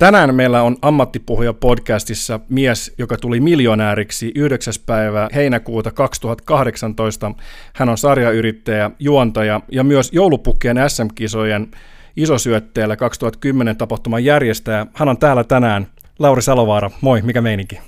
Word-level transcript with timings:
Tänään 0.00 0.34
meillä 0.34 0.62
on 0.62 0.76
Ammattipuhuja 0.82 1.52
podcastissa 1.52 2.40
mies, 2.48 2.94
joka 2.98 3.16
tuli 3.16 3.40
miljonääriksi 3.40 4.32
9. 4.34 4.74
päivä 4.86 5.28
heinäkuuta 5.34 5.90
2018. 5.90 7.32
Hän 7.74 7.88
on 7.88 7.98
sarjayrittäjä, 7.98 8.90
juontaja 8.98 9.60
ja 9.72 9.84
myös 9.84 10.12
joulupukkien 10.12 10.76
SM-kisojen 10.88 11.70
isosyötteellä 12.16 12.96
2010 12.96 13.76
tapahtuman 13.76 14.24
järjestäjä. 14.24 14.86
Hän 14.94 15.08
on 15.08 15.18
täällä 15.18 15.44
tänään. 15.44 15.86
Lauri 16.20 16.42
Salovaara, 16.42 16.90
moi, 17.00 17.22
mikä 17.22 17.40
meininki? 17.40 17.80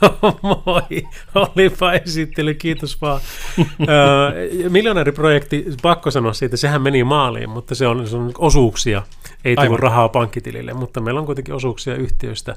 moi, 0.66 1.08
olipa 1.34 1.92
esittely, 1.92 2.54
kiitos 2.54 3.00
vaan. 3.00 3.20
Miljonääriprojekti, 4.68 5.66
pakko 5.82 6.10
sanoa 6.10 6.32
siitä, 6.32 6.56
sehän 6.56 6.82
meni 6.82 7.04
maaliin, 7.04 7.50
mutta 7.50 7.74
se 7.74 7.86
on, 7.86 8.06
se 8.06 8.16
on 8.16 8.32
osuuksia, 8.38 9.02
ei 9.44 9.56
tullut 9.56 9.80
rahaa 9.80 10.08
pankkitilille, 10.08 10.72
mutta 10.72 11.00
meillä 11.00 11.20
on 11.20 11.26
kuitenkin 11.26 11.54
osuuksia 11.54 11.94
yhtiöistä 11.94 12.56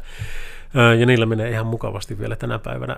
ja 0.99 1.05
niillä 1.05 1.25
menee 1.25 1.49
ihan 1.49 1.67
mukavasti 1.67 2.19
vielä 2.19 2.35
tänä 2.35 2.59
päivänä. 2.59 2.97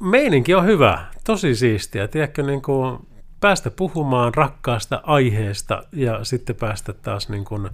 Meininki 0.00 0.54
on 0.54 0.64
hyvä, 0.64 1.04
tosi 1.24 1.54
siistiä, 1.54 2.08
tiedätkö, 2.08 2.42
niin 2.42 2.62
kuin 2.62 2.98
päästä 3.40 3.70
puhumaan 3.70 4.34
rakkaasta 4.34 5.00
aiheesta 5.02 5.82
ja 5.92 6.24
sitten 6.24 6.56
päästä 6.56 6.92
taas 6.92 7.28
niin 7.28 7.44
kuin 7.44 7.68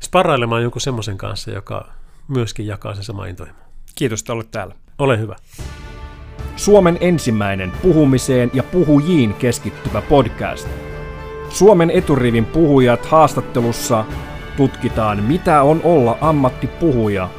sparrailemaan 0.00 0.62
jonkun 0.62 0.80
semmoisen 0.80 1.18
kanssa, 1.18 1.50
joka 1.50 2.01
myöskin 2.28 2.66
jakaa 2.66 2.94
sen 2.94 3.04
sama 3.04 3.26
intohimo. 3.26 3.58
Kiitos, 3.94 4.20
että 4.20 4.32
olet 4.32 4.50
täällä. 4.50 4.74
Ole 4.98 5.18
hyvä. 5.18 5.36
Suomen 6.56 6.98
ensimmäinen 7.00 7.72
puhumiseen 7.82 8.50
ja 8.54 8.62
puhujiin 8.62 9.34
keskittyvä 9.34 10.02
podcast. 10.02 10.68
Suomen 11.48 11.90
eturivin 11.90 12.44
puhujat 12.44 13.06
haastattelussa 13.06 14.04
tutkitaan, 14.56 15.22
mitä 15.22 15.62
on 15.62 15.80
olla 15.84 16.18
ammattipuhuja, 16.20 17.30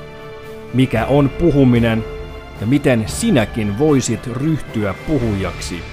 mikä 0.74 1.06
on 1.06 1.30
puhuminen 1.30 2.04
ja 2.62 2.68
miten 2.68 3.04
sinäkin 3.08 3.80
voisit 3.80 4.28
ryhtyä 4.28 4.96
puhujaksi 5.08 5.84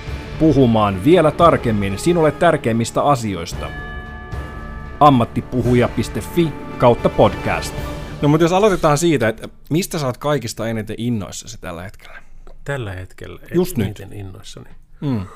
puhumaan 0.40 1.04
vielä 1.04 1.30
tarkemmin 1.30 1.98
sinulle 1.98 2.32
tärkeimmistä 2.32 3.02
asioista. 3.02 3.66
ammattipuhuja.fi 5.00 6.52
kautta 6.78 7.08
podcast. 7.08 7.74
No 8.22 8.28
mutta 8.28 8.44
jos 8.44 8.52
aloitetaan 8.52 8.98
siitä, 8.98 9.28
että 9.28 9.48
mistä 9.70 9.98
saat 9.98 10.18
kaikista 10.18 10.68
eniten 10.68 10.96
innoissasi 10.98 11.58
tällä 11.60 11.82
hetkellä? 11.82 12.22
Tällä 12.64 12.92
hetkellä 12.92 13.40
Just 13.54 13.78
eniten 13.78 14.10
nyt. 14.10 14.18
innoissani. 14.18 14.70
Mm. 15.00 15.26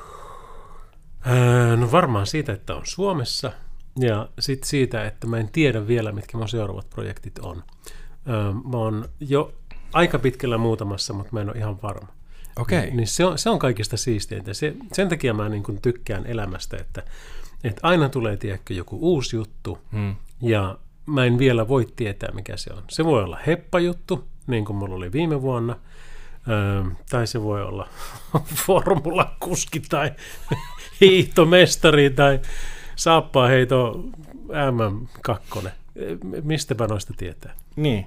Öö, 1.27 1.77
no 1.77 1.91
varmaan 1.91 2.27
siitä, 2.27 2.53
että 2.53 2.75
on 2.75 2.85
Suomessa 2.85 3.51
ja 3.99 4.29
sitten 4.39 4.69
siitä, 4.69 5.05
että 5.05 5.27
mä 5.27 5.37
en 5.37 5.49
tiedä 5.51 5.87
vielä, 5.87 6.11
mitkä 6.11 6.37
mun 6.37 6.49
seuraavat 6.49 6.89
projektit 6.89 7.39
on. 7.39 7.63
Öö, 8.29 8.53
mä 8.53 8.77
oon 8.77 9.09
jo 9.19 9.53
aika 9.93 10.19
pitkällä 10.19 10.57
muutamassa, 10.57 11.13
mutta 11.13 11.33
mä 11.33 11.41
en 11.41 11.49
ole 11.49 11.57
ihan 11.57 11.81
varma. 11.81 12.07
Okei. 12.55 12.91
Niin 12.91 13.07
se 13.07 13.25
on, 13.25 13.37
se 13.37 13.49
on 13.49 13.59
kaikista 13.59 13.97
siisteintä. 13.97 14.53
Se, 14.53 14.75
sen 14.93 15.09
takia 15.09 15.33
mä 15.33 15.49
niin 15.49 15.63
kuin 15.63 15.81
tykkään 15.81 16.25
elämästä, 16.25 16.77
että, 16.77 17.03
että 17.63 17.79
aina 17.83 18.09
tulee 18.09 18.37
tiedäkö, 18.37 18.73
joku 18.73 18.97
uusi 19.01 19.35
juttu 19.35 19.77
hmm. 19.91 20.15
ja 20.41 20.77
mä 21.05 21.25
en 21.25 21.37
vielä 21.37 21.67
voi 21.67 21.87
tietää, 21.95 22.29
mikä 22.33 22.57
se 22.57 22.73
on. 22.73 22.83
Se 22.89 23.05
voi 23.05 23.23
olla 23.23 23.39
heppajuttu, 23.47 24.23
niin 24.47 24.65
kuin 24.65 24.77
mulla 24.77 24.95
oli 24.95 25.11
viime 25.11 25.41
vuonna, 25.41 25.75
öö, 26.49 26.83
tai 27.09 27.27
se 27.27 27.43
voi 27.43 27.63
olla 27.63 27.87
formulakuski 28.65 29.79
tai 29.79 30.11
hiihtomestari 31.01 32.09
tai 32.09 32.39
saappaaheito 32.95 34.03
MM2. 34.47 35.69
Mistäpä 36.43 36.87
noista 36.87 37.13
tietää. 37.17 37.55
Niin. 37.75 38.05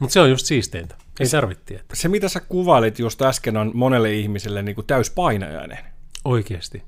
Mutta 0.00 0.12
se 0.12 0.20
on 0.20 0.30
just 0.30 0.46
siisteintä. 0.46 0.96
Ei 1.20 1.28
tarvitse 1.28 1.64
tietää. 1.64 1.96
Se, 1.96 2.08
mitä 2.08 2.28
sä 2.28 2.40
kuvailit 2.40 2.98
just 2.98 3.22
äsken, 3.22 3.56
on 3.56 3.70
monelle 3.74 4.12
ihmiselle 4.12 4.62
niin 4.62 4.74
kuin 4.74 4.86
täyspainajainen. 4.86 5.78
Oikeasti. 6.24 6.82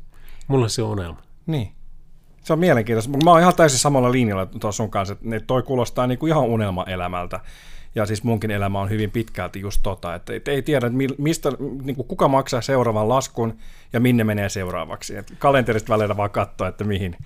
Mulla 0.48 0.68
se 0.68 0.82
on 0.82 0.90
unelma. 0.90 1.22
Niin. 1.46 1.75
Se 2.46 2.52
on 2.52 2.58
mielenkiintoista. 2.58 3.18
Mä 3.24 3.30
oon 3.30 3.40
ihan 3.40 3.54
täysin 3.56 3.78
samalla 3.78 4.12
linjalla 4.12 4.46
tuossa 4.46 4.76
sun 4.76 4.90
kanssa, 4.90 5.12
että 5.12 5.46
toi 5.46 5.62
kuulostaa 5.62 6.06
niin 6.06 6.18
kuin 6.18 6.30
ihan 6.30 6.44
unelmaelämältä. 6.44 7.40
Ja 7.94 8.06
siis 8.06 8.24
munkin 8.24 8.50
elämä 8.50 8.80
on 8.80 8.90
hyvin 8.90 9.10
pitkälti 9.10 9.60
just 9.60 9.80
tota, 9.82 10.14
että 10.14 10.32
ei 10.46 10.62
tiedä, 10.62 10.86
että 10.86 10.98
mistä, 11.18 11.52
niin 11.82 11.96
kuin 11.96 12.08
kuka 12.08 12.28
maksaa 12.28 12.60
seuraavan 12.60 13.08
laskun 13.08 13.56
ja 13.92 14.00
minne 14.00 14.24
menee 14.24 14.48
seuraavaksi. 14.48 15.16
Et 15.16 15.32
kalenterista 15.38 15.92
välillä 15.92 16.16
vaan 16.16 16.30
katsoa, 16.30 16.68
että 16.68 16.84
mihin, 16.84 17.16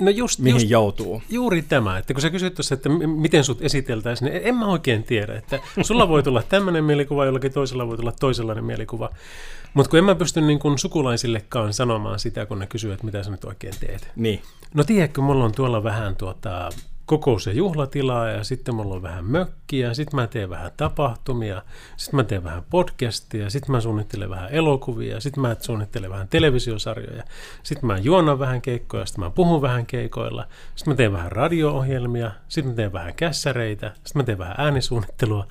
No 0.00 0.10
just, 0.10 0.38
mihin 0.38 0.54
just, 0.54 0.70
joutuu. 0.70 1.22
Juuri 1.28 1.62
tämä, 1.62 1.98
että 1.98 2.14
kun 2.14 2.20
sä 2.20 2.30
kysyt 2.30 2.54
tuossa, 2.54 2.74
että 2.74 2.88
miten 3.06 3.44
sut 3.44 3.62
esiteltäisiin, 3.62 4.32
niin 4.32 4.42
en 4.44 4.54
mä 4.54 4.66
oikein 4.66 5.04
tiedä, 5.04 5.34
että 5.34 5.58
sulla 5.82 6.08
voi 6.08 6.22
tulla 6.22 6.42
tämmöinen 6.42 6.84
mielikuva, 6.84 7.24
jollakin 7.24 7.52
toisella 7.52 7.86
voi 7.86 7.96
tulla 7.96 8.12
toisenlainen 8.20 8.64
mielikuva. 8.64 9.10
Mutta 9.74 9.90
kun 9.90 9.98
en 9.98 10.04
mä 10.04 10.14
pysty 10.14 10.40
niin 10.40 10.58
kun 10.58 10.78
sukulaisillekaan 10.78 11.72
sanomaan 11.72 12.18
sitä, 12.18 12.46
kun 12.46 12.58
ne 12.58 12.66
kysyvät, 12.66 12.94
että 12.94 13.06
mitä 13.06 13.22
sä 13.22 13.30
nyt 13.30 13.44
oikein 13.44 13.74
teet. 13.80 14.10
Niin. 14.16 14.42
No 14.74 14.84
tiedätkö, 14.84 15.20
mulla 15.20 15.44
on 15.44 15.52
tuolla 15.52 15.84
vähän 15.84 16.16
tuota, 16.16 16.70
kokous- 17.10 17.46
ja 17.46 17.52
juhlatilaa 17.52 18.28
ja 18.28 18.44
sitten 18.44 18.74
mulla 18.74 18.94
on 18.94 19.02
vähän 19.02 19.24
mökkiä, 19.24 19.94
sitten 19.94 20.20
mä 20.20 20.26
teen 20.26 20.50
vähän 20.50 20.72
tapahtumia, 20.76 21.62
sitten 21.96 22.16
mä 22.16 22.24
teen 22.24 22.44
vähän 22.44 22.62
podcastia, 22.70 23.50
sitten 23.50 23.72
mä 23.72 23.80
suunnittelen 23.80 24.30
vähän 24.30 24.50
elokuvia, 24.50 25.20
sitten 25.20 25.40
mä 25.40 25.56
suunnittelen 25.60 26.10
vähän 26.10 26.28
televisiosarjoja, 26.28 27.22
sitten 27.62 27.86
mä 27.86 27.98
juonan 27.98 28.38
vähän 28.38 28.62
keikkoja, 28.62 29.06
sitten 29.06 29.24
mä 29.24 29.30
puhun 29.30 29.62
vähän 29.62 29.86
keikoilla, 29.86 30.46
sitten 30.74 30.92
mä 30.92 30.96
teen 30.96 31.12
vähän 31.12 31.32
radio-ohjelmia, 31.32 32.30
sitten 32.48 32.72
mä 32.72 32.76
teen 32.76 32.92
vähän 32.92 33.14
kässäreitä, 33.14 33.92
sitten 33.94 34.12
mä 34.14 34.22
teen 34.22 34.38
vähän 34.38 34.54
äänisuunnittelua, 34.58 35.46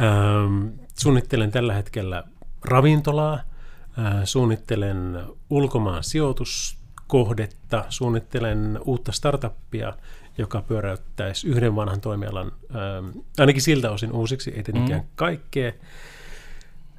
ähm, 0.00 0.66
suunnittelen 0.98 1.50
tällä 1.50 1.74
hetkellä 1.74 2.24
ravintolaa, 2.64 3.34
äh, 3.34 4.14
suunnittelen 4.24 5.22
ulkomaan 5.50 6.04
sijoituskohdetta, 6.04 7.84
suunnittelen 7.88 8.78
uutta 8.84 9.12
startuppia, 9.12 9.92
joka 10.38 10.62
pyöräyttäisi 10.62 11.48
yhden 11.48 11.76
vanhan 11.76 12.00
toimialan, 12.00 12.52
ähm, 12.74 13.18
ainakin 13.38 13.62
siltä 13.62 13.90
osin 13.90 14.12
uusiksi, 14.12 14.50
ei 14.50 14.62
tietenkään 14.62 15.00
mm. 15.00 15.06
kaikkea. 15.16 15.72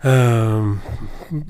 Ähm, 0.05 0.71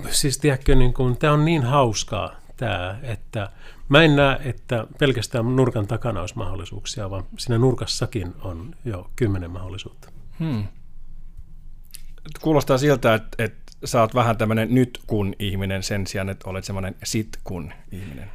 siis 0.09 0.37
tiedätkö, 0.37 0.75
niin 0.75 0.93
kun, 0.93 1.17
tämä 1.17 1.33
on 1.33 1.45
niin 1.45 1.63
hauskaa, 1.63 2.35
tämä, 2.57 2.99
että 3.03 3.49
mä 3.89 4.03
en 4.03 4.15
näe, 4.15 4.39
että 4.43 4.87
pelkästään 4.99 5.55
nurkan 5.55 5.87
takana 5.87 6.21
olisi 6.21 6.37
mahdollisuuksia, 6.37 7.09
vaan 7.09 7.23
siinä 7.37 7.57
nurkassakin 7.57 8.33
on 8.41 8.75
jo 8.85 9.09
kymmenen 9.15 9.51
mahdollisuutta. 9.51 10.09
Hmm. 10.39 10.63
Kuulostaa 12.41 12.77
siltä, 12.77 13.13
että, 13.13 13.43
että 13.43 13.71
sä 13.85 14.01
oot 14.01 14.15
vähän 14.15 14.37
tämmöinen 14.37 14.73
nyt 14.75 14.99
kun 15.07 15.33
ihminen 15.39 15.83
sen 15.83 16.07
sijaan, 16.07 16.29
että 16.29 16.49
olet 16.49 16.63
semmoinen 16.63 16.95
sit 17.03 17.39
kun 17.43 17.73
ihminen. 17.91 18.31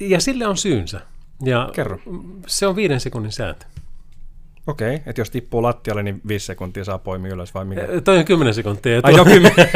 Ja 0.00 0.20
sille 0.20 0.46
on 0.46 0.56
syynsä. 0.56 1.00
Ja 1.44 1.70
Kerro. 1.72 1.98
Se 2.46 2.66
on 2.66 2.76
viiden 2.76 3.00
sekunnin 3.00 3.32
sääntö. 3.32 3.66
Okei, 4.66 4.94
okay, 4.94 5.02
että 5.06 5.20
jos 5.20 5.30
tippuu 5.30 5.62
lattialle, 5.62 6.02
niin 6.02 6.20
viisi 6.28 6.46
sekuntia 6.46 6.84
saa 6.84 6.98
poimia 6.98 7.32
ylös 7.32 7.54
vai 7.54 7.64
mikä? 7.64 7.82
Toi 8.04 8.18
on 8.18 8.24
kymmenen 8.24 8.54
sekuntia. 8.54 9.00
Ai 9.02 9.14
se 9.14 9.20
on 9.20 9.26
kymmenen? 9.26 9.68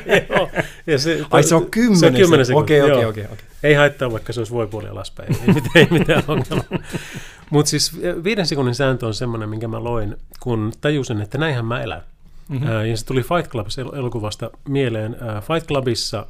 ja 0.86 0.98
se, 0.98 1.24
Ai 1.30 1.42
se 1.42 1.54
on 1.54 1.70
kymmenen, 1.70 1.98
se 1.98 2.06
on 2.06 2.14
kymmenen 2.14 2.46
sekuntia. 2.46 2.84
Okei, 2.84 3.04
okei, 3.04 3.24
okei. 3.24 3.44
Ei 3.62 3.74
haittaa, 3.74 4.12
vaikka 4.12 4.32
se 4.32 4.40
olisi 4.40 4.52
voipuoli 4.52 4.88
alaspäin. 4.88 5.36
Ei, 5.40 5.54
mitään, 5.54 5.70
ei 5.74 5.86
mitään 5.90 6.22
ongelmaa. 6.28 6.88
Mutta 7.50 7.70
siis 7.70 8.00
viiden 8.24 8.46
sekunnin 8.46 8.74
sääntö 8.74 9.06
on 9.06 9.14
semmoinen, 9.14 9.48
minkä 9.48 9.68
mä 9.68 9.84
loin, 9.84 10.16
kun 10.40 10.72
tajusin, 10.80 11.20
että 11.20 11.38
näinhän 11.38 11.64
mä 11.64 11.82
elän. 11.82 12.02
Mm-hmm. 12.48 12.68
Ja 12.90 12.96
se 12.96 13.06
tuli 13.06 13.22
Fight 13.22 13.50
Club-elokuvasta 13.50 14.50
mieleen. 14.68 15.16
Fight 15.40 15.68
Clubissa 15.68 16.26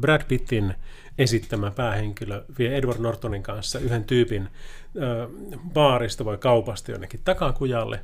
Brad 0.00 0.22
Pittin 0.28 0.74
esittämä 1.22 1.70
päähenkilö 1.70 2.44
vie 2.58 2.76
Edward 2.76 3.00
Nortonin 3.00 3.42
kanssa 3.42 3.78
yhden 3.78 4.04
tyypin 4.04 4.48
ö, 4.96 5.28
baarista 5.72 6.24
vai 6.24 6.38
kaupasta 6.38 6.90
jonnekin 6.90 7.20
takakujalle. 7.24 8.00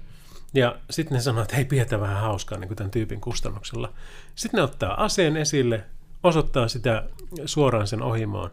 Ja 0.55 0.77
sitten 0.91 1.15
ne 1.15 1.21
sanoo, 1.21 1.43
että 1.43 1.57
hei, 1.57 1.65
pidetään 1.65 2.01
vähän 2.03 2.21
hauskaa 2.21 2.59
niin 2.59 2.69
kuin 2.69 2.77
tämän 2.77 2.91
tyypin 2.91 3.21
kustannuksella. 3.21 3.93
Sitten 4.35 4.59
ne 4.59 4.63
ottaa 4.63 5.05
aseen 5.05 5.37
esille, 5.37 5.85
osoittaa 6.23 6.69
sitä 6.69 7.05
suoraan 7.45 7.87
sen 7.87 8.03
ohimoon 8.03 8.51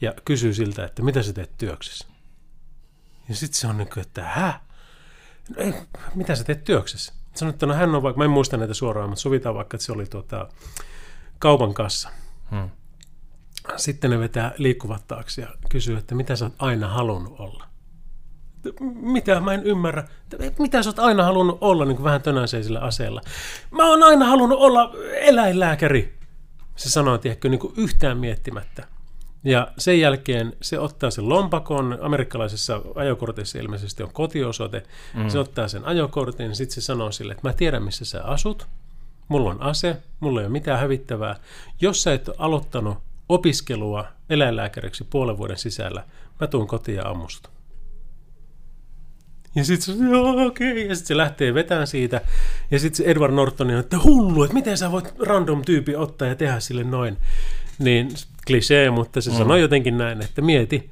ja 0.00 0.14
kysyy 0.24 0.54
siltä, 0.54 0.84
että 0.84 1.02
mitä 1.02 1.22
sä 1.22 1.32
teet 1.32 1.58
työksessä. 1.58 2.06
Ja 3.28 3.34
sitten 3.34 3.60
se 3.60 3.66
on 3.66 3.78
niin 3.78 3.88
kuin, 3.94 4.00
että 4.00 4.24
hä? 4.24 4.60
No 5.48 5.62
ei, 5.64 5.74
mitä 6.14 6.34
sä 6.34 6.44
teet 6.44 6.64
työksessä? 6.64 7.12
Sanoin, 7.34 7.54
että 7.54 7.66
no 7.66 7.74
hän 7.74 7.94
on 7.94 8.02
vaikka, 8.02 8.18
mä 8.18 8.24
en 8.24 8.30
muista 8.30 8.56
näitä 8.56 8.74
suoraan, 8.74 9.08
mutta 9.08 9.22
sovitaan 9.22 9.54
vaikka, 9.54 9.74
että 9.74 9.84
se 9.84 9.92
oli 9.92 10.06
tuota, 10.06 10.48
kaupan 11.38 11.74
kassa. 11.74 12.08
Hmm. 12.50 12.70
Sitten 13.76 14.10
ne 14.10 14.18
vetää 14.18 14.52
liikkuvat 14.56 15.06
taakse 15.06 15.42
ja 15.42 15.48
kysyy, 15.68 15.96
että 15.96 16.14
mitä 16.14 16.36
sä 16.36 16.44
oot 16.44 16.54
aina 16.58 16.88
halunnut 16.88 17.40
olla. 17.40 17.64
Mitä? 19.00 19.40
Mä 19.40 19.54
en 19.54 19.62
ymmärrä. 19.62 20.08
Mitä 20.58 20.82
sä 20.82 20.90
oot 20.90 20.98
aina 20.98 21.24
halunnut 21.24 21.58
olla, 21.60 21.84
niin 21.84 21.96
kuin 21.96 22.04
vähän 22.04 22.22
tönäisee 22.22 22.62
sillä 22.62 22.80
aseella? 22.80 23.20
Mä 23.70 23.88
oon 23.88 24.02
aina 24.02 24.26
halunnut 24.26 24.58
olla 24.58 24.94
eläinlääkäri. 25.12 26.18
Se 26.76 26.90
sanoo, 26.90 27.18
tiedätkö, 27.18 27.48
niin 27.48 27.60
kuin 27.60 27.74
yhtään 27.76 28.18
miettimättä. 28.18 28.86
Ja 29.44 29.72
sen 29.78 30.00
jälkeen 30.00 30.52
se 30.62 30.78
ottaa 30.78 31.10
sen 31.10 31.28
lompakon, 31.28 31.98
amerikkalaisessa 32.00 32.80
ajokortissa 32.94 33.58
ilmeisesti 33.58 34.02
on 34.02 34.12
kotiosoite, 34.12 34.82
mm. 35.14 35.28
se 35.28 35.38
ottaa 35.38 35.68
sen 35.68 35.84
ajokortin, 35.84 36.56
sitten 36.56 36.74
se 36.74 36.80
sanoo 36.80 37.12
sille, 37.12 37.32
että 37.32 37.48
mä 37.48 37.52
tiedän 37.52 37.82
missä 37.82 38.04
sä 38.04 38.24
asut, 38.24 38.66
mulla 39.28 39.50
on 39.50 39.62
ase, 39.62 39.96
mulla 40.20 40.40
ei 40.40 40.46
ole 40.46 40.52
mitään 40.52 40.80
hävittävää. 40.80 41.36
Jos 41.80 42.02
sä 42.02 42.12
et 42.12 42.30
aloittanut 42.38 42.98
opiskelua 43.34 44.04
eläinlääkäriksi 44.30 45.04
puolen 45.04 45.38
vuoden 45.38 45.58
sisällä, 45.58 46.04
mä 46.40 46.46
tuun 46.46 46.66
kotiin 46.66 46.96
ja 46.96 47.08
ammusta. 47.08 47.50
Ja 49.54 49.64
sitten 49.64 49.96
se, 49.96 50.16
okei, 50.46 50.72
okay. 50.72 50.82
ja 50.82 50.94
sitten 50.94 51.08
se 51.08 51.16
lähtee 51.16 51.54
vetään 51.54 51.86
siitä. 51.86 52.20
Ja 52.70 52.78
sitten 52.78 52.96
se 52.96 53.10
Edward 53.10 53.32
Norton 53.34 53.70
on, 53.70 53.78
että 53.78 53.98
hullu, 54.04 54.42
että 54.42 54.54
miten 54.54 54.78
sä 54.78 54.92
voit 54.92 55.14
random 55.18 55.62
tyypi 55.64 55.96
ottaa 55.96 56.28
ja 56.28 56.34
tehdä 56.34 56.60
sille 56.60 56.84
noin. 56.84 57.16
Niin 57.78 58.08
klisee, 58.46 58.90
mutta 58.90 59.20
se 59.20 59.30
mm. 59.30 59.36
sanoi 59.36 59.60
jotenkin 59.60 59.98
näin, 59.98 60.24
että 60.24 60.42
mieti, 60.42 60.90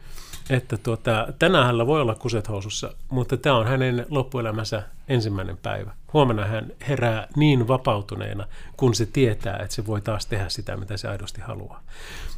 että 0.51 0.77
tuota, 0.77 1.29
tänään 1.39 1.65
hänellä 1.65 1.87
voi 1.87 2.01
olla 2.01 2.15
kuset 2.15 2.49
housussa, 2.49 2.95
mutta 3.11 3.37
tämä 3.37 3.57
on 3.57 3.67
hänen 3.67 4.07
loppuelämänsä 4.09 4.83
ensimmäinen 5.09 5.57
päivä. 5.57 5.95
Huomenna 6.13 6.45
hän 6.45 6.73
herää 6.89 7.29
niin 7.37 7.69
vapautuneena, 7.69 8.47
kun 8.77 8.95
se 8.95 9.07
tietää, 9.07 9.57
että 9.57 9.75
se 9.75 9.87
voi 9.87 10.01
taas 10.01 10.27
tehdä 10.27 10.49
sitä, 10.49 10.77
mitä 10.77 10.97
se 10.97 11.09
aidosti 11.09 11.41
haluaa. 11.41 11.83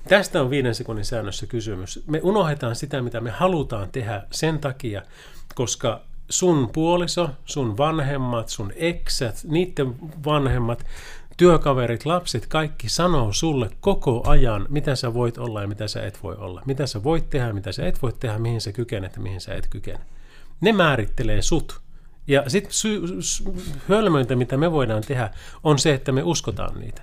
Tästä 0.08 0.40
on 0.40 0.50
viiden 0.50 0.74
sekunnin 0.74 1.04
säännössä 1.04 1.46
kysymys. 1.46 2.04
Me 2.06 2.20
unohdetaan 2.22 2.76
sitä, 2.76 3.02
mitä 3.02 3.20
me 3.20 3.30
halutaan 3.30 3.88
tehdä 3.92 4.22
sen 4.30 4.58
takia, 4.58 5.02
koska 5.54 6.00
sun 6.28 6.70
puoliso, 6.72 7.30
sun 7.44 7.78
vanhemmat, 7.78 8.48
sun 8.48 8.72
eksät, 8.76 9.36
niiden 9.44 9.94
vanhemmat, 10.24 10.86
työkaverit, 11.36 12.06
lapset, 12.06 12.46
kaikki 12.46 12.88
sanoo 12.88 13.32
sulle 13.32 13.70
koko 13.80 14.22
ajan, 14.26 14.66
mitä 14.68 14.96
sä 14.96 15.14
voit 15.14 15.38
olla 15.38 15.60
ja 15.62 15.68
mitä 15.68 15.88
sä 15.88 16.06
et 16.06 16.22
voi 16.22 16.36
olla. 16.36 16.62
Mitä 16.66 16.86
sä 16.86 17.04
voit 17.04 17.30
tehdä, 17.30 17.52
mitä 17.52 17.72
sä 17.72 17.86
et 17.86 18.02
voi 18.02 18.12
tehdä, 18.12 18.38
mihin 18.38 18.60
sä 18.60 18.72
kykenet 18.72 19.16
ja 19.16 19.22
mihin 19.22 19.40
sä 19.40 19.54
et 19.54 19.66
kykene. 19.66 20.00
Ne 20.60 20.72
määrittelee 20.72 21.42
sut. 21.42 21.80
Ja 22.26 22.50
sitten 22.50 22.72
sy- 22.72 23.02
hölmöintä, 23.88 24.36
mitä 24.36 24.56
me 24.56 24.72
voidaan 24.72 25.02
tehdä, 25.02 25.30
on 25.64 25.78
se, 25.78 25.94
että 25.94 26.12
me 26.12 26.22
uskotaan 26.22 26.80
niitä. 26.80 27.02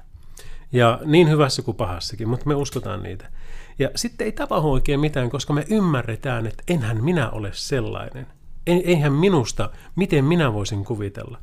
Ja 0.72 1.00
niin 1.06 1.30
hyvässä 1.30 1.62
kuin 1.62 1.78
pahassakin, 1.78 2.30
mutta 2.30 2.46
me 2.46 2.56
uskotaan 2.56 3.04
niitä. 3.04 3.32
Ja 3.80 3.90
sitten 3.96 4.26
ei 4.26 4.32
tapahdu 4.32 4.72
oikein 4.72 5.00
mitään, 5.00 5.30
koska 5.30 5.54
me 5.54 5.66
ymmärretään, 5.70 6.48
että 6.48 6.64
enhän 6.68 7.04
minä 7.04 7.30
ole 7.30 7.50
sellainen. 7.54 8.28
Eihän 8.68 9.14
minusta, 9.14 9.70
miten 9.96 10.26
minä 10.26 10.54
voisin 10.54 10.86
kuvitella 10.86 11.38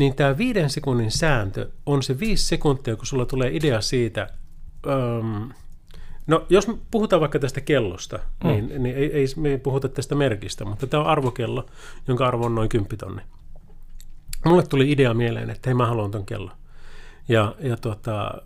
niin 0.00 0.16
tämä 0.16 0.38
viiden 0.38 0.70
sekunnin 0.70 1.10
sääntö 1.10 1.70
on 1.86 2.02
se 2.02 2.20
viisi 2.20 2.46
sekuntia, 2.46 2.96
kun 2.96 3.06
sulla 3.06 3.26
tulee 3.26 3.56
idea 3.56 3.80
siitä, 3.80 4.30
um, 4.86 5.52
no 6.26 6.46
jos 6.48 6.66
puhutaan 6.90 7.20
vaikka 7.20 7.38
tästä 7.38 7.60
kellosta, 7.60 8.18
mm. 8.44 8.50
niin, 8.50 8.82
niin 8.82 8.96
ei, 8.96 9.12
ei 9.12 9.26
me 9.36 9.48
ei 9.48 9.58
puhuta 9.58 9.88
tästä 9.88 10.14
merkistä, 10.14 10.64
mutta 10.64 10.86
tämä 10.86 11.02
on 11.02 11.08
arvokello, 11.08 11.66
jonka 12.08 12.26
arvo 12.26 12.46
on 12.46 12.54
noin 12.54 12.68
10 12.68 12.98
tonni. 12.98 13.22
Mulle 14.44 14.62
tuli 14.62 14.92
idea 14.92 15.14
mieleen, 15.14 15.50
että 15.50 15.70
hei 15.70 15.74
mä 15.74 15.86
haluan 15.86 16.10
ton 16.10 16.26
kellon. 16.26 16.56
Ja, 17.28 17.54
ja 17.58 17.76
tuota, 17.76 18.42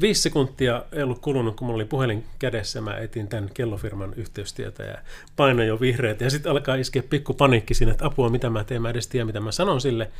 viisi 0.00 0.22
sekuntia 0.22 0.82
ei 0.92 1.02
ollut 1.02 1.18
kulunut, 1.18 1.56
kun 1.56 1.66
mulla 1.66 1.76
oli 1.76 1.84
puhelin 1.84 2.24
kädessä. 2.38 2.80
Mä 2.80 2.96
etin 2.96 3.28
tämän 3.28 3.50
kellofirman 3.54 4.14
yhteystietä 4.14 4.82
ja 4.82 4.98
painoin 5.36 5.68
jo 5.68 5.80
vihreät. 5.80 6.20
Ja 6.20 6.30
sitten 6.30 6.52
alkaa 6.52 6.74
iskeä 6.74 7.02
pikku 7.02 7.34
paniikki 7.34 7.74
siinä, 7.74 7.92
että 7.92 8.06
apua, 8.06 8.28
mitä 8.28 8.50
mä 8.50 8.64
teen, 8.64 8.82
mä 8.82 8.90
edes 8.90 9.08
tiedä, 9.08 9.24
mitä 9.24 9.40
mä 9.40 9.52
sanon 9.52 9.80
sille. 9.80 10.10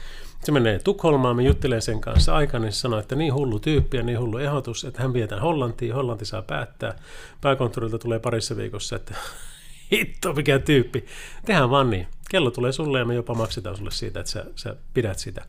Se 0.44 0.52
menee 0.52 0.78
Tukholmaan, 0.78 1.36
mä 1.36 1.42
juttelen 1.42 1.82
sen 1.82 2.00
kanssa 2.00 2.36
aikaa, 2.36 2.60
niin 2.60 2.72
se 2.72 2.78
sanoo, 2.78 2.98
että 2.98 3.16
niin 3.16 3.34
hullu 3.34 3.58
tyyppi 3.58 3.96
ja 3.96 4.02
niin 4.02 4.20
hullu 4.20 4.38
ehdotus, 4.38 4.84
että 4.84 5.02
hän 5.02 5.12
vietään 5.12 5.42
Hollantiin, 5.42 5.94
Hollanti 5.94 6.24
saa 6.24 6.42
päättää. 6.42 6.98
Pääkonttorilta 7.40 7.98
tulee 7.98 8.18
parissa 8.18 8.56
viikossa, 8.56 8.96
että 8.96 9.14
hitto 9.92 10.32
mikä 10.32 10.58
tyyppi. 10.58 11.06
Tehän 11.44 11.70
vaan 11.70 11.90
niin. 11.90 12.06
Kello 12.30 12.50
tulee 12.50 12.72
sulle 12.72 12.98
ja 12.98 13.04
me 13.04 13.14
jopa 13.14 13.34
maksetaan 13.34 13.76
sulle 13.76 13.90
siitä, 13.90 14.20
että 14.20 14.32
sä, 14.32 14.44
sä 14.56 14.76
pidät 14.94 15.18
sitä. 15.18 15.44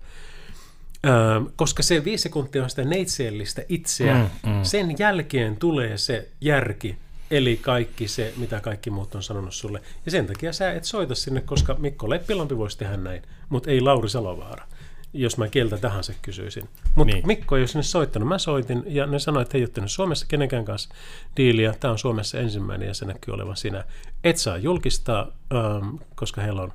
Öö, 1.06 1.14
koska 1.56 1.84
se 1.84 2.04
viisi 2.04 2.22
sekuntia 2.22 2.64
on 2.64 2.70
sitä 2.70 2.84
neitseellistä 2.84 3.62
itseä. 3.70 4.14
Mm, 4.14 4.52
mm. 4.52 4.64
Sen 4.64 4.96
jälkeen 5.00 5.58
tulee 5.58 5.98
se 5.98 6.30
järki, 6.42 6.98
eli 7.32 7.58
kaikki 7.58 8.08
se, 8.08 8.34
mitä 8.38 8.60
kaikki 8.60 8.90
muut 8.90 9.16
on 9.16 9.24
sanonut 9.24 9.54
sulle. 9.54 9.82
Ja 10.06 10.12
sen 10.12 10.28
takia 10.28 10.54
sä 10.54 10.72
et 10.72 10.84
soita 10.84 11.16
sinne, 11.16 11.42
koska 11.42 11.76
Mikko 11.80 12.10
Leppilampi 12.10 12.58
voisi 12.58 12.78
tehdä 12.78 12.98
näin, 12.98 13.22
mutta 13.50 13.72
ei 13.72 13.82
Lauri 13.82 14.10
Salovaara, 14.10 14.68
jos 15.14 15.38
mä 15.38 15.48
keltä 15.48 15.78
tahansa 15.78 16.14
kysyisin. 16.22 16.70
Mutta 16.96 17.14
niin. 17.14 17.28
Mikko 17.28 17.56
ei 17.56 17.62
ole 17.62 17.68
sinne 17.68 17.84
soittanut. 17.84 18.28
Mä 18.28 18.38
soitin 18.38 18.84
ja 18.88 19.06
ne 19.06 19.20
sanoivat, 19.20 19.48
että 19.48 19.58
ei 19.58 19.64
ole 19.64 19.70
tehnyt 19.70 19.92
Suomessa 19.92 20.26
kenenkään 20.30 20.66
kanssa 20.66 20.90
diiliä. 21.38 21.74
Tämä 21.80 21.92
on 21.92 22.00
Suomessa 22.00 22.40
ensimmäinen 22.40 22.88
ja 22.88 22.94
se 22.94 23.06
näkyy 23.06 23.34
olevan 23.34 23.58
sinä. 23.58 23.84
Et 24.24 24.38
saa 24.38 24.58
julkistaa, 24.58 25.32
ähm, 25.54 25.96
koska 26.16 26.42
heillä 26.42 26.62
on 26.62 26.74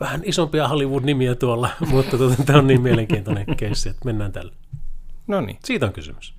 vähän 0.00 0.20
isompia 0.24 0.68
Hollywood-nimiä 0.68 1.34
tuolla, 1.34 1.70
mutta 1.92 2.18
tuota, 2.18 2.42
tämä 2.42 2.58
on 2.58 2.66
niin 2.66 2.82
mielenkiintoinen 2.82 3.46
keissi, 3.56 3.88
että 3.88 4.04
mennään 4.04 4.32
tällä. 4.32 4.52
No 5.26 5.40
niin. 5.40 5.58
Siitä 5.64 5.86
on 5.86 5.92
kysymys. 5.92 6.34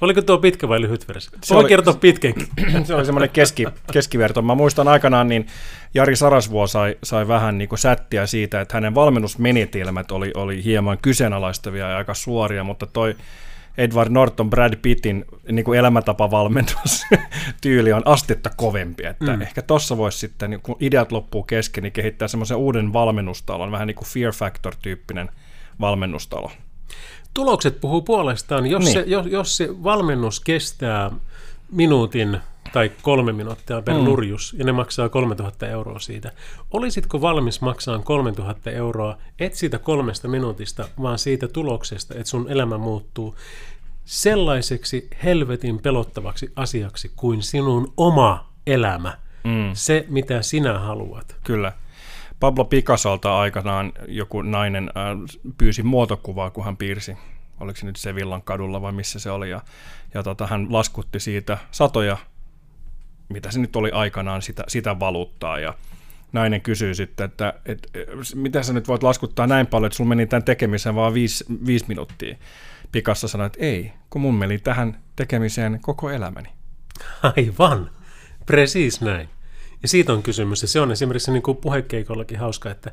Oliko 0.00 0.22
tuo 0.22 0.38
pitkä 0.38 0.68
vai 0.68 0.80
lyhyt 0.80 1.08
versio? 1.08 1.38
Se 1.44 1.54
Voi 1.54 1.64
kertoa 1.64 1.94
pitkänkin. 1.94 2.46
Se 2.84 2.94
oli 2.94 3.04
semmoinen 3.04 3.30
keski, 3.30 3.66
keskiverto. 3.92 4.42
Mä 4.42 4.54
muistan 4.54 4.88
aikanaan, 4.88 5.28
niin 5.28 5.46
Jari 5.94 6.16
Sarasvuo 6.16 6.66
sai, 6.66 6.96
sai 7.02 7.28
vähän 7.28 7.58
niin 7.58 7.68
kuin 7.68 7.78
sättiä 7.78 8.26
siitä, 8.26 8.60
että 8.60 8.76
hänen 8.76 8.94
valmennusmenetelmät 8.94 10.10
oli, 10.10 10.30
oli 10.34 10.64
hieman 10.64 10.98
kyseenalaistavia 11.02 11.90
ja 11.90 11.96
aika 11.96 12.14
suoria, 12.14 12.64
mutta 12.64 12.86
toi 12.86 13.16
Edward 13.78 14.12
Norton, 14.12 14.50
Brad 14.50 14.76
Pittin 14.76 15.24
niin 15.50 15.64
kuin 15.64 15.78
elämäntapavalmennustyyli 15.78 17.92
on 17.98 18.02
astetta 18.04 18.50
kovempi. 18.56 19.06
Että 19.06 19.36
mm. 19.36 19.42
Ehkä 19.42 19.62
tuossa 19.62 19.96
voisi 19.96 20.18
sitten, 20.18 20.50
niin 20.50 20.60
kun 20.60 20.76
ideat 20.80 21.12
loppuu 21.12 21.42
kesken, 21.42 21.82
niin 21.82 21.92
kehittää 21.92 22.28
semmoisen 22.28 22.56
uuden 22.56 22.92
valmennustalon, 22.92 23.72
vähän 23.72 23.86
niin 23.86 23.94
kuin 23.94 24.08
Fear 24.08 24.32
Factor-tyyppinen 24.32 25.30
valmennustalo. 25.80 26.50
Tulokset 27.34 27.80
puhuu 27.80 28.02
puolestaan. 28.02 28.66
Jos, 28.66 28.84
niin. 28.84 28.92
se, 28.92 29.04
jos, 29.06 29.26
jos 29.26 29.56
se 29.56 29.68
valmennus 29.82 30.40
kestää 30.40 31.10
minuutin 31.72 32.38
tai 32.72 32.92
kolme 33.02 33.32
minuuttia 33.32 33.82
per 33.82 33.94
mm. 33.94 34.04
lurjus, 34.04 34.54
ja 34.58 34.64
ne 34.64 34.72
maksaa 34.72 35.08
3000 35.08 35.66
euroa 35.66 35.98
siitä. 35.98 36.32
Olisitko 36.70 37.20
valmis 37.20 37.60
maksamaan 37.60 38.02
3000 38.02 38.70
euroa, 38.70 39.18
et 39.38 39.54
siitä 39.54 39.78
kolmesta 39.78 40.28
minuutista, 40.28 40.88
vaan 41.02 41.18
siitä 41.18 41.48
tuloksesta, 41.48 42.14
että 42.14 42.30
sun 42.30 42.50
elämä 42.50 42.78
muuttuu 42.78 43.36
sellaiseksi 44.04 45.08
helvetin 45.24 45.78
pelottavaksi 45.78 46.52
asiaksi 46.56 47.12
kuin 47.16 47.42
sinun 47.42 47.92
oma 47.96 48.52
elämä. 48.66 49.18
Mm. 49.44 49.70
Se, 49.72 50.06
mitä 50.08 50.42
sinä 50.42 50.78
haluat. 50.78 51.36
Kyllä. 51.44 51.72
Pablo 52.40 52.64
Picassolta 52.64 53.38
aikanaan 53.38 53.92
joku 54.08 54.42
nainen 54.42 54.90
äh, 54.96 55.38
pyysi 55.58 55.82
muotokuvaa, 55.82 56.50
kun 56.50 56.64
hän 56.64 56.76
piirsi 56.76 57.16
oliko 57.62 57.78
se 57.78 57.86
nyt 57.86 57.96
Sevillan 57.96 58.42
kadulla 58.42 58.82
vai 58.82 58.92
missä 58.92 59.18
se 59.18 59.30
oli, 59.30 59.50
ja, 59.50 59.60
ja 60.14 60.22
tota, 60.22 60.46
hän 60.46 60.72
laskutti 60.72 61.20
siitä 61.20 61.58
satoja 61.70 62.16
mitä 63.32 63.50
se 63.50 63.60
nyt 63.60 63.76
oli 63.76 63.90
aikanaan, 63.90 64.42
sitä, 64.42 64.64
sitä 64.68 65.00
valuuttaa. 65.00 65.58
Ja 65.58 65.74
nainen 66.32 66.60
kysyy 66.60 66.94
sitten, 66.94 67.24
että, 67.24 67.54
että 67.66 67.88
mitä 68.34 68.62
sä 68.62 68.72
nyt 68.72 68.88
voit 68.88 69.02
laskuttaa 69.02 69.46
näin 69.46 69.66
paljon, 69.66 69.86
että 69.86 69.96
sulla 69.96 70.08
meni 70.08 70.26
tämän 70.26 70.44
tekemiseen 70.44 70.94
vaan 70.94 71.14
viisi, 71.14 71.44
viisi 71.66 71.84
minuuttia. 71.88 72.36
Pikassa 72.92 73.28
sanoi, 73.28 73.46
että 73.46 73.58
ei, 73.62 73.92
kun 74.10 74.22
mun 74.22 74.34
meni 74.34 74.58
tähän 74.58 75.00
tekemiseen 75.16 75.78
koko 75.80 76.10
elämäni. 76.10 76.48
Aivan, 77.36 77.90
precis 78.46 79.00
näin. 79.00 79.28
Ja 79.82 79.88
siitä 79.88 80.12
on 80.12 80.22
kysymys. 80.22 80.62
Ja 80.62 80.68
se 80.68 80.80
on 80.80 80.92
esimerkiksi 80.92 81.32
niin 81.32 81.42
kuin 81.42 81.56
puhekeikollakin 81.56 82.38
hauska, 82.38 82.70
että 82.70 82.92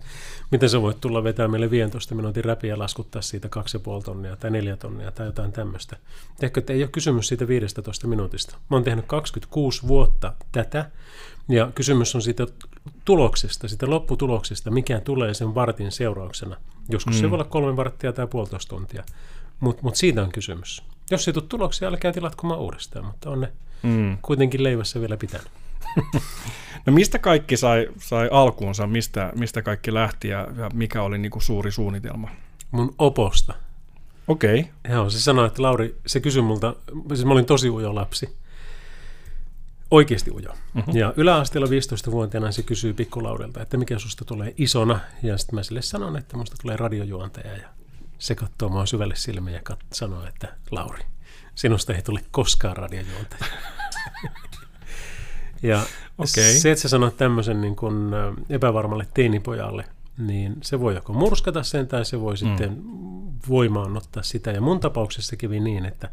miten 0.51 0.69
sä 0.69 0.81
voit 0.81 1.01
tulla 1.01 1.23
vetää 1.23 1.47
meille 1.47 1.69
15 1.69 2.15
minuutin 2.15 2.45
räpiä 2.45 2.69
ja 2.73 2.79
laskuttaa 2.79 3.21
siitä 3.21 3.49
2,5 3.99 4.03
tonnia 4.03 4.35
tai 4.35 4.51
4 4.51 4.77
tonnia 4.77 5.11
tai 5.11 5.25
jotain 5.25 5.51
tämmöistä. 5.51 5.97
Tiedätkö, 6.39 6.59
että 6.59 6.73
ei 6.73 6.83
ole 6.83 6.89
kysymys 6.91 7.27
siitä 7.27 7.47
15 7.47 8.07
minuutista. 8.07 8.57
Mä 8.69 8.75
oon 8.77 8.83
tehnyt 8.83 9.05
26 9.05 9.87
vuotta 9.87 10.33
tätä 10.51 10.89
ja 11.49 11.71
kysymys 11.75 12.15
on 12.15 12.21
siitä 12.21 12.47
tuloksesta, 13.05 13.67
siitä 13.67 13.89
lopputuloksesta, 13.89 14.71
mikä 14.71 14.99
tulee 14.99 15.33
sen 15.33 15.55
vartin 15.55 15.91
seurauksena. 15.91 16.55
Joskus 16.89 17.15
mm. 17.15 17.19
se 17.19 17.29
voi 17.29 17.35
olla 17.35 17.43
kolme 17.43 17.77
varttia 17.77 18.13
tai 18.13 18.27
puolitoista 18.27 18.69
tuntia, 18.69 19.03
mutta 19.59 19.83
mut 19.83 19.95
siitä 19.95 20.23
on 20.23 20.31
kysymys. 20.31 20.83
Jos 21.11 21.27
ei 21.27 21.33
tule 21.33 21.45
tuloksia, 21.49 21.87
älkää 21.87 22.11
tilatkomaan 22.11 22.59
uudestaan, 22.59 23.05
mutta 23.05 23.29
on 23.29 23.41
ne 23.41 23.51
mm. 23.83 24.17
kuitenkin 24.21 24.63
leivässä 24.63 24.99
vielä 25.01 25.17
pitänyt. 25.17 25.58
No 26.85 26.93
mistä 26.93 27.19
kaikki 27.19 27.57
sai, 27.57 27.87
sai 27.97 28.29
alkuunsa, 28.31 28.87
mistä, 28.87 29.31
mistä 29.35 29.61
kaikki 29.61 29.93
lähti 29.93 30.27
ja, 30.27 30.47
ja 30.57 30.69
mikä 30.73 31.01
oli 31.01 31.17
niin 31.17 31.31
kuin 31.31 31.43
suuri 31.43 31.71
suunnitelma? 31.71 32.29
Mun 32.71 32.95
oposta. 32.97 33.53
Okei. 34.27 34.59
Okay. 34.59 34.93
Joo, 34.93 35.09
se 35.09 35.19
sanoi, 35.19 35.47
että 35.47 35.61
Lauri, 35.61 35.95
se 36.05 36.19
kysyi 36.19 36.41
multa, 36.41 36.75
siis 37.07 37.25
mä 37.25 37.31
olin 37.33 37.45
tosi 37.45 37.69
ujo 37.69 37.95
lapsi. 37.95 38.37
Oikeasti 39.91 40.31
ujo. 40.31 40.49
Uh-huh. 40.49 40.95
Ja 40.95 41.13
yläasteella 41.17 41.67
15-vuotiaana 41.67 42.51
se 42.51 42.63
kysyy 42.63 42.93
pikkulaurilta, 42.93 43.61
että 43.61 43.77
mikä 43.77 43.99
susta 43.99 44.25
tulee 44.25 44.53
isona. 44.57 44.99
Ja 45.23 45.37
sitten 45.37 45.55
mä 45.55 45.63
sille 45.63 45.81
sanon, 45.81 46.17
että 46.17 46.37
musta 46.37 46.55
tulee 46.61 46.77
radiojuontaja. 46.77 47.57
Ja 47.57 47.69
se 48.19 48.35
katsoo 48.35 48.69
mua 48.69 48.85
syvälle 48.85 49.15
silmiä 49.15 49.53
ja 49.53 49.61
kat- 49.69 49.85
sanoo, 49.93 50.27
että 50.27 50.47
Lauri, 50.71 51.03
sinusta 51.55 51.93
ei 51.93 52.01
tule 52.01 52.19
koskaan 52.31 52.77
radiojuontaja. 52.77 53.45
Ja 55.63 55.83
Okei. 56.17 56.53
se, 56.53 56.71
että 56.71 56.81
sä 56.81 56.89
sanot 56.89 57.17
tämmöisen 57.17 57.61
niin 57.61 57.75
kuin 57.75 58.13
ö, 58.13 58.33
epävarmalle 58.49 59.07
teinipojalle, 59.13 59.85
niin 60.17 60.57
se 60.61 60.79
voi 60.79 60.95
joko 60.95 61.13
murskata 61.13 61.63
sen 61.63 61.87
tai 61.87 62.05
se 62.05 62.19
voi 62.19 62.37
sitten 62.37 62.81
voimaannuttaa 63.49 64.23
sitä. 64.23 64.51
Ja 64.51 64.61
mun 64.61 64.79
tapauksessa 64.79 65.35
kävi 65.35 65.59
niin, 65.59 65.85
että 65.85 66.09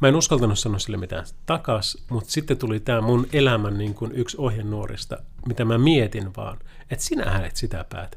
mä 0.00 0.08
en 0.08 0.16
uskaltanut 0.16 0.58
sanoa 0.58 0.78
sille 0.78 0.96
mitään 0.96 1.26
takas, 1.46 2.04
mutta 2.10 2.30
sitten 2.30 2.56
tuli 2.56 2.80
tämä 2.80 3.00
mun 3.00 3.26
elämän 3.32 3.78
niin 3.78 3.94
kuin 3.94 4.12
yksi 4.12 4.36
ohjenuorista, 4.40 5.18
mitä 5.46 5.64
mä 5.64 5.78
mietin 5.78 6.36
vaan, 6.36 6.58
että 6.90 7.04
sinähän 7.04 7.44
et 7.44 7.56
sitä 7.56 7.84
päätä. 7.88 8.16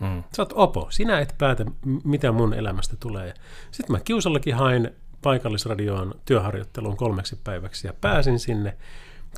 Hmm. 0.00 0.22
Sä 0.36 0.42
oot 0.42 0.52
opo, 0.54 0.86
sinä 0.90 1.20
et 1.20 1.34
päätä, 1.38 1.64
mitä 2.04 2.32
mun 2.32 2.54
elämästä 2.54 2.96
tulee. 3.00 3.34
Sitten 3.70 3.92
mä 3.92 4.00
kiusallakin 4.00 4.54
hain 4.54 4.90
paikallisradioon 5.22 6.14
työharjoitteluun 6.24 6.96
kolmeksi 6.96 7.38
päiväksi 7.44 7.86
ja 7.86 7.92
pääsin 8.00 8.38
sinne. 8.38 8.76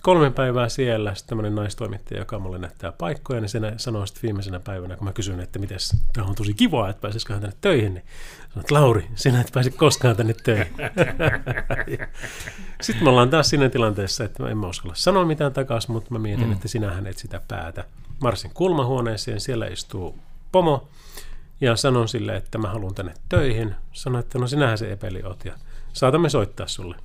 Kolme 0.02 0.30
päivää 0.30 0.68
siellä, 0.68 1.14
sitten 1.14 1.28
tämmöinen 1.28 1.54
naistoimittaja, 1.54 2.20
joka 2.20 2.38
mulle 2.38 2.58
näyttää 2.58 2.92
paikkoja, 2.92 3.40
niin 3.40 3.48
se 3.48 3.60
nä- 3.60 3.74
sanoi 3.76 4.06
sitten 4.06 4.22
viimeisenä 4.22 4.60
päivänä, 4.60 4.96
kun 4.96 5.06
mä 5.06 5.12
kysyin, 5.12 5.40
että 5.40 5.58
miten 5.58 5.78
tämä 6.12 6.26
on 6.26 6.34
tosi 6.34 6.54
kiva, 6.54 6.88
että 6.88 7.00
pääsisikö 7.00 7.32
hän 7.32 7.42
tänne 7.42 7.56
töihin, 7.60 7.94
niin 7.94 8.04
sanoin, 8.48 8.60
että 8.60 8.74
Lauri, 8.74 9.06
sinä 9.14 9.40
et 9.40 9.50
pääse 9.52 9.70
koskaan 9.70 10.16
tänne 10.16 10.34
töihin. 10.44 10.74
sitten 12.82 13.04
me 13.04 13.10
ollaan 13.10 13.30
taas 13.30 13.50
siinä 13.50 13.68
tilanteessa, 13.68 14.24
että 14.24 14.48
en 14.48 14.58
mä 14.58 14.68
uskalla 14.68 14.94
sanoa 14.94 15.24
mitään 15.24 15.52
takaisin, 15.52 15.92
mutta 15.92 16.10
mä 16.10 16.18
mietin, 16.18 16.46
mm. 16.46 16.52
että 16.52 16.68
sinähän 16.68 17.06
et 17.06 17.18
sitä 17.18 17.40
päätä. 17.48 17.84
Marsin 18.20 18.50
kulmahuoneeseen, 18.54 19.40
siellä 19.40 19.66
istuu 19.66 20.18
pomo, 20.52 20.88
ja 21.60 21.76
sanon 21.76 22.08
sille, 22.08 22.36
että 22.36 22.58
mä 22.58 22.68
haluan 22.68 22.94
tänne 22.94 23.14
töihin. 23.28 23.74
Sano, 23.92 24.18
että 24.18 24.38
no 24.38 24.46
sinähän 24.46 24.78
se 24.78 24.92
epeli 24.92 25.22
oot 25.22 25.44
ja 25.44 25.52
saatamme 25.92 26.28
soittaa 26.28 26.66
sulle. 26.66 26.96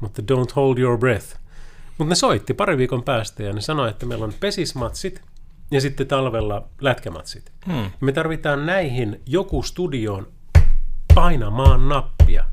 Mutta 0.00 0.22
don't 0.22 0.52
hold 0.56 0.78
your 0.78 0.98
breath. 0.98 1.36
Mutta 2.00 2.08
ne 2.08 2.14
soitti 2.14 2.54
pari 2.54 2.78
viikon 2.78 3.02
päästä 3.02 3.42
ja 3.42 3.52
ne 3.52 3.60
sanoi, 3.60 3.90
että 3.90 4.06
meillä 4.06 4.24
on 4.24 4.32
pesismatsit 4.40 5.22
ja 5.70 5.80
sitten 5.80 6.06
talvella 6.06 6.68
lätkämatsit. 6.80 7.52
Hmm. 7.66 7.90
Me 8.00 8.12
tarvitaan 8.12 8.66
näihin 8.66 9.20
joku 9.26 9.62
studioon 9.62 10.28
painamaan 11.14 11.88
nappia, 11.88 12.44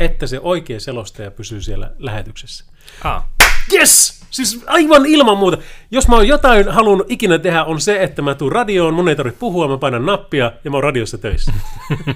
että 0.00 0.26
se 0.26 0.40
oikea 0.40 0.80
selostaja 0.80 1.30
pysyy 1.30 1.60
siellä 1.60 1.92
lähetyksessä. 1.98 2.64
Ah. 3.04 3.24
Yes! 3.72 4.22
Siis 4.30 4.64
aivan 4.66 5.06
ilman 5.06 5.38
muuta. 5.38 5.58
Jos 5.90 6.08
mä 6.08 6.14
oon 6.14 6.28
jotain 6.28 6.68
halunnut 6.68 7.10
ikinä 7.10 7.38
tehdä, 7.38 7.64
on 7.64 7.80
se, 7.80 8.02
että 8.02 8.22
mä 8.22 8.34
tuun 8.34 8.52
radioon, 8.52 8.94
mun 8.94 9.08
ei 9.08 9.16
tarvitse 9.16 9.40
puhua, 9.40 9.68
mä 9.68 9.78
painan 9.78 10.06
nappia 10.06 10.52
ja 10.64 10.70
mä 10.70 10.76
oon 10.76 10.84
radiossa 10.84 11.18
töissä. 11.18 11.52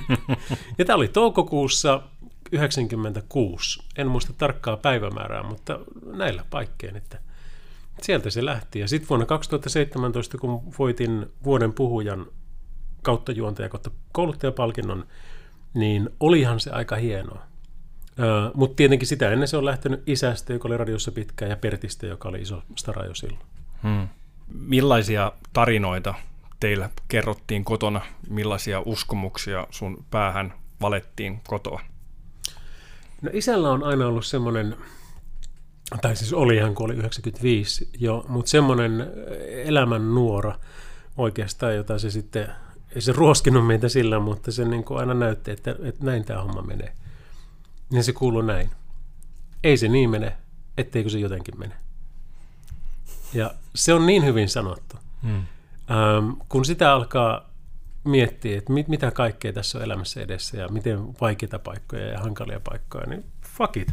ja 0.79 0.85
tää 0.85 0.97
oli 0.97 1.09
toukokuussa 1.09 2.03
96. 2.53 3.83
En 3.97 4.09
muista 4.09 4.33
tarkkaa 4.33 4.77
päivämäärää, 4.77 5.43
mutta 5.43 5.79
näillä 6.13 6.45
paikkeen, 6.51 6.97
että 6.97 7.19
sieltä 8.03 8.31
se 8.31 8.45
lähti. 8.45 8.79
Ja 8.79 8.89
sitten 8.89 9.09
vuonna 9.09 9.27
2017, 9.27 10.39
kun 10.39 10.63
voitin 10.79 11.27
vuoden 11.45 11.73
puhujan 11.73 12.27
kautta 13.03 13.33
juontaja 13.33 13.69
kautta 13.69 13.91
kouluttajapalkinnon, 14.13 15.07
niin 15.75 16.11
olihan 16.21 16.61
se 16.61 16.71
aika 16.71 16.97
hienoa. 16.97 17.43
Mutta 18.55 18.77
tietenkin 18.77 19.09
sitä 19.09 19.31
ennen 19.31 19.49
se 19.49 19.57
on 19.57 19.65
lähtenyt 19.65 20.03
isästä, 20.07 20.53
joka 20.53 20.69
oli 20.69 20.77
radiossa 20.77 21.13
pitkään, 21.13 21.51
ja 21.51 21.57
Pertistä, 21.57 22.07
joka 22.07 22.29
oli 22.29 22.41
iso 22.41 22.63
stara 22.77 23.07
jo 23.07 23.15
silloin. 23.15 23.43
Hmm. 23.83 24.09
Millaisia 24.49 25.33
tarinoita 25.53 26.15
teillä 26.61 26.91
kerrottiin 27.09 27.65
kotona? 27.65 28.01
Millaisia 28.29 28.83
uskomuksia 28.85 29.67
sun 29.71 30.05
päähän 30.11 30.55
valettiin 30.81 31.41
kotoa? 31.47 31.81
No 33.23 33.31
isällä 33.33 33.71
on 33.71 33.83
aina 33.83 34.07
ollut 34.07 34.27
semmoinen, 34.27 34.77
tai 36.01 36.17
siis 36.17 36.33
oli 36.33 36.59
hän 36.59 36.75
kun 36.75 36.87
oli 36.87 36.95
95 36.95 37.89
jo, 37.99 38.25
mutta 38.29 38.51
semmoinen 38.51 39.13
elämän 39.65 40.15
nuora 40.15 40.59
oikeastaan, 41.17 41.77
jota 41.77 41.99
se 41.99 42.11
sitten, 42.11 42.49
ei 42.95 43.01
se 43.01 43.13
ruoskinut 43.13 43.67
meitä 43.67 43.89
sillä, 43.89 44.19
mutta 44.19 44.53
se 44.53 44.65
niin 44.65 44.85
kuin 44.85 45.01
aina 45.01 45.15
näytti, 45.15 45.51
että, 45.51 45.77
että 45.83 46.05
näin 46.05 46.25
tämä 46.25 46.43
homma 46.43 46.63
menee. 46.63 46.93
Ja 47.93 48.03
se 48.03 48.13
kuuluu 48.13 48.43
näin. 48.43 48.71
Ei 49.65 49.77
se 49.77 49.89
niin 49.89 50.11
mene, 50.11 50.37
etteikö 50.79 51.11
se 51.11 51.19
jotenkin 51.19 51.59
mene. 51.59 51.75
Ja 53.35 53.55
se 53.75 53.95
on 53.95 54.07
niin 54.07 54.25
hyvin 54.25 54.49
sanottu. 54.49 54.97
Hmm. 55.23 55.37
Ähm, 55.37 56.31
kun 56.49 56.65
sitä 56.65 56.93
alkaa 56.93 57.50
miettiä, 58.05 58.59
että 58.59 58.73
mit, 58.73 58.89
mitä 58.89 59.11
kaikkea 59.11 59.53
tässä 59.53 59.79
on 59.79 59.85
elämässä 59.85 60.21
edessä 60.21 60.57
ja 60.57 60.69
miten 60.69 60.99
vaikeita 61.21 61.59
paikkoja 61.59 62.07
ja 62.07 62.19
hankalia 62.19 62.61
paikkoja, 62.65 63.07
niin 63.07 63.25
fuck 63.43 63.77
it. 63.77 63.89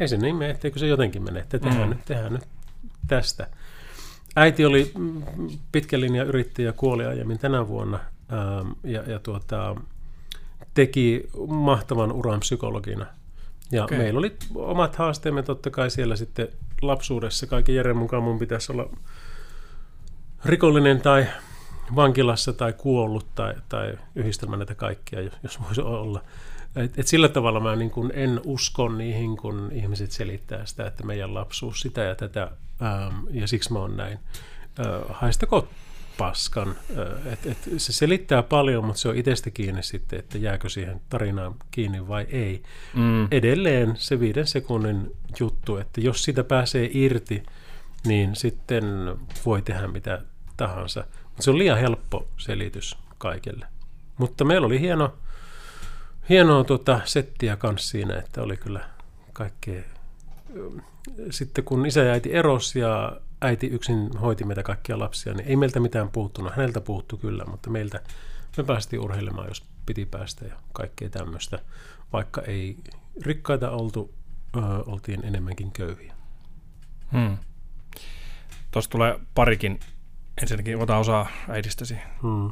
Ei 0.00 0.08
se 0.08 0.16
niin 0.16 0.36
mene, 0.36 0.50
etteikö 0.50 0.78
se 0.78 0.86
jotenkin 0.86 1.22
mene, 1.24 1.40
että 1.40 1.58
tehdään, 1.58 1.88
Mm. 1.88 1.90
nyt, 1.90 2.04
tehdään 2.04 2.32
nyt 2.32 2.44
tästä. 3.06 3.46
Äiti 4.36 4.64
oli 4.64 4.92
pitkän 5.72 6.00
linjan 6.00 6.26
yrittäjä, 6.26 6.72
kuoli 6.72 7.06
aiemmin 7.06 7.38
tänä 7.38 7.68
vuonna 7.68 7.98
ähm, 8.32 8.70
ja, 8.84 9.02
ja 9.06 9.18
tuota, 9.18 9.76
teki 10.74 11.28
mahtavan 11.48 12.12
uran 12.12 12.40
psykologina. 12.40 13.06
Ja 13.72 13.84
okay. 13.84 13.98
meillä 13.98 14.18
oli 14.18 14.36
omat 14.54 14.96
haasteemme 14.96 15.42
totta 15.42 15.70
kai 15.70 15.90
siellä 15.90 16.16
sitten 16.16 16.48
lapsuudessa. 16.82 17.46
Kaiken 17.46 17.74
järjen 17.74 17.96
mukaan 17.96 18.22
mun 18.22 18.38
pitäisi 18.38 18.72
olla 18.72 18.90
rikollinen 20.44 21.00
tai 21.00 21.26
vankilassa 21.96 22.52
tai 22.52 22.72
kuollut 22.72 23.26
tai, 23.34 23.54
tai 23.68 23.98
yhdistelmä 24.14 24.56
näitä 24.56 24.74
kaikkia, 24.74 25.20
jos- 25.20 25.38
jos 25.42 25.60
voisi 25.62 25.80
olla. 25.80 26.22
Et, 26.76 26.98
et 26.98 27.06
sillä 27.06 27.28
tavalla 27.28 27.60
mä 27.60 27.76
niin 27.76 27.90
kun 27.90 28.10
en 28.14 28.40
usko 28.44 28.88
niihin, 28.88 29.36
kun 29.36 29.68
ihmiset 29.72 30.10
selittää 30.10 30.66
sitä, 30.66 30.86
että 30.86 31.04
meidän 31.04 31.34
lapsuus 31.34 31.80
sitä 31.80 32.00
ja 32.00 32.14
tätä, 32.14 32.50
ähm, 32.82 33.14
ja 33.30 33.48
siksi 33.48 33.72
mä 33.72 33.78
oon 33.78 33.96
näin. 33.96 34.18
Äh, 34.80 34.86
haistako 35.08 35.68
paskan. 36.18 36.68
Äh, 36.68 37.32
et, 37.32 37.46
et 37.46 37.58
se 37.76 37.92
selittää 37.92 38.42
paljon, 38.42 38.84
mutta 38.84 39.00
se 39.00 39.08
on 39.08 39.16
itsestä 39.16 39.50
kiinni 39.50 39.82
sitten, 39.82 40.18
että 40.18 40.38
jääkö 40.38 40.68
siihen 40.68 41.00
tarinaan 41.08 41.54
kiinni 41.70 42.08
vai 42.08 42.26
ei. 42.30 42.62
Mm. 42.94 43.28
Edelleen 43.30 43.94
se 43.96 44.20
viiden 44.20 44.46
sekunnin 44.46 45.10
juttu, 45.40 45.76
että 45.76 46.00
jos 46.00 46.24
siitä 46.24 46.44
pääsee 46.44 46.90
irti, 46.92 47.42
niin 48.06 48.36
sitten 48.36 48.84
voi 49.46 49.62
tehdä 49.62 49.86
mitä 49.88 50.22
tahansa. 50.56 51.04
Se 51.40 51.50
on 51.50 51.58
liian 51.58 51.78
helppo 51.78 52.28
selitys 52.36 52.98
kaikille. 53.18 53.66
Mutta 54.18 54.44
meillä 54.44 54.66
oli 54.66 54.80
hieno, 54.80 55.14
hienoa 56.28 56.64
tuota 56.64 57.00
settiä 57.04 57.56
kanssa 57.56 57.88
siinä, 57.90 58.18
että 58.18 58.42
oli 58.42 58.56
kyllä 58.56 58.88
kaikkea. 59.32 59.82
Sitten 61.30 61.64
kun 61.64 61.86
isä 61.86 62.02
ja 62.02 62.12
äiti 62.12 62.32
eros 62.34 62.76
ja 62.76 63.20
äiti 63.40 63.66
yksin 63.66 64.16
hoiti 64.16 64.44
meitä 64.44 64.62
kaikkia 64.62 64.98
lapsia, 64.98 65.34
niin 65.34 65.48
ei 65.48 65.56
meiltä 65.56 65.80
mitään 65.80 66.08
puuttunut. 66.08 66.52
Häneltä 66.56 66.80
puuttu 66.80 67.16
kyllä, 67.16 67.44
mutta 67.44 67.70
meiltä 67.70 68.00
me 68.56 68.64
päästiin 68.64 69.00
urheilemaan, 69.00 69.48
jos 69.48 69.64
piti 69.86 70.06
päästä 70.06 70.44
ja 70.44 70.54
kaikkea 70.72 71.08
tämmöistä. 71.08 71.58
Vaikka 72.12 72.42
ei 72.42 72.76
rikkaita 73.22 73.70
oltu, 73.70 74.14
ö, 74.56 74.60
oltiin 74.86 75.24
enemmänkin 75.24 75.72
köyhiä. 75.72 76.14
Hmm. 77.12 77.38
Tuossa 78.70 78.90
tulee 78.90 79.20
parikin. 79.34 79.80
Ensinnäkin 80.42 80.78
ota 80.78 80.96
osaa 80.96 81.28
äidistäsi. 81.48 81.96
Hmm. 82.22 82.50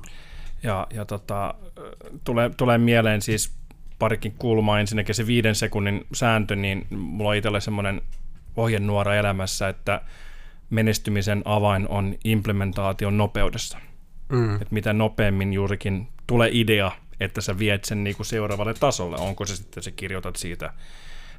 Ja, 0.62 0.86
ja 0.94 1.04
tota, 1.04 1.54
tulee, 2.24 2.50
tulee 2.56 2.78
mieleen 2.78 3.22
siis 3.22 3.54
parikin 3.98 4.34
kulmaa. 4.38 4.80
Ensinnäkin 4.80 5.14
se 5.14 5.26
viiden 5.26 5.54
sekunnin 5.54 6.06
sääntö, 6.12 6.56
niin 6.56 6.86
mulla 6.90 7.30
on 7.30 7.36
itsellä 7.36 7.60
semmoinen 7.60 8.02
ohjenuora 8.56 9.14
elämässä, 9.14 9.68
että 9.68 10.00
menestymisen 10.70 11.42
avain 11.44 11.88
on 11.88 12.14
implementaation 12.24 13.18
nopeudessa. 13.18 13.78
Mm. 14.28 14.54
Että 14.54 14.74
mitä 14.74 14.92
nopeammin 14.92 15.52
juurikin 15.52 16.08
tulee 16.26 16.50
idea, 16.52 16.92
että 17.20 17.40
sä 17.40 17.58
viet 17.58 17.84
sen 17.84 18.04
niinku 18.04 18.24
seuraavalle 18.24 18.74
tasolle. 18.74 19.16
Onko 19.16 19.46
se 19.46 19.56
sitten, 19.56 19.82
se 19.82 19.90
kirjoitat 19.90 20.36
siitä 20.36 20.72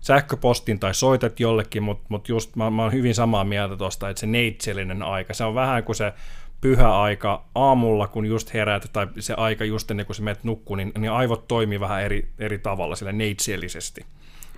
sähköpostin 0.01 0.79
tai 0.79 0.93
soitat 0.93 1.39
jollekin, 1.39 1.83
mutta 1.83 2.05
mut 2.09 2.29
just 2.29 2.55
mä, 2.55 2.69
mä 2.69 2.83
oon 2.83 2.91
hyvin 2.91 3.15
samaa 3.15 3.43
mieltä 3.43 3.77
tuosta, 3.77 4.09
että 4.09 4.19
se 4.19 4.27
neitsellinen 4.27 5.03
aika, 5.03 5.33
se 5.33 5.43
on 5.43 5.55
vähän 5.55 5.83
kuin 5.83 5.95
se 5.95 6.13
pyhä 6.61 7.01
aika 7.01 7.45
aamulla, 7.55 8.07
kun 8.07 8.25
just 8.25 8.53
heräät, 8.53 8.89
tai 8.93 9.07
se 9.19 9.33
aika 9.33 9.65
just 9.65 9.91
ennen 9.91 10.05
kuin 10.05 10.15
sä 10.15 10.23
menet 10.23 10.43
nukkuun, 10.43 10.77
niin, 10.77 10.91
niin 10.97 11.11
aivot 11.11 11.47
toimii 11.47 11.79
vähän 11.79 12.03
eri, 12.03 12.29
eri 12.39 12.59
tavalla, 12.59 12.95
sillä 12.95 13.11
neitsellisesti. 13.11 14.05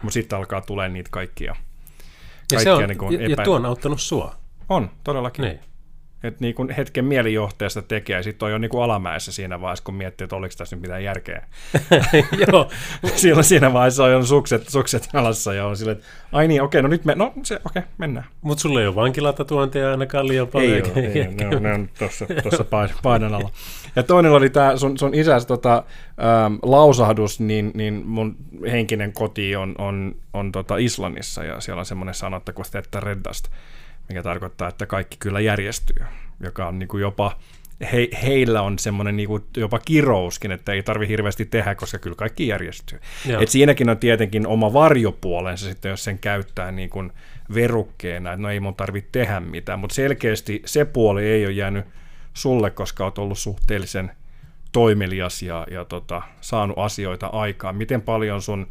Mutta 0.02 0.14
sitten 0.14 0.38
alkaa 0.38 0.62
tulee 0.62 0.90
niitä 0.90 1.10
kaikkia, 1.12 1.56
Ja, 2.52 2.60
se 2.60 2.72
on, 2.72 2.90
niin 2.90 3.22
ja, 3.22 3.30
ja 3.30 3.38
tuo 3.44 3.56
on 3.56 3.66
auttanut 3.66 4.02
sua. 4.02 4.36
On, 4.70 4.92
todellakin. 5.04 5.46
Niin. 5.46 5.60
Että 6.24 6.38
niin 6.42 6.56
kun 6.56 6.70
hetken 6.70 7.06
mielijohteesta 7.06 7.82
tekee, 7.82 8.18
ja 8.18 8.24
sitten 8.24 8.46
on 8.46 8.52
jo 8.52 8.58
niin 8.58 8.70
kuin 8.70 8.84
alamäessä 8.84 9.32
siinä 9.32 9.62
vaiheessa, 9.62 9.84
kun 9.84 9.96
miettii, 9.96 10.26
että 10.26 10.36
oliko 10.36 10.54
tässä 10.58 10.76
nyt 10.76 10.82
mitään 10.82 11.04
järkeä. 11.04 11.48
Joo, 12.48 12.70
Silloin 13.16 13.44
siinä 13.44 13.74
vaiheessa 13.74 14.04
on 14.04 14.12
jo 14.12 14.26
sukset, 14.26 14.70
sukset 14.70 15.10
jalassa 15.14 15.54
ja 15.54 15.66
on 15.66 15.78
silleen, 15.78 15.98
että 15.98 16.10
ai 16.32 16.48
niin, 16.48 16.62
okei, 16.62 16.82
no 16.82 16.88
nyt 16.88 17.06
me, 17.06 17.16
no 17.16 17.34
se, 17.44 17.60
okei, 17.66 17.84
mennään. 17.98 18.26
mutta 18.42 18.62
sulla 18.62 18.82
ei 18.82 18.88
ole 18.88 18.96
vankilatatuonteja 18.96 19.92
ainakaan 19.92 20.28
liian 20.28 20.48
paljon. 20.48 20.74
Ei 20.74 20.82
ole, 20.82 21.08
ei 21.08 21.28
ne 21.28 21.56
on, 21.56 21.64
ne 21.64 21.74
on 21.74 21.90
tuossa, 22.00 22.26
tuossa 22.44 22.64
pain- 22.64 22.90
painan 23.04 23.34
alla. 23.34 23.50
Ja 23.96 24.04
toinen 24.04 24.32
oli 24.32 24.50
tämä 24.50 24.78
sun, 24.78 24.98
sun 24.98 25.14
isäs 25.14 25.46
tota, 25.46 25.84
ähm, 26.46 26.56
lausahdus, 26.62 27.40
niin, 27.40 27.72
niin 27.74 28.04
mun 28.06 28.36
henkinen 28.72 29.14
koti 29.14 29.56
on, 29.56 29.76
on, 29.78 30.16
on 30.34 30.52
tota 30.52 30.78
Islannissa 30.78 31.44
ja 31.44 31.62
siellä 31.62 31.80
on 31.80 31.86
semmoinen 31.86 32.16
sanotta 32.16 32.54
kuin 32.54 32.66
että 32.74 33.00
reddast, 33.00 33.48
mikä 34.10 34.24
tarkoittaa, 34.24 34.70
että 34.70 34.86
kaikki 34.86 35.18
kyllä 35.20 35.40
järjestyy, 35.40 36.06
joka 36.44 36.68
on 36.68 36.80
niin 36.80 36.88
kuin 36.88 37.02
jopa 37.02 37.38
he, 37.92 38.10
heillä 38.24 38.62
on 38.62 38.80
semmoinen 38.80 39.18
niin 39.18 39.28
kuin 39.28 39.44
jopa 39.58 39.80
kirouskin, 39.80 40.52
että 40.52 40.72
ei 40.72 40.84
tarvi 40.84 41.08
hirveästi 41.08 41.46
tehdä, 41.46 41.76
koska 41.76 42.00
kyllä 42.00 42.16
kaikki 42.16 42.48
järjestyy. 42.48 43.00
Et 43.40 43.50
siinäkin 43.50 43.90
on 43.90 43.98
tietenkin 43.98 44.48
oma 44.48 44.74
varjopuolensa 44.74 45.66
sitten, 45.66 45.90
jos 45.90 46.04
sen 46.04 46.20
käyttää 46.20 46.72
niin 46.72 46.90
kuin 46.90 47.12
verukkeena, 47.54 48.34
että 48.34 48.42
no 48.42 48.50
ei 48.50 48.60
mun 48.60 48.76
tarvitse 48.76 49.10
tehdä 49.12 49.40
mitään, 49.40 49.80
mutta 49.80 49.94
selkeästi 49.96 50.62
se 50.66 50.86
puoli 50.86 51.26
ei 51.26 51.46
ole 51.46 51.54
jäänyt 51.54 51.86
sulle, 52.34 52.70
koska 52.70 53.04
olet 53.04 53.18
ollut 53.18 53.40
suhteellisen 53.40 54.12
toimelias 54.72 55.42
ja, 55.42 55.68
ja 55.72 55.86
tota, 55.86 56.22
saanut 56.42 56.78
asioita 56.80 57.28
aikaan. 57.28 57.76
Miten 57.76 58.02
paljon 58.02 58.42
sun 58.42 58.68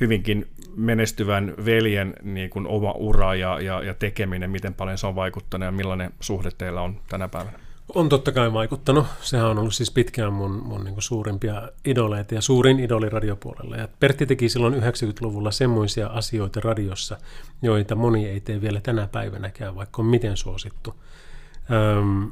hyvinkin 0.00 0.48
menestyvän 0.76 1.54
veljen 1.64 2.14
niin 2.22 2.50
kuin 2.50 2.66
oma 2.66 2.92
ura 2.92 3.34
ja, 3.34 3.60
ja, 3.60 3.82
ja 3.82 3.94
tekeminen, 3.94 4.50
miten 4.50 4.74
paljon 4.74 4.98
se 4.98 5.06
on 5.06 5.14
vaikuttanut 5.14 5.66
ja 5.66 5.72
millainen 5.72 6.12
suhde 6.20 6.50
teillä 6.58 6.82
on 6.82 7.00
tänä 7.08 7.28
päivänä? 7.28 7.58
On 7.94 8.08
totta 8.08 8.32
kai 8.32 8.52
vaikuttanut. 8.52 9.06
Sehän 9.20 9.46
on 9.46 9.58
ollut 9.58 9.74
siis 9.74 9.90
pitkään 9.90 10.32
mun, 10.32 10.50
mun 10.50 10.84
niin 10.84 10.94
suurimpia 10.98 11.68
idoleita 11.84 12.34
ja 12.34 12.40
suurin 12.40 12.80
idoli 12.80 13.08
radiopuolella. 13.08 13.76
Ja 13.76 13.88
Pertti 14.00 14.26
teki 14.26 14.48
silloin 14.48 14.74
90-luvulla 14.74 15.50
semmoisia 15.50 16.06
asioita 16.06 16.60
radiossa, 16.60 17.18
joita 17.62 17.94
moni 17.94 18.26
ei 18.26 18.40
tee 18.40 18.60
vielä 18.60 18.80
tänä 18.80 19.08
päivänäkään, 19.12 19.74
vaikka 19.74 20.02
on 20.02 20.06
miten 20.06 20.36
suosittu. 20.36 20.94
Öm, 21.98 22.30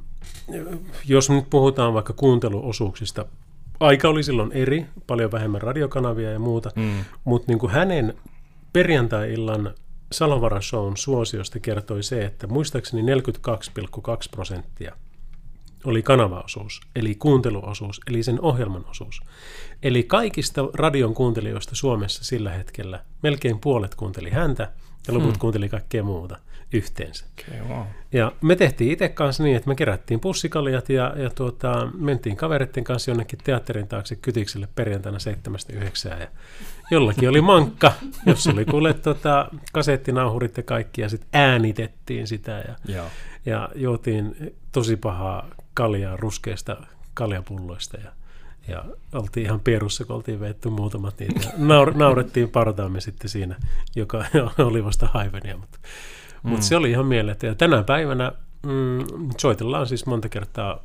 jos 1.05 1.31
nyt 1.31 1.51
puhutaan 1.51 1.95
vaikka 1.95 2.13
kuunteluosuuksista, 2.13 3.27
aika 3.81 4.09
oli 4.09 4.23
silloin 4.23 4.53
eri, 4.53 4.87
paljon 5.07 5.33
vähemmän 5.33 5.63
radiokanavia 5.63 6.31
ja 6.33 6.39
muuta, 6.39 6.71
mm. 6.77 7.05
mutta 7.25 7.53
niin 7.53 7.71
hänen 7.71 8.15
perjantai-illan 8.73 9.75
Salovara 10.13 10.61
Shown 10.61 10.97
suosiosta 10.97 11.61
kertoi 11.61 12.03
se, 12.03 12.25
että 12.25 12.47
muistaakseni 12.47 13.15
42,2 13.15 13.19
prosenttia 14.31 14.97
oli 15.85 16.03
kanavaosuus, 16.03 16.81
eli 16.97 17.15
kuunteluosuus, 17.15 18.01
eli 18.07 18.23
sen 18.23 18.41
ohjelman 18.41 18.85
osuus. 18.91 19.21
Eli 19.83 20.03
kaikista 20.03 20.69
radion 20.75 21.15
kuuntelijoista 21.15 21.75
Suomessa 21.75 22.25
sillä 22.25 22.51
hetkellä 22.51 23.01
melkein 23.23 23.59
puolet 23.59 23.95
kuunteli 23.95 24.31
häntä 24.31 24.73
ja 25.07 25.15
loput 25.15 25.31
hmm. 25.31 25.39
kuunteli 25.39 25.69
kaikkea 25.69 26.03
muuta 26.03 26.39
yhteensä. 26.75 27.25
Okay, 27.49 27.69
wow. 27.69 27.87
Ja 28.13 28.33
me 28.41 28.57
tehtiin 28.57 28.93
itse 28.93 29.09
kanssa 29.09 29.43
niin, 29.43 29.57
että 29.57 29.69
me 29.69 29.75
kerättiin 29.75 30.21
pussikaljat 30.21 30.89
ja, 30.89 31.15
ja 31.17 31.31
tuota, 31.31 31.89
mentiin 31.99 32.37
kavereiden 32.37 32.85
kanssa 32.85 33.11
jonnekin 33.11 33.39
teatterin 33.45 33.89
taakse 33.89 34.17
kytikselle 34.17 34.69
perjantaina 34.75 35.19
7.9. 35.69 36.21
Ja 36.21 36.29
jollakin 36.91 37.29
oli 37.29 37.41
mankka, 37.41 37.93
jossa 38.27 38.51
oli 38.51 38.65
kuule 38.65 38.95
tuota, 38.95 39.49
kasettinauhurit 39.73 40.57
ja 40.57 40.63
kaikki 40.63 41.01
ja 41.01 41.09
sitten 41.09 41.29
äänitettiin 41.33 42.27
sitä 42.27 42.65
ja, 42.69 42.95
Joo. 42.95 43.07
ja 43.47 43.69
juotiin 43.75 44.55
tosi 44.73 44.97
pahaa 44.97 45.49
kaljaa 45.75 46.17
ruskeista 46.17 46.77
kaljapulloista 47.15 47.97
ja, 47.97 48.13
ja 48.69 48.85
oltiin 49.13 49.47
ihan 49.47 49.61
pierussa, 49.61 50.05
kun 50.05 50.17
oltiin 50.17 50.41
veetty 50.41 50.69
muutamat 50.69 51.19
niitä. 51.19 51.51
Naur, 51.57 51.95
naurettiin 51.95 52.51
partaamme 52.51 53.01
sitten 53.01 53.29
siinä, 53.29 53.57
joka 53.97 54.25
oli 54.59 54.85
vasta 54.85 55.09
haivenia, 55.13 55.57
mutta, 55.57 55.79
mm. 56.45 56.51
mutta 56.51 56.67
se 56.67 56.77
oli 56.77 56.91
ihan 56.91 57.07
mielettä. 57.07 57.47
Ja 57.47 57.55
tänä 57.55 57.83
päivänä 57.83 58.33
mm, 58.67 59.31
soitellaan 59.39 59.87
siis 59.87 60.07
monta 60.07 60.29
kertaa 60.29 60.81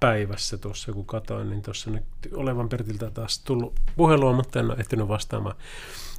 päivässä 0.00 0.58
tuossa, 0.58 0.92
kun 0.92 1.06
katoin, 1.06 1.50
niin 1.50 1.62
tuossa 1.62 1.90
nyt 1.90 2.04
olevan 2.34 2.68
Pertiltä 2.68 3.10
taas 3.10 3.38
tullut 3.38 3.74
puhelua, 3.96 4.32
mutta 4.32 4.60
en 4.60 4.70
ole 4.70 4.76
ehtinyt 4.78 5.08
vastaamaan. 5.08 5.56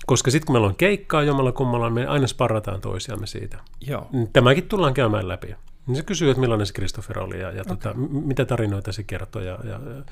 Koska 0.06 0.32
sitten 0.32 0.46
kun 0.46 0.54
meillä 0.54 0.68
on 0.68 0.76
keikkaa 0.76 1.24
jommalla 1.24 1.52
kummalla, 1.52 1.90
me 1.90 2.06
aina 2.06 2.28
sparrataan 2.28 2.82
toisiamme 2.82 3.28
siitä. 3.28 3.60
Joo. 3.82 4.10
Tämäkin 4.34 4.68
tullaan 4.68 4.94
käymään 4.94 5.28
läpi. 5.28 5.56
Niin 5.88 5.96
se 5.96 6.04
kysyy, 6.04 6.30
että 6.30 6.42
millainen 6.42 6.68
se 6.68 6.74
Christopher 6.74 7.20
oli 7.20 7.40
ja, 7.40 7.52
ja 7.52 7.62
okay. 7.62 7.78
tota, 7.78 7.94
mitä 8.26 8.46
tarinoita 8.46 8.92
se 8.92 9.04
kertoi 9.04 9.46
ja, 9.46 9.60
ja, 9.64 9.70
ja 9.70 10.04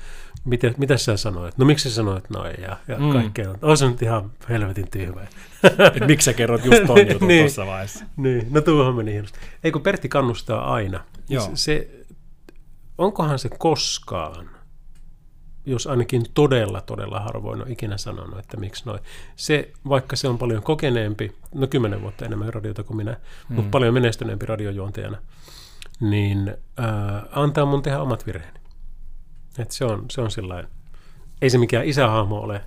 mitä, 0.44 0.74
mitä 0.78 0.96
sä 0.96 1.16
sanoit. 1.16 1.58
No 1.58 1.64
miksi 1.64 1.90
sä 1.90 1.94
sanoit 1.94 2.30
noin 2.30 2.54
ja, 2.62 2.76
ja 2.88 2.98
mm. 2.98 3.12
kaikkea. 3.12 3.54
On 3.62 3.76
se 3.76 3.90
nyt 3.90 4.02
ihan 4.02 4.30
helvetin 4.48 4.90
tyhmä. 4.90 5.20
Et 5.94 6.06
miksi 6.06 6.24
sä 6.24 6.32
kerrot 6.32 6.64
just 6.64 6.86
ton 6.86 6.98
jutun 7.08 7.28
niin, 7.28 7.42
tuossa 7.42 7.66
vaiheessa? 7.66 8.04
Niin, 8.16 8.46
no 8.50 8.60
tuohon 8.60 8.94
meni 8.94 9.12
hienosti. 9.12 9.38
Ei 9.64 9.72
kun 9.72 9.82
Pertti 9.82 10.08
kannustaa 10.08 10.74
aina. 10.74 11.04
Joo. 11.28 11.44
Se, 11.44 11.50
se, 11.54 11.90
onkohan 12.98 13.38
se 13.38 13.48
koskaan, 13.58 14.50
jos 15.66 15.86
ainakin 15.86 16.22
todella, 16.34 16.80
todella 16.80 17.20
harvoin 17.20 17.62
on 17.62 17.70
ikinä 17.70 17.98
sanonut, 17.98 18.38
että 18.38 18.56
miksi 18.56 18.82
noin. 18.86 19.00
Se, 19.36 19.70
vaikka 19.88 20.16
se 20.16 20.28
on 20.28 20.38
paljon 20.38 20.62
kokeneempi, 20.62 21.32
no 21.54 21.66
kymmenen 21.66 22.02
vuotta 22.02 22.24
enemmän 22.24 22.54
radiota 22.54 22.82
kuin 22.82 22.96
minä, 22.96 23.12
mm. 23.48 23.56
mutta 23.56 23.70
paljon 23.70 23.94
menestyneempi 23.94 24.46
radiojuontajana, 24.46 25.18
niin 26.00 26.48
äh, 26.80 27.22
antaa 27.32 27.64
mun 27.64 27.82
tehdä 27.82 28.00
omat 28.00 28.26
virheeni. 28.26 28.60
Et 29.58 29.70
se 29.70 29.84
on, 29.84 30.04
se 30.10 30.20
on 30.20 30.30
sillain, 30.30 30.66
ei 31.42 31.50
se 31.50 31.58
mikään 31.58 31.84
isähahmo 31.84 32.40
ole 32.40 32.62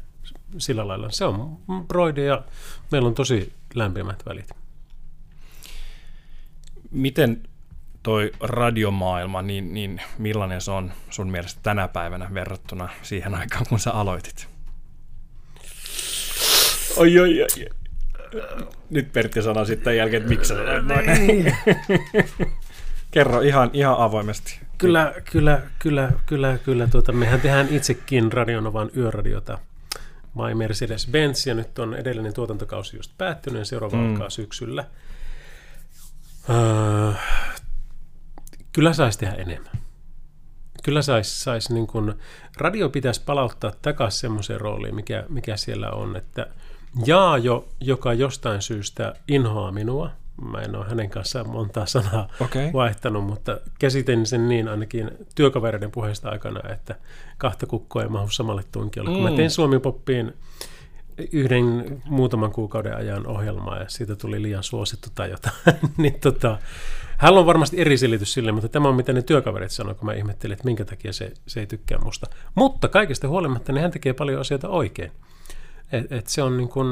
sillä 0.57 0.87
lailla. 0.87 1.11
Se 1.11 1.25
on 1.25 1.57
broide 1.87 2.23
ja 2.23 2.41
meillä 2.91 3.07
on 3.07 3.15
tosi 3.15 3.53
lämpimät 3.73 4.23
välit. 4.25 4.49
Miten 6.91 7.43
toi 8.03 8.31
radiomaailma, 8.39 9.41
niin, 9.41 9.73
niin 9.73 10.01
millainen 10.17 10.61
se 10.61 10.71
on 10.71 10.91
sun 11.09 11.31
mielestä 11.31 11.59
tänä 11.63 11.87
päivänä 11.87 12.29
verrattuna 12.33 12.89
siihen 13.01 13.35
aikaan, 13.35 13.65
kun 13.69 13.79
sä 13.79 13.91
aloitit? 13.91 14.47
Oi, 16.97 17.19
oi, 17.19 17.41
oi. 17.41 17.47
Nyt 18.89 19.13
Pertti 19.13 19.41
sanoo 19.41 19.65
sitten 19.65 19.97
jälkeen, 19.97 20.21
että 20.21 20.29
miksi 20.29 20.47
sä 20.47 20.55
sanoit 20.55 20.85
noin. 20.85 21.55
Kerro 23.11 23.41
ihan, 23.41 23.69
ihan 23.73 23.97
avoimesti. 23.97 24.59
Kyllä, 24.77 25.13
kyllä, 25.31 25.61
kyllä, 25.79 26.11
kyllä, 26.25 26.57
kyllä. 26.57 26.87
Tuota, 26.87 27.11
mehän 27.11 27.41
tehdään 27.41 27.67
itsekin 27.69 28.33
Radionovan 28.33 28.89
yöradiota 28.97 29.57
My 30.35 30.53
Mercedes-Benz, 30.53 31.47
ja 31.47 31.53
nyt 31.53 31.79
on 31.79 31.95
edellinen 31.95 32.33
tuotantokausi 32.33 32.97
just 32.97 33.11
päättynyt, 33.17 33.59
ja 33.59 33.65
seuraava 33.65 33.97
mm. 33.97 34.11
alkaa 34.11 34.29
syksyllä. 34.29 34.85
Uh, 36.49 37.15
kyllä 38.71 38.93
saisi 38.93 39.19
tehdä 39.19 39.33
enemmän. 39.33 39.71
Kyllä 40.83 41.01
saisi, 41.01 41.39
sais 41.43 41.69
niin 41.69 41.87
kun, 41.87 42.17
radio 42.57 42.89
pitäisi 42.89 43.21
palauttaa 43.25 43.71
takaisin 43.81 44.19
semmoiseen 44.19 44.61
rooliin, 44.61 44.95
mikä, 44.95 45.23
mikä 45.29 45.57
siellä 45.57 45.91
on, 45.91 46.15
että 46.15 46.47
Jaajo, 47.05 47.67
joka 47.79 48.13
jostain 48.13 48.61
syystä 48.61 49.15
inhoaa 49.27 49.71
minua, 49.71 50.11
Mä 50.41 50.61
en 50.61 50.75
ole 50.75 50.85
hänen 50.85 51.09
kanssaan 51.09 51.49
montaa 51.49 51.85
sanaa 51.85 52.27
okay. 52.39 52.73
vaihtanut, 52.73 53.25
mutta 53.25 53.59
käsitin 53.79 54.25
sen 54.25 54.49
niin 54.49 54.67
ainakin 54.67 55.11
työkavereiden 55.35 55.91
puheesta 55.91 56.29
aikana, 56.29 56.69
että 56.73 56.95
kahta 57.37 57.65
kukkoa 57.65 58.03
ei 58.03 58.09
mahu 58.09 58.29
samalle 58.29 58.63
tunkiolle. 58.71 59.09
Mm. 59.09 59.15
Kun 59.15 59.23
mä 59.23 59.29
mm. 59.29 59.35
tein 59.35 59.51
Suomi-poppiin 59.51 60.33
yhden 61.31 62.01
muutaman 62.05 62.51
kuukauden 62.51 62.95
ajan 62.95 63.27
ohjelmaa 63.27 63.77
ja 63.77 63.89
siitä 63.89 64.15
tuli 64.15 64.41
liian 64.41 64.63
suosittu 64.63 65.09
tai 65.15 65.29
jotain, 65.29 65.55
niin 65.97 66.19
tota, 66.19 66.57
hän 67.17 67.37
on 67.37 67.45
varmasti 67.45 67.81
eri 67.81 67.97
selitys 67.97 68.33
sille, 68.33 68.51
mutta 68.51 68.69
tämä 68.69 68.89
on 68.89 68.95
mitä 68.95 69.13
ne 69.13 69.21
työkaverit 69.21 69.71
sanoo, 69.71 69.95
kun 69.95 70.05
mä 70.05 70.13
ihmettelin, 70.13 70.53
että 70.53 70.65
minkä 70.65 70.85
takia 70.85 71.13
se, 71.13 71.31
se 71.47 71.59
ei 71.59 71.67
tykkää 71.67 71.97
musta. 71.97 72.27
Mutta 72.55 72.87
kaikesta 72.87 73.27
huolimatta 73.27 73.71
niin 73.71 73.81
hän 73.81 73.91
tekee 73.91 74.13
paljon 74.13 74.41
asioita 74.41 74.69
oikein. 74.69 75.11
Et, 75.91 76.11
et 76.11 76.27
se 76.27 76.43
on 76.43 76.57
niin 76.57 76.69
kuin, 76.69 76.87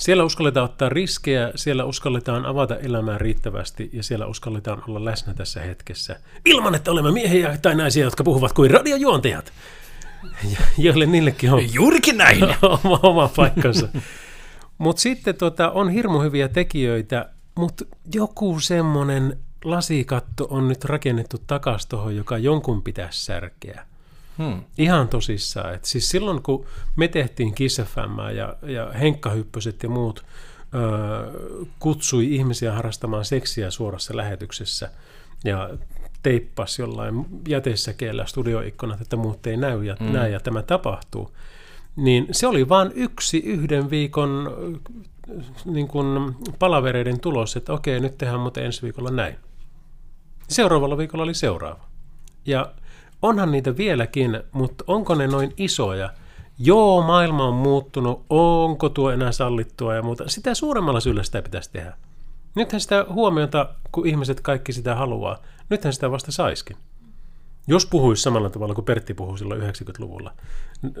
siellä 0.00 0.24
uskalletaan 0.24 0.64
ottaa 0.64 0.88
riskejä, 0.88 1.52
siellä 1.54 1.84
uskalletaan 1.84 2.46
avata 2.46 2.76
elämää 2.76 3.18
riittävästi 3.18 3.90
ja 3.92 4.02
siellä 4.02 4.26
uskalletaan 4.26 4.82
olla 4.88 5.04
läsnä 5.04 5.34
tässä 5.34 5.60
hetkessä. 5.60 6.20
Ilman, 6.44 6.74
että 6.74 6.90
olemme 6.90 7.12
miehiä 7.12 7.58
tai 7.62 7.74
naisia, 7.74 8.04
jotka 8.04 8.24
puhuvat 8.24 8.52
kuin 8.52 8.70
radiojuontajat. 8.70 9.52
Joille 10.78 11.06
niillekin 11.06 11.52
on 11.52 11.74
Juurikin 11.74 12.16
näin. 12.16 12.42
oma, 12.84 13.00
oma 13.02 13.30
paikkansa. 13.36 13.88
mutta 14.78 15.02
sitten 15.02 15.34
tota, 15.34 15.70
on 15.70 15.90
hirmu 15.90 16.20
hyviä 16.20 16.48
tekijöitä, 16.48 17.30
mutta 17.54 17.84
joku 18.14 18.60
semmoinen 18.60 19.38
lasikatto 19.64 20.46
on 20.50 20.68
nyt 20.68 20.84
rakennettu 20.84 21.36
takaisin 21.46 21.88
tuohon, 21.88 22.16
joka 22.16 22.38
jonkun 22.38 22.82
pitäisi 22.82 23.24
särkeä. 23.24 23.86
Hmm. 24.40 24.62
Ihan 24.78 25.08
tosissaan. 25.08 25.74
Et 25.74 25.84
siis 25.84 26.10
silloin, 26.10 26.42
kun 26.42 26.66
me 26.96 27.08
tehtiin 27.08 27.54
Kiss 27.54 27.80
FM 27.80 28.34
ja, 28.36 28.56
ja 28.62 28.92
Henkka 28.92 29.30
Hyppöset 29.30 29.82
ja 29.82 29.88
muut 29.88 30.24
ö, 30.74 31.60
kutsui 31.78 32.34
ihmisiä 32.34 32.72
harrastamaan 32.72 33.24
seksiä 33.24 33.70
suorassa 33.70 34.16
lähetyksessä 34.16 34.90
ja 35.44 35.70
teippas 36.22 36.78
jollain 36.78 37.26
jätesäkeellä 37.48 38.26
studioikkunat, 38.26 39.00
että 39.00 39.16
muut 39.16 39.46
ei 39.46 39.56
näy 39.56 39.84
ja, 39.84 39.96
hmm. 40.00 40.12
näin 40.12 40.32
ja 40.32 40.40
tämä 40.40 40.62
tapahtuu, 40.62 41.36
niin 41.96 42.26
se 42.30 42.46
oli 42.46 42.68
vain 42.68 42.92
yksi 42.94 43.38
yhden 43.38 43.90
viikon 43.90 44.56
niin 45.64 45.88
kuin 45.88 46.36
palavereiden 46.58 47.20
tulos, 47.20 47.56
että 47.56 47.72
okei, 47.72 48.00
nyt 48.00 48.18
tehdään 48.18 48.40
mutta 48.40 48.60
ensi 48.60 48.82
viikolla 48.82 49.10
näin. 49.10 49.36
Seuraavalla 50.48 50.96
viikolla 50.96 51.24
oli 51.24 51.34
seuraava. 51.34 51.84
Ja 52.46 52.72
onhan 53.22 53.50
niitä 53.52 53.76
vieläkin, 53.76 54.42
mutta 54.52 54.84
onko 54.86 55.14
ne 55.14 55.26
noin 55.26 55.52
isoja? 55.56 56.10
Joo, 56.58 57.02
maailma 57.02 57.44
on 57.44 57.54
muuttunut, 57.54 58.24
onko 58.30 58.88
tuo 58.88 59.10
enää 59.10 59.32
sallittua 59.32 59.94
ja 59.94 60.02
muuta. 60.02 60.28
Sitä 60.28 60.54
suuremmalla 60.54 61.00
syyllä 61.00 61.22
sitä 61.22 61.42
pitäisi 61.42 61.70
tehdä. 61.72 61.96
Nythän 62.54 62.80
sitä 62.80 63.06
huomiota, 63.08 63.68
kun 63.92 64.06
ihmiset 64.06 64.40
kaikki 64.40 64.72
sitä 64.72 64.94
haluaa, 64.94 65.38
nythän 65.70 65.92
sitä 65.92 66.10
vasta 66.10 66.32
saiskin. 66.32 66.76
Jos 67.68 67.86
puhuisi 67.86 68.22
samalla 68.22 68.50
tavalla 68.50 68.74
kuin 68.74 68.84
Pertti 68.84 69.14
puhui 69.14 69.38
silloin 69.38 69.60
90-luvulla 69.60 70.34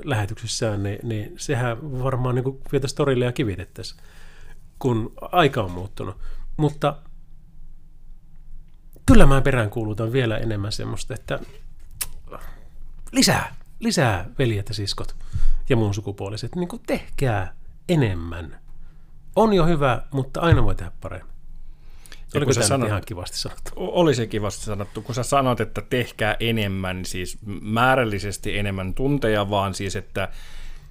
lähetyksissään, 0.04 0.82
niin, 0.82 0.98
niin 1.02 1.32
sehän 1.36 2.02
varmaan 2.02 2.34
niin 2.34 2.60
vietäisi 2.72 2.96
torille 2.96 3.24
ja 3.24 3.32
kivitettäisiin, 3.32 4.00
kun 4.78 5.12
aika 5.20 5.62
on 5.62 5.70
muuttunut. 5.70 6.16
Mutta 6.56 6.96
kyllä 9.06 9.26
mä 9.26 9.40
peräänkuulutan 9.40 10.12
vielä 10.12 10.38
enemmän 10.38 10.72
semmoista, 10.72 11.14
että 11.14 11.38
lisää, 13.12 13.56
lisää 13.80 14.26
veljet 14.38 14.68
ja 14.68 14.74
siskot 14.74 15.16
ja 15.68 15.76
muun 15.76 15.94
sukupuoliset, 15.94 16.54
niin 16.54 16.68
kuin 16.68 16.82
tehkää 16.86 17.54
enemmän. 17.88 18.60
On 19.36 19.52
jo 19.52 19.66
hyvä, 19.66 20.02
mutta 20.10 20.40
aina 20.40 20.64
voi 20.64 20.74
tehdä 20.74 20.92
paremmin. 21.00 21.30
Oliko 22.34 22.52
se 22.52 22.62
sanot, 22.62 22.88
ihan 22.88 23.02
kivasti 23.06 23.38
sanottu? 23.38 23.70
Oli 23.76 24.14
se 24.14 24.26
kivasti 24.26 24.64
sanottu, 24.64 25.02
kun 25.02 25.14
sä 25.14 25.22
sanot, 25.22 25.60
että 25.60 25.82
tehkää 25.82 26.36
enemmän, 26.40 27.04
siis 27.04 27.38
määrällisesti 27.60 28.58
enemmän 28.58 28.94
tunteja, 28.94 29.50
vaan 29.50 29.74
siis, 29.74 29.96
että, 29.96 30.28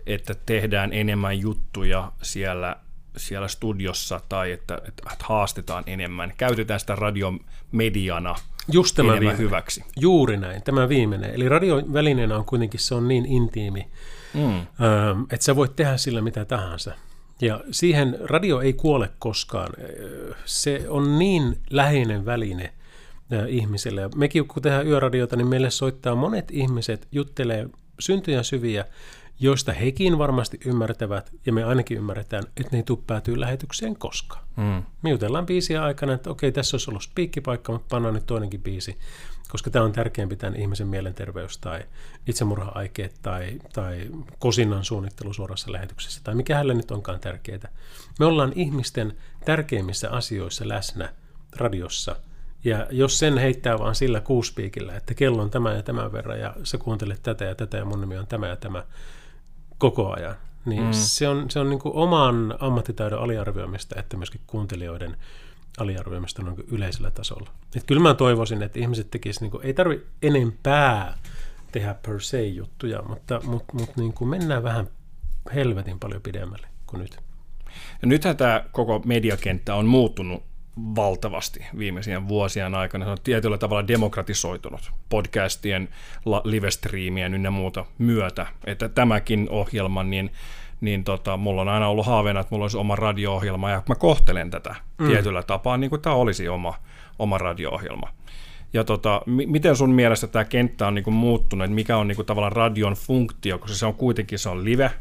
että 0.05 0.35
tehdään 0.45 0.93
enemmän 0.93 1.39
juttuja 1.39 2.11
siellä, 2.21 2.75
siellä 3.17 3.47
studiossa 3.47 4.21
tai 4.29 4.51
että, 4.51 4.81
että 4.87 5.03
haastetaan 5.23 5.83
enemmän. 5.87 6.33
Käytetään 6.37 6.79
sitä 6.79 6.95
radiomediana 6.95 8.35
Just 8.71 8.95
tämä 8.95 9.07
enemmän 9.07 9.19
viimeinen. 9.21 9.45
hyväksi. 9.45 9.83
Juuri 9.99 10.37
näin, 10.37 10.63
tämä 10.63 10.89
viimeinen. 10.89 11.31
Eli 11.35 11.49
radiovälineenä 11.49 12.37
on 12.37 12.45
kuitenkin 12.45 12.79
se 12.79 12.95
on 12.95 13.07
niin 13.07 13.25
intiimi, 13.25 13.87
mm. 14.33 14.59
että 15.21 15.45
sä 15.45 15.55
voit 15.55 15.75
tehdä 15.75 15.97
sillä 15.97 16.21
mitä 16.21 16.45
tahansa. 16.45 16.93
Ja 17.41 17.61
siihen 17.71 18.17
radio 18.23 18.61
ei 18.61 18.73
kuole 18.73 19.09
koskaan. 19.19 19.69
Se 20.45 20.85
on 20.89 21.19
niin 21.19 21.57
läheinen 21.69 22.25
väline 22.25 22.73
ihmiselle. 23.47 24.09
Mekin 24.15 24.47
kun 24.47 24.63
tehdään 24.63 24.87
yöradiota, 24.87 25.35
niin 25.35 25.47
meille 25.47 25.69
soittaa 25.69 26.15
monet 26.15 26.51
ihmiset, 26.51 27.07
juttelee 27.11 27.69
syntyjä 27.99 28.43
syviä, 28.43 28.85
joista 29.39 29.73
hekin 29.73 30.17
varmasti 30.17 30.59
ymmärtävät, 30.65 31.31
ja 31.45 31.53
me 31.53 31.63
ainakin 31.63 31.97
ymmärretään, 31.97 32.43
että 32.43 32.69
ne 32.71 32.77
ei 32.77 32.83
tule 32.83 32.99
päätyä 33.07 33.39
lähetykseen 33.39 33.95
koskaan. 33.95 34.45
Mm. 34.55 34.83
Me 35.01 35.09
jutellaan 35.09 35.45
biisiä 35.45 35.83
aikana, 35.83 36.13
että 36.13 36.29
okei, 36.29 36.51
tässä 36.51 36.75
olisi 36.75 36.91
ollut 36.91 37.03
spiikkipaikka, 37.03 37.71
mutta 37.71 37.87
pannaan 37.89 38.13
nyt 38.13 38.25
toinenkin 38.25 38.61
biisi 38.61 38.97
koska 39.49 39.69
tämä 39.69 39.85
on 39.85 39.91
tärkeämpi 39.91 40.35
tämän 40.35 40.55
ihmisen 40.55 40.87
mielenterveys 40.87 41.57
tai 41.57 41.83
itsemurha-aikeet 42.27 43.15
tai, 43.21 43.59
tai 43.73 44.09
kosinnan 44.39 44.83
suunnittelu 44.83 45.33
suorassa 45.33 45.71
lähetyksessä 45.71 46.21
tai 46.23 46.35
mikä 46.35 46.55
hänelle 46.55 46.73
nyt 46.73 46.91
onkaan 46.91 47.19
tärkeää. 47.19 47.71
Me 48.19 48.25
ollaan 48.25 48.53
ihmisten 48.55 49.17
tärkeimmissä 49.45 50.09
asioissa 50.09 50.67
läsnä 50.67 51.13
radiossa 51.55 52.15
ja 52.63 52.87
jos 52.91 53.19
sen 53.19 53.37
heittää 53.37 53.79
vaan 53.79 53.95
sillä 53.95 54.21
kuuspiikillä, 54.21 54.95
että 54.95 55.13
kello 55.13 55.41
on 55.41 55.49
tämä 55.49 55.73
ja 55.73 55.83
tämän 55.83 56.11
verran 56.11 56.39
ja 56.39 56.55
sä 56.63 56.77
kuuntelet 56.77 57.23
tätä 57.23 57.45
ja 57.45 57.55
tätä 57.55 57.77
ja 57.77 57.85
mun 57.85 58.01
nimi 58.01 58.17
on 58.17 58.27
tämä 58.27 58.47
ja 58.47 58.55
tämä 58.55 58.83
koko 59.79 60.13
ajan, 60.13 60.35
niin 60.65 60.83
mm. 60.83 60.93
se 60.93 61.27
on, 61.27 61.51
se 61.51 61.59
on 61.59 61.69
niin 61.69 61.79
kuin 61.79 61.95
oman 61.95 62.55
ammattitaidon 62.59 63.23
aliarvioimista, 63.23 63.99
että 63.99 64.17
myöskin 64.17 64.41
kuuntelijoiden 64.47 65.17
aliarvioimista 65.77 66.41
noin 66.41 66.63
yleisellä 66.67 67.11
tasolla. 67.11 67.49
Et 67.75 67.83
kyllä 67.83 68.01
mä 68.01 68.13
toivoisin, 68.13 68.63
että 68.63 68.79
ihmiset 68.79 69.11
tekisivät, 69.11 69.53
niin 69.53 69.65
ei 69.65 69.73
tarvi 69.73 70.05
enempää 70.21 71.17
tehdä 71.71 71.95
per 72.05 72.21
se 72.21 72.47
juttuja, 72.47 73.01
mutta, 73.01 73.41
mutta, 73.43 73.73
mutta 73.73 74.01
niin 74.01 74.13
kuin 74.13 74.29
mennään 74.29 74.63
vähän 74.63 74.87
helvetin 75.55 75.99
paljon 75.99 76.21
pidemmälle 76.21 76.67
kuin 76.87 77.01
nyt. 77.01 77.19
Ja 78.01 78.07
nythän 78.07 78.37
tämä 78.37 78.65
koko 78.71 79.01
mediakenttä 79.05 79.75
on 79.75 79.85
muuttunut 79.85 80.43
valtavasti 80.95 81.65
viimeisien 81.77 82.27
vuosien 82.27 82.75
aikana. 82.75 83.05
Se 83.05 83.11
on 83.11 83.17
tietyllä 83.23 83.57
tavalla 83.57 83.87
demokratisoitunut 83.87 84.91
podcastien, 85.09 85.89
live-striimien 86.43 87.33
ynnä 87.33 87.51
muuta 87.51 87.85
myötä. 87.97 88.47
Että 88.65 88.89
tämäkin 88.89 89.47
ohjelma, 89.49 90.03
niin 90.03 90.31
niin 90.81 91.03
tota, 91.03 91.37
mulla 91.37 91.61
on 91.61 91.69
aina 91.69 91.87
ollut 91.87 92.05
haaveena, 92.05 92.39
että 92.39 92.55
mulla 92.55 92.63
olisi 92.63 92.77
oma 92.77 92.95
radio-ohjelma, 92.95 93.69
ja 93.69 93.83
mä 93.89 93.95
kohtelen 93.95 94.51
tätä 94.51 94.75
mm. 94.97 95.07
tietyllä 95.07 95.43
tapaa, 95.43 95.77
niin 95.77 95.89
kuin 95.89 96.01
tämä 96.01 96.15
olisi 96.15 96.49
oma, 96.49 96.73
oma 97.19 97.37
radio-ohjelma. 97.37 98.09
Ja 98.73 98.83
tota, 98.83 99.21
m- 99.25 99.51
miten 99.51 99.75
sun 99.75 99.91
mielestä 99.91 100.27
tämä 100.27 100.45
kenttä 100.45 100.87
on 100.87 100.95
niinku 100.95 101.11
muuttunut, 101.11 101.65
että 101.65 101.75
mikä 101.75 101.97
on 101.97 102.07
niinku 102.07 102.23
tavallaan 102.23 102.51
radion 102.51 102.93
funktio, 102.93 103.57
koska 103.57 103.75
se 103.75 103.85
on 103.85 103.93
kuitenkin 103.93 104.39
se 104.39 104.49
on 104.49 104.65
live, 104.65 104.91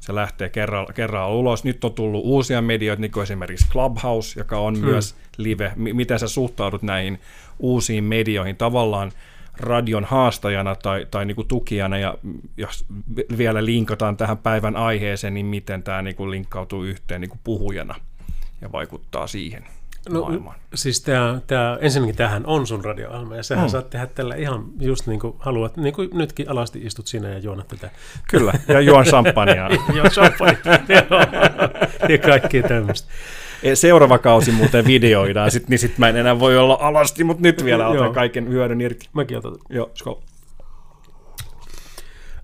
se 0.00 0.14
lähtee 0.14 0.48
kerran, 0.48 0.86
kerran 0.94 1.30
ulos. 1.30 1.64
Nyt 1.64 1.84
on 1.84 1.92
tullut 1.92 2.24
uusia 2.24 2.62
medioita, 2.62 3.00
niin 3.00 3.10
kuin 3.10 3.22
esimerkiksi 3.22 3.68
Clubhouse, 3.70 4.40
joka 4.40 4.58
on 4.58 4.74
mm. 4.74 4.84
myös 4.84 5.16
live. 5.36 5.72
M- 5.76 5.96
miten 5.96 6.18
sä 6.18 6.28
suhtaudut 6.28 6.82
näihin 6.82 7.20
uusiin 7.58 8.04
medioihin? 8.04 8.56
Tavallaan 8.56 9.12
radion 9.56 10.04
haastajana 10.04 10.74
tai, 10.74 11.06
tai 11.10 11.26
niin 11.26 11.36
kuin 11.36 11.48
tukijana, 11.48 11.98
ja 11.98 12.18
jos 12.56 12.84
vielä 13.38 13.64
linkataan 13.64 14.16
tähän 14.16 14.38
päivän 14.38 14.76
aiheeseen, 14.76 15.34
niin 15.34 15.46
miten 15.46 15.82
tämä 15.82 16.02
niin 16.02 16.16
kuin 16.16 16.30
linkkautuu 16.30 16.82
yhteen 16.82 17.20
niin 17.20 17.28
kuin 17.28 17.40
puhujana 17.44 17.94
ja 18.60 18.72
vaikuttaa 18.72 19.26
siihen 19.26 19.64
no, 20.08 20.20
maailmaan? 20.20 20.56
Siis 20.74 21.00
tämä, 21.00 21.40
tämä, 21.46 21.78
ensinnäkin 21.80 22.16
tähän 22.16 22.46
on 22.46 22.66
sun 22.66 22.84
radio 22.84 23.10
ja 23.36 23.42
sähän 23.42 23.64
mm. 23.64 23.70
saat 23.70 23.90
tehdä 23.90 24.06
tällä 24.06 24.34
ihan 24.34 24.64
just 24.80 25.06
niin 25.06 25.20
kuin 25.20 25.34
haluat, 25.38 25.76
niin 25.76 25.94
kuin 25.94 26.08
nytkin 26.12 26.50
alasti 26.50 26.78
istut 26.78 27.06
sinä 27.06 27.28
ja 27.28 27.38
juonat 27.38 27.68
tätä. 27.68 27.90
Kyllä, 28.30 28.52
ja 28.68 28.80
juon 28.80 29.04
champagnea. 29.04 29.68
Joo, 29.96 30.06
champagnea, 30.06 31.02
ja 32.12 32.18
kaikkea 32.18 32.62
tämmöistä. 32.62 33.08
E, 33.62 33.74
seuraava 33.74 34.18
kausi 34.18 34.52
muuten 34.52 34.86
videoidaan, 34.86 35.50
sit, 35.50 35.68
niin 35.68 35.78
sitten 35.78 36.00
mä 36.00 36.08
en 36.08 36.16
enää 36.16 36.40
voi 36.40 36.58
olla 36.58 36.78
alasti, 36.80 37.24
mutta 37.24 37.42
nyt 37.42 37.64
vielä 37.64 37.88
otan 37.88 38.12
kaiken 38.12 38.48
hyödyn 38.48 38.80
irti. 38.80 39.08
Mäkin 39.12 39.38
otan. 39.38 39.56
Joo, 39.68 39.90
skol. 39.94 40.14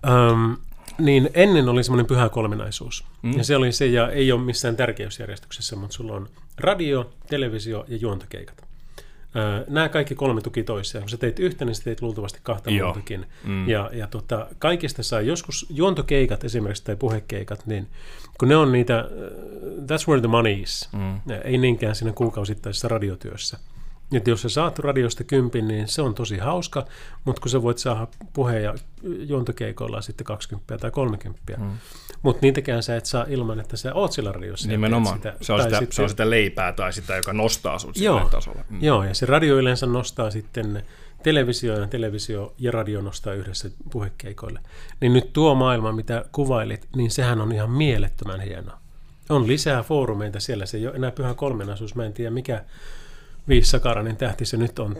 Um, 0.07 0.57
niin 0.97 1.29
ennen 1.33 1.69
oli 1.69 1.83
semmoinen 1.83 2.05
pyhä 2.05 2.29
kolminaisuus. 2.29 3.05
Mm. 3.21 3.37
Ja 3.37 3.43
se 3.43 3.55
oli 3.55 3.71
se, 3.71 3.85
ja 3.85 4.11
ei 4.11 4.31
ole 4.31 4.41
missään 4.41 4.75
tärkeysjärjestyksessä, 4.75 5.75
mutta 5.75 5.95
sulla 5.95 6.13
on 6.13 6.29
radio, 6.57 7.11
televisio 7.29 7.85
ja 7.87 7.97
juontokeikat. 7.97 8.63
Nämä 9.67 9.89
kaikki 9.89 10.15
kolme 10.15 10.41
tuki 10.41 10.63
toisiaan. 10.63 11.03
Kun 11.03 11.09
sä 11.09 11.17
teit 11.17 11.39
yhtä, 11.39 11.65
niin 11.65 11.75
sä 11.75 11.83
teit 11.83 12.01
luultavasti 12.01 12.39
kahta 12.43 12.71
Joo. 12.71 12.87
muutakin. 12.87 13.25
Mm. 13.43 13.69
Ja, 13.69 13.89
ja 13.93 14.07
tota, 14.07 14.47
kaikista 14.59 15.03
saa 15.03 15.21
joskus 15.21 15.65
juontokeikat 15.69 16.43
esimerkiksi 16.43 16.83
tai 16.83 16.95
puhekeikat, 16.95 17.65
niin 17.65 17.87
kun 18.39 18.47
ne 18.47 18.55
on 18.55 18.71
niitä, 18.71 19.09
that's 19.79 20.07
where 20.07 20.21
the 20.21 20.27
money 20.27 20.53
is. 20.53 20.89
Mm. 20.91 21.19
Ei 21.43 21.57
niinkään 21.57 21.95
siinä 21.95 22.11
kuukausittaisessa 22.11 22.87
radiotyössä. 22.87 23.57
Että 24.17 24.29
jos 24.29 24.41
sä 24.41 24.49
saat 24.49 24.79
radiosta 24.79 25.23
kympin, 25.23 25.67
niin 25.67 25.87
se 25.87 26.01
on 26.01 26.15
tosi 26.15 26.37
hauska, 26.37 26.85
mutta 27.25 27.41
kun 27.41 27.51
sä 27.51 27.61
voit 27.61 27.77
saada 27.77 28.07
puhe- 28.33 28.59
ja 28.59 28.75
juontokeikoilla 29.03 30.01
sitten 30.01 30.25
20 30.25 30.77
tai 30.77 30.91
30. 30.91 31.53
Mm. 31.57 31.71
Mutta 32.21 32.39
niitäkään 32.41 32.83
sä 32.83 32.95
et 32.95 33.05
saa 33.05 33.25
ilman, 33.29 33.59
että 33.59 33.77
sä 33.77 33.93
oot 33.93 34.11
sillä 34.11 34.31
radiossa. 34.31 34.67
Nimenomaan. 34.67 35.17
Sitä, 35.17 35.33
se, 35.41 35.53
on 35.53 35.63
sitä, 35.63 35.79
sitten, 35.79 35.95
se 35.95 36.01
on 36.01 36.09
sitä 36.09 36.29
leipää 36.29 36.71
tai 36.71 36.93
sitä, 36.93 37.15
joka 37.15 37.33
nostaa 37.33 37.79
sut 37.79 37.97
joo, 37.97 38.29
tasolle. 38.29 38.65
Mm. 38.69 38.83
Joo, 38.83 39.03
ja 39.03 39.13
se 39.13 39.25
radio 39.25 39.57
yleensä 39.57 39.85
nostaa 39.85 40.31
sitten 40.31 40.83
televisio 41.23 41.79
ja 41.79 41.87
televisio 41.87 42.53
ja 42.57 42.71
radio 42.71 43.01
nostaa 43.01 43.33
yhdessä 43.33 43.69
puhekeikoille. 43.91 44.59
Niin 44.99 45.13
nyt 45.13 45.33
tuo 45.33 45.55
maailma, 45.55 45.91
mitä 45.91 46.25
kuvailit, 46.31 46.87
niin 46.95 47.11
sehän 47.11 47.41
on 47.41 47.51
ihan 47.51 47.71
mielettömän 47.71 48.41
hienoa. 48.41 48.77
On 49.29 49.47
lisää 49.47 49.83
foorumeita 49.83 50.39
siellä, 50.39 50.65
se 50.65 50.77
ei 50.77 50.87
ole 50.87 50.95
enää 50.95 51.11
pyhä 51.11 51.33
kolmenaisuus, 51.33 51.95
mä 51.95 52.05
en 52.05 52.13
tiedä 52.13 52.31
mikä 52.31 52.63
viisisakarainen 53.47 54.17
tähti 54.17 54.45
se 54.45 54.57
nyt 54.57 54.79
on, 54.79 54.95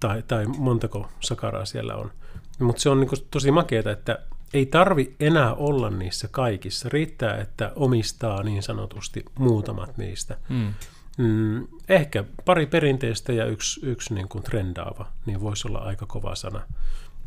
tai, 0.00 0.22
tai 0.28 0.46
montako 0.46 1.08
sakaraa 1.20 1.64
siellä 1.64 1.94
on. 1.94 2.10
Mutta 2.58 2.82
se 2.82 2.88
on 2.88 3.00
niin 3.00 3.10
tosi 3.30 3.50
makeeta, 3.50 3.90
että 3.90 4.18
ei 4.54 4.66
tarvi 4.66 5.14
enää 5.20 5.54
olla 5.54 5.90
niissä 5.90 6.28
kaikissa. 6.30 6.88
Riittää, 6.88 7.36
että 7.36 7.72
omistaa 7.76 8.42
niin 8.42 8.62
sanotusti 8.62 9.24
muutamat 9.38 9.98
niistä. 9.98 10.36
Hmm. 10.48 10.74
Mm, 11.18 11.66
ehkä 11.88 12.24
pari 12.44 12.66
perinteistä 12.66 13.32
ja 13.32 13.46
yksi, 13.46 13.80
yksi 13.86 14.14
niin 14.14 14.28
kuin 14.28 14.44
trendaava, 14.44 15.06
niin 15.26 15.40
voisi 15.40 15.68
olla 15.68 15.78
aika 15.78 16.06
kova 16.06 16.34
sana. 16.34 16.60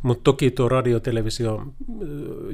Mutta 0.02 0.24
toki 0.24 0.52
tuo 0.52 0.70
radio, 0.70 1.00
televisio, 1.00 1.74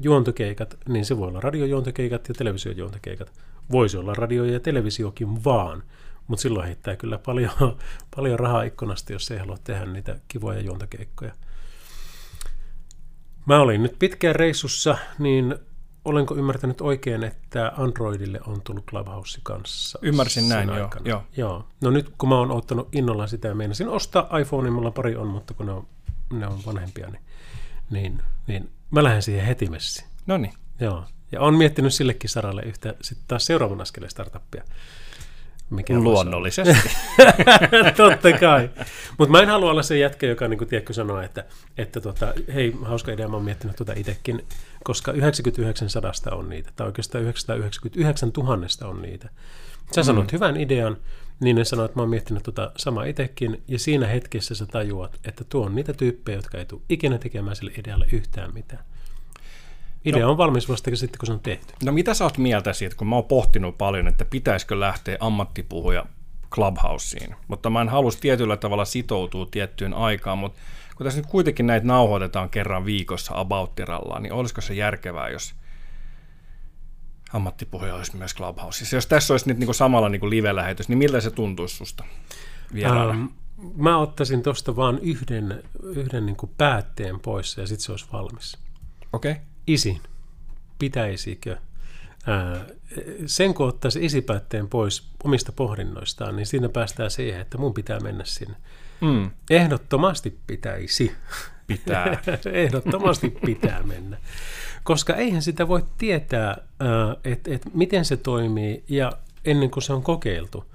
juontokeikat, 0.01 0.77
niin 0.89 1.05
se 1.05 1.17
voi 1.17 1.27
olla 1.27 1.39
radiojuontokeikat 1.39 2.27
ja 2.27 2.33
televisiojuontokeikat. 2.33 3.31
Voisi 3.71 3.97
olla 3.97 4.13
radio 4.13 4.45
ja 4.45 4.59
televisiokin 4.59 5.43
vaan, 5.43 5.83
mutta 6.27 6.41
silloin 6.41 6.65
heittää 6.65 6.95
kyllä 6.95 7.17
paljon, 7.17 7.51
paljon 8.15 8.39
rahaa 8.39 8.63
ikkunasta, 8.63 9.13
jos 9.13 9.31
ei 9.31 9.37
halua 9.37 9.57
tehdä 9.63 9.85
niitä 9.85 10.19
kivoja 10.27 10.61
juontokeikkoja. 10.61 11.33
Mä 13.45 13.59
olin 13.59 13.83
nyt 13.83 13.99
pitkään 13.99 14.35
reissussa, 14.35 14.97
niin 15.19 15.55
olenko 16.05 16.35
ymmärtänyt 16.35 16.81
oikein, 16.81 17.23
että 17.23 17.71
Androidille 17.77 18.39
on 18.47 18.61
tullut 18.61 18.85
Clubhouse 18.85 19.39
kanssa? 19.43 19.99
Ymmärsin 20.01 20.49
näin, 20.49 20.69
joo, 20.69 20.89
joo. 21.05 21.23
joo. 21.37 21.67
No 21.81 21.89
nyt 21.91 22.13
kun 22.17 22.29
mä 22.29 22.37
oon 22.37 22.51
ottanut 22.51 22.95
innolla 22.95 23.27
sitä 23.27 23.47
ja 23.47 23.55
meinasin 23.55 23.89
ostaa 23.89 24.37
iPhone, 24.37 24.69
mulla 24.69 24.91
pari 24.91 25.15
on, 25.15 25.27
mutta 25.27 25.53
kun 25.53 25.65
ne 25.65 25.71
on, 25.71 25.87
ne 26.33 26.47
on 26.47 26.59
vanhempia, 26.65 27.09
niin, 27.09 27.21
niin, 27.89 28.21
niin 28.47 28.69
mä 28.91 29.03
lähden 29.03 29.21
siihen 29.21 29.45
heti 29.45 29.69
messiin. 29.69 30.07
No 30.27 30.37
niin. 30.37 30.53
Joo. 30.79 31.03
Ja 31.31 31.41
on 31.41 31.55
miettinyt 31.55 31.93
sillekin 31.93 32.29
saralle 32.29 32.61
yhtä 32.61 32.95
sitten 33.01 33.27
taas 33.27 33.45
seuraavan 33.45 33.81
askeleen 33.81 34.11
startuppia 34.11 34.63
mikä 35.75 35.99
Luonnollisesti. 35.99 36.89
Totta 37.97 38.33
kai. 38.39 38.69
Mutta 39.17 39.31
mä 39.31 39.41
en 39.41 39.49
halua 39.49 39.71
olla 39.71 39.83
se 39.83 39.97
jätkä, 39.97 40.27
joka 40.27 40.47
niin 40.47 40.67
tiedätkö, 40.67 40.93
sanoo, 40.93 41.21
että, 41.21 41.45
että 41.77 42.01
tota, 42.01 42.33
hei, 42.53 42.75
hauska 42.81 43.11
idea, 43.11 43.27
mä 43.27 43.35
oon 43.35 43.45
miettinyt 43.45 43.75
tuota 43.75 43.93
itsekin, 43.95 44.45
koska 44.83 45.11
99 45.11 45.89
sadasta 45.89 46.35
on 46.35 46.49
niitä, 46.49 46.71
tai 46.75 46.87
oikeastaan 46.87 47.21
999 47.23 48.31
tuhannesta 48.31 48.87
on 48.87 49.01
niitä. 49.01 49.29
Sä 49.95 50.01
Mm. 50.01 50.05
sanot 50.05 50.33
hyvän 50.33 50.57
idean, 50.57 50.97
niin 51.39 51.55
ne 51.55 51.65
sanoo, 51.65 51.85
että 51.85 51.97
mä 51.97 52.01
oon 52.01 52.09
miettinyt 52.09 52.43
tota 52.43 52.71
sama 52.77 53.05
itsekin, 53.05 53.63
ja 53.67 53.79
siinä 53.79 54.07
hetkessä 54.07 54.55
sä 54.55 54.65
tajuat, 54.65 55.19
että 55.23 55.43
tuo 55.43 55.65
on 55.65 55.75
niitä 55.75 55.93
tyyppejä, 55.93 56.37
jotka 56.37 56.57
ei 56.57 56.65
tule 56.65 56.81
ikinä 56.89 57.17
tekemään 57.17 57.55
sille 57.55 57.71
idealle 57.77 58.07
yhtään 58.11 58.53
mitään. 58.53 58.83
Idea 60.05 60.25
No. 60.25 60.31
on 60.31 60.37
valmis 60.37 60.69
vasta 60.69 60.95
sitten, 60.95 61.19
kun 61.19 61.27
se 61.27 61.33
on 61.33 61.39
tehty. 61.39 61.73
No 61.83 61.91
mitä 61.91 62.13
sä 62.13 62.23
oot 62.23 62.37
mieltä 62.37 62.73
siitä, 62.73 62.95
kun 62.95 63.07
mä 63.07 63.15
oon 63.15 63.25
pohtinut 63.25 63.77
paljon, 63.77 64.07
että 64.07 64.25
pitäisikö 64.25 64.79
lähteä 64.79 65.17
ammattipuhuja 65.19 66.05
Clubhouseen, 66.51 67.35
mutta 67.47 67.69
mä 67.69 67.81
en 67.81 67.89
halus 67.89 68.17
tietyllä 68.17 68.57
tavalla 68.57 68.85
sitoutua 68.85 69.45
tiettyyn 69.51 69.93
aikaan, 69.93 70.37
mutta 70.37 70.59
kun 70.97 71.03
tässä 71.03 71.19
nyt 71.19 71.29
kuitenkin 71.29 71.67
näitä 71.67 71.87
nauhoitetaan 71.87 72.49
kerran 72.49 72.85
viikossa 72.85 73.39
abouttirallaan, 73.39 74.23
niin 74.23 74.33
olisiko 74.33 74.61
se 74.61 74.73
järkevää, 74.73 75.29
jos 75.29 75.53
ammattipuhuja 77.33 77.95
olisi 77.95 78.17
myös 78.17 78.35
Clubhouseissa? 78.35 78.95
Jos 78.95 79.07
tässä 79.07 79.33
olisi 79.33 79.47
nyt 79.47 79.57
niin 79.57 79.67
kuin 79.67 79.75
samalla 79.75 80.09
niin 80.09 80.19
kuin 80.19 80.29
live-lähetys, 80.29 80.89
niin 80.89 80.97
miltä 80.97 81.21
se 81.21 81.31
tuntuisi 81.31 81.75
susta 81.75 82.03
vieraana? 82.73 83.11
Ähm, 83.11 83.25
mä 83.75 83.97
ottaisin 83.97 84.43
tuosta 84.43 84.75
vaan 84.75 84.99
yhden, 84.99 85.63
yhden 85.83 86.25
niin 86.25 86.35
kuin 86.35 86.51
päätteen 86.57 87.19
pois 87.19 87.57
ja 87.57 87.67
sitten 87.67 87.85
se 87.85 87.91
olisi 87.91 88.05
valmis. 88.13 88.57
Okei. 89.13 89.31
Okay. 89.31 89.43
Isin, 89.67 90.01
pitäisikö? 90.79 91.57
Ää, 92.27 92.65
sen 93.25 93.53
kun 93.53 93.67
ottaisi 93.67 94.05
isipäätteen 94.05 94.67
pois 94.67 95.07
omista 95.23 95.51
pohdinnoistaan, 95.51 96.35
niin 96.35 96.45
siinä 96.45 96.69
päästään 96.69 97.11
siihen, 97.11 97.41
että 97.41 97.57
mun 97.57 97.73
pitää 97.73 97.99
mennä 97.99 98.25
sinne. 98.25 98.55
Mm, 99.01 99.31
Ehdottomasti 99.49 100.39
pitäisi. 100.47 101.11
pitää. 101.67 102.21
Ehdottomasti 102.63 103.29
pitää 103.29 103.83
mennä. 103.83 104.17
Koska 104.83 105.15
eihän 105.15 105.41
sitä 105.41 105.67
voi 105.67 105.83
tietää, 105.97 106.57
että 107.23 107.53
et 107.53 107.61
miten 107.73 108.05
se 108.05 108.17
toimii 108.17 108.83
ja 108.89 109.11
ennen 109.45 109.71
kuin 109.71 109.83
se 109.83 109.93
on 109.93 110.03
kokeiltu. 110.03 110.65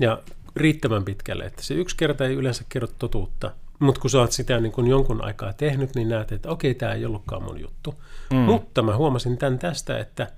Ja 0.00 0.22
riittävän 0.56 1.04
pitkälle, 1.04 1.44
että 1.44 1.62
se 1.62 1.74
yksi 1.74 1.96
kerta 1.96 2.26
ei 2.26 2.34
yleensä 2.34 2.64
kerro 2.68 2.88
totuutta. 2.98 3.50
Mutta 3.78 4.00
kun 4.00 4.10
sä 4.10 4.18
oot 4.18 4.32
sitä 4.32 4.60
niin 4.60 4.72
kun 4.72 4.86
jonkun 4.86 5.24
aikaa 5.24 5.52
tehnyt, 5.52 5.94
niin 5.94 6.08
näet, 6.08 6.32
että 6.32 6.50
okei, 6.50 6.74
tämä 6.74 6.92
ei 6.92 7.06
ollutkaan 7.06 7.42
mun 7.42 7.60
juttu. 7.60 7.94
Mm. 8.30 8.36
Mutta 8.36 8.82
mä 8.82 8.96
huomasin 8.96 9.38
tämän 9.38 9.58
tästä, 9.58 9.98
että 9.98 10.30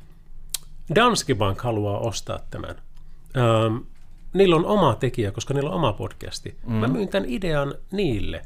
Danske 0.94 1.34
Bank 1.34 1.60
haluaa 1.60 1.98
ostaa 1.98 2.40
tämän. 2.50 2.76
Ähm, 3.36 3.76
niillä 4.32 4.56
on 4.56 4.66
oma 4.66 4.94
tekijä, 4.94 5.32
koska 5.32 5.54
niillä 5.54 5.70
on 5.70 5.76
oma 5.76 5.92
podcasti. 5.92 6.56
Mm. 6.66 6.72
Mä 6.72 6.88
myyn 6.88 7.08
tämän 7.08 7.28
idean 7.28 7.74
niille 7.90 8.42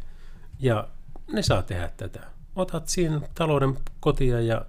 ja 0.60 0.88
ne 1.32 1.42
saa 1.42 1.62
tehdä 1.62 1.90
tätä. 1.96 2.20
Otat 2.56 2.88
siinä 2.88 3.20
talouden 3.34 3.78
kotia 4.00 4.40
ja 4.40 4.64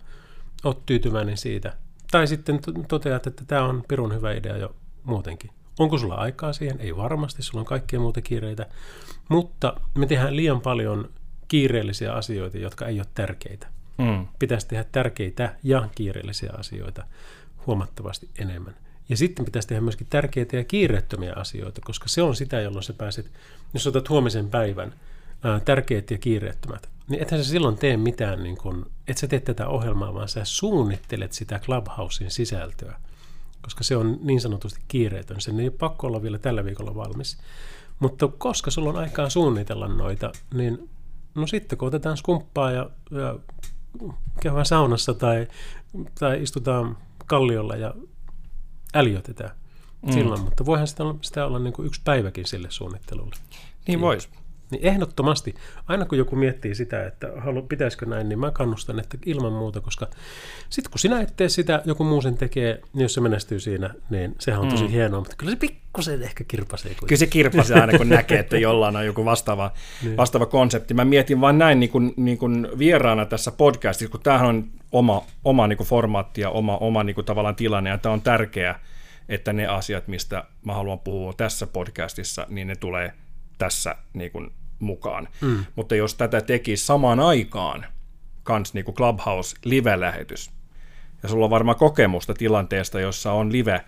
oot 0.63 0.86
tyytyväinen 0.86 1.38
siitä. 1.38 1.73
Tai 2.12 2.27
sitten 2.27 2.60
to- 2.62 2.71
toteat, 2.88 3.27
että 3.27 3.43
tämä 3.47 3.63
on 3.63 3.84
pirun 3.88 4.13
hyvä 4.13 4.31
idea 4.34 4.57
jo 4.57 4.75
muutenkin. 5.03 5.51
Onko 5.79 5.97
sulla 5.97 6.15
aikaa 6.15 6.53
siihen? 6.53 6.79
Ei 6.79 6.95
varmasti, 6.95 7.43
sulla 7.43 7.60
on 7.60 7.65
kaikkea 7.65 7.99
muuta 7.99 8.21
kiireitä. 8.21 8.65
Mutta 9.32 9.74
me 9.96 10.06
tehdään 10.06 10.36
liian 10.36 10.62
paljon 10.62 11.10
kiireellisiä 11.48 12.13
asioita, 12.13 12.58
jotka 12.58 12.88
ei 12.88 13.00
ole 13.00 13.08
tärkeitä. 13.13 13.67
Mm. 13.98 14.28
Pitäisi 14.39 14.67
tehdä 14.67 14.86
tärkeitä 14.91 15.56
ja 15.63 15.89
kiireellisiä 15.96 16.52
asioita 16.58 17.04
huomattavasti 17.67 18.30
enemmän. 18.39 18.76
Ja 19.10 19.17
sitten 19.17 19.46
pitäisi 19.46 19.67
tehdä 19.67 19.82
myöskin 19.82 20.08
tärkeitä 20.10 20.58
ja 20.58 20.63
kiireettömiä 20.63 21.34
asioita, 21.36 21.82
koska 21.86 22.10
se 22.10 22.22
on 22.22 22.36
sitä, 22.36 22.62
jolloin 22.62 22.84
sä 22.84 22.94
pääset, 22.94 23.32
jos 23.74 23.88
otat 23.88 24.10
huomisen 24.10 24.50
päivän, 24.50 24.94
ää, 25.44 25.60
tärkeät 25.60 26.12
ja 26.12 26.17
kiireettömät, 26.17 26.89
niin 27.08 27.22
ethän 27.22 27.44
sä 27.44 27.50
silloin 27.50 27.78
tee 27.78 27.98
mitään, 27.98 28.44
niin 28.44 28.58
kun, 28.58 28.91
et 29.08 29.17
sä 29.17 29.28
tee 29.28 29.39
tätä 29.39 29.67
ohjelmaa, 29.67 30.13
vaan 30.13 30.30
sä 30.30 30.41
suunnittelet 30.46 31.34
sitä 31.34 31.60
Clubhousein 31.60 32.32
sisältöä, 32.32 32.96
koska 33.62 33.84
se 33.84 33.96
on 33.96 34.20
niin 34.22 34.41
sanotusti 34.41 34.80
kiireetön. 34.88 35.41
Sen 35.41 35.60
ei 35.60 35.65
ole 35.65 35.76
pakko 35.80 36.08
olla 36.08 36.22
vielä 36.22 36.38
tällä 36.38 36.65
viikolla 36.65 36.96
valmis. 36.96 37.38
Mutta 38.01 38.27
koska 38.27 38.71
sulla 38.71 38.89
on 38.89 38.97
aikaa 38.97 39.29
suunnitella 39.29 39.87
noita, 39.87 40.31
niin 40.53 40.89
no 41.35 41.47
sitten 41.47 41.77
kun 41.77 41.87
otetaan 41.87 42.17
skumppaa 42.17 42.71
ja, 42.71 42.89
ja 43.11 43.39
käydään 44.41 44.65
saunassa 44.65 45.13
tai, 45.13 45.47
tai 46.19 46.43
istutaan 46.43 46.97
kalliolla 47.25 47.75
ja 47.75 47.93
äljötetään 48.93 49.51
mm. 50.05 50.13
silloin, 50.13 50.41
mutta 50.41 50.65
voihan 50.65 50.87
sitä 50.87 51.03
olla, 51.03 51.15
sitä 51.21 51.45
olla 51.45 51.59
niin 51.59 51.73
kuin 51.73 51.85
yksi 51.85 52.01
päiväkin 52.03 52.45
sille 52.45 52.71
suunnittelulle. 52.71 53.35
Niin 53.87 54.01
vois. 54.01 54.29
Niin 54.71 54.86
ehdottomasti, 54.86 55.55
aina 55.88 56.05
kun 56.05 56.17
joku 56.17 56.36
miettii 56.36 56.75
sitä, 56.75 57.05
että 57.05 57.31
halu, 57.38 57.62
pitäisikö 57.62 58.05
näin, 58.05 58.29
niin 58.29 58.39
mä 58.39 58.51
kannustan, 58.51 58.99
että 58.99 59.17
ilman 59.25 59.53
muuta, 59.53 59.81
koska 59.81 60.07
sitten 60.69 60.91
kun 60.91 60.99
sinä 60.99 61.21
et 61.21 61.34
tee 61.36 61.49
sitä, 61.49 61.81
joku 61.86 62.03
muu 62.03 62.21
sen 62.21 62.38
tekee, 62.38 62.81
niin 62.93 63.01
jos 63.01 63.13
se 63.13 63.21
menestyy 63.21 63.60
siinä, 63.60 63.93
niin 64.10 64.36
sehän 64.39 64.62
on 64.62 64.67
tosi 64.67 64.84
mm. 64.84 64.89
hienoa, 64.89 65.19
mutta 65.19 65.36
kyllä 65.36 65.51
se 65.51 65.57
pikkusen 65.57 66.23
ehkä 66.23 66.43
kirpasee 66.43 66.89
kuitenkin. 66.89 67.07
Kyllä 67.07 67.19
se 67.19 67.27
kirpasee 67.27 67.81
aina, 67.81 67.97
kun 67.97 68.10
näkee, 68.10 68.39
että 68.39 68.57
jollain 68.67 68.95
on 68.95 69.05
joku 69.05 69.25
vastaava, 69.25 69.71
Niin. 70.03 70.17
vastaava 70.17 70.45
konsepti. 70.45 70.93
Mä 70.93 71.05
mietin 71.05 71.41
vain 71.41 71.57
näin 71.57 71.79
niin 71.79 71.89
kuin, 71.89 72.13
niin 72.17 72.38
kuin 72.38 72.67
vieraana 72.77 73.25
tässä 73.25 73.51
podcastissa, 73.51 74.12
kun 74.12 74.21
tämähän 74.21 74.47
on 74.47 74.67
oma, 74.91 75.23
oma 75.43 75.67
niin 75.67 75.77
kuin 75.77 75.88
formaatti 75.88 76.41
ja 76.41 76.49
oma, 76.49 76.77
oma 76.77 77.03
niin 77.03 77.15
kuin 77.15 77.25
tavallaan 77.25 77.55
tilanne, 77.55 77.89
ja 77.89 77.97
tämä 77.97 78.13
on 78.13 78.21
tärkeää, 78.21 78.79
että 79.29 79.53
ne 79.53 79.67
asiat, 79.67 80.07
mistä 80.07 80.43
mä 80.65 80.73
haluan 80.73 80.99
puhua 80.99 81.34
tässä 81.34 81.67
podcastissa, 81.67 82.45
niin 82.49 82.67
ne 82.67 82.75
tulee 82.75 83.13
tässä 83.57 83.95
niin 84.13 84.31
kuin 84.31 84.51
mukaan. 84.82 85.28
Mm. 85.41 85.65
Mutta 85.76 85.96
jos 85.96 86.15
tätä 86.15 86.41
tekisi 86.41 86.86
samaan 86.86 87.20
aikaan, 87.20 87.86
kans 88.44 88.74
niin 88.74 88.86
kuin 88.86 88.96
Clubhouse 88.96 89.56
live-lähetys, 89.65 90.52
ja 91.24 91.30
sulla 91.30 91.46
on 91.46 91.52
varmaan 91.52 91.78
kokemusta 91.78 92.34
tilanteesta, 92.34 93.00
jossa 93.00 93.32
on 93.32 93.52
live, 93.52 93.82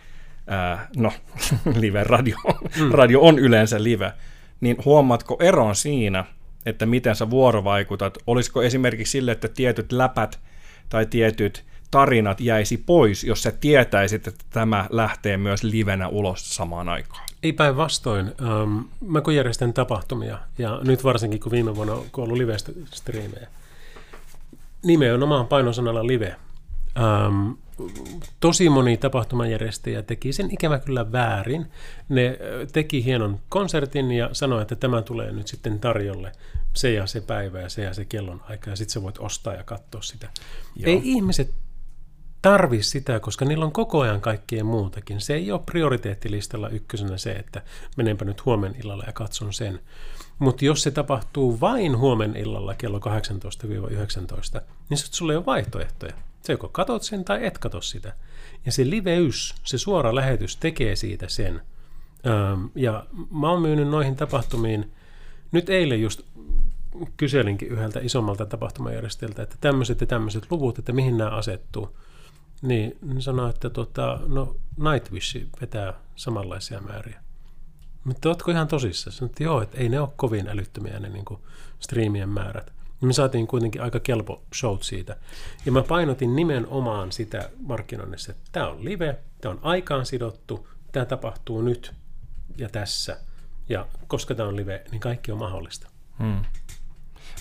ää, 0.47 0.87
no 0.97 1.13
live-radio, 1.81 2.37
mm. 2.79 2.91
radio 2.91 3.21
on 3.21 3.39
yleensä 3.39 3.83
live, 3.83 4.13
niin 4.61 4.77
huomaatko 4.85 5.37
eron 5.39 5.75
siinä, 5.75 6.25
että 6.65 6.85
miten 6.85 7.15
sä 7.15 7.29
vuorovaikutat? 7.29 8.17
Olisiko 8.27 8.63
esimerkiksi 8.63 9.11
sille, 9.11 9.31
että 9.31 9.47
tietyt 9.47 9.91
läpät 9.91 10.39
tai 10.89 11.05
tietyt 11.05 11.65
tarinat 11.91 12.41
jäisi 12.41 12.77
pois, 12.77 13.23
jos 13.23 13.43
sä 13.43 13.51
tietäisit, 13.51 14.27
että 14.27 14.45
tämä 14.49 14.87
lähtee 14.89 15.37
myös 15.37 15.63
livenä 15.63 16.07
ulos 16.07 16.55
samaan 16.55 16.89
aikaan? 16.89 17.25
Ei 17.43 17.53
päinvastoin. 17.53 18.27
Ähm, 18.41 18.79
mä 19.07 19.21
kun 19.21 19.35
järjestän 19.35 19.73
tapahtumia, 19.73 20.39
ja 20.57 20.79
nyt 20.83 21.03
varsinkin 21.03 21.39
kun 21.39 21.51
viime 21.51 21.75
vuonna 21.75 21.93
on 21.93 22.05
ollut 22.17 22.37
live-striimejä, 22.37 23.47
nimenomaan 24.83 25.47
painosanalla 25.47 26.07
live. 26.07 26.35
Ähm, 26.97 27.51
tosi 28.39 28.69
moni 28.69 28.97
tapahtumajärjestäjä 28.97 30.01
teki 30.01 30.33
sen 30.33 30.51
ikävä 30.51 30.79
kyllä 30.79 31.11
väärin. 31.11 31.67
Ne 32.09 32.37
ö, 32.41 32.67
teki 32.73 33.05
hienon 33.05 33.39
konsertin 33.49 34.11
ja 34.11 34.29
sanoi, 34.31 34.61
että 34.61 34.75
tämä 34.75 35.01
tulee 35.01 35.31
nyt 35.31 35.47
sitten 35.47 35.79
tarjolle 35.79 36.31
se 36.73 36.91
ja 36.91 37.07
se 37.07 37.21
päivä 37.21 37.61
ja 37.61 37.69
se 37.69 37.83
ja 37.83 37.93
se 37.93 38.05
kellon 38.05 38.41
aika, 38.49 38.69
ja 38.69 38.75
sitten 38.75 38.93
sä 38.93 39.01
voit 39.01 39.17
ostaa 39.17 39.53
ja 39.53 39.63
katsoa 39.63 40.01
sitä. 40.01 40.29
Joo. 40.75 40.91
Ei 40.91 41.01
ihmiset 41.03 41.53
tarvi 42.43 42.83
sitä, 42.83 43.19
koska 43.19 43.45
niillä 43.45 43.65
on 43.65 43.71
koko 43.71 44.01
ajan 44.01 44.21
kaikkea 44.21 44.63
muutakin. 44.63 45.21
Se 45.21 45.33
ei 45.33 45.51
ole 45.51 45.61
prioriteettilistalla 45.65 46.69
ykkösenä 46.69 47.17
se, 47.17 47.31
että 47.31 47.61
menenpä 47.97 48.25
nyt 48.25 48.45
huomen 48.45 48.75
illalla 48.83 49.03
ja 49.07 49.13
katson 49.13 49.53
sen. 49.53 49.79
Mutta 50.39 50.65
jos 50.65 50.83
se 50.83 50.91
tapahtuu 50.91 51.59
vain 51.59 51.97
huomen 51.97 52.35
illalla 52.35 52.75
kello 52.75 52.99
18-19, 52.99 53.01
niin 54.89 54.97
sitten 54.97 55.17
sulla 55.17 55.33
ei 55.33 55.37
ole 55.37 55.45
vaihtoehtoja. 55.45 56.13
Se 56.41 56.53
joko 56.53 56.67
katot 56.67 57.03
sen 57.03 57.25
tai 57.25 57.45
et 57.45 57.57
katso 57.57 57.81
sitä. 57.81 58.13
Ja 58.65 58.71
se 58.71 58.89
liveys, 58.89 59.55
se 59.63 59.77
suora 59.77 60.15
lähetys 60.15 60.57
tekee 60.57 60.95
siitä 60.95 61.27
sen. 61.27 61.61
Ja 62.75 63.05
mä 63.31 63.49
oon 63.49 63.61
myynyt 63.61 63.87
noihin 63.87 64.15
tapahtumiin, 64.15 64.91
nyt 65.51 65.69
eilen 65.69 66.01
just 66.01 66.21
kyselinkin 67.17 67.67
yhdeltä 67.67 67.99
isommalta 68.03 68.45
tapahtumajärjestäjältä, 68.45 69.43
että 69.43 69.55
tämmöiset 69.61 70.01
ja 70.01 70.07
tämmöiset 70.07 70.51
luvut, 70.51 70.79
että 70.79 70.93
mihin 70.93 71.17
nämä 71.17 71.29
asettuu. 71.29 71.97
Niin 72.63 72.97
ne 73.01 73.21
sanoi, 73.21 73.49
että 73.49 73.69
tota, 73.69 74.19
no 74.27 74.55
Nightwish 74.77 75.37
vetää 75.61 75.93
samanlaisia 76.15 76.81
määriä. 76.81 77.23
Mutta 78.03 78.29
ootko 78.29 78.51
ihan 78.51 78.67
tosissaan? 78.67 79.13
Sanoin, 79.13 79.29
että 79.29 79.43
joo, 79.43 79.61
että 79.61 79.77
ei 79.77 79.89
ne 79.89 79.99
ole 79.99 80.09
kovin 80.15 80.47
älyttömiä 80.47 80.99
ne 80.99 81.09
niin 81.09 81.25
striimien 81.79 82.29
määrät. 82.29 82.73
Ja 83.01 83.07
me 83.07 83.13
saatiin 83.13 83.47
kuitenkin 83.47 83.81
aika 83.81 83.99
kelpo 83.99 84.43
showt 84.55 84.83
siitä. 84.83 85.15
Ja 85.65 85.71
mä 85.71 85.83
painotin 85.83 86.35
nimenomaan 86.35 87.11
sitä 87.11 87.49
markkinoinnissa, 87.59 88.31
että 88.31 88.43
tämä 88.51 88.67
on 88.67 88.85
live, 88.85 89.19
tämä 89.41 89.51
on 89.51 89.59
aikaan 89.61 90.05
sidottu, 90.05 90.67
tämä 90.91 91.05
tapahtuu 91.05 91.61
nyt 91.61 91.93
ja 92.57 92.69
tässä. 92.69 93.17
Ja 93.69 93.87
koska 94.07 94.35
tämä 94.35 94.49
on 94.49 94.55
live, 94.55 94.83
niin 94.91 94.99
kaikki 94.99 95.31
on 95.31 95.37
mahdollista. 95.37 95.89
Hmm. 96.19 96.45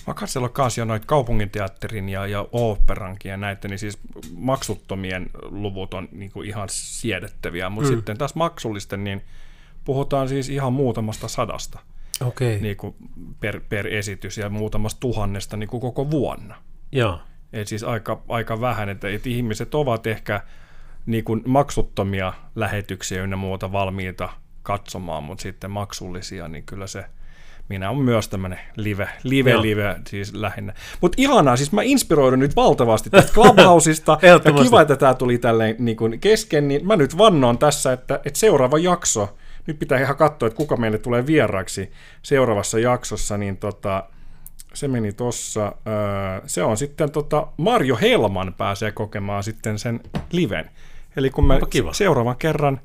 Mä 0.07 0.13
katsellut 0.13 0.51
kanssa 0.51 0.81
jo 0.81 0.85
noita 0.85 1.05
kaupunginteatterin 1.07 2.09
ja, 2.09 2.27
ja 2.27 2.47
oopperankin 2.51 3.29
ja 3.29 3.37
näitä, 3.37 3.67
niin 3.67 3.79
siis 3.79 3.99
maksuttomien 4.35 5.29
luvut 5.41 5.93
on 5.93 6.07
niin 6.11 6.31
kuin 6.31 6.47
ihan 6.49 6.67
siedettäviä, 6.71 7.69
mutta 7.69 7.89
Mm. 7.89 7.95
sitten 7.95 8.17
taas 8.17 8.35
maksullisten, 8.35 9.03
niin 9.03 9.21
puhutaan 9.85 10.29
siis 10.29 10.49
ihan 10.49 10.73
muutamasta 10.73 11.27
sadasta 11.27 11.79
Okei. 12.25 12.61
niin 12.61 12.77
kuin 12.77 12.95
per, 13.39 13.61
per 13.69 13.87
esitys 13.87 14.37
ja 14.37 14.49
muutamasta 14.49 14.99
tuhannesta 14.99 15.57
niin 15.57 15.69
kuin 15.69 15.81
koko 15.81 16.11
vuonna. 16.11 16.55
Joo. 16.91 17.19
Et 17.53 17.67
siis 17.67 17.83
aika, 17.83 18.21
aika 18.29 18.61
vähän, 18.61 18.89
että, 18.89 19.09
että 19.09 19.29
ihmiset 19.29 19.75
ovat 19.75 20.07
ehkä 20.07 20.41
niin 21.05 21.23
kuin 21.23 21.41
maksuttomia 21.45 22.33
lähetyksiä 22.55 23.23
ynnä 23.23 23.35
muuta 23.35 23.71
valmiita 23.71 24.29
katsomaan, 24.63 25.23
mutta 25.23 25.41
sitten 25.41 25.71
maksullisia, 25.71 26.47
niin 26.47 26.63
kyllä 26.63 26.87
se, 26.87 27.05
minä 27.69 27.89
on 27.89 27.97
myös 27.97 28.27
tämmöinen 28.27 28.59
live, 28.75 29.09
live, 29.23 29.51
Joo. 29.51 29.61
live 29.61 29.95
siis 30.07 30.33
lähinnä. 30.33 30.73
Mutta 31.01 31.15
ihanaa, 31.21 31.57
siis 31.57 31.71
mä 31.71 31.81
inspiroidun 31.81 32.39
nyt 32.39 32.55
valtavasti 32.55 33.09
tästä 33.09 33.33
Clubhouseista, 33.41 34.17
ja 34.21 34.63
kiva, 34.63 34.81
että 34.81 34.95
tämä 34.95 35.13
tuli 35.13 35.37
tälleen 35.37 35.75
niin 35.79 35.97
kuin 35.97 36.19
kesken, 36.19 36.67
niin 36.67 36.87
mä 36.87 36.95
nyt 36.95 37.17
vannoon 37.17 37.57
tässä, 37.57 37.93
että, 37.93 38.19
että 38.25 38.39
seuraava 38.39 38.77
jakso, 38.77 39.37
nyt 39.67 39.79
pitää 39.79 39.99
ihan 39.99 40.15
katsoa, 40.17 40.47
että 40.47 40.57
kuka 40.57 40.77
meille 40.77 40.97
tulee 40.97 41.25
vieraaksi 41.25 41.91
seuraavassa 42.23 42.79
jaksossa, 42.79 43.37
niin 43.37 43.57
tota, 43.57 44.03
se 44.73 44.87
meni 44.87 45.13
tossa. 45.13 45.65
Öö, 45.65 46.41
se 46.45 46.63
on 46.63 46.77
sitten 46.77 47.11
tota, 47.11 47.47
Marjo 47.57 47.97
Helman 48.01 48.53
pääsee 48.57 48.91
kokemaan 48.91 49.43
sitten 49.43 49.79
sen 49.79 49.99
liven. 50.31 50.69
Eli 51.15 51.29
kun 51.29 51.47
me 51.47 51.59
seuraavan 51.91 52.37
kerran, 52.37 52.81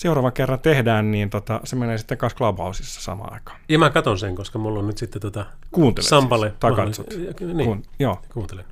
seuraavan 0.00 0.32
kerran 0.32 0.60
tehdään, 0.60 1.10
niin 1.10 1.30
tota, 1.30 1.60
se 1.64 1.76
menee 1.76 1.98
sitten 1.98 2.18
kanssa 2.18 2.36
Clubhouseissa 2.36 3.00
samaan 3.02 3.32
aikaan. 3.32 3.60
Ja 3.68 3.78
mä 3.78 3.90
katon 3.90 4.18
sen, 4.18 4.34
koska 4.36 4.58
mulla 4.58 4.78
on 4.78 4.86
nyt 4.86 4.98
sitten 4.98 5.22
tota 5.22 5.46
Kuuntele 5.70 6.06
Sampalle. 6.06 6.46
siis, 6.48 6.58
tai 6.60 6.72
katsot. 6.72 7.06
Niin, 7.54 7.64
Kun, 7.68 7.82
joo. 7.98 8.18
kuuntelen. 8.32 8.64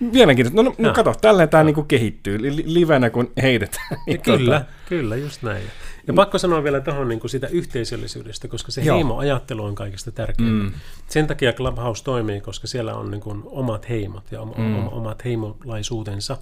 Mielenkiintoista. 0.00 0.62
No, 0.62 0.74
no, 0.78 0.88
no 0.88 0.92
kato, 0.94 1.14
tälleen 1.20 1.48
tämä 1.48 1.64
niinku 1.64 1.82
kehittyy 1.82 2.42
li- 2.42 2.56
li- 2.56 2.64
livenä, 2.66 3.10
kun 3.10 3.32
heitetään. 3.42 3.86
Niin 4.06 4.20
Kyllä, 4.22 4.60
tota, 4.60 4.72
kyllä, 4.88 5.16
just 5.16 5.42
näin. 5.42 5.62
Ja 6.06 6.14
pakko 6.14 6.38
sanoa 6.38 6.64
vielä 6.64 6.80
tuohon 6.80 7.08
niin 7.08 7.20
sitä 7.30 7.46
yhteisöllisyydestä, 7.46 8.48
koska 8.48 8.72
se 8.72 8.80
Joo. 8.82 8.96
heimoajattelu 8.96 9.64
on 9.64 9.74
kaikista 9.74 10.12
tärkeintä. 10.12 10.64
Mm. 10.64 10.72
Sen 11.08 11.26
takia 11.26 11.52
Clubhouse 11.52 12.04
toimii, 12.04 12.40
koska 12.40 12.66
siellä 12.66 12.94
on 12.94 13.10
niin 13.10 13.20
kuin 13.20 13.42
omat 13.46 13.88
heimot 13.88 14.32
ja 14.32 14.40
om- 14.40 14.54
Mm. 14.56 14.62
mm. 14.64 14.88
omat 14.92 15.24
heimolaisuutensa. 15.24 16.36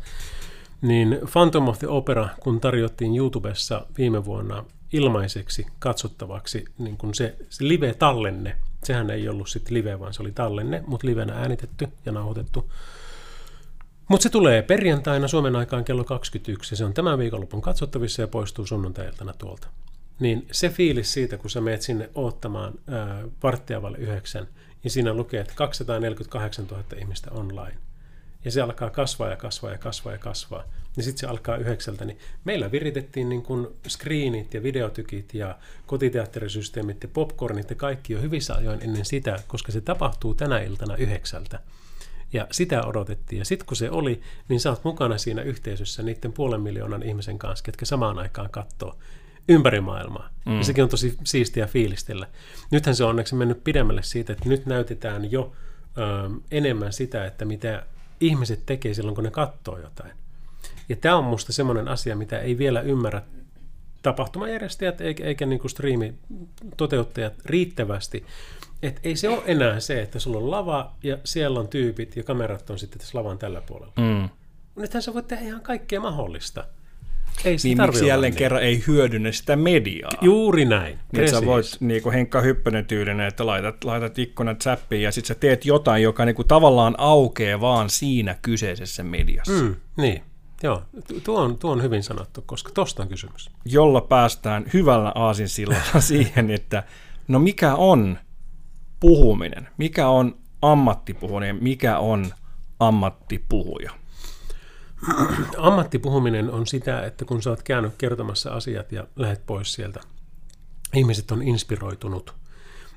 Niin 0.83 1.21
Phantom 1.33 1.69
of 1.69 1.79
the 1.79 1.89
Opera, 1.89 2.29
kun 2.41 2.61
tarjottiin 2.61 3.17
YouTubessa 3.17 3.87
viime 3.99 4.25
vuonna 4.25 4.65
ilmaiseksi 4.93 5.67
katsottavaksi 5.79 6.65
niin 6.79 6.97
kuin 6.97 7.15
se, 7.15 7.37
se 7.49 7.69
live-tallenne, 7.69 8.57
sehän 8.85 9.11
ei 9.11 9.29
ollut 9.29 9.49
sitten 9.49 9.75
live, 9.75 10.01
vaan 10.01 10.15
se 10.15 10.23
oli 10.23 10.33
tallenne, 10.33 10.85
mutta 10.87 11.07
livenä 11.07 11.35
äänitetty 11.35 11.89
ja 12.07 12.13
nauhoitettu. 12.13 12.73
Mutta 14.09 14.23
se 14.23 14.31
tulee 14.31 14.63
perjantaina 14.63 15.29
Suomen 15.29 15.57
aikaan 15.57 15.85
kello 15.85 16.05
21 16.05 16.73
ja 16.73 16.77
se 16.77 16.85
on 16.85 16.95
tämän 16.95 17.19
viikonlopun 17.19 17.63
katsottavissa 17.63 18.23
ja 18.23 18.29
poistuu 18.29 18.67
sunnuntai-iltana 18.67 19.33
tuolta. 19.39 19.69
Niin 20.21 20.47
se 20.53 20.69
fiilis 20.69 21.13
siitä, 21.13 21.39
kun 21.39 21.51
sä 21.51 21.61
meet 21.61 21.83
sinne 21.83 22.11
oottamaan 22.15 22.73
varttia 23.43 23.83
vaille 23.83 23.99
yhdeksän, 23.99 24.49
ja 24.85 24.91
siinä 24.91 25.15
lukee, 25.15 25.41
että 25.41 25.55
248 25.57 26.67
000 26.67 26.85
ihmistä 26.97 27.31
online. 27.31 27.77
Ja 28.45 28.51
se 28.51 28.61
alkaa 28.61 28.91
kasvaa 28.91 29.31
ja 29.31 29.37
kasvaa 29.37 29.73
ja 29.73 29.79
kasvaa 29.79 30.13
ja 30.13 30.19
kasvaa. 30.19 30.65
Ja 30.97 31.03
sitten 31.03 31.21
se 31.21 31.27
alkaa 31.27 31.57
yhdeksältä, 31.57 32.05
niin 32.05 32.19
meillä 32.45 32.73
viritettiin 32.73 33.29
niin 33.29 33.43
kuin 33.43 33.69
screenit 33.89 34.55
ja 34.55 34.63
videotykit 34.63 35.35
ja 35.35 35.59
kotiteatterisysteemit 35.87 37.03
ja 37.03 37.09
popcornit 37.13 37.71
ja 37.71 37.77
kaikki 37.77 38.13
jo 38.13 38.21
hyvissä 38.21 38.55
ajoin 38.55 38.83
ennen 38.83 39.05
sitä, 39.05 39.39
koska 39.47 39.73
se 39.73 39.81
tapahtuu 39.81 40.35
tänä 40.35 40.61
iltana 40.61 40.97
yhdeksältä. 40.97 41.61
Ja 42.33 42.47
sitä 42.51 42.87
odotettiin. 42.87 43.39
Ja 43.39 43.45
sitten 43.45 43.67
kun 43.67 43.77
se 43.77 43.91
oli, 43.91 44.21
niin 44.49 44.61
sä 44.61 44.71
oot 44.71 44.85
mukana 44.85 45.19
siinä 45.19 45.43
yhteisössä 45.43 46.03
niiden 46.03 46.33
puolen 46.33 46.61
miljoonan 46.61 47.03
ihmisen 47.03 47.39
kanssa, 47.39 47.65
ketkä 47.65 47.85
samaan 47.85 48.19
aikaan 48.19 48.51
katsoo 48.51 48.99
ympäri 49.49 49.81
maailmaa. 49.81 50.31
Mm. 50.47 50.57
Ja 50.57 50.65
sekin 50.65 50.85
on 50.85 50.91
tosi 50.91 51.19
siistiä 51.25 51.67
fiilistellä. 51.67 52.27
Nythän 52.71 52.97
se 52.97 53.05
on 53.05 53.11
onneksi 53.11 53.35
mennyt 53.35 53.65
pidemmälle 53.65 54.03
siitä, 54.03 54.33
että 54.33 54.49
nyt 54.49 54.67
näytetään 54.67 55.33
jo 55.33 55.53
ö, 55.99 56.41
enemmän 56.51 56.93
sitä, 56.93 57.27
että 57.27 57.45
mitä 57.45 57.87
ihmiset 58.23 58.67
tekee 58.67 58.95
silloin, 58.95 59.15
kun 59.15 59.25
ne 59.25 59.31
katsoo 59.31 59.79
jotain. 59.79 60.13
Ja 60.89 60.97
tämä 60.97 61.17
on 61.17 61.25
musta 61.25 61.53
semmoinen 61.53 61.89
asia, 61.89 62.17
mitä 62.17 62.39
ei 62.39 62.59
vielä 62.59 62.81
ymmärrä 62.81 63.23
tapahtumajärjestäjät 64.03 65.01
eikä, 65.01 65.25
eikä 65.25 65.47
niin 65.47 65.59
kuin 65.59 65.71
striimitoteuttajat 65.71 67.35
riittävästi. 67.45 68.27
Et 68.83 69.01
ei 69.05 69.17
se 69.17 69.29
ole 69.29 69.43
enää 69.47 69.81
se, 69.81 70.03
että 70.03 70.19
sulla 70.19 70.39
on 70.39 70.51
lava 70.51 70.93
ja 71.03 71.19
siellä 71.25 71.61
on 71.61 71.69
tyypit 71.69 72.17
ja 72.17 72.23
kamerat 72.23 72.71
on 72.71 72.79
sitten 72.79 72.99
tässä 72.99 73.19
lavan 73.19 73.39
tällä 73.39 73.61
puolella. 73.61 73.93
Mm. 73.99 74.29
Nythän 74.77 75.03
sä 75.03 75.15
voit 75.15 75.29
tehdä 75.29 75.45
ihan 75.45 75.61
kaikkea 75.61 76.01
mahdollista. 76.01 76.65
Ei 77.45 77.57
Niin 77.65 77.79
miksi 77.83 77.99
olla 77.99 78.09
jälleen 78.09 78.31
niin. 78.31 78.39
kerran 78.39 78.63
ei 78.63 78.85
hyödynnä 78.87 79.33
sitä 79.33 79.57
mediaa? 79.57 80.11
Juuri 80.21 80.65
näin. 80.65 80.99
Niin 81.13 81.31
sä 81.31 81.47
voit 81.47 81.67
niin 81.81 82.03
kuin 82.03 82.13
Henkka 82.13 82.41
Hyppönen 82.41 82.85
tyylinen, 82.85 83.29
että 83.29 83.47
laitat, 83.47 83.85
laitat 83.85 84.19
ikkunat 84.19 84.63
säppiin 84.63 85.03
ja 85.03 85.13
sitten 85.13 85.29
sä 85.29 85.35
teet 85.35 85.67
jotain, 85.67 86.03
joka 86.03 86.25
niin 86.25 86.35
kuin 86.37 86.49
tavallaan 86.49 86.95
aukeaa 86.99 87.61
vaan 87.61 87.91
siinä 87.91 88.37
kyseisessä 88.43 89.03
mediassa. 89.03 89.53
Mm. 89.63 89.75
Niin, 89.97 90.23
joo. 90.63 90.83
Tu- 91.09 91.21
Tuo 91.21 91.41
on, 91.41 91.59
tuo 91.59 91.73
on 91.73 91.83
hyvin 91.83 92.03
sanottu, 92.03 92.43
koska 92.47 92.71
tosta 92.75 93.03
on 93.03 93.09
kysymys. 93.09 93.51
Jolla 93.65 94.01
päästään 94.01 94.65
hyvällä 94.73 95.13
aasinsillalla 95.15 96.01
siihen, 96.11 96.51
että 96.51 96.83
no 97.29 97.39
mikä 97.39 97.75
on 97.75 98.19
puhuminen, 99.01 99.69
mikä 99.79 100.09
on 100.09 100.37
ammattipuhuminen, 100.63 101.59
mikä 101.61 101.99
on 101.99 102.27
ammattipuhuja. 102.81 103.91
Ammattipuhuminen 105.59 106.51
on 106.51 106.67
sitä, 106.67 107.07
että 107.07 107.25
kun 107.25 107.43
sä 107.43 107.51
oot 107.51 107.63
käynyt 107.63 107.93
kertomassa 107.99 108.51
asiat 108.51 108.93
ja 108.93 109.05
lähet 109.17 109.47
pois 109.47 109.73
sieltä, 109.73 110.01
ihmiset 110.95 111.31
on 111.31 111.43
inspiroitunut. 111.43 112.35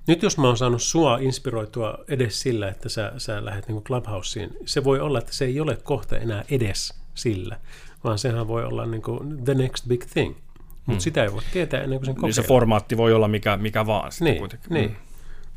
Nyt 0.08 0.24
jos 0.24 0.38
mä 0.38 0.48
oon 0.48 0.58
saanut 0.58 0.82
sua 0.82 1.18
inspiroitua 1.18 1.98
edes 2.08 2.42
sillä, 2.42 2.68
että 2.68 2.90
sä, 2.90 3.14
sä 3.18 3.46
lähdet 3.46 3.68
niin 3.68 3.84
Clubhouseen, 3.84 4.52
se 4.66 4.84
voi 4.84 5.00
olla, 5.00 5.20
että 5.20 5.34
se 5.34 5.46
ei 5.46 5.60
ole 5.60 5.78
kohta 5.84 6.18
enää 6.18 6.44
edes 6.50 6.94
sillä, 7.16 7.60
vaan 8.04 8.18
sehän 8.18 8.48
voi 8.48 8.66
olla 8.66 8.86
niin 8.86 9.02
kuin 9.02 9.44
the 9.44 9.54
next 9.54 9.88
big 9.88 10.06
thing. 10.14 10.36
Mutta 10.66 10.92
hmm. 10.92 11.00
sitä 11.00 11.24
ei 11.24 11.34
voi 11.34 11.42
tietää 11.54 11.82
ennen 11.82 12.00
kuin 12.00 12.06
sen 12.06 12.16
kokeilee. 12.16 12.28
Niin 12.28 12.44
se 12.44 12.48
formaatti 12.48 12.98
voi 12.98 13.14
olla 13.14 13.28
mikä, 13.28 13.58
mikä 13.58 13.86
vaan 13.86 14.12
Niin, 14.20 14.38
kuitenkin. 14.38 14.74
niin. 14.74 14.90
Mm. 14.90 14.96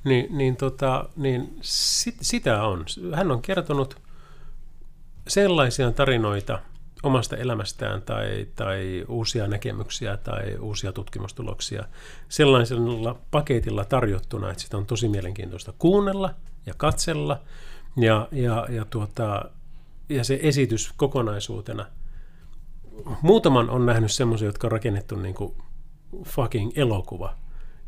Niin, 0.04 0.38
niin, 0.38 0.56
tota, 0.56 1.08
niin 1.16 1.58
sit, 1.60 2.16
sitä 2.20 2.62
on. 2.62 2.84
Hän 3.14 3.30
on 3.30 3.42
kertonut 3.42 3.96
sellaisia 5.28 5.92
tarinoita 5.92 6.58
omasta 7.02 7.36
elämästään 7.36 8.02
tai, 8.02 8.46
tai 8.54 9.04
uusia 9.08 9.48
näkemyksiä 9.48 10.16
tai 10.16 10.56
uusia 10.60 10.92
tutkimustuloksia 10.92 11.84
sellaisella 12.28 13.18
paketilla 13.30 13.84
tarjottuna, 13.84 14.50
että 14.50 14.62
sitä 14.62 14.76
on 14.76 14.86
tosi 14.86 15.08
mielenkiintoista 15.08 15.72
kuunnella 15.78 16.34
ja 16.66 16.74
katsella 16.76 17.40
ja, 17.96 18.28
ja, 18.32 18.66
ja, 18.70 18.84
tuota, 18.84 19.44
ja 20.08 20.24
se 20.24 20.38
esitys 20.42 20.92
kokonaisuutena. 20.96 21.86
Muutaman 23.22 23.70
on 23.70 23.86
nähnyt 23.86 24.12
semmoisia, 24.12 24.48
jotka 24.48 24.66
on 24.66 24.72
rakennettu 24.72 25.16
niin 25.16 25.34
kuin 25.34 25.54
fucking 26.24 26.72
elokuva. 26.76 27.34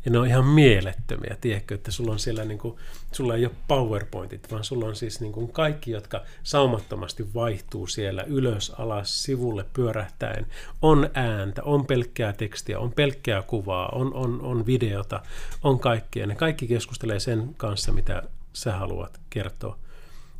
Ja 0.05 0.11
ne 0.11 0.19
on 0.19 0.27
ihan 0.27 0.45
mielettömiä, 0.45 1.37
tiedätkö, 1.41 1.75
että 1.75 1.91
sulla 1.91 2.11
on 2.11 2.19
siellä 2.19 2.45
niin 2.45 2.57
kuin, 2.57 2.75
sulla 3.11 3.35
ei 3.35 3.45
ole 3.45 3.55
powerpointit, 3.67 4.51
vaan 4.51 4.63
sulla 4.63 4.85
on 4.85 4.95
siis 4.95 5.21
niin 5.21 5.31
kuin 5.31 5.51
kaikki, 5.51 5.91
jotka 5.91 6.21
saumattomasti 6.43 7.33
vaihtuu 7.33 7.87
siellä 7.87 8.23
ylös, 8.23 8.69
alas, 8.77 9.23
sivulle 9.23 9.65
pyörähtäen. 9.73 10.47
On 10.81 11.09
ääntä, 11.13 11.63
on 11.63 11.85
pelkkää 11.85 12.33
tekstiä, 12.33 12.79
on 12.79 12.91
pelkkää 12.91 13.41
kuvaa, 13.41 13.89
on, 13.89 14.13
on, 14.13 14.41
on 14.41 14.65
videota, 14.65 15.21
on 15.63 15.79
kaikkea. 15.79 16.27
Ne 16.27 16.35
kaikki 16.35 16.67
keskustelee 16.67 17.19
sen 17.19 17.53
kanssa, 17.57 17.91
mitä 17.91 18.23
sä 18.53 18.71
haluat 18.71 19.19
kertoa. 19.29 19.77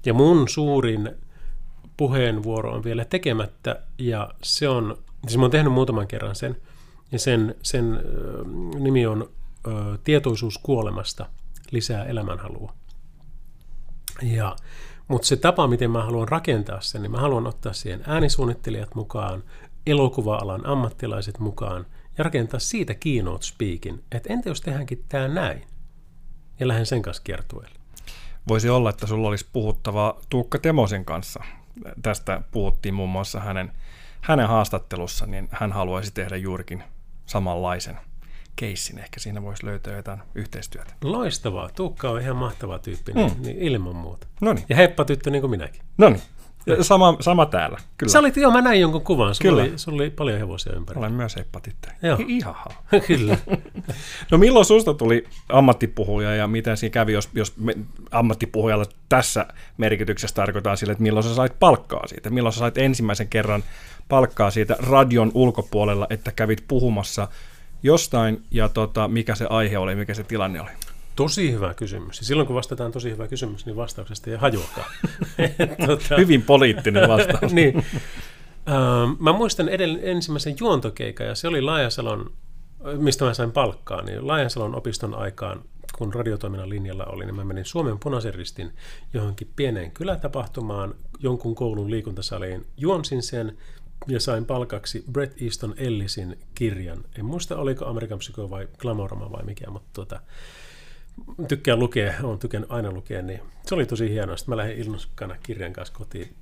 Ja 0.05 0.13
mun 0.13 0.49
suurin 0.49 1.11
puheenvuoro 1.97 2.73
on 2.73 2.83
vielä 2.83 3.05
tekemättä, 3.05 3.81
ja 3.97 4.29
se 4.43 4.69
on, 4.69 4.97
siis 5.27 5.37
mä 5.37 5.43
oon 5.43 5.51
tehnyt 5.51 5.73
muutaman 5.73 6.07
kerran 6.07 6.35
sen, 6.35 6.57
ja 7.11 7.19
sen, 7.19 7.55
sen 7.61 7.99
nimi 8.79 9.05
on 9.05 9.29
Tietoisuus 10.03 10.57
kuolemasta 10.57 11.25
lisää 11.71 12.05
elämänhalua. 12.05 12.73
Ja, 14.21 14.55
mutta 15.07 15.27
se 15.27 15.35
tapa, 15.35 15.67
miten 15.67 15.91
mä 15.91 16.03
haluan 16.03 16.27
rakentaa 16.27 16.81
sen, 16.81 17.01
niin 17.01 17.11
mä 17.11 17.19
haluan 17.19 17.47
ottaa 17.47 17.73
siihen 17.73 18.03
äänisuunnittelijat 18.07 18.95
mukaan, 18.95 19.43
elokuva-alan 19.87 20.65
ammattilaiset 20.65 21.39
mukaan, 21.39 21.85
ja 22.17 22.23
rakentaa 22.23 22.59
siitä 22.59 22.93
keynote 22.93 23.45
speakin, 23.45 24.03
että 24.11 24.33
entä 24.33 24.49
jos 24.49 24.61
tehdäänkin 24.61 25.05
tämä 25.09 25.27
näin? 25.27 25.67
Ja 26.59 26.67
lähden 26.67 26.85
sen 26.85 27.01
kanssa 27.01 27.23
kiertueelle. 27.23 27.75
Voisi 28.47 28.69
olla, 28.69 28.89
että 28.89 29.07
sulla 29.07 29.27
olisi 29.27 29.49
puhuttava 29.53 30.17
Tuukka 30.29 30.59
Temosen 30.59 31.05
kanssa. 31.05 31.43
Tästä 32.01 32.41
puhuttiin 32.51 32.93
muun 32.93 33.09
muassa 33.09 33.39
hänen, 33.39 33.71
hänen 34.21 34.47
haastattelussa, 34.47 35.25
niin 35.25 35.47
hän 35.51 35.71
haluaisi 35.71 36.13
tehdä 36.13 36.37
juurikin 36.37 36.83
samanlaisen 37.25 37.99
keissin. 38.55 38.99
Ehkä 38.99 39.19
siinä 39.19 39.41
voisi 39.41 39.65
löytää 39.65 39.95
jotain 39.95 40.19
yhteistyötä. 40.35 40.93
Loistavaa. 41.03 41.69
Tuukka 41.75 42.09
on 42.09 42.21
ihan 42.21 42.35
mahtava 42.35 42.79
tyyppi, 42.79 43.13
niin, 43.13 43.31
Mm. 43.37 43.41
niin 43.41 43.57
ilman 43.57 43.95
muuta. 43.95 44.27
No 44.41 44.53
niin, 44.53 44.65
Ja 44.69 44.75
heppa 44.75 45.05
tyttö 45.05 45.29
niin 45.29 45.41
kuin 45.41 45.51
minäkin. 45.51 45.81
no 45.97 46.09
niin. 46.09 46.21
Sama, 46.81 47.17
sama 47.19 47.45
täällä, 47.45 47.77
kyllä. 47.97 48.11
Sä 48.11 48.19
olit, 48.19 48.37
joo, 48.37 48.51
mä 48.51 48.61
näin 48.61 48.81
jonkun 48.81 49.01
kuvan. 49.01 49.35
Sulla, 49.35 49.49
Kyllä. 49.49 49.61
Oli, 49.63 49.77
sulla 49.77 49.95
oli 50.03 50.09
paljon 50.09 50.39
hevosia 50.39 50.73
ympäri. 50.75 50.99
Olen 50.99 51.11
myös 51.13 51.35
hepatitteri. 51.35 51.95
Joo. 52.03 52.17
Ihaha. 52.27 52.65
Kyllä. 53.07 53.37
No 54.31 54.37
milloin 54.37 54.65
susta 54.65 54.93
tuli 54.93 55.23
ammattipuhuja 55.49 56.35
ja 56.35 56.47
miten 56.47 56.77
siinä 56.77 56.93
kävi, 56.93 57.13
jos, 57.13 57.29
jos 57.33 57.57
me, 57.57 57.73
ammattipuhujalla 58.11 58.85
tässä 59.09 59.45
merkityksessä 59.77 60.35
tarkoittaa 60.35 60.75
sille, 60.75 60.91
että 60.91 61.03
milloin 61.03 61.23
sä 61.23 61.35
sait 61.35 61.59
palkkaa 61.59 62.07
siitä? 62.07 62.29
Milloin 62.29 62.53
sä 62.53 62.59
sait 62.59 62.77
ensimmäisen 62.77 63.27
kerran 63.27 63.63
palkkaa 64.09 64.51
siitä 64.51 64.75
radion 64.89 65.31
ulkopuolella, 65.33 66.07
että 66.09 66.31
kävit 66.31 66.63
puhumassa 66.67 67.27
jostain 67.83 68.43
ja 68.51 68.69
tota, 68.69 69.07
mikä 69.07 69.35
se 69.35 69.45
aihe 69.49 69.77
oli, 69.77 69.95
mikä 69.95 70.13
se 70.13 70.23
tilanne 70.23 70.61
oli? 70.61 70.69
Tosi 71.15 71.51
hyvä 71.51 71.73
kysymys. 71.73 72.19
Ja 72.19 72.25
silloin 72.25 72.47
kun 72.47 72.55
vastataan 72.55 72.91
tosi 72.91 73.11
hyvä 73.11 73.27
kysymys, 73.27 73.65
niin 73.65 73.75
vastauksesta 73.75 74.29
ei 74.29 74.37
hajuakaan. 74.37 74.91
tota, 75.87 76.17
Hyvin 76.17 76.41
poliittinen 76.41 77.09
vastaus. 77.09 77.53
niin. 77.59 77.85
Ähm, 78.69 79.11
mä 79.19 79.33
muistan 79.33 79.67
edell- 79.67 79.99
ensimmäisen 80.01 80.55
juontokeikan, 80.59 81.27
ja 81.27 81.35
se 81.35 81.47
oli 81.47 81.61
Laajasalon, 81.61 82.31
mistä 82.97 83.25
mä 83.25 83.33
sain 83.33 83.51
palkkaa, 83.51 84.01
niin 84.01 84.27
Laajasalon 84.27 84.75
opiston 84.75 85.15
aikaan, 85.15 85.61
kun 85.97 86.13
radiotoiminnan 86.13 86.69
linjalla 86.69 87.05
oli, 87.05 87.25
niin 87.25 87.35
mä 87.35 87.43
menin 87.43 87.65
Suomen 87.65 87.99
punaisen 87.99 88.33
ristin 88.33 88.73
johonkin 89.13 89.49
pieneen 89.55 89.91
kylätapahtumaan, 89.91 90.95
jonkun 91.19 91.55
koulun 91.55 91.91
liikuntasaliin, 91.91 92.65
juonsin 92.77 93.23
sen 93.23 93.57
ja 94.07 94.19
sain 94.19 94.45
palkaksi 94.45 95.03
Bret 95.11 95.41
Easton 95.41 95.73
Ellisin 95.77 96.39
kirjan. 96.55 97.03
En 97.19 97.25
muista, 97.25 97.57
oliko 97.57 97.85
Amerikan 97.85 98.19
Psycho 98.19 98.49
vai 98.49 98.67
Glamorama 98.77 99.31
vai 99.31 99.43
mikä, 99.43 99.69
mutta 99.69 99.89
tuota, 99.93 100.21
tykkään 101.47 101.79
lukea, 101.79 102.13
olen 102.23 102.39
tykännyt 102.39 102.71
aina 102.71 102.91
lukea, 102.91 103.21
niin 103.21 103.41
se 103.65 103.75
oli 103.75 103.85
tosi 103.85 104.09
hienoa. 104.09 104.37
Sitten 104.37 104.51
mä 104.51 104.57
lähdin 104.57 104.77
ilmoiskana 104.77 105.35
kirjan 105.43 105.73
kanssa 105.73 105.93
kotiin. 105.93 106.35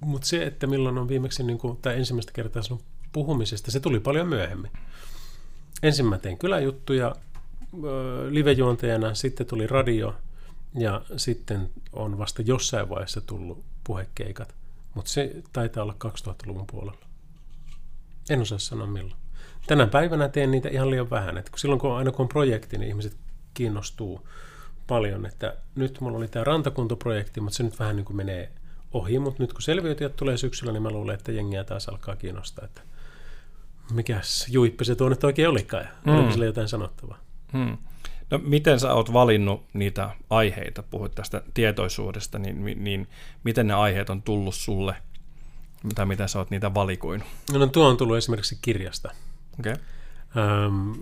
Mutta 0.00 0.26
se, 0.26 0.44
että 0.44 0.66
milloin 0.66 0.98
on 0.98 1.08
viimeksi, 1.08 1.42
niin 1.42 1.58
kuin, 1.58 1.76
tai 1.76 1.96
ensimmäistä 1.96 2.32
kertaa 2.32 2.62
sanonut 2.62 2.84
puhumisesta, 3.12 3.70
se 3.70 3.80
tuli 3.80 4.00
paljon 4.00 4.28
myöhemmin. 4.28 4.70
Ensin 5.82 6.06
mä 6.06 6.18
tein 6.18 6.38
kyläjuttuja 6.38 7.16
livejuontajana, 8.30 9.14
sitten 9.14 9.46
tuli 9.46 9.66
radio, 9.66 10.14
ja 10.78 11.02
sitten 11.16 11.70
on 11.92 12.18
vasta 12.18 12.42
jossain 12.42 12.88
vaiheessa 12.88 13.20
tullut 13.20 13.64
puhekeikat. 13.84 14.54
Mutta 14.94 15.10
se 15.10 15.42
taitaa 15.52 15.82
olla 15.82 15.96
2000-luvun 16.04 16.66
puolella. 16.66 17.06
En 18.30 18.40
osaa 18.40 18.58
sanoa 18.58 18.86
milloin. 18.86 19.20
Tänä 19.66 19.86
päivänä 19.86 20.28
teen 20.28 20.50
niitä 20.50 20.68
ihan 20.68 20.90
liian 20.90 21.10
vähän. 21.10 21.38
Et 21.38 21.50
kun 21.50 21.58
silloin 21.58 21.80
kun 21.80 21.90
on, 21.90 21.96
aina 21.96 22.10
kun 22.10 22.20
on 22.20 22.28
projekti, 22.28 22.78
niin 22.78 22.88
ihmiset 22.88 23.16
kiinnostuu 23.54 24.28
paljon. 24.86 25.26
Että 25.26 25.56
nyt 25.74 26.00
mulla 26.00 26.18
oli 26.18 26.28
tämä 26.28 26.44
rantakuntoprojekti, 26.44 27.40
mutta 27.40 27.56
se 27.56 27.62
nyt 27.62 27.78
vähän 27.78 27.96
niin 27.96 28.04
kuin 28.04 28.16
menee 28.16 28.52
ohi. 28.92 29.18
Mutta 29.18 29.42
nyt 29.42 29.52
kun 29.52 29.62
selviytyjät 29.62 30.16
tulee 30.16 30.36
syksyllä, 30.36 30.72
niin 30.72 30.82
mä 30.82 30.90
luulen, 30.90 31.14
että 31.14 31.32
jengiä 31.32 31.64
taas 31.64 31.88
alkaa 31.88 32.16
kiinnostaa. 32.16 32.64
Että 32.64 32.80
mikäs 33.92 34.46
juippi 34.50 34.84
se 34.84 34.94
tuo 34.94 35.08
nyt 35.08 35.24
oikein 35.24 35.48
olikaan. 35.48 35.88
Mm. 36.06 36.14
Oliko 36.14 36.30
sille 36.30 36.46
jotain 36.46 36.68
sanottavaa? 36.68 37.18
Hmm. 37.52 37.78
No 38.34 38.40
miten 38.44 38.80
sä 38.80 38.94
oot 38.94 39.12
valinnut 39.12 39.64
niitä 39.72 40.10
aiheita, 40.30 40.82
puhuit 40.82 41.14
tästä 41.14 41.42
tietoisuudesta, 41.54 42.38
niin, 42.38 42.84
niin 42.84 43.08
miten 43.44 43.66
ne 43.66 43.74
aiheet 43.74 44.10
on 44.10 44.22
tullut 44.22 44.54
sulle, 44.54 44.96
tai 45.94 46.06
miten 46.06 46.28
sä 46.28 46.38
oot 46.38 46.50
niitä 46.50 46.74
valikoinut? 46.74 47.26
No 47.52 47.66
tuo 47.66 47.88
on 47.88 47.96
tullut 47.96 48.16
esimerkiksi 48.16 48.58
kirjasta. 48.62 49.10
Okay. 49.60 49.74
Öm, 50.36 50.94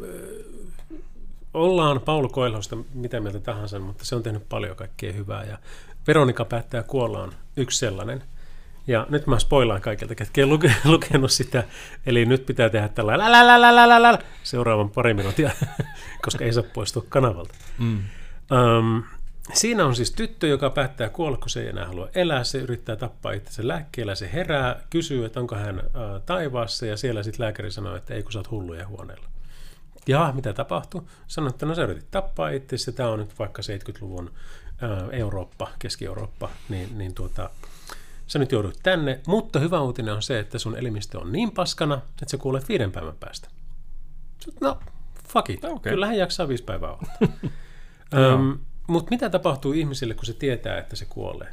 ollaan 1.55 2.01
Paulu 2.01 2.28
Koilhosta 2.28 2.76
mitä 2.95 3.20
mieltä 3.20 3.41
tahansa, 3.41 3.78
mutta 3.78 4.05
se 4.05 4.16
on 4.16 4.22
tehnyt 4.22 4.49
paljon 4.49 4.76
kaikkea 4.76 5.12
hyvää. 5.12 5.45
Ja 5.45 5.59
Veronika 6.07 6.45
päättää 6.45 6.83
kuolla 6.83 7.22
on 7.22 7.33
yksi 7.57 7.78
sellainen. 7.78 8.22
Ja 8.87 9.07
nyt 9.11 9.26
mä 9.26 9.39
spoilaan 9.39 9.80
kaikilta, 9.80 10.14
ketkä 10.14 10.41
ei 10.41 10.47
luke, 10.47 10.74
lukenut 10.85 11.30
sitä. 11.30 11.64
Eli 12.07 12.24
nyt 12.24 12.47
pitää 12.47 12.68
tehdä 12.68 12.89
tällainen 12.89 13.33
lä, 13.33 13.47
lä, 13.47 13.61
lä, 13.61 13.76
lä, 13.76 13.89
lä, 13.89 14.03
lä, 14.03 14.18
seuraavan 14.43 14.91
pari 14.91 15.14
minuuttia, 15.14 15.51
koska 16.24 16.45
ei 16.45 16.53
saa 16.53 16.64
poistua 16.74 17.05
kanavalta. 17.09 17.55
Mm. 17.78 18.03
Um, 18.78 19.03
siinä 19.53 19.87
on 19.87 19.97
siis 19.97 20.11
tyttö, 20.11 20.47
joka 20.47 20.70
päättää 20.70 21.09
kuolla, 21.09 21.37
kun 21.37 21.51
se 21.51 21.61
ei 21.62 21.68
enää 21.68 21.87
halua 21.87 22.09
elää. 22.14 22.45
Se 22.45 22.59
yrittää 22.59 22.97
tappaa 22.97 23.33
itsensä 23.33 23.68
lääkkeellä. 23.68 24.14
Se 24.14 24.30
herää, 24.33 24.80
kysyy, 24.91 25.24
että 25.24 25.41
onko 25.41 25.55
hän 25.55 25.78
uh, 25.78 26.22
taivaassa. 26.26 26.87
Ja 26.87 26.97
siellä 26.97 27.22
sitten 27.22 27.45
lääkäri 27.45 27.70
sanoo, 27.70 27.97
että 27.97 28.14
ei 28.14 28.22
kun 28.22 28.33
sä 28.33 28.39
oot 28.39 28.51
hulluja 28.51 28.87
huoneella. 28.87 29.33
Ja 30.07 30.33
mitä 30.35 30.53
tapahtui? 30.53 31.03
Sanoin, 31.26 31.53
että 31.53 31.66
no 31.66 31.74
sä 31.74 31.83
yritit 31.83 32.11
tappaa 32.11 32.51
itse, 32.51 32.93
tämä 32.93 33.09
on 33.09 33.18
nyt 33.18 33.39
vaikka 33.39 33.62
70-luvun 33.62 34.30
ää, 34.80 35.09
Eurooppa, 35.12 35.70
Keski-Eurooppa, 35.78 36.49
niin, 36.68 36.99
niin 36.99 37.14
tuota, 37.14 37.51
sä 38.33 38.39
nyt 38.39 38.53
joudut 38.53 38.78
tänne, 38.83 39.20
mutta 39.26 39.59
hyvä 39.59 39.80
uutinen 39.80 40.14
on 40.14 40.22
se, 40.22 40.39
että 40.39 40.59
sun 40.59 40.78
elimistö 40.78 41.18
on 41.18 41.33
niin 41.33 41.51
paskana, 41.51 41.95
että 41.95 42.30
sä 42.30 42.37
kuulet 42.37 42.68
viiden 42.68 42.93
päivän 42.93 43.16
päästä. 43.20 43.49
No, 44.61 44.78
fuck 45.28 45.51
it. 45.51 45.64
Okay. 45.64 45.93
Kyllähän 45.93 46.18
jaksaa 46.18 46.49
viisi 46.49 46.64
päivää 46.64 46.93
olla. 46.93 47.07
Öm, 48.14 48.59
mutta 48.87 49.11
mitä 49.11 49.30
tapahtuu 49.30 49.72
ihmisille, 49.72 50.14
kun 50.14 50.24
se 50.24 50.33
tietää, 50.33 50.78
että 50.78 50.97
se 50.97 51.05
kuolee? 51.05 51.49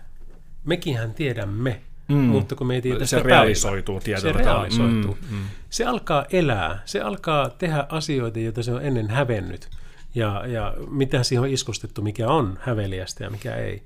Mekinhän 0.65 1.13
tiedämme, 1.13 1.81
mm. 2.07 2.15
mutta 2.15 2.55
kun 2.55 2.67
me 2.67 2.75
ei 2.75 2.81
tiedä 2.81 2.99
Se 2.99 3.05
sitä 3.05 3.23
realisoituu 3.23 3.99
päivää. 3.99 4.21
tietyllä 4.21 4.33
Se 4.33 4.43
realisoituu. 4.43 5.17
Mm, 5.29 5.37
mm. 5.37 5.43
Se 5.69 5.85
alkaa 5.85 6.25
elää, 6.31 6.81
se 6.85 7.01
alkaa 7.01 7.49
tehdä 7.49 7.85
asioita, 7.89 8.39
joita 8.39 8.63
se 8.63 8.71
on 8.71 8.85
ennen 8.85 9.09
hävennyt. 9.09 9.69
Ja, 10.15 10.47
ja 10.47 10.73
mitä 10.89 11.23
siihen 11.23 11.43
on 11.43 11.49
iskustettu, 11.49 12.01
mikä 12.01 12.27
on 12.27 12.59
häveliästä 12.61 13.23
ja 13.23 13.29
mikä 13.29 13.55
ei. 13.55 13.83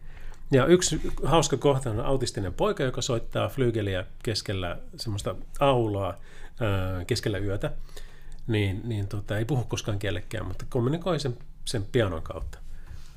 Ja 0.51 0.65
yksi 0.65 1.01
hauska 1.23 1.57
kohta 1.57 1.89
on 1.89 1.99
autistinen 1.99 2.53
poika, 2.53 2.83
joka 2.83 3.01
soittaa 3.01 3.49
flygeliä 3.49 4.05
keskellä 4.23 4.77
semmoista 4.95 5.35
aulaa 5.59 6.17
keskellä 7.07 7.37
yötä. 7.37 7.71
Niin, 8.47 8.81
niin 8.83 9.07
tota, 9.07 9.37
ei 9.37 9.45
puhu 9.45 9.63
koskaan 9.63 9.99
kellekään, 9.99 10.45
mutta 10.45 10.65
kommunikoi 10.69 11.19
sen, 11.19 11.37
sen 11.65 11.85
pianon 11.91 12.21
kautta. 12.21 12.57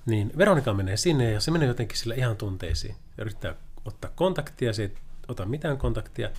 Niin 0.07 0.33
Veronika 0.39 0.75
menee 0.75 0.97
sinne 0.97 1.31
ja 1.31 1.41
se 1.41 1.51
menee 1.51 1.69
jotenkin 1.69 1.99
sille 1.99 2.15
ihan 2.15 2.37
tunteisiin. 2.37 2.97
Yrittää 3.19 3.55
ottaa 3.85 4.11
kontaktia, 4.15 4.73
se 4.73 4.83
ei 4.83 4.93
ota 5.29 5.45
mitään 5.45 5.79
kontaktia. 5.79 6.31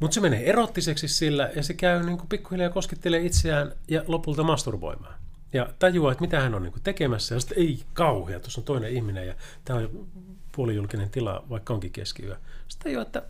Mutta 0.00 0.14
se 0.14 0.20
menee 0.20 0.50
erottiseksi 0.50 1.08
sillä 1.08 1.50
ja 1.56 1.62
se 1.62 1.74
käy 1.74 2.02
niin 2.02 2.18
kuin 2.18 2.28
pikkuhiljaa 2.28 2.70
koskettelee 2.70 3.20
itseään 3.20 3.72
ja 3.88 4.04
lopulta 4.06 4.42
masturboimaan. 4.42 5.14
Ja 5.56 5.68
tajuaa, 5.78 6.12
että 6.12 6.22
mitä 6.22 6.40
hän 6.40 6.54
on 6.54 6.62
niin 6.62 6.72
kuin 6.72 6.82
tekemässä 6.82 7.34
ja 7.34 7.40
sitten 7.40 7.58
ei 7.58 7.84
kauhea, 7.92 8.40
tuossa 8.40 8.60
on 8.60 8.64
toinen 8.64 8.92
ihminen 8.92 9.26
ja 9.26 9.34
tämä 9.64 9.78
on 9.78 10.08
puolijulkinen 10.52 11.10
tila, 11.10 11.44
vaikka 11.50 11.74
onkin 11.74 11.92
keskiyö. 11.92 12.36
Sitten 12.68 12.84
tajuaa, 12.84 13.02
että 13.02 13.22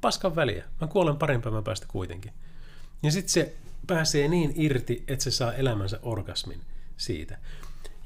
paskan 0.00 0.36
väliä, 0.36 0.64
mä 0.80 0.86
kuolen 0.86 1.16
parin 1.16 1.42
päivän 1.42 1.64
päästä 1.64 1.86
kuitenkin. 1.88 2.32
Ja 3.02 3.10
sitten 3.10 3.28
se 3.28 3.54
pääsee 3.86 4.28
niin 4.28 4.52
irti, 4.54 5.04
että 5.08 5.24
se 5.24 5.30
saa 5.30 5.54
elämänsä 5.54 5.98
orgasmin 6.02 6.60
siitä. 6.96 7.38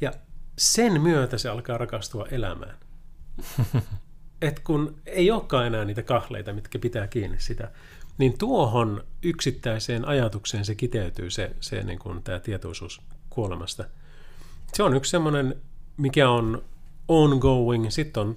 Ja 0.00 0.12
sen 0.58 1.00
myötä 1.00 1.38
se 1.38 1.48
alkaa 1.48 1.78
rakastua 1.78 2.26
elämään. 2.30 2.76
Et 4.42 4.60
kun 4.60 5.00
ei 5.06 5.30
olekaan 5.30 5.66
enää 5.66 5.84
niitä 5.84 6.02
kahleita, 6.02 6.52
mitkä 6.52 6.78
pitää 6.78 7.06
kiinni 7.06 7.40
sitä, 7.40 7.70
niin 8.18 8.38
tuohon 8.38 9.04
yksittäiseen 9.22 10.08
ajatukseen 10.08 10.64
se 10.64 10.74
kiteytyy, 10.74 11.30
se, 11.30 11.50
se 11.60 11.82
niin 11.82 11.98
kuin 11.98 12.22
tämä 12.22 12.40
tietoisuus 12.40 13.02
kuolemasta. 13.34 13.84
Se 14.74 14.82
on 14.82 14.96
yksi 14.96 15.10
semmoinen, 15.10 15.54
mikä 15.96 16.30
on 16.30 16.62
ongoing. 17.08 17.90
Sitten 17.90 18.20
on 18.20 18.36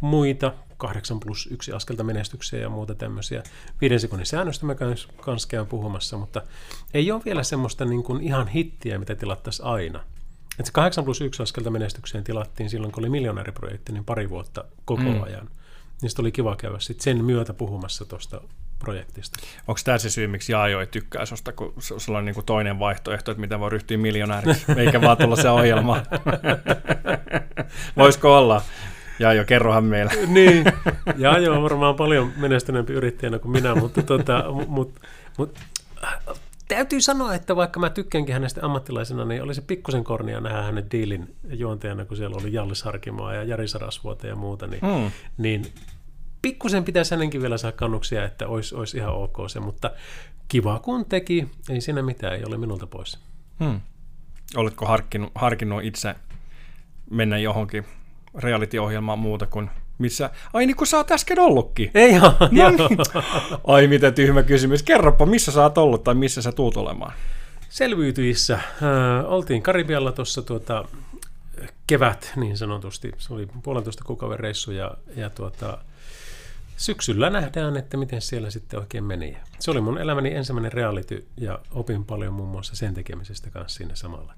muita, 0.00 0.52
8 0.76 1.20
plus 1.20 1.48
1 1.50 1.72
askelta 1.72 2.04
menestykseen 2.04 2.62
ja 2.62 2.68
muuta 2.68 2.94
tämmöisiä. 2.94 3.42
Viiden 3.80 4.00
sekunnin 4.00 4.26
säännöstä 4.26 4.66
mä 4.66 4.74
kans, 4.74 5.08
kans 5.20 5.46
käyn 5.46 5.66
puhumassa, 5.66 6.16
mutta 6.16 6.42
ei 6.94 7.12
ole 7.12 7.22
vielä 7.24 7.42
semmoista 7.42 7.84
niin 7.84 8.02
kuin 8.02 8.22
ihan 8.22 8.48
hittiä, 8.48 8.98
mitä 8.98 9.14
tilattaisiin 9.14 9.66
aina. 9.66 10.04
Et 10.58 10.66
se 10.66 10.72
8 10.72 11.04
plus 11.04 11.20
1 11.20 11.42
askelta 11.42 11.70
menestykseen 11.70 12.24
tilattiin 12.24 12.70
silloin, 12.70 12.92
kun 12.92 13.02
oli 13.02 13.08
miljonääriprojekti, 13.08 13.92
niin 13.92 14.04
pari 14.04 14.30
vuotta 14.30 14.64
koko 14.84 15.02
Mm. 15.02 15.22
ajan. 15.22 15.50
Niin 16.02 16.10
sitten 16.10 16.22
oli 16.22 16.32
kiva 16.32 16.56
käydä 16.56 16.78
sit 16.80 17.00
sen 17.00 17.24
myötä 17.24 17.54
puhumassa 17.54 18.04
tuosta 18.04 18.40
projektista. 18.78 19.38
Onko 19.68 19.80
tämä 19.84 19.98
se 19.98 20.10
syy, 20.10 20.26
miksi 20.26 20.52
Jaajo 20.52 20.80
ei 20.80 20.86
tykkää 20.86 21.26
susta, 21.26 21.52
kun 21.52 21.74
sulla 21.78 22.18
on 22.18 22.24
niinku 22.24 22.42
toinen 22.42 22.78
vaihtoehto, 22.78 23.30
että 23.30 23.40
miten 23.40 23.60
voi 23.60 23.70
ryhtyä 23.70 23.96
miljonääriksi, 23.98 24.72
eikä 24.80 25.00
vaan 25.00 25.16
tulla 25.16 25.36
se 25.36 25.50
ohjelma. 25.50 26.02
Voisiko 27.96 28.38
olla? 28.38 28.62
Jaajo, 29.18 29.44
kerrohan 29.44 29.84
meille. 29.84 30.12
niin, 30.26 30.64
ja 31.16 31.38
joo, 31.38 31.62
varmaan 31.62 31.94
paljon 31.94 32.32
menestyneempi 32.36 32.92
yrittäjänä 32.92 33.38
kuin 33.38 33.52
minä, 33.52 33.74
mutta 33.74 34.02
tota, 34.02 34.44
mut, 34.66 35.00
mut, 35.38 35.58
äh, 36.04 36.18
täytyy 36.68 37.00
sanoa, 37.00 37.34
että 37.34 37.56
vaikka 37.56 37.80
mä 37.80 37.90
tykkäänkin 37.90 38.32
hänestä 38.32 38.60
ammattilaisena, 38.64 39.24
niin 39.24 39.42
oli 39.42 39.54
se 39.54 39.60
pikkusen 39.62 40.04
kornia 40.04 40.40
nähdä 40.40 40.62
hänen 40.62 40.90
diilin 40.90 41.34
juontajana, 41.50 42.04
kun 42.04 42.16
siellä 42.16 42.36
oli 42.40 42.52
Jallis 42.52 42.82
Harkimoa 42.82 43.34
ja 43.34 43.42
Jari 43.44 43.68
Sarasvuota 43.68 44.26
ja 44.26 44.36
muuta, 44.36 44.66
niin, 44.66 44.80
Mm. 44.82 45.10
niin 45.38 45.66
pikkusen 46.42 46.84
pitäisi 46.84 47.14
hänenkin 47.14 47.42
vielä 47.42 47.58
saada 47.58 47.76
kannuksia, 47.76 48.24
että 48.24 48.48
olisi, 48.48 48.74
olisi 48.74 48.96
ihan 48.96 49.14
ok 49.14 49.36
se, 49.48 49.60
mutta 49.60 49.90
kiva 50.48 50.78
kun 50.78 51.04
teki, 51.04 51.48
ei 51.70 51.80
siinä 51.80 52.02
mitään, 52.02 52.34
ei 52.34 52.44
ole 52.44 52.58
minulta 52.58 52.86
pois. 52.86 53.18
Hmm. 53.64 53.80
Oletko 54.56 54.86
harkinnut, 54.86 55.32
harkinnut 55.34 55.84
itse 55.84 56.14
mennä 57.10 57.38
johonkin 57.38 57.86
reality-ohjelmaan 58.34 59.18
muuta 59.18 59.46
kuin 59.46 59.70
Missä? 59.98 60.30
Ai 60.52 60.66
niin 60.66 60.76
kuin 60.76 60.88
sä 60.88 60.96
oot 60.96 61.10
äsken 61.10 61.38
ollutkin. 61.38 61.90
Ei 61.94 62.14
joo, 62.14 62.34
No 62.40 62.48
joo. 62.50 62.70
niin. 62.70 62.98
Ai 63.66 63.86
mitä 63.86 64.10
tyhmä 64.10 64.42
kysymys. 64.42 64.82
Kerropa, 64.82 65.26
missä 65.26 65.52
sä 65.52 65.62
oot 65.62 65.78
ollut 65.78 66.04
tai 66.04 66.14
missä 66.14 66.42
sä 66.42 66.52
tuut 66.52 66.76
olemaan. 66.76 67.12
Selviytyissä. 67.68 68.54
Äh, 68.54 68.62
oltiin 69.26 69.62
Karibialla 69.62 70.12
tuossa 70.12 70.42
tuota, 70.42 70.84
kevät 71.86 72.32
niin 72.36 72.56
sanotusti. 72.56 73.12
Se 73.18 73.34
oli 73.34 73.48
puolentoista 73.62 74.04
kuukauden 74.04 74.40
reissu 74.40 74.70
ja, 74.70 74.90
ja 75.16 75.30
tuota, 75.30 75.78
syksyllä 76.76 77.30
nähdään, 77.30 77.76
että 77.76 77.96
miten 77.96 78.20
siellä 78.22 78.50
sitten 78.50 78.80
oikein 78.80 79.04
meni. 79.04 79.36
Se 79.58 79.70
oli 79.70 79.80
mun 79.80 79.98
elämäni 79.98 80.34
ensimmäinen 80.34 80.72
reality 80.72 81.26
ja 81.36 81.58
opin 81.70 82.04
paljon 82.04 82.32
muun 82.34 82.48
muassa 82.48 82.76
sen 82.76 82.94
tekemisestä 82.94 83.50
kanssa 83.50 83.76
siinä 83.76 83.94
samalla. 83.94 84.34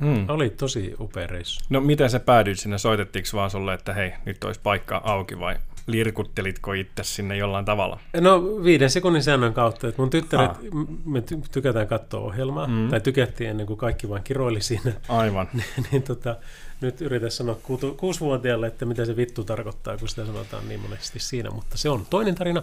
Hmm. 0.00 0.24
Oli 0.28 0.50
tosi 0.50 0.94
upea 1.00 1.26
reissu. 1.26 1.60
No 1.70 1.80
miten 1.80 2.10
sä 2.10 2.20
päädyit 2.20 2.58
sinne? 2.58 2.78
Soitettiinko 2.78 3.28
vaan 3.32 3.50
sulle, 3.50 3.74
että 3.74 3.92
hei, 3.92 4.12
nyt 4.24 4.44
olisi 4.44 4.60
paikka 4.62 5.00
auki 5.04 5.38
vai 5.38 5.56
lirkuttelitko 5.86 6.72
itse 6.72 7.04
sinne 7.04 7.36
jollain 7.36 7.64
tavalla? 7.64 8.00
No 8.20 8.42
viiden 8.64 8.90
sekunnin 8.90 9.22
säännön 9.22 9.54
kautta, 9.54 9.88
että 9.88 10.02
mun 10.02 10.10
tyttäret, 10.10 10.50
Ah. 10.50 10.58
me 11.04 11.20
ty- 11.20 11.48
tykätään 11.52 11.86
katsoa 11.86 12.20
ohjelmaa, 12.20 12.66
Mm. 12.66 12.72
mm. 12.72 12.88
tai 12.88 13.00
tykättiin 13.00 13.50
ennen 13.50 13.66
kuin 13.66 13.76
kaikki 13.76 14.08
vain 14.08 14.22
kiroili 14.22 14.60
siinä, 14.60 14.92
Aivan. 15.08 15.48
niin 15.90 16.02
tota, 16.02 16.36
nyt 16.80 17.00
yritän 17.00 17.30
sanoa 17.30 17.54
kuutu- 17.54 17.94
kuusivuotiaalle, 17.94 18.66
että 18.66 18.84
mitä 18.84 19.04
se 19.04 19.16
vittu 19.16 19.44
tarkoittaa, 19.44 19.96
kun 19.96 20.08
sitä 20.08 20.26
sanotaan 20.26 20.68
niin 20.68 20.80
monesti 20.80 21.18
siinä, 21.18 21.50
mutta 21.50 21.78
se 21.78 21.88
on 21.88 22.06
toinen 22.10 22.34
tarina. 22.34 22.62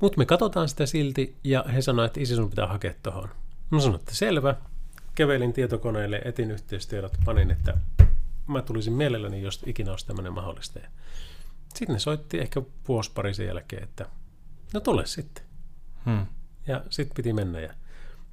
Mutta 0.00 0.18
me 0.18 0.26
katsotaan 0.26 0.68
sitä 0.68 0.86
silti, 0.86 1.36
ja 1.44 1.64
he 1.74 1.82
sanoivat, 1.82 2.10
että 2.10 2.20
isi 2.20 2.34
sun 2.34 2.50
pitää 2.50 2.66
hakea 2.66 2.94
tuohon. 3.02 3.28
Mä 3.70 3.80
sanoin, 3.80 4.00
että 4.00 4.14
selvä. 4.14 4.54
Kävelin 5.14 5.52
tietokoneelle, 5.52 6.22
etin 6.24 6.50
yhteistiedot, 6.50 7.12
panin, 7.24 7.50
että 7.50 7.78
mä 8.46 8.62
tulisin 8.62 8.92
mielelläni, 8.92 9.42
jos 9.42 9.62
ikinä 9.66 9.90
olisi 9.90 10.06
tämmöinen 10.06 10.32
mahdollista. 10.32 10.80
Sitten 11.74 11.94
ne 11.94 11.98
soitti 11.98 12.38
ehkä 12.38 12.62
vuosi 12.88 13.10
pari 13.14 13.34
sen 13.34 13.46
jälkeen, 13.46 13.82
että 13.82 14.06
no 14.74 14.80
tule 14.80 15.06
sitten. 15.06 15.44
Hmm. 16.04 16.26
Ja 16.66 16.82
sitten 16.90 17.16
piti 17.16 17.32
mennä 17.32 17.60
ja 17.60 17.74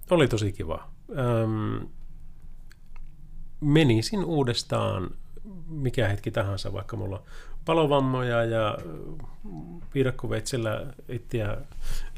oli 0.09 0.27
tosi 0.27 0.51
kiva. 0.51 0.89
Öm, 1.09 1.87
menisin 3.63 4.25
uudestaan 4.25 5.09
mikä 5.67 6.07
hetki 6.07 6.31
tahansa, 6.31 6.73
vaikka 6.73 6.97
mulla 6.97 7.15
on 7.15 7.23
palovammoja 7.65 8.43
ja 8.43 8.77
piirakkoveitsellä 9.93 10.85
itseä 11.09 11.57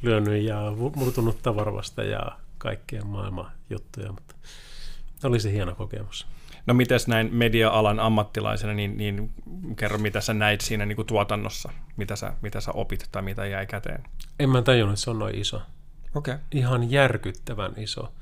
lyönyt 0.01 0.43
ja 0.43 0.73
murtunut 0.95 1.41
tavarvasta 1.41 2.03
ja 2.03 2.31
kaikkea 2.57 3.03
maailman 3.03 3.51
juttuja, 3.69 4.11
mutta 4.11 4.35
oli 5.23 5.39
se 5.39 5.51
hieno 5.51 5.75
kokemus. 5.75 6.27
No 6.67 6.73
mites 6.73 7.07
näin 7.07 7.29
media-alan 7.33 7.99
ammattilaisena, 7.99 8.73
niin, 8.73 8.97
niin 8.97 9.31
kerro 9.75 9.97
mitä 9.97 10.21
sä 10.21 10.33
näit 10.33 10.61
siinä 10.61 10.85
niin 10.85 10.95
kuin 10.95 11.05
tuotannossa, 11.05 11.71
mitä 11.97 12.15
sä, 12.15 12.33
mitä 12.41 12.61
sä 12.61 12.71
opit 12.71 13.09
tai 13.11 13.21
mitä 13.21 13.45
jäi 13.45 13.67
käteen. 13.67 14.03
En 14.39 14.49
mä 14.49 14.61
tajunnut, 14.61 14.93
että 14.93 15.03
se 15.03 15.09
on 15.09 15.19
noin 15.19 15.35
iso. 15.35 15.61
Okei. 16.15 16.33
Okay. 16.33 16.45
Ihan 16.51 16.91
järkyttävän 16.91 17.73
iso. 17.77 18.13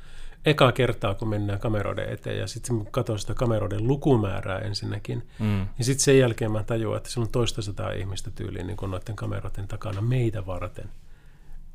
Eka 0.45 0.71
kertaa, 0.71 1.15
kun 1.15 1.27
mennään 1.27 1.59
kameroiden 1.59 2.09
eteen 2.09 2.39
ja 2.39 2.47
sitten 2.47 2.87
katson 2.91 3.19
sitä 3.19 3.33
kameroiden 3.33 3.87
lukumäärää 3.87 4.59
ensinnäkin, 4.59 5.27
Mm. 5.39 5.59
Ja 5.77 5.83
sitten 5.83 6.03
sen 6.03 6.19
jälkeen 6.19 6.51
mä 6.51 6.63
tajuan, 6.63 6.97
että 6.97 7.09
siellä 7.09 7.25
on 7.25 7.31
toista 7.31 7.61
sataa 7.61 7.91
ihmistä 7.91 8.31
tyyliin 8.31 8.67
niin 8.67 8.77
noiden 8.81 9.15
kameroiden 9.15 9.67
takana 9.67 10.01
meitä 10.01 10.45
varten. 10.45 10.89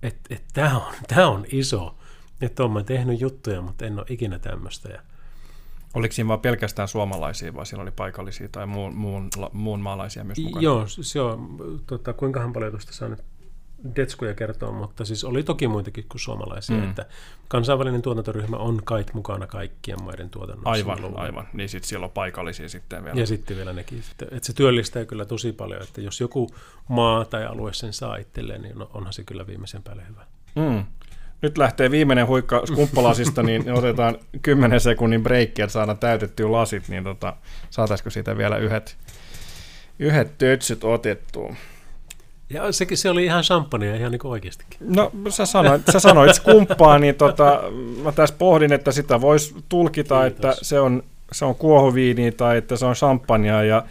Että 0.02 0.34
et, 0.34 0.44
tämä 0.52 0.76
on, 0.76 0.94
tää 1.08 1.28
on 1.28 1.44
iso. 1.52 1.98
Että 2.40 2.68
mä 2.68 2.82
tehnyt 2.82 3.20
juttuja, 3.20 3.62
mutta 3.62 3.86
en 3.86 3.98
ole 3.98 4.06
ikinä 4.08 4.38
tämmöistä. 4.38 4.88
Ja 4.88 5.00
Oliko 5.94 6.12
siinä 6.12 6.28
vaan 6.28 6.40
pelkästään 6.40 6.88
suomalaisia 6.88 7.54
vai 7.54 7.66
siellä 7.66 7.82
oli 7.82 7.90
paikallisia 7.90 8.48
tai 8.48 8.66
muun, 8.66 8.94
muun, 8.94 9.30
muun 9.52 9.80
maalaisia 9.80 10.24
myös 10.24 10.38
mukana? 10.38 10.62
Joo, 10.62 10.84
se 10.86 11.20
on, 11.20 11.56
tota, 11.86 12.12
kuinkahan 12.12 12.52
paljon 12.52 12.72
tuosta 12.72 12.92
saa 12.92 13.08
nyt 13.08 13.24
detskuja 13.96 14.34
kertoa, 14.34 14.72
mutta 14.72 15.04
siis 15.04 15.24
oli 15.24 15.42
toki 15.42 15.68
muitakin 15.68 16.04
kuin 16.08 16.20
suomalaisia. 16.20 16.76
Mm. 16.76 16.88
Että 16.90 17.06
kansainvälinen 17.48 18.02
tuotantoryhmä 18.02 18.56
on 18.56 18.80
kait 18.84 19.14
mukana 19.14 19.46
kaikkien 19.46 20.02
maiden 20.02 20.30
tuotannossa. 20.30 20.70
Aivan, 20.70 21.02
Luulen. 21.02 21.18
aivan. 21.20 21.48
Niin 21.52 21.68
sitten 21.68 21.88
siellä 21.88 22.04
on 22.04 22.10
paikallisia 22.10 22.68
sitten 22.68 23.04
vielä. 23.04 23.20
Ja 23.20 23.26
sitten 23.26 23.56
vielä 23.56 23.72
nekin. 23.72 24.02
Sitten, 24.02 24.28
että 24.32 24.46
se 24.46 24.52
työllistää 24.52 25.04
kyllä 25.04 25.24
tosi 25.24 25.52
paljon, 25.52 25.82
että 25.82 26.00
jos 26.00 26.20
joku 26.20 26.50
maa 26.88 27.24
tai 27.24 27.46
alue 27.46 27.72
sen 27.72 27.92
saa 27.92 28.16
itselleen, 28.16 28.62
niin 28.62 28.82
on- 28.82 28.88
onhan 28.94 29.12
se 29.12 29.24
kyllä 29.24 29.46
viimeisen 29.46 29.82
päälle 29.82 30.02
hyvä. 30.08 30.26
Mm. 30.54 30.84
Nyt 31.42 31.58
lähtee 31.58 31.90
viimeinen 31.90 32.26
huikka 32.26 32.66
skumppalasista, 32.66 33.42
niin 33.42 33.72
otetaan 33.78 34.18
10 34.42 34.80
sekunnin 34.80 35.22
breikki, 35.22 35.62
että 35.62 35.72
saadaan 35.72 35.98
täytettyä 35.98 36.52
lasit, 36.52 36.88
niin 36.88 37.04
tota, 37.04 37.36
saataisiko 37.70 38.10
siitä 38.10 38.36
vielä 38.36 38.56
yhdet, 38.56 38.96
yhdet 39.98 40.38
tötsyt 40.38 40.84
otettua? 40.84 41.54
Ja 42.50 42.72
se, 42.72 42.86
se 42.94 43.10
oli 43.10 43.24
ihan 43.24 43.42
champagnea 43.42 43.96
ihan 43.96 44.12
niin 44.12 44.26
oikeastikin. 44.26 44.78
No 44.80 45.12
sä 45.28 45.46
sanoit, 45.46 45.82
sä 45.92 46.00
sanoit 46.00 46.34
skumppaa, 46.34 46.98
niin 46.98 47.14
tota, 47.14 47.62
mä 48.02 48.12
tässä 48.12 48.34
pohdin, 48.38 48.72
että 48.72 48.92
sitä 48.92 49.20
voisi 49.20 49.54
tulkita, 49.68 50.20
Kiitos. 50.20 50.36
että 50.36 50.64
se 50.64 50.80
on, 50.80 51.02
se 51.32 51.44
on 51.44 51.54
kuohuviini 51.54 52.32
tai 52.32 52.56
että 52.56 52.76
se 52.76 52.86
on 52.86 52.94
champagnea 52.94 53.62
ja 53.62 53.82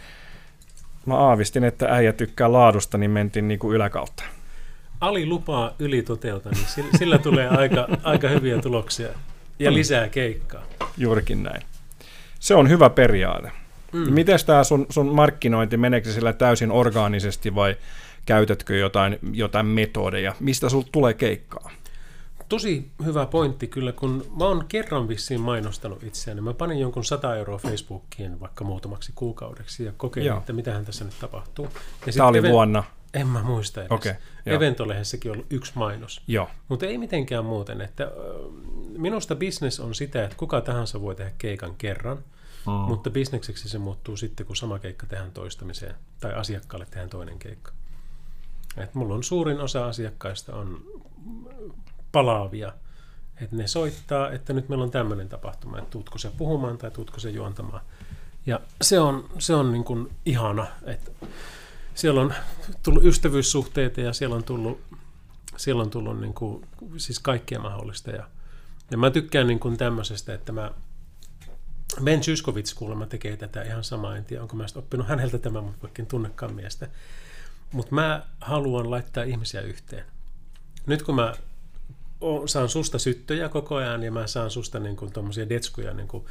mä 1.06 1.16
aavistin, 1.16 1.64
että 1.64 1.86
äijä 1.90 2.12
tykkää 2.12 2.52
laadusta, 2.52 2.98
niin 2.98 3.10
mentiin 3.10 3.48
niin 3.48 3.58
kuin 3.60 3.76
yläkautta. 3.76 4.24
Alilupaa 5.00 5.72
yli 5.78 6.02
toteuta, 6.02 6.50
niin 6.50 6.66
sillä, 6.66 6.90
sillä 6.98 7.18
tulee 7.18 7.48
aika, 7.48 7.88
aika 8.02 8.28
hyviä 8.28 8.58
tuloksia 8.58 9.08
ja 9.58 9.70
Mm. 9.70 9.74
lisää 9.76 10.08
keikkaa. 10.08 10.62
Juurikin 10.96 11.42
näin. 11.42 11.62
Se 12.40 12.54
on 12.54 12.68
hyvä 12.68 12.90
periaate. 12.90 13.50
Mm. 13.92 14.12
Miten 14.12 14.38
tämä 14.46 14.64
sun, 14.64 14.86
sun 14.90 15.14
markkinointi, 15.14 15.76
meneekö 15.76 16.12
sillä 16.12 16.32
täysin 16.32 16.70
orgaanisesti 16.72 17.54
vai 17.54 17.76
käytätkö 18.28 18.76
jotain, 18.76 19.18
jotain 19.32 19.66
metodeja? 19.66 20.34
Mistä 20.40 20.68
sul 20.68 20.82
tulee 20.92 21.14
keikkaa? 21.14 21.70
Tosi 22.48 22.90
hyvä 23.04 23.26
pointti 23.26 23.66
kyllä, 23.66 23.92
kun 23.92 24.26
mä 24.38 24.44
oon 24.44 24.64
kerran 24.68 25.08
vissiin 25.08 25.40
mainostanut 25.40 26.02
itseäni. 26.02 26.40
Mä 26.40 26.54
panin 26.54 26.78
jonkun 26.78 27.04
100 27.04 27.36
euroa 27.36 27.58
Facebookiin 27.58 28.40
vaikka 28.40 28.64
muutamaksi 28.64 29.12
kuukaudeksi 29.14 29.84
ja 29.84 29.92
kokeilin, 29.96 30.28
Joo. 30.28 30.38
että 30.38 30.52
mitähän 30.52 30.84
tässä 30.84 31.04
nyt 31.04 31.14
tapahtuu. 31.20 31.68
Ja 32.06 32.12
Tämä 32.12 32.28
oli 32.28 32.38
even- 32.38 32.50
vuonna. 32.52 32.84
En 33.14 33.26
mä 33.26 33.42
muista 33.42 33.80
edes. 33.84 34.04
Joo. 34.46 34.56
Eventolehdessäkin 34.56 35.30
on 35.30 35.36
ollut 35.36 35.52
yksi 35.52 35.72
mainos. 35.74 36.22
Joo. 36.26 36.48
Mutta 36.68 36.86
ei 36.86 36.98
mitenkään 36.98 37.44
muuten. 37.44 37.80
Että, 37.80 38.10
minusta 38.98 39.34
business 39.36 39.80
on 39.80 39.94
sitä, 39.94 40.24
että 40.24 40.36
kuka 40.36 40.60
tahansa 40.60 41.00
voi 41.00 41.14
tehdä 41.14 41.32
keikan 41.38 41.74
kerran, 41.78 42.18
Mm. 42.66 42.72
mutta 42.72 43.10
bisnekseksi 43.10 43.68
se 43.68 43.78
muuttuu 43.78 44.16
sitten, 44.16 44.46
kun 44.46 44.56
sama 44.56 44.78
keikka 44.78 45.06
tehdään 45.06 45.30
toistamiseen 45.32 45.94
tai 46.20 46.32
asiakkaalle 46.34 46.86
tehdään 46.90 47.10
toinen 47.10 47.38
keikka. 47.38 47.72
Et 48.82 48.94
mulla 48.94 49.14
on 49.14 49.24
suurin 49.24 49.60
osa 49.60 49.86
asiakkaista 49.86 50.56
on 50.56 50.82
palaavia, 52.12 52.72
että 53.42 53.56
ne 53.56 53.66
soittaa, 53.66 54.30
että 54.30 54.52
nyt 54.52 54.68
meillä 54.68 54.84
on 54.84 54.90
tämmöinen 54.90 55.28
tapahtuma, 55.28 55.78
että 55.78 55.90
tuutko 55.90 56.18
se 56.18 56.30
puhumaan 56.38 56.78
tai 56.78 56.90
tuutko 56.90 57.20
se 57.20 57.30
juontamaan. 57.30 57.80
Ja 58.46 58.60
se 58.82 59.00
on, 59.00 59.28
se 59.38 59.54
on 59.54 59.72
niin 59.72 59.84
kuin 59.84 60.10
ihana, 60.26 60.66
että 60.84 61.10
siellä 61.94 62.20
on 62.20 62.34
tullut 62.82 63.04
ystävyyssuhteita 63.04 64.00
ja 64.00 64.12
siellä 64.12 64.36
on 64.36 64.44
tullut, 64.44 64.80
siellä 65.56 65.82
on 65.82 65.90
tullut 65.90 66.20
niin 66.20 66.34
kuin, 66.34 66.66
siis 66.96 67.18
kaikkea 67.18 67.60
mahdollista. 67.60 68.10
Ja, 68.10 68.24
ja 68.90 68.98
mä 68.98 69.10
tykkään 69.10 69.46
niin 69.46 69.60
kuin 69.60 69.76
tämmöisestä, 69.76 70.34
että 70.34 70.52
mä 70.52 70.70
Ben 72.04 72.22
Zyskowicz 72.22 72.74
kuulemma 72.74 73.06
tekee 73.06 73.36
tätä 73.36 73.62
ihan 73.62 73.84
samaa, 73.84 74.16
en 74.16 74.24
tiedä 74.24 74.42
onko 74.42 74.56
mä 74.56 74.64
oppinut 74.74 75.08
häneltä 75.08 75.38
tämän, 75.38 75.64
mutta 75.64 75.82
vaikka 75.82 76.02
tunnekaan 76.02 76.54
miestä. 76.54 76.88
Mutta 77.72 77.94
mä 77.94 78.26
haluan 78.40 78.90
laittaa 78.90 79.24
ihmisiä 79.24 79.60
yhteen. 79.60 80.04
Nyt 80.86 81.02
kun 81.02 81.14
mä 81.14 81.34
saan 82.46 82.68
susta 82.68 82.98
syttöjä 82.98 83.48
koko 83.48 83.74
ajan 83.76 84.02
ja 84.02 84.12
mä 84.12 84.26
saan 84.26 84.50
susta 84.50 84.78
niin 84.78 84.96
kuin 84.96 85.12
tommosia 85.12 85.48
detskuja, 85.48 85.94
niin 85.94 86.08
kuin 86.08 86.24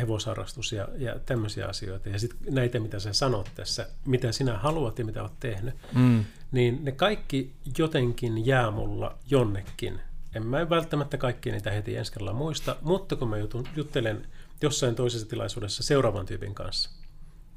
hevosharrastus 0.00 0.72
ja, 0.72 0.88
ja 0.96 1.18
tämmöisiä 1.26 1.66
asioita. 1.66 2.08
Ja 2.08 2.18
sitten 2.18 2.54
näitä, 2.54 2.80
mitä 2.80 2.98
sä 2.98 3.12
sanot 3.12 3.50
tässä, 3.54 3.88
mitä 4.06 4.32
sinä 4.32 4.58
haluat 4.58 4.98
ja 4.98 5.04
mitä 5.04 5.22
oot 5.22 5.40
tehnyt, 5.40 5.74
Mm. 5.94 6.24
niin 6.52 6.84
ne 6.84 6.92
kaikki 6.92 7.52
jotenkin 7.78 8.46
jää 8.46 8.70
mulla 8.70 9.18
jonnekin. 9.30 10.00
En 10.34 10.46
mä 10.46 10.70
välttämättä 10.70 11.16
kaikki 11.18 11.50
niitä 11.50 11.70
heti 11.70 11.96
ensi 11.96 12.12
kerralla 12.12 12.32
muista, 12.32 12.76
mutta 12.82 13.16
kun 13.16 13.28
mä 13.28 13.38
jutun, 13.38 13.68
juttelen 13.76 14.26
jossain 14.62 14.94
toisessa 14.94 15.28
tilaisuudessa 15.28 15.82
seuraavan 15.82 16.26
tyypin 16.26 16.54
kanssa, 16.54 16.90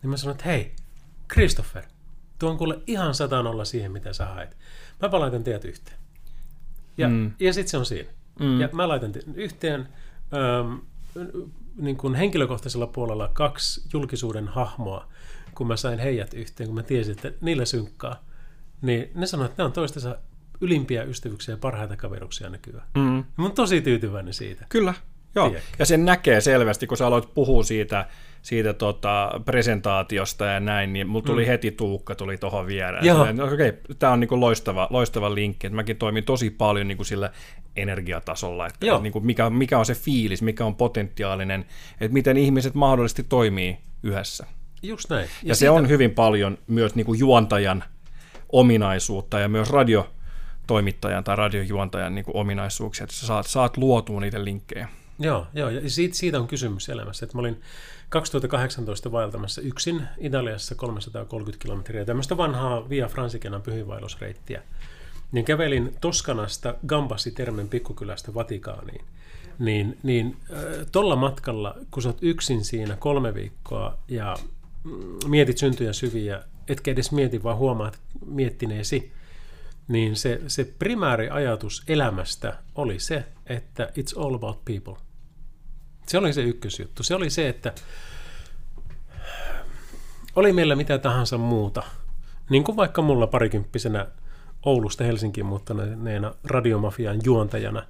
niin 0.01 0.09
mä 0.09 0.17
sanon, 0.17 0.31
että 0.31 0.45
hei, 0.45 0.75
Christopher, 1.33 1.83
tuo 2.39 2.49
on 2.49 2.57
kuule 2.57 2.79
ihan 2.88 3.13
satanolla 3.15 3.65
siihen, 3.65 3.91
mitä 3.91 4.13
sä 4.13 4.25
haet. 4.25 4.57
Mä 5.01 5.19
laitan 5.19 5.43
teidät 5.43 5.65
yhteen. 5.65 5.97
Ja, 6.97 7.07
Mm. 7.07 7.31
ja 7.39 7.53
sitten 7.53 7.71
se 7.71 7.77
on 7.77 7.85
siinä. 7.85 8.09
Mm. 8.39 8.61
Ja 8.61 8.69
mä 8.73 8.88
laitan 8.88 9.11
te- 9.11 9.23
yhteen 9.33 9.88
ähm, 10.33 10.73
niin 11.75 11.97
kuin 11.97 12.15
henkilökohtaisella 12.15 12.88
puolella 12.88 13.29
kaksi 13.33 13.81
julkisuuden 13.93 14.47
hahmoa, 14.47 15.07
kun 15.55 15.67
mä 15.67 15.75
sain 15.77 15.99
heidät 15.99 16.33
yhteen, 16.33 16.67
kun 16.67 16.75
mä 16.75 16.83
tiesin, 16.83 17.11
että 17.15 17.31
niillä 17.41 17.65
synkkaa, 17.65 18.23
niin 18.81 19.11
ne 19.15 19.25
sanoivat, 19.25 19.51
että 19.51 19.63
ne 19.63 19.65
on 19.65 19.73
toistensa 19.73 20.17
ylimpiä 20.61 21.03
ystävyyksiä 21.03 21.53
ja 21.53 21.57
parhaita 21.57 21.97
kaveruksia 21.97 22.49
nykyään. 22.49 22.88
Mm. 22.95 23.01
Mä 23.38 23.43
oon 23.43 23.51
tosi 23.51 23.81
tyytyväinen 23.81 24.33
siitä. 24.33 24.65
Kyllä, 24.69 24.93
Joo, 25.38 25.55
ja 25.79 25.85
sen 25.85 26.05
näkee 26.05 26.41
selvästi, 26.41 26.88
kun 26.88 26.97
sä 26.97 27.07
aloit 27.07 27.33
puhua 27.33 27.63
siitä, 27.63 28.05
siitä 28.41 28.73
tota, 28.73 29.41
presentaatiosta 29.45 30.45
ja 30.45 30.59
näin, 30.59 30.93
niin 30.93 31.07
mulla 31.07 31.25
tuli 31.25 31.41
mm. 31.41 31.47
heti 31.47 31.71
Tuukka 31.71 32.15
tuli 32.15 32.38
tuohon 32.38 32.67
viereen. 32.67 33.05
No, 33.38 33.45
okei, 33.45 33.69
okay, 33.69 33.81
tämä 33.99 34.13
on 34.13 34.19
niinku 34.19 34.39
loistava, 34.39 34.88
loistava 34.89 35.35
linkki, 35.35 35.67
että 35.67 35.75
mäkin 35.75 35.97
toimin 35.97 36.23
tosi 36.23 36.49
paljon 36.49 36.88
niinku 36.88 37.03
sillä 37.03 37.31
energiatasolla, 37.75 38.67
että 38.67 38.85
Joo. 38.85 39.01
niinku 39.01 39.19
mikä, 39.19 39.49
mikä 39.49 39.79
on 39.79 39.85
se 39.85 39.95
fiilis, 39.95 40.41
mikä 40.41 40.65
on 40.65 40.75
potentiaalinen, 40.75 41.65
että 42.01 42.13
miten 42.13 42.38
ihmiset 42.38 42.73
mahdollisesti 42.73 43.23
toimii 43.23 43.77
yhdessä. 44.03 44.45
Just 44.83 45.09
näin. 45.09 45.23
Ja, 45.23 45.29
ja 45.43 45.55
se 45.55 45.59
siitä... 45.59 45.73
on 45.73 45.89
hyvin 45.89 46.11
paljon 46.11 46.57
myös 46.67 46.95
niinku 46.95 47.13
juontajan 47.13 47.83
ominaisuutta 48.49 49.39
ja 49.39 49.47
myös 49.47 49.69
radio 49.69 50.09
toimittajan 50.67 51.23
tai 51.23 51.35
radiojuontajan 51.35 52.15
niin 52.15 52.25
kuin 52.25 52.38
ominaisuuksia, 52.38 53.03
että 53.03 53.15
sä 53.15 53.27
saat, 53.27 53.47
saat 53.47 53.77
luotua 53.77 54.19
niitä 54.19 54.43
linkkejä. 54.43 54.88
Joo, 55.20 55.47
joo 55.53 55.70
ja 55.70 55.89
siitä, 55.89 56.15
siitä 56.15 56.39
on 56.39 56.47
kysymys 56.47 56.89
elämässä. 56.89 57.26
Että 57.26 57.38
mä 57.38 57.39
olin 57.39 57.61
2018 58.09 59.11
vaeltamassa 59.11 59.61
yksin 59.61 60.03
Italiassa 60.18 60.76
330 60.76 61.63
kilometriä, 61.63 62.05
tämmöistä 62.05 62.38
vanhaa 62.38 62.89
Via 62.89 63.07
Fransikenan 63.07 63.61
pyhiinvaellusreittiä. 63.61 64.63
Niin 65.32 65.45
kävelin 65.45 65.95
Toskanasta 66.01 66.76
Gambassi 66.88 67.32
Termen 67.32 67.70
pikkukylästä 67.70 68.34
Vatikaaniin. 68.34 69.05
Niin, 69.59 69.97
niin 70.03 70.38
tuolla 70.91 71.15
matkalla, 71.15 71.76
kun 71.91 72.03
sä 72.03 72.09
oot 72.09 72.18
yksin 72.22 72.65
siinä 72.65 72.95
kolme 72.95 73.34
viikkoa 73.34 73.97
ja 74.07 74.38
mm, 74.84 75.30
mietit 75.30 75.57
syntyjä 75.57 75.93
syviä, 75.93 76.43
etkä 76.68 76.91
edes 76.91 77.11
mieti, 77.11 77.43
vaan 77.43 77.57
huomaat 77.57 77.99
miettineesi, 78.26 79.11
niin 79.88 80.15
se, 80.15 80.41
se 80.47 80.74
primääri 80.80 81.30
ajatus 81.30 81.84
elämästä 81.88 82.57
oli 82.76 82.99
se, 82.99 83.26
että 83.45 83.91
it's 83.99 84.24
all 84.24 84.36
about 84.36 84.65
people. 84.65 85.07
Se 86.08 86.18
oli 86.18 86.34
se 86.34 86.41
ykkösjuttu. 86.41 87.03
Se 87.03 87.16
oli 87.16 87.30
se, 87.30 87.49
että 87.49 87.74
oli 90.36 90.53
meillä 90.53 90.76
mitä 90.76 90.97
tahansa 90.97 91.38
muuta. 91.38 91.84
Niin 92.49 92.64
kuin 92.64 92.76
vaikka 92.76 93.01
mulla 93.01 93.28
parikymppisenä 93.28 94.08
Oulusta 94.66 95.03
Helsinkiin 95.03 95.45
muuttaneena 95.45 96.34
radiomafian 96.43 97.20
juontajana, 97.24 97.84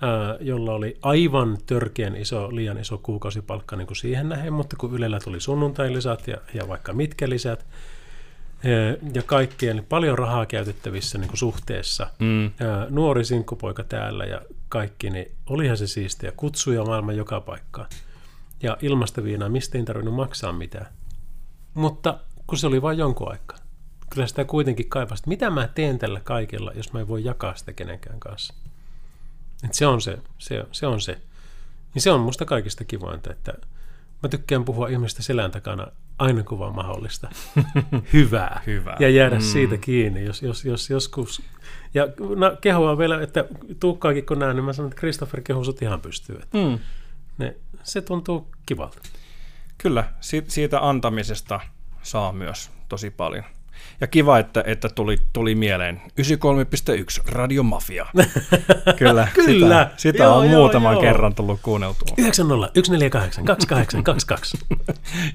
ää, 0.00 0.36
jolla 0.40 0.72
oli 0.72 0.98
aivan 1.02 1.58
törkeän 1.66 2.16
iso, 2.16 2.56
liian 2.56 2.78
iso 2.78 2.98
kuukausipalkka 2.98 3.76
niin 3.76 3.86
kuin 3.86 3.96
siihen 3.96 4.28
nähden, 4.28 4.52
mutta 4.52 4.76
kun 4.76 4.94
Ylellä 4.94 5.20
tuli 5.20 5.40
sunnuntailisät 5.40 6.28
ja, 6.28 6.36
ja 6.54 6.68
vaikka 6.68 6.92
mitkä 6.92 7.28
lisät, 7.28 7.66
ja 9.14 9.22
kaikkien 9.22 9.86
paljon 9.88 10.18
rahaa 10.18 10.46
käytettävissä 10.46 11.18
niin 11.18 11.28
kuin 11.28 11.38
suhteessa. 11.38 12.06
Mm. 12.18 12.50
Nuori 12.90 13.24
sinkkupoika 13.24 13.84
täällä 13.84 14.24
ja 14.24 14.40
kaikki, 14.70 15.10
niin 15.10 15.32
olihan 15.46 15.76
se 15.76 15.86
siistiä. 15.86 16.32
Kutsuja 16.32 16.84
maailman 16.84 17.16
joka 17.16 17.40
paikkaan. 17.40 17.88
Ja 18.62 18.76
ilmasta 18.82 19.24
viinaa, 19.24 19.48
mistä 19.48 19.78
ei 19.78 19.84
tarvinnut 19.84 20.14
maksaa 20.14 20.52
mitään. 20.52 20.86
Mutta 21.74 22.20
kun 22.46 22.58
se 22.58 22.66
oli 22.66 22.82
vain 22.82 22.98
jonkun 22.98 23.30
aikaa. 23.30 23.58
Kyllä 24.10 24.26
sitä 24.26 24.44
kuitenkin 24.44 24.88
kaipasi, 24.88 25.22
mitä 25.26 25.50
mä 25.50 25.68
teen 25.68 25.98
tällä 25.98 26.20
kaikella, 26.20 26.72
jos 26.74 26.92
mä 26.92 27.00
en 27.00 27.08
voi 27.08 27.24
jakaa 27.24 27.56
sitä 27.56 27.72
kenenkään 27.72 28.20
kanssa. 28.20 28.54
Et 29.64 29.74
se 29.74 29.86
on 29.86 30.00
se, 30.00 30.18
se, 30.38 30.64
se 30.72 30.86
on 30.86 31.00
se. 31.00 31.20
Niin 31.94 32.02
se 32.02 32.10
on 32.10 32.20
musta 32.20 32.44
kaikista 32.44 32.84
kivointa, 32.84 33.32
että 33.32 33.52
Mä 34.22 34.28
tykkään 34.28 34.64
puhua 34.64 34.88
ihmistä 34.88 35.22
selän 35.22 35.50
takana 35.50 35.86
aina 36.18 36.42
kun 36.42 36.58
vaan 36.58 36.74
mahdollista. 36.74 37.28
Hyvää. 38.12 38.62
Hyvää. 38.66 38.96
Ja 39.00 39.08
jäädä 39.08 39.36
mm. 39.36 39.42
siitä 39.42 39.76
kiinni, 39.76 40.24
jos, 40.24 40.42
jos, 40.42 40.64
jos 40.64 40.90
joskus... 40.90 41.42
Ja 41.94 42.06
no, 42.36 42.56
kehoa 42.60 42.98
vielä, 42.98 43.22
että 43.22 43.44
tuukkaakin 43.80 44.26
kun 44.26 44.38
näen, 44.38 44.56
niin 44.56 44.64
mä 44.64 44.72
sanon, 44.72 44.90
että 44.90 45.00
Christopher 45.00 45.40
kehu 45.40 45.64
sut 45.64 45.82
ihan 45.82 46.00
pystyy. 46.00 46.40
Mm. 46.54 46.78
Ne, 47.38 47.56
se 47.82 48.00
tuntuu 48.00 48.48
kivalta. 48.66 48.98
Kyllä, 49.78 50.04
siitä 50.48 50.80
antamisesta 50.80 51.60
saa 52.02 52.32
myös 52.32 52.70
tosi 52.88 53.10
paljon. 53.10 53.44
Ja 54.00 54.06
kiva, 54.06 54.38
että, 54.38 54.64
että 54.66 54.88
tuli, 54.88 55.16
tuli 55.32 55.54
mieleen 55.54 56.02
93.1 56.20 57.32
Radio 57.32 57.62
Mafia. 57.62 58.06
Kyllä, 58.98 59.28
Kyllä. 59.34 59.84
Sitä, 59.84 59.90
sitä 59.96 60.24
joo, 60.24 60.36
on 60.36 60.50
joo, 60.50 60.60
muutaman 60.60 60.92
joo. 60.92 61.02
kerran 61.02 61.34
tullut 61.34 61.60
kuunneltua. 61.62 62.14
90 62.18 62.66
148 62.66 63.44
2822. 63.44 64.58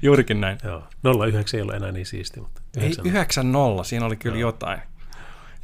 Juurikin 0.02 0.40
näin. 0.40 0.58
Joo. 0.64 0.82
09 1.26 1.58
ei 1.58 1.64
ole 1.64 1.72
enää 1.72 1.92
niin 1.92 2.06
siisti, 2.06 2.40
mutta 2.40 2.60
90. 2.76 3.08
Ei 3.08 3.10
90, 3.10 3.84
siinä 3.84 4.06
oli 4.06 4.16
kyllä 4.16 4.38
joo. 4.38 4.48
jotain. 4.48 4.80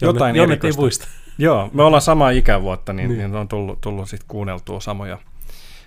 Jotain 0.00 0.36
Jonne, 0.36 0.58
ei 0.64 0.72
muista. 0.76 1.06
Joo, 1.38 1.70
me 1.72 1.82
ollaan 1.82 2.02
samaa 2.02 2.30
ikävuotta, 2.30 2.92
niin, 2.92 3.08
niin. 3.08 3.18
niin 3.18 3.34
on 3.34 3.48
tullut, 3.48 3.80
tullut 3.80 4.08
sitten 4.08 4.28
kuunneltua 4.28 4.80
samoja, 4.80 5.18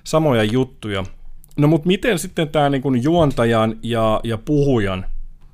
samoja 0.03 0.43
juttuja. 0.43 1.03
No 1.57 1.68
mutta 1.68 1.88
miten 1.88 2.20
sitten 2.20 2.49
tämä 2.49 2.70
niinku 2.70 2.93
juontajan 2.93 3.76
ja, 3.84 4.20
ja 4.24 4.38
puhujan 4.38 5.05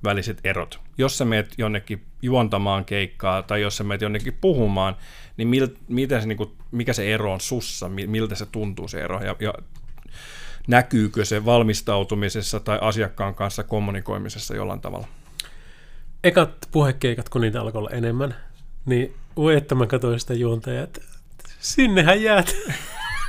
väliset 0.04 0.40
erot. 0.44 0.80
Jos 0.98 1.18
sä 1.18 1.26
meet 1.26 1.54
jonnekin 1.58 2.06
juontamaan 2.22 2.86
keikkaa 2.86 3.42
tai 3.42 3.62
jos 3.62 3.78
sä 3.78 3.84
meet 3.84 4.02
jonnekin 4.02 4.38
puhumaan, 4.42 4.96
niin 5.38 5.48
mil, 5.48 5.68
mitä 5.88 6.22
se, 6.22 6.28
niin 6.28 6.38
kuin, 6.38 6.52
mikä 6.72 6.94
se 6.94 7.14
ero 7.14 7.34
on 7.34 7.42
sussa, 7.42 7.90
miltä 7.90 8.36
se 8.36 8.46
tuntuu 8.46 8.88
se 8.88 9.02
ero 9.02 9.22
ja, 9.24 9.36
ja 9.40 9.54
näkyykö 10.68 11.26
se 11.26 11.46
valmistautumisessa 11.46 12.60
tai 12.60 12.78
asiakkaan 12.82 13.36
kanssa 13.36 13.64
kommunikoimisessa 13.64 14.56
jollain 14.56 14.82
tavalla? 14.82 15.08
Ekat 16.24 16.68
puhekeikat, 16.72 17.30
kun 17.30 17.42
niitä 17.42 17.62
alkoi 17.62 17.80
olla 17.80 17.90
enemmän, 17.90 18.36
niin 18.86 19.14
voi 19.36 19.56
että 19.56 19.76
mä 19.76 19.88
katsoin 19.88 20.20
sitä 20.20 20.34
juontajaa, 20.34 20.84
että 20.84 21.02
sinnehän 21.60 22.22
jäät. 22.22 22.56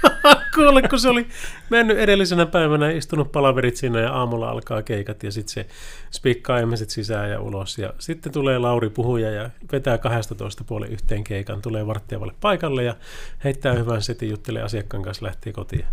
Kuule, 0.55 0.83
kun 0.83 1.01
se 1.01 1.09
oli 1.09 1.27
mennyt 1.71 1.99
edellisenä 1.99 2.47
päivänä, 2.47 2.91
istunut 2.91 3.33
palaverit 3.33 3.77
siinä 3.77 4.01
ja 4.01 4.13
aamulla 4.13 4.51
alkaa 4.51 4.83
keikat 4.83 5.23
ja 5.23 5.33
sitten 5.33 5.55
se 5.55 5.67
spikkaa 6.11 6.59
ihmiset 6.59 6.91
sisään 6.91 7.31
ja 7.31 7.41
ulos. 7.41 7.79
Ja 7.79 7.95
sitten 7.99 8.33
tulee 8.33 8.59
Lauri 8.59 8.91
puhuja 8.91 9.31
ja 9.31 9.51
vetää 9.73 9.99
12 9.99 10.65
puoli 10.65 10.89
yhteen 10.89 11.25
keikan, 11.25 11.63
tulee 11.63 11.87
varttiavalle 11.87 12.35
paikalle 12.41 12.85
ja 12.85 12.97
heittää 13.45 13.73
hyvän 13.75 14.03
setin, 14.03 14.31
juttelee 14.31 14.63
asiakkaan 14.63 15.03
kanssa, 15.03 15.27
lähtee 15.27 15.53
kotiin. 15.53 15.85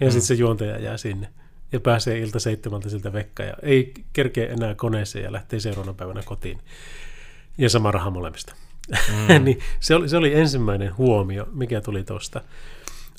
Ja 0.00 0.06
mm. 0.06 0.10
sitten 0.10 0.26
se 0.26 0.34
juontaja 0.34 0.78
jää 0.78 0.96
sinne 0.96 1.28
ja 1.72 1.80
pääsee 1.80 2.18
ilta 2.18 2.38
seitsemältä 2.38 2.88
siltä 2.88 3.12
vekka 3.12 3.42
ja 3.42 3.54
ei 3.62 3.94
kerkeä 4.12 4.52
enää 4.52 4.74
koneeseen 4.74 5.24
ja 5.24 5.32
lähtee 5.32 5.60
seuraavana 5.60 5.94
päivänä 5.94 6.22
kotiin. 6.24 6.58
Ja 7.58 7.70
sama 7.70 7.90
raha 7.90 8.10
molemmista. 8.10 8.54
Mm. 8.90 9.44
niin 9.44 9.58
se, 9.80 9.94
oli, 9.94 10.08
se 10.08 10.16
oli 10.16 10.34
ensimmäinen 10.34 10.96
huomio, 10.96 11.48
mikä 11.52 11.80
tuli 11.80 12.04
tuosta. 12.04 12.40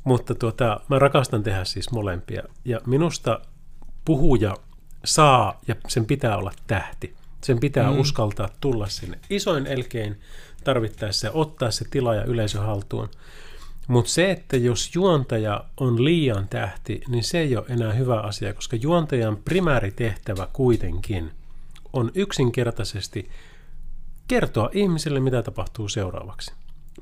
Mutta 0.03 0.35
tuota, 0.35 0.79
mä 0.89 0.99
rakastan 0.99 1.43
tehdä 1.43 1.63
siis 1.63 1.91
molempia. 1.91 2.43
Ja 2.65 2.79
minusta 2.85 3.39
puhuja 4.05 4.57
saa 5.05 5.59
ja 5.67 5.75
sen 5.87 6.05
pitää 6.05 6.37
olla 6.37 6.51
tähti. 6.67 7.15
Sen 7.43 7.59
pitää 7.59 7.91
mm. 7.91 7.99
uskaltaa 7.99 8.49
tulla 8.61 8.87
sinne 8.87 9.19
isoin 9.29 9.67
elkein 9.67 10.19
tarvittaessa 10.63 11.27
ja 11.27 11.31
ottaa 11.33 11.71
se 11.71 11.85
tila 11.89 12.15
ja 12.15 12.23
yleisö 12.23 12.59
haltuun. 12.59 13.09
Mutta 13.87 14.11
se, 14.11 14.31
että 14.31 14.57
jos 14.57 14.95
juontaja 14.95 15.63
on 15.77 16.05
liian 16.05 16.47
tähti, 16.47 17.01
niin 17.07 17.23
se 17.23 17.39
ei 17.39 17.57
ole 17.57 17.65
enää 17.69 17.93
hyvä 17.93 18.19
asia, 18.19 18.53
koska 18.53 18.75
juontajan 18.75 19.37
primääritehtävä 19.37 20.47
kuitenkin 20.53 21.31
on 21.93 22.11
yksinkertaisesti 22.15 23.29
kertoa 24.27 24.69
ihmisille, 24.73 25.19
mitä 25.19 25.41
tapahtuu 25.41 25.89
seuraavaksi. 25.89 26.53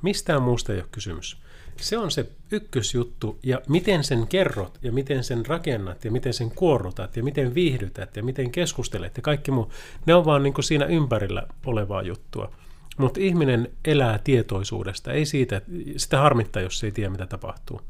Mistään 0.01 0.41
muusta 0.41 0.73
ei 0.73 0.79
ole 0.79 0.87
kysymys. 0.91 1.37
Se 1.81 1.97
on 1.97 2.11
se 2.11 2.29
ykkösjuttu, 2.51 3.39
ja 3.43 3.61
miten 3.67 4.03
sen 4.03 4.27
kerrot, 4.27 4.79
ja 4.81 4.91
miten 4.91 5.23
sen 5.23 5.45
rakennat, 5.45 6.05
ja 6.05 6.11
miten 6.11 6.33
sen 6.33 6.51
kuorrutat, 6.51 7.17
ja 7.17 7.23
miten 7.23 7.55
viihdytät, 7.55 8.15
ja 8.15 8.23
miten 8.23 8.51
keskustelet, 8.51 9.17
ja 9.17 9.23
kaikki 9.23 9.51
muu. 9.51 9.71
Ne 10.05 10.15
on 10.15 10.25
vaan 10.25 10.43
niin 10.43 10.53
siinä 10.63 10.85
ympärillä 10.85 11.43
olevaa 11.65 12.01
juttua. 12.01 12.51
Mutta 12.97 13.19
ihminen 13.19 13.71
elää 13.85 14.19
tietoisuudesta, 14.23 15.11
ei 15.11 15.25
siitä, 15.25 15.61
sitä 15.97 16.19
harmittaa, 16.19 16.61
jos 16.61 16.83
ei 16.83 16.91
tiedä, 16.91 17.09
mitä 17.09 17.25
tapahtuu. 17.25 17.81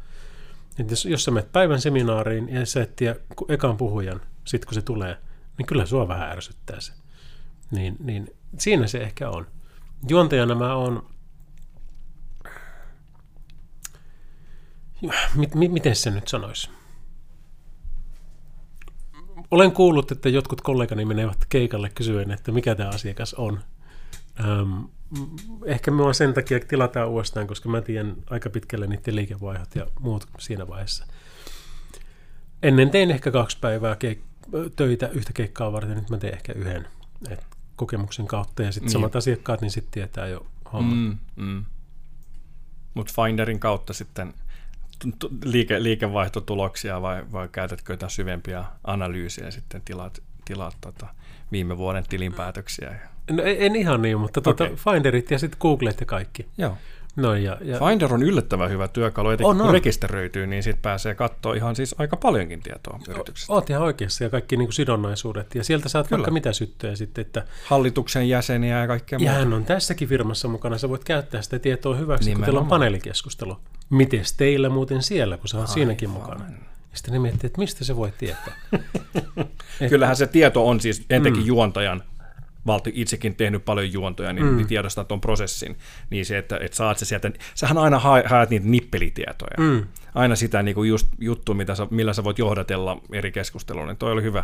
Et 0.80 0.90
jos, 0.90 1.06
jos 1.06 1.24
sä 1.24 1.32
menet 1.32 1.52
päivän 1.52 1.82
seminaariin 1.82 2.50
ja 2.50 2.66
sä 2.66 2.82
et 2.82 2.96
tiedä 2.96 3.16
ekan 3.50 3.78
puhujan, 3.78 4.22
sit 4.46 4.66
kun 4.66 4.74
se 4.74 4.82
tulee, 4.82 5.18
niin 5.58 5.66
kyllä 5.66 5.86
sua 5.86 6.08
vähän 6.08 6.30
ärsyttää 6.30 6.80
se. 6.80 6.94
Niin, 7.72 7.96
niin 8.00 8.36
siinä 8.58 8.88
se 8.88 8.98
ehkä 8.98 9.30
on. 9.30 9.48
Juontajana 10.10 10.56
mä 10.56 10.76
oon 10.76 11.06
mit, 15.36 15.56
miten 15.56 15.96
se 15.96 16.10
nyt 16.10 16.28
sanoisi? 16.28 16.70
Olen 19.52 19.72
kuullut, 19.72 20.12
että 20.12 20.30
jotkut 20.30 20.62
kollegani 20.62 21.06
menevät 21.06 21.46
keikalle 21.50 21.90
kysyen, 21.90 22.32
että 22.32 22.52
mikä 22.52 22.76
tämä 22.76 22.90
asiakas 22.90 23.34
on. 23.34 23.60
Ähm, 24.40 24.84
ehkä 25.66 25.92
minua 25.92 26.14
sen 26.14 26.34
takia 26.34 26.60
tilataan 26.60 27.10
uudestaan, 27.10 27.48
koska 27.48 27.70
mä 27.70 27.82
tiedän 27.82 28.16
aika 28.30 28.50
pitkälle 28.50 28.88
niiden 28.88 29.16
liikevaihdot 29.16 29.76
ja 29.76 29.88
muut 30.00 30.28
siinä 30.40 30.68
vaiheessa. 30.68 31.06
Ennen 32.64 32.90
tein 32.90 33.12
ehkä 33.12 33.32
kaksi 33.32 33.58
päivää 33.62 33.94
keik- 33.96 34.72
töitä 34.76 35.08
yhtä 35.08 35.34
keikkaa 35.34 35.72
varten, 35.72 35.98
nyt 35.98 36.10
mä 36.10 36.18
teen 36.18 36.34
ehkä 36.34 36.54
yhden 36.54 36.88
Et 37.30 37.46
kokemuksen 37.76 38.28
kautta. 38.28 38.64
Ja 38.64 38.72
sitten 38.72 38.86
niin. 38.86 38.94
samat 38.94 39.16
asiakkaat, 39.16 39.62
niin 39.62 39.72
sitten 39.72 39.92
tietää 39.92 40.28
jo 40.28 40.46
homma. 40.74 40.96
Mm, 40.96 41.18
mm. 41.36 41.66
Mutta 42.94 43.14
Finderin 43.16 43.60
kautta 43.60 43.94
sitten 43.94 44.34
liike, 45.46 45.84
liikevaihtotuloksia 45.84 47.02
vai, 47.02 47.24
vai 47.32 47.50
käytätkö 47.52 47.94
jotain 47.94 48.10
syvempiä 48.10 48.64
analyysiä 48.84 49.52
sitten 49.52 49.82
tilaat, 49.86 50.22
tilaat 50.46 50.78
tota, 50.82 51.08
viime 51.52 51.78
vuoden 51.78 52.04
tilinpäätöksiä? 52.10 52.96
No 53.32 53.44
en 53.44 53.76
ihan 53.76 54.02
niin, 54.02 54.20
mutta 54.20 54.42
tuota, 54.42 54.64
okay. 54.64 54.76
Finderit 54.76 55.32
ja 55.32 55.40
sitten 55.40 55.60
Googlet 55.62 56.00
ja 56.00 56.06
kaikki. 56.06 56.46
Joo. 56.58 56.78
No, 57.16 57.36
ja, 57.36 57.58
ja... 57.62 57.80
Finder 57.80 58.14
on 58.14 58.24
yllättävän 58.24 58.70
hyvä 58.70 58.88
työkalu, 58.88 59.30
etenkin 59.30 59.50
on, 59.50 59.58
kun 59.58 59.68
on. 59.68 59.74
rekisteröityy, 59.74 60.48
niin 60.48 60.64
sitten 60.64 60.82
pääsee 60.82 61.16
katsoa 61.16 61.54
ihan 61.54 61.76
siis 61.76 61.96
aika 61.98 62.18
paljonkin 62.18 62.62
tietoa 62.62 63.00
yrityksestä. 63.10 63.54
Oot 63.54 63.70
ihan 63.70 63.84
oikeassa 63.84 64.24
ja 64.24 64.30
kaikki 64.30 64.58
niin 64.58 64.68
kuin 64.68 64.74
sidonnaisuudet. 64.74 65.56
Ja 65.56 65.64
sieltä 65.64 65.90
saat 65.90 66.08
Kyllä. 66.08 66.18
vaikka 66.18 66.32
mitä 66.32 66.54
syttöjä 66.54 66.96
sitten. 66.96 67.22
Että... 67.22 67.46
Hallituksen 67.66 68.30
jäseniä 68.30 68.80
ja 68.80 68.88
kaikkea 68.88 69.20
muuta. 69.20 69.34
Ja 69.34 69.40
hän 69.40 69.54
on 69.54 69.66
tässäkin 69.66 70.08
firmassa 70.08 70.48
mukana. 70.48 70.78
Sä 70.78 70.90
voit 70.90 71.04
käyttää 71.04 71.42
sitä 71.42 71.60
tietoa 71.60 71.96
hyväksi, 71.96 72.30
Nimenomaan. 72.30 72.40
kun 72.40 72.46
teillä 72.46 72.60
on 72.60 72.68
paneelikeskustelu. 72.68 73.58
Miten 73.90 74.24
teillä 74.38 74.70
muuten 74.70 75.04
siellä, 75.04 75.38
kun 75.38 75.48
sä 75.48 75.58
oot 75.58 75.62
Aivan. 75.62 75.74
siinäkin 75.74 76.10
mukana? 76.10 76.46
Sitten 76.94 77.14
ne 77.14 77.20
miettii, 77.20 77.48
että 77.48 77.60
mistä 77.60 77.86
se 77.86 77.96
voi 77.96 78.14
tietää. 78.18 78.54
Kyllähän 79.90 80.16
se 80.16 80.28
tieto 80.28 80.68
on 80.68 80.80
siis 80.80 81.06
entenkin 81.10 81.44
mm. 81.44 81.48
juontajan 81.48 82.04
valti 82.66 82.92
itsekin 82.96 83.36
tehnyt 83.36 83.66
paljon 83.66 83.94
juontoja, 83.94 84.34
niin, 84.34 84.46
mm. 84.46 84.58
niin 84.58 84.68
tiedostaa 84.68 85.04
tuon 85.04 85.22
prosessin. 85.22 85.78
Niin 86.10 86.26
se, 86.26 86.38
että, 86.38 86.58
että 86.62 86.78
saat 86.78 86.98
se 86.98 87.06
sieltä, 87.06 87.32
sähän 87.56 87.78
aina 87.78 88.00
haet 88.26 88.50
niitä 88.50 88.66
nippelitietoja. 88.66 89.56
Mm. 89.58 89.88
Aina 90.16 90.36
sitä 90.36 90.64
niin 90.64 90.76
kuin 90.76 90.90
just 90.90 91.08
juttu, 91.20 91.54
mitä 91.54 91.76
sä, 91.76 91.88
millä 91.90 92.14
sä 92.14 92.24
voit 92.24 92.40
johdatella 92.40 93.02
eri 93.14 93.32
keskusteluun. 93.32 93.88
Niin 93.88 93.98
toi 93.98 94.12
oli 94.12 94.24
hyvä, 94.24 94.44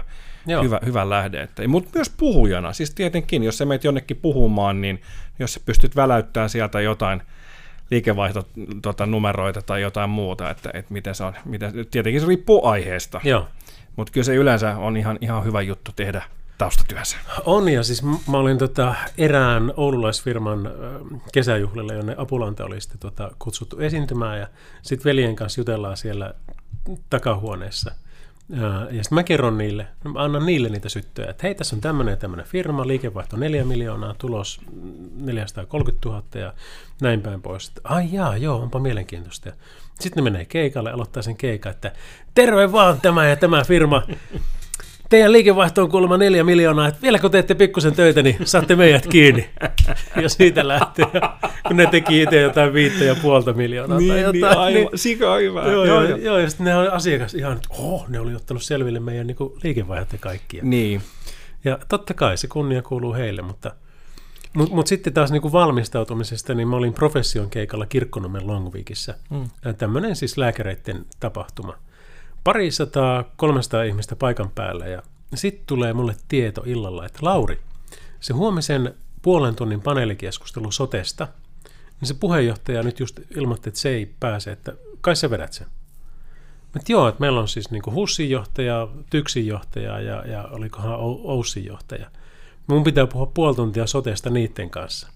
hyvä, 0.63 0.79
hyvä 0.85 1.09
lähde. 1.09 1.49
Mutta 1.67 1.89
myös 1.93 2.09
puhujana, 2.09 2.73
siis 2.73 2.91
tietenkin, 2.91 3.43
jos 3.43 3.57
sä 3.57 3.65
meet 3.65 3.83
jonnekin 3.83 4.17
puhumaan, 4.17 4.81
niin 4.81 5.01
jos 5.39 5.53
sä 5.53 5.59
pystyt 5.65 5.95
väläyttämään 5.95 6.49
sieltä 6.49 6.81
jotain 6.81 7.21
liikevaihtonumeroita 7.91 9.61
tota, 9.61 9.67
tai 9.67 9.81
jotain 9.81 10.09
muuta, 10.09 10.49
että, 10.49 10.69
että 10.73 10.93
miten 10.93 11.15
se 11.15 11.23
on, 11.23 11.33
miten, 11.45 11.73
tietenkin 11.91 12.21
se 12.21 12.27
riippuu 12.27 12.65
aiheesta. 12.65 13.21
Mutta 13.95 14.11
kyllä 14.13 14.25
se 14.25 14.35
yleensä 14.35 14.77
on 14.77 14.97
ihan, 14.97 15.17
ihan 15.21 15.43
hyvä 15.43 15.61
juttu 15.61 15.91
tehdä 15.95 16.23
taustatyössä? 16.57 17.17
On 17.45 17.69
ja 17.69 17.83
siis 17.83 18.03
mä 18.03 18.37
olin 18.37 18.57
tota 18.57 18.95
erään 19.17 19.73
oululaisfirman 19.77 20.69
kesäjuhlille, 21.33 21.93
jonne 21.93 22.15
Apulanta 22.17 22.65
oli 22.65 22.81
sitten 22.81 22.99
tota 22.99 23.31
kutsuttu 23.39 23.79
esiintymään 23.79 24.39
ja 24.39 24.47
sitten 24.81 25.09
veljen 25.09 25.35
kanssa 25.35 25.61
jutellaan 25.61 25.97
siellä 25.97 26.33
takahuoneessa. 27.09 27.91
Ja 28.49 29.03
sitten 29.03 29.15
mä 29.15 29.23
kerron 29.23 29.57
niille, 29.57 29.87
mä 30.03 30.23
annan 30.23 30.45
niille 30.45 30.69
niitä 30.69 30.89
syttöjä, 30.89 31.29
että 31.29 31.47
hei, 31.47 31.55
tässä 31.55 31.75
on 31.75 31.81
tämmöinen 31.81 32.11
ja 32.11 32.17
tämmöinen 32.17 32.45
firma, 32.45 32.87
liikevaihto 32.87 33.37
4 33.37 33.65
miljoonaa, 33.65 34.15
tulos 34.17 34.61
430 35.15 36.09
000 36.09 36.23
ja 36.35 36.53
näin 37.01 37.21
päin 37.21 37.41
pois. 37.41 37.71
Ai 37.83 38.09
jaa, 38.11 38.37
joo, 38.37 38.61
onpa 38.61 38.79
mielenkiintoista. 38.79 39.51
Sitten 39.99 40.23
ne 40.23 40.31
menee 40.31 40.45
keikalle, 40.45 40.91
aloittaa 40.91 41.23
sen 41.23 41.37
keikan, 41.37 41.71
että 41.71 41.91
terve 42.35 42.71
vaan 42.71 43.01
tämä 43.01 43.27
ja 43.27 43.35
tämä 43.35 43.63
firma 43.63 44.03
teidän 45.09 45.31
liikevaihto 45.31 45.83
on 45.83 45.89
kuulemma 45.89 46.17
neljä 46.17 46.43
miljoonaa, 46.43 46.87
että 46.87 47.01
vielä 47.01 47.19
kun 47.19 47.31
teette 47.31 47.55
pikkusen 47.55 47.95
töitä, 47.95 48.21
niin 48.21 48.37
saatte 48.43 48.75
meidät 48.75 49.07
kiinni. 49.07 49.49
Ja 50.21 50.29
siitä 50.29 50.67
lähtee, 50.67 51.05
kun 51.67 51.77
ne 51.77 51.87
teki 51.87 52.21
itse 52.21 52.41
jotain 52.41 52.73
viittä 52.73 53.03
ja 53.03 53.15
puolta 53.21 53.53
miljoonaa 53.53 53.97
niin, 53.97 54.09
tai 54.09 54.17
niin, 54.17 54.25
jotain. 54.25 54.41
Niin, 54.41 54.57
aivan, 54.57 54.73
niin, 54.73 54.89
sika 54.95 55.35
hyvä. 55.35 55.61
Joo, 55.61 55.85
joo, 55.85 56.03
joo, 56.03 56.17
joo, 56.17 56.37
ja 56.37 56.49
sitten 56.49 56.65
ne 56.65 56.75
on 56.75 56.91
asiakas 56.91 57.33
ihan, 57.33 57.53
että 57.53 57.67
oh, 57.69 58.09
ne 58.09 58.19
oli 58.19 58.35
ottanut 58.35 58.63
selville 58.63 58.99
meidän 58.99 59.27
niin 59.27 59.37
liikevaihdot 59.63 60.13
ja 60.13 60.17
kaikkia. 60.17 60.63
Niin. 60.63 61.01
Ja 61.63 61.79
totta 61.87 62.13
kai 62.13 62.37
se 62.37 62.47
kunnia 62.47 62.81
kuuluu 62.81 63.13
heille, 63.13 63.41
mutta 63.41 63.71
mutta 64.53 64.75
mut 64.75 64.87
sitten 64.87 65.13
taas 65.13 65.31
niinku 65.31 65.51
valmistautumisesta, 65.51 66.53
niin 66.53 66.67
mä 66.67 66.75
olin 66.75 66.93
profession 66.93 67.49
keikalla 67.49 67.85
Kirkkonomen 67.85 68.47
Longweekissä. 68.47 69.15
Mm. 69.29 69.49
Tämmöinen 69.77 70.15
siis 70.15 70.37
lääkäreiden 70.37 71.05
tapahtuma 71.19 71.77
parisataa, 72.45 73.23
300 73.35 73.83
ihmistä 73.83 74.15
paikan 74.15 74.49
päällä 74.55 74.87
ja 74.87 75.03
sitten 75.35 75.63
tulee 75.65 75.93
mulle 75.93 76.15
tieto 76.27 76.63
illalla, 76.65 77.05
että 77.05 77.19
Lauri, 77.21 77.59
se 78.19 78.33
huomisen 78.33 78.95
puolen 79.21 79.55
tunnin 79.55 79.81
paneelikeskustelu 79.81 80.71
sotesta, 80.71 81.27
niin 82.01 82.07
se 82.07 82.13
puheenjohtaja 82.13 82.83
nyt 82.83 82.99
just 82.99 83.19
ilmoitti, 83.35 83.69
että 83.69 83.79
se 83.79 83.89
ei 83.89 84.15
pääse, 84.19 84.51
että 84.51 84.73
kai 85.01 85.15
sä 85.15 85.29
vedät 85.29 85.53
sen. 85.53 85.67
Mutta 86.73 86.91
joo, 86.91 87.07
että 87.07 87.21
meillä 87.21 87.39
on 87.39 87.47
siis 87.47 87.71
niinku 87.71 87.91
HUSin 87.91 88.29
johtaja, 88.29 88.87
TYKSin 89.09 89.47
johtaja 89.47 89.99
ja, 89.99 90.27
ja 90.27 90.43
olikohan 90.51 90.95
OUSin 90.99 91.65
johtaja. 91.65 92.11
Mun 92.67 92.83
pitää 92.83 93.07
puhua 93.07 93.25
puoli 93.25 93.55
tuntia 93.55 93.87
sotesta 93.87 94.29
niiden 94.29 94.69
kanssa. 94.69 95.07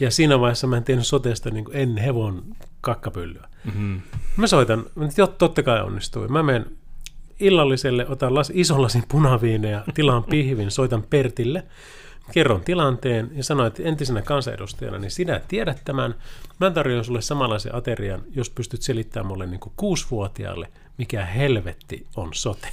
Ja 0.00 0.10
siinä 0.10 0.40
vaiheessa 0.40 0.66
mä 0.66 0.76
en 0.76 0.84
tiennyt 0.84 1.06
sotesta 1.06 1.50
niin 1.50 1.64
en 1.72 1.96
hevon 1.96 2.42
kakkapyllyä. 2.80 3.48
Mm-hmm. 3.64 4.00
Mä 4.36 4.46
soitan, 4.46 4.84
jo, 5.16 5.26
totta 5.26 5.62
kai 5.62 5.82
onnistui. 5.82 6.28
Mä 6.28 6.42
menen 6.42 6.66
illalliselle, 7.40 8.08
otan 8.08 8.34
las, 8.34 8.52
ison 8.54 8.82
lasin 8.82 9.04
punaviineja, 9.08 9.84
tilaan 9.94 10.24
pihvin, 10.30 10.70
soitan 10.70 11.02
Pertille, 11.10 11.64
kerron 12.32 12.60
tilanteen 12.60 13.30
ja 13.34 13.44
sanoin, 13.44 13.66
että 13.66 13.82
entisenä 13.82 14.22
kansanedustajana, 14.22 14.98
niin 14.98 15.10
sinä 15.10 15.40
tiedät 15.48 15.80
tämän. 15.84 16.14
Mä 16.60 16.70
tarjoan 16.70 17.04
sulle 17.04 17.20
samanlaisen 17.20 17.74
aterian, 17.74 18.22
jos 18.34 18.50
pystyt 18.50 18.82
selittämään 18.82 19.26
mulle 19.26 19.46
niin 19.46 19.60
kuin 19.60 19.72
kuusivuotiaalle, 19.76 20.68
mikä 20.98 21.24
helvetti 21.24 22.06
on 22.16 22.28
sote. 22.34 22.68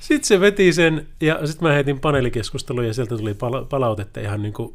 Sitten 0.00 0.24
se 0.24 0.40
veti 0.40 0.72
sen, 0.72 1.06
ja 1.20 1.46
sitten 1.46 1.68
mä 1.68 1.74
heitin 1.74 2.00
paneelikeskustelua, 2.00 2.84
ja 2.84 2.94
sieltä 2.94 3.16
tuli 3.16 3.36
palautetta 3.68 4.20
ihan 4.20 4.42
niin 4.42 4.52
kuin 4.52 4.74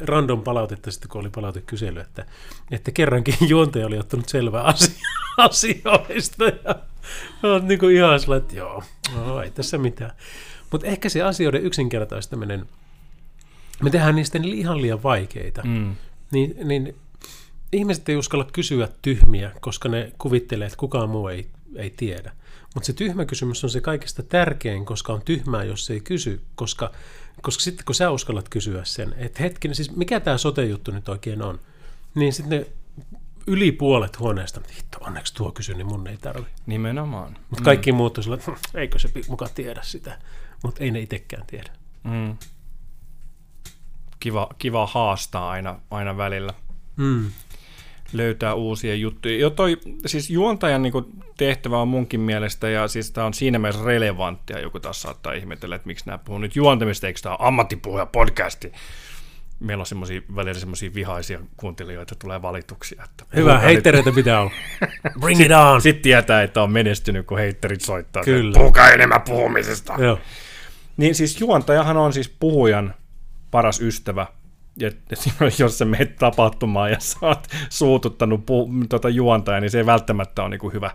random 0.00 0.42
palautetta 0.42 0.90
sitten, 0.90 1.08
kun 1.08 1.20
oli 1.20 1.30
palautekysely, 1.30 2.00
että, 2.00 2.26
että 2.70 2.90
kerrankin 2.90 3.36
juontaja 3.48 3.86
oli 3.86 3.98
ottanut 3.98 4.28
selvää 4.28 4.62
asia, 4.62 4.96
asioista. 5.36 6.44
Ja 6.44 6.74
olet 7.42 7.64
niin 7.64 7.80
kuin 7.80 7.96
ihan 7.96 8.20
sillä, 8.20 8.36
että 8.36 8.56
joo, 8.56 8.82
no, 9.14 9.42
ei 9.42 9.50
tässä 9.50 9.78
mitään. 9.78 10.12
Mutta 10.70 10.86
ehkä 10.86 11.08
se 11.08 11.22
asioiden 11.22 11.62
yksinkertaistaminen, 11.62 12.68
me 13.82 13.90
tehdään 13.90 14.14
niistä 14.14 14.38
ihan 14.44 14.82
liian 14.82 15.02
vaikeita. 15.02 15.62
Mm. 15.64 15.96
Niin, 16.30 16.56
niin 16.64 16.94
ihmiset 17.72 18.08
ei 18.08 18.16
uskalla 18.16 18.46
kysyä 18.52 18.88
tyhmiä, 19.02 19.50
koska 19.60 19.88
ne 19.88 20.12
kuvittelee, 20.18 20.66
että 20.66 20.76
kukaan 20.78 21.10
muu 21.10 21.28
ei, 21.28 21.46
ei 21.76 21.90
tiedä. 21.90 22.32
Mutta 22.74 22.86
se 22.86 22.92
tyhmä 22.92 23.24
kysymys 23.24 23.64
on 23.64 23.70
se 23.70 23.80
kaikista 23.80 24.22
tärkein, 24.22 24.84
koska 24.84 25.12
on 25.12 25.22
tyhmää, 25.24 25.64
jos 25.64 25.90
ei 25.90 26.00
kysy, 26.00 26.40
koska, 26.54 26.92
koska 27.42 27.62
sitten 27.62 27.84
kun 27.84 27.94
sä 27.94 28.10
uskallat 28.10 28.48
kysyä 28.48 28.84
sen, 28.84 29.14
että 29.18 29.42
hetkinen, 29.42 29.74
siis 29.74 29.96
mikä 29.96 30.20
tämä 30.20 30.38
sote-juttu 30.38 30.90
nyt 30.90 31.08
oikein 31.08 31.42
on, 31.42 31.60
niin 32.14 32.32
sitten 32.32 32.60
ne 32.60 32.66
yli 33.46 33.72
puolet 33.72 34.18
huoneesta, 34.18 34.60
hitto, 34.76 34.98
onneksi 35.00 35.34
tuo 35.34 35.52
kysy, 35.52 35.74
niin 35.74 35.86
mun 35.86 36.06
ei 36.06 36.16
tarvi. 36.16 36.46
Nimenomaan. 36.66 37.36
Mutta 37.50 37.60
mm. 37.60 37.64
kaikki 37.64 37.92
muut 37.92 38.18
on 38.18 38.34
että 38.34 38.50
hm, 38.50 38.76
eikö 38.76 38.98
se 38.98 39.08
mukaan 39.28 39.50
tiedä 39.54 39.80
sitä, 39.82 40.18
mutta 40.62 40.84
ei 40.84 40.90
ne 40.90 41.00
itsekään 41.00 41.46
tiedä. 41.46 41.70
Mm. 42.04 42.36
Kiva, 44.20 44.48
kiva 44.58 44.86
haastaa 44.86 45.50
aina, 45.50 45.80
aina 45.90 46.16
välillä. 46.16 46.54
Mm 46.96 47.30
löytää 48.14 48.54
uusia 48.54 48.94
juttuja. 48.94 49.38
Jo 49.38 49.50
toi, 49.50 49.78
siis 50.06 50.30
juontajan 50.30 50.82
niin 50.82 50.92
kuin, 50.92 51.04
tehtävä 51.36 51.78
on 51.78 51.88
munkin 51.88 52.20
mielestä, 52.20 52.68
ja 52.68 52.88
siis 52.88 53.10
tämä 53.10 53.26
on 53.26 53.34
siinä 53.34 53.58
mielessä 53.58 53.84
relevanttia, 53.84 54.60
joku 54.60 54.80
taas 54.80 55.02
saattaa 55.02 55.32
ihmetellä, 55.32 55.76
että 55.76 55.86
miksi 55.86 56.06
nämä 56.06 56.18
puhuu 56.18 56.38
nyt 56.38 56.56
juontamista, 56.56 57.06
eikö 57.06 57.20
tämä 57.22 57.36
ammattipuhuja 57.38 58.06
podcasti. 58.06 58.72
Meillä 59.60 59.82
on 59.82 59.86
semmoisia 59.86 60.20
välillä 60.36 60.60
semmoisia 60.60 60.94
vihaisia 60.94 61.40
kuuntelijoita, 61.56 62.14
tulee 62.14 62.42
valituksia. 62.42 63.04
Että 63.04 63.24
Hyvä, 63.36 63.58
heittereitä 63.58 64.12
pitää 64.12 64.40
olla. 64.40 64.50
Bring 65.20 65.40
it 65.40 65.52
on! 65.52 65.82
Sitten 65.82 66.02
tietää, 66.02 66.42
että 66.42 66.62
on 66.62 66.72
menestynyt, 66.72 67.26
kun 67.26 67.38
heitterit 67.38 67.80
soittaa. 67.80 68.24
Kyllä. 68.24 68.58
Puhukaa 68.58 68.90
enemmän 68.90 69.22
puhumisesta. 69.22 69.94
Joo. 69.98 70.18
Niin 70.96 71.14
siis 71.14 71.40
juontajahan 71.40 71.96
on 71.96 72.12
siis 72.12 72.28
puhujan 72.28 72.94
paras 73.50 73.80
ystävä, 73.80 74.26
ja 74.76 74.90
jos 75.58 75.78
sä 75.78 75.84
menet 75.84 76.16
tapahtumaan 76.16 76.90
ja 76.90 77.00
sä 77.00 77.16
oot 77.22 77.46
suututtanut 77.68 78.40
pu- 78.40 78.86
tuota 78.88 79.08
juontaja, 79.08 79.60
niin 79.60 79.70
se 79.70 79.78
ei 79.78 79.86
välttämättä 79.86 80.42
ole 80.42 80.50
niin 80.50 80.72
hyvä, 80.72 80.90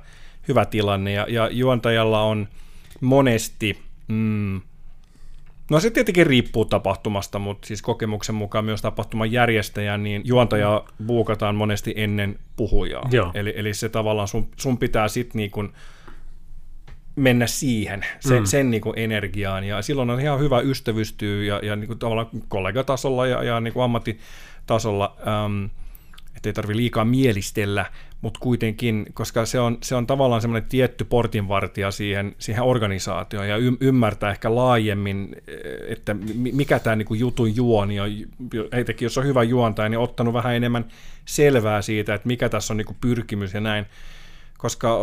hyvä 0.47 0.65
tilanne. 0.65 1.11
Ja, 1.11 1.25
ja 1.29 1.49
juontajalla 1.51 2.21
on 2.21 2.47
monesti, 3.01 3.79
mm, 4.07 4.61
no 5.69 5.79
se 5.79 5.89
tietenkin 5.89 6.27
riippuu 6.27 6.65
tapahtumasta, 6.65 7.39
mutta 7.39 7.67
siis 7.67 7.81
kokemuksen 7.81 8.35
mukaan 8.35 8.65
myös 8.65 8.81
tapahtuman 8.81 9.31
järjestäjä, 9.31 9.97
niin 9.97 10.21
juontaja 10.25 10.83
buukataan 11.05 11.55
monesti 11.55 11.93
ennen 11.95 12.39
puhujaa. 12.55 13.09
Joo. 13.11 13.31
Eli, 13.33 13.53
eli 13.55 13.73
se 13.73 13.89
tavallaan 13.89 14.27
sun, 14.27 14.47
sun 14.57 14.77
pitää 14.77 15.07
sitten 15.07 15.39
niin 15.39 15.51
kuin 15.51 15.73
mennä 17.21 17.47
siihen, 17.47 18.05
sen, 18.19 18.39
mm. 18.39 18.45
sen 18.45 18.71
niin 18.71 18.81
kuin 18.81 18.99
energiaan. 18.99 19.63
Ja 19.63 19.81
silloin 19.81 20.09
on 20.09 20.21
ihan 20.21 20.39
hyvä 20.39 20.59
ystävystyä 20.59 21.43
ja, 21.43 21.59
ja 21.63 21.75
niin 21.75 21.87
kuin 21.87 21.99
tavallaan 21.99 22.29
kollegatasolla 22.47 23.27
ja, 23.27 23.43
ja 23.43 23.59
niin 23.59 23.73
kuin 23.73 23.83
ammattitasolla. 23.83 25.15
Ähm, 25.27 25.65
että 26.39 26.49
ei 26.49 26.53
tarvi 26.53 26.75
liikaa 26.75 27.05
mielistellä, 27.05 27.85
mutta 28.21 28.39
kuitenkin, 28.39 29.05
koska 29.13 29.45
se 29.45 29.59
on, 29.59 29.77
se 29.81 29.95
on 29.95 30.07
tavallaan 30.07 30.41
semmoinen 30.41 30.69
tietty 30.69 31.03
portinvartija 31.03 31.91
siihen, 31.91 32.35
siihen 32.37 32.63
organisaatioon 32.63 33.49
ja 33.49 33.57
y- 33.57 33.77
ymmärtää 33.81 34.31
ehkä 34.31 34.55
laajemmin, 34.55 35.35
että 35.87 36.15
mikä 36.33 36.79
tämä 36.79 36.95
niinku 36.95 37.13
jutun 37.13 37.55
juoni 37.55 37.99
on, 37.99 38.09
heitäkin 38.73 39.05
jos 39.05 39.17
on 39.17 39.25
hyvä 39.25 39.43
juontaja, 39.43 39.89
niin 39.89 39.99
ottanut 39.99 40.33
vähän 40.33 40.55
enemmän 40.55 40.85
selvää 41.25 41.81
siitä, 41.81 42.13
että 42.13 42.27
mikä 42.27 42.49
tässä 42.49 42.73
on 42.73 42.77
niinku 42.77 42.95
pyrkimys 43.01 43.53
ja 43.53 43.61
näin, 43.61 43.85
koska 44.59 44.99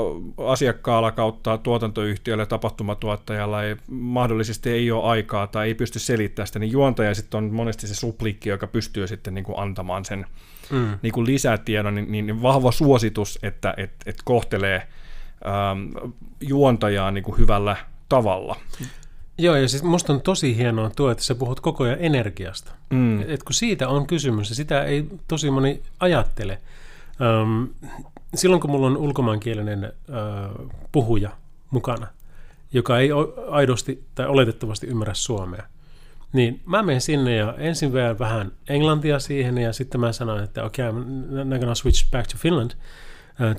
asiakkaalla 0.47 1.13
kautta 1.13 1.59
tuotantoyhtiöllä 1.59 2.43
ja 2.43 2.47
tapahtumatuottajalla 2.47 3.63
ei, 3.63 3.77
mahdollisesti 3.91 4.71
ei 4.71 4.91
ole 4.91 5.05
aikaa 5.05 5.47
tai 5.47 5.67
ei 5.67 5.75
pysty 5.75 5.99
selittämään 5.99 6.47
sitä, 6.47 6.59
niin 6.59 6.73
juontaja 6.73 7.15
sitten 7.15 7.39
on 7.39 7.55
monesti 7.55 7.87
se 7.87 7.95
suplikki, 7.95 8.49
joka 8.49 8.67
pystyy 8.67 9.07
sitten 9.07 9.35
niin 9.35 9.45
kuin 9.45 9.59
antamaan 9.59 10.05
sen 10.05 10.27
mm. 10.71 10.99
niin 11.03 11.13
kuin 11.13 11.27
lisätiedon, 11.27 11.95
niin, 11.95 12.27
niin 12.27 12.43
vahva 12.43 12.73
suositus, 12.73 13.39
että 13.43 13.75
et, 13.77 13.93
et 14.07 14.17
kohtelee 14.25 14.89
ähm, 15.47 16.13
juontajaa 16.41 17.11
niin 17.11 17.25
kuin 17.25 17.39
hyvällä 17.39 17.77
tavalla. 18.09 18.57
Joo, 19.39 19.57
ja 19.57 19.69
siis 19.69 19.83
musta 19.83 20.13
on 20.13 20.21
tosi 20.21 20.57
hienoa 20.57 20.91
tuo, 20.91 21.11
että 21.11 21.25
sä 21.25 21.35
puhut 21.35 21.61
koko 21.61 21.85
ajan 21.85 21.99
energiasta. 22.01 22.73
Mm. 22.91 23.21
Et 23.21 23.43
kun 23.43 23.55
siitä 23.55 23.89
on 23.89 24.07
kysymys, 24.07 24.49
ja 24.49 24.55
sitä 24.55 24.85
ei 24.85 25.07
tosi 25.29 25.51
moni 25.51 25.83
ajattele. 26.01 26.59
Um, 27.43 27.69
silloin 28.39 28.61
kun 28.61 28.71
mulla 28.71 28.87
on 28.87 28.97
ulkomaankielinen 28.97 29.93
uh, 30.09 30.71
puhuja 30.93 31.31
mukana, 31.71 32.07
joka 32.73 32.99
ei 32.99 33.11
aidosti 33.51 34.05
tai 34.15 34.27
oletettavasti 34.27 34.87
ymmärrä 34.87 35.15
suomea, 35.15 35.63
niin 36.33 36.61
mä 36.67 36.83
menen 36.83 37.01
sinne 37.01 37.37
ja 37.37 37.55
ensin 37.59 37.93
vähän 37.93 38.53
englantia 38.69 39.19
siihen 39.19 39.59
ja 39.59 39.73
sitten 39.73 40.01
mä 40.01 40.13
sanon, 40.13 40.43
että 40.43 40.65
okei, 40.65 40.89
okay, 40.89 41.03
I'm 41.03 41.59
gonna 41.59 41.75
switch 41.75 42.11
back 42.11 42.27
to 42.27 42.39
Finland 42.39 42.71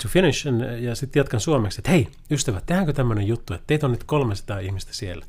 to 0.02 0.08
finish 0.08 0.48
and, 0.48 0.80
ja 0.80 0.96
sitten 0.96 1.20
jatkan 1.20 1.40
suomeksi, 1.40 1.80
että 1.80 1.92
hei 1.92 2.08
ystävät, 2.32 2.66
tehdäänkö 2.66 2.94
tämmöinen 2.94 3.28
juttu, 3.28 3.54
että 3.54 3.68
teitä 3.68 3.86
on 3.86 3.92
nyt 3.92 4.04
300 4.04 4.60
ihmistä 4.60 4.94
siellä. 4.94 5.26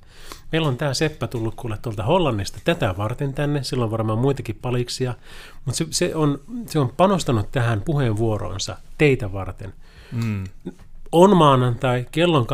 Meillä 0.52 0.68
on 0.68 0.76
tämä 0.76 0.94
Seppä 0.94 1.26
tullut 1.26 1.54
kuule 1.54 1.78
tuolta 1.82 2.02
Hollannista 2.02 2.58
tätä 2.64 2.94
varten 2.96 3.34
tänne, 3.34 3.62
sillä 3.62 3.84
on 3.84 3.90
varmaan 3.90 4.18
muitakin 4.18 4.58
paliksia, 4.62 5.14
mutta 5.64 5.78
se, 5.78 5.86
se, 5.90 6.14
on, 6.14 6.40
se 6.66 6.78
on 6.78 6.92
panostanut 6.96 7.52
tähän 7.52 7.80
puheenvuoroonsa 7.80 8.76
teitä 8.98 9.32
varten. 9.32 9.72
Mm. 10.12 10.44
On 11.12 11.36
maanantai, 11.36 12.06
kello 12.12 12.38
on 12.38 12.46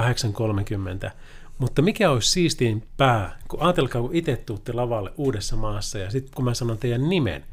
8.30, 1.06 1.10
mutta 1.58 1.82
mikä 1.82 2.10
olisi 2.10 2.30
siistiin 2.30 2.86
pää, 2.96 3.38
kun 3.48 3.62
ajatelkaa, 3.62 4.02
kun 4.02 4.14
itse 4.14 4.36
tuutte 4.36 4.72
lavalle 4.72 5.12
uudessa 5.16 5.56
maassa 5.56 5.98
ja 5.98 6.10
sitten 6.10 6.34
kun 6.34 6.44
mä 6.44 6.54
sanon 6.54 6.78
teidän 6.78 7.08
nimen, 7.08 7.44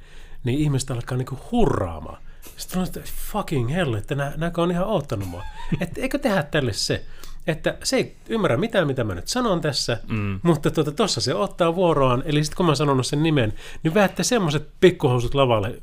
niin 0.44 0.60
ihmiset 0.60 0.92
alkaa 0.92 1.18
niinku 1.18 1.40
hurraamaan. 1.52 2.22
Sitten 2.58 2.80
on 2.80 2.88
että 2.88 3.02
fucking 3.32 3.76
hell, 3.76 3.94
että 3.94 4.16
nä, 4.16 4.34
näkö 4.38 4.62
on 4.62 4.72
ihan 4.72 4.88
oottanut 4.88 5.28
mua. 5.28 5.44
Että 5.82 6.02
eikö 6.02 6.20
tehdä 6.20 6.44
tälle 6.44 6.74
se, 6.74 7.06
että 7.48 7.78
se 7.84 7.96
ei 7.96 8.16
ymmärrä 8.30 8.58
mitään, 8.58 8.88
mitä 8.88 9.04
mä 9.04 9.16
nyt 9.16 9.28
sanon 9.28 9.62
tässä, 9.62 9.98
mm. 10.08 10.40
mutta 10.44 10.72
tuota, 10.72 10.92
tossa 10.92 11.22
se 11.22 11.36
ottaa 11.36 11.76
vuoroaan, 11.76 12.24
eli 12.26 12.44
sitten 12.44 12.58
kun 12.58 12.66
mä 12.66 12.76
sanon 12.76 13.04
sen 13.04 13.24
nimen, 13.24 13.54
niin 13.84 13.94
väätte 13.94 14.24
semmoiset 14.24 14.70
pikkuhousut 14.80 15.36
lavalle, 15.36 15.82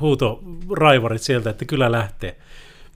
huutoraivarit 0.00 1.22
sieltä, 1.22 1.50
että 1.50 1.64
kyllä 1.64 1.92
lähtee. 1.92 2.36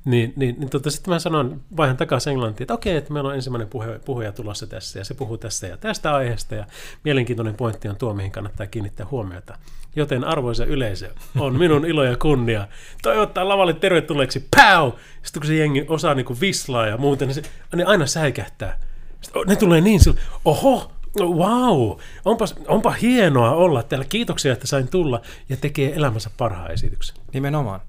Niin, 0.04 0.32
niin, 0.36 0.56
niin 0.58 0.70
tota, 0.70 0.90
sitten 0.90 1.14
mä 1.14 1.18
sanon, 1.18 1.60
vaihan 1.76 1.96
takaisin 1.96 2.30
englantiin, 2.30 2.64
että 2.64 2.74
okei, 2.74 2.96
että 2.96 3.12
meillä 3.12 3.28
on 3.28 3.34
ensimmäinen 3.34 3.68
puhe, 3.68 4.00
puhuja 4.04 4.32
tulossa 4.32 4.66
tässä, 4.66 4.98
ja 4.98 5.04
se 5.04 5.14
puhuu 5.14 5.38
tässä 5.38 5.66
ja 5.66 5.76
tästä 5.76 6.14
aiheesta, 6.14 6.54
ja 6.54 6.66
mielenkiintoinen 7.04 7.54
pointti 7.54 7.88
on 7.88 7.96
tuo, 7.96 8.14
mihin 8.14 8.32
kannattaa 8.32 8.66
kiinnittää 8.66 9.06
huomiota. 9.10 9.58
Joten 9.96 10.24
arvoisa 10.24 10.64
yleisö, 10.64 11.10
on 11.38 11.58
minun 11.58 11.86
ilo 11.86 12.04
ja 12.04 12.16
kunnia 12.16 12.68
toivottaa 13.02 13.48
lavalle 13.48 13.72
tervetulleeksi, 13.72 14.48
pow! 14.56 14.92
Sitten 15.22 15.40
kun 15.40 15.46
se 15.46 15.54
jengi 15.54 15.84
osaa 15.88 16.14
niin 16.14 16.26
kuin 16.26 16.40
vislaa 16.40 16.86
ja 16.86 16.96
muuten, 16.96 17.28
niin 17.28 17.34
se 17.34 17.42
niin 17.76 17.86
aina 17.86 18.06
säikähtää. 18.06 18.80
Sitten, 19.20 19.42
ne 19.46 19.56
tulee 19.56 19.80
niin 19.80 20.00
sillä, 20.00 20.20
oho, 20.44 20.92
wow, 21.20 21.98
onpa, 22.24 22.44
onpa 22.68 22.90
hienoa 22.90 23.50
olla 23.50 23.82
täällä. 23.82 24.06
Kiitoksia, 24.08 24.52
että 24.52 24.66
sain 24.66 24.88
tulla 24.88 25.20
ja 25.48 25.56
tekee 25.56 25.96
elämänsä 25.96 26.30
parhaan 26.36 26.70
esityksen. 26.70 27.16
Nimenomaan. 27.32 27.80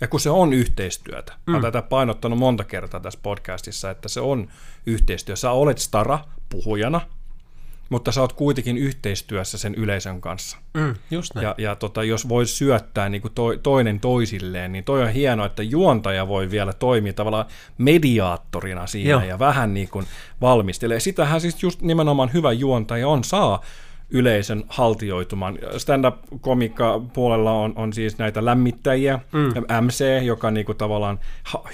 Ja 0.00 0.08
kun 0.08 0.20
se 0.20 0.30
on 0.30 0.52
yhteistyötä, 0.52 1.32
mm. 1.46 1.54
olen 1.54 1.62
tätä 1.62 1.82
painottanut 1.82 2.38
monta 2.38 2.64
kertaa 2.64 3.00
tässä 3.00 3.20
podcastissa, 3.22 3.90
että 3.90 4.08
se 4.08 4.20
on 4.20 4.48
yhteistyö. 4.86 5.36
Sä 5.36 5.50
olet 5.50 5.78
stara 5.78 6.18
puhujana, 6.48 7.00
mutta 7.92 8.12
sä 8.12 8.20
oot 8.20 8.32
kuitenkin 8.32 8.78
yhteistyössä 8.78 9.58
sen 9.58 9.74
yleisön 9.74 10.20
kanssa. 10.20 10.56
Mm, 10.74 10.94
just 11.10 11.34
näin. 11.34 11.44
Ja, 11.44 11.54
ja 11.58 11.76
tota, 11.76 12.04
jos 12.04 12.28
voi 12.28 12.46
syöttää 12.46 13.08
niin 13.08 13.22
kuin 13.22 13.32
to, 13.34 13.56
toinen 13.62 14.00
toisilleen, 14.00 14.72
niin 14.72 14.84
toi 14.84 15.02
on 15.02 15.08
hienoa, 15.08 15.46
että 15.46 15.62
juontaja 15.62 16.28
voi 16.28 16.50
vielä 16.50 16.72
toimia 16.72 17.12
tavallaan 17.12 17.46
mediaattorina 17.78 18.86
siinä 18.86 19.10
Joo. 19.10 19.22
ja 19.22 19.38
vähän 19.38 19.74
niin 19.74 19.88
kuin 19.88 20.06
valmistelee. 20.40 21.00
Sitähän 21.00 21.40
siis 21.40 21.62
just 21.62 21.82
nimenomaan 21.82 22.32
hyvä 22.32 22.52
juontaja 22.52 23.08
on, 23.08 23.24
saa 23.24 23.62
yleisön 24.10 24.64
haltioitumaan. 24.68 25.58
Stand-up-komikka 25.76 27.00
puolella 27.12 27.52
on, 27.52 27.72
on 27.76 27.92
siis 27.92 28.18
näitä 28.18 28.44
lämmittäjiä, 28.44 29.18
mm. 29.32 29.84
MC, 29.84 30.04
joka 30.22 30.50
niinku 30.50 30.74
tavallaan 30.74 31.18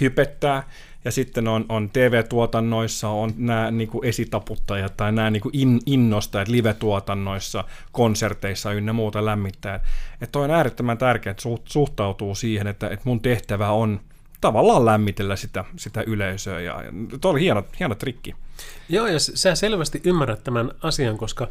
hypettää, 0.00 0.62
ja 1.08 1.12
sitten 1.12 1.48
on, 1.48 1.64
on 1.68 1.90
TV-tuotannoissa 1.90 3.08
on 3.08 3.32
nämä 3.36 3.70
niin 3.70 3.88
kuin 3.88 4.04
esitaputtajat 4.04 4.96
tai 4.96 5.12
nämä 5.12 5.30
niin 5.30 5.40
kuin 5.40 5.56
in, 5.56 5.80
innostajat 5.86 6.48
live-tuotannoissa, 6.48 7.64
konserteissa 7.92 8.72
ynnä 8.72 8.92
muuta 8.92 9.24
lämmittää. 9.24 9.80
Että 10.20 10.38
on 10.38 10.50
äärettömän 10.50 10.98
tärkeää, 10.98 11.30
että 11.30 11.42
suhtautuu 11.64 12.34
siihen, 12.34 12.66
että, 12.66 12.88
että 12.88 13.02
mun 13.04 13.20
tehtävä 13.20 13.70
on 13.70 14.00
tavallaan 14.40 14.84
lämmitellä 14.84 15.36
sitä, 15.36 15.64
sitä 15.76 16.02
yleisöä. 16.06 16.60
Ja, 16.60 16.82
ja 16.82 16.92
tuo 17.20 17.30
oli 17.30 17.40
hieno, 17.40 17.64
hieno 17.78 17.94
trikki. 17.94 18.34
Joo, 18.88 19.06
ja 19.06 19.18
sä 19.18 19.54
selvästi 19.54 20.00
ymmärrät 20.04 20.44
tämän 20.44 20.70
asian, 20.82 21.18
koska 21.18 21.48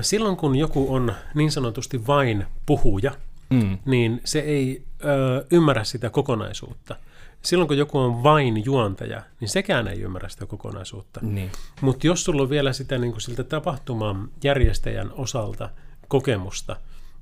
silloin 0.00 0.36
kun 0.36 0.56
joku 0.56 0.94
on 0.94 1.12
niin 1.34 1.52
sanotusti 1.52 2.06
vain 2.06 2.46
puhuja, 2.66 3.12
mm. 3.50 3.78
niin 3.86 4.20
se 4.24 4.38
ei 4.38 4.82
ö, 5.04 5.46
ymmärrä 5.50 5.84
sitä 5.84 6.10
kokonaisuutta. 6.10 6.96
Silloin 7.42 7.68
kun 7.68 7.78
joku 7.78 7.98
on 7.98 8.22
vain 8.22 8.64
juontaja, 8.64 9.22
niin 9.40 9.48
sekään 9.48 9.88
ei 9.88 10.00
ymmärrä 10.00 10.28
sitä 10.28 10.46
kokonaisuutta. 10.46 11.20
Niin. 11.22 11.50
Mutta 11.80 12.06
jos 12.06 12.24
sulla 12.24 12.42
on 12.42 12.50
vielä 12.50 12.72
sitä 12.72 12.98
niin 12.98 13.12
kuin 13.12 13.22
siltä 13.22 13.44
tapahtuman 13.44 14.28
järjestäjän 14.44 15.12
osalta 15.12 15.70
kokemusta, 16.08 16.76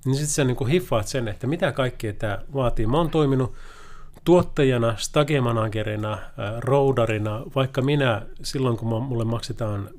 niin 0.04 0.14
sitten 0.14 0.34
sä 0.34 0.44
niin 0.44 0.56
kuin 0.56 0.70
hiffaat 0.70 1.08
sen, 1.08 1.28
että 1.28 1.46
mitä 1.46 1.72
kaikkea 1.72 2.12
tämä 2.12 2.38
vaatii. 2.54 2.86
Mä 2.86 2.96
oon 2.96 3.10
toiminut 3.10 3.54
tuottajana, 4.24 4.96
stage-managerina, 4.98 6.18
roudarina, 6.58 7.42
vaikka 7.54 7.82
minä 7.82 8.22
silloin, 8.42 8.76
kun 8.76 9.02
mulle 9.02 9.24
maksetaan 9.24 9.90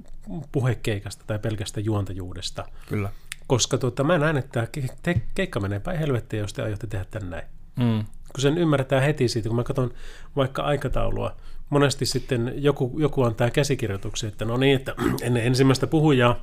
puhekeikasta 0.52 1.24
tai 1.28 1.40
pelkästä 1.40 1.80
juontajuudesta. 1.80 2.66
Kyllä. 2.90 3.10
Koska 3.48 3.78
tuota, 3.78 4.04
mä 4.04 4.18
näen, 4.18 4.38
että 4.38 4.68
ke- 4.78 5.20
keikka 5.36 5.60
menee 5.60 5.80
päin 5.80 6.00
helvettiin, 6.00 6.40
jos 6.40 6.54
te 6.54 6.62
aiotte 6.62 6.88
tehdä 6.88 7.06
tän 7.12 7.30
näin. 7.30 7.46
Mm. 7.76 8.06
Kun 8.34 8.42
sen 8.42 8.58
ymmärretään 8.58 9.04
heti 9.04 9.28
siitä, 9.28 9.50
kun 9.50 9.56
mä 9.56 9.64
katson 9.64 9.94
vaikka 10.36 10.62
aikataulua, 10.62 11.36
monesti 11.70 12.06
sitten 12.06 12.54
joku, 12.56 12.96
joku 13.00 13.24
antaa 13.24 13.50
käsikirjoituksen, 13.50 14.28
että 14.28 14.46
no 14.46 14.58
niin, 14.58 14.76
että 14.76 14.96
ennen 15.22 15.46
ensimmäistä 15.46 15.88
puhujaa, 15.88 16.40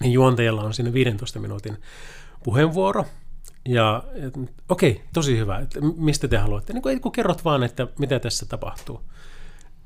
niin 0.00 0.12
juontajalla 0.12 0.62
on 0.62 0.74
sinne 0.74 0.92
15 0.92 1.38
minuutin 1.38 1.76
puheenvuoro, 2.44 3.04
ja 3.68 4.04
okei, 4.68 4.90
okay, 4.90 5.04
tosi 5.12 5.38
hyvä. 5.38 5.58
Että 5.58 5.80
mistä 5.96 6.28
te 6.28 6.36
haluatte? 6.36 6.72
Niin 6.72 6.82
kun, 6.82 7.00
kun 7.00 7.12
kerrot 7.12 7.44
vaan, 7.44 7.62
että 7.62 7.86
mitä 7.98 8.18
tässä 8.18 8.46
tapahtuu. 8.46 9.00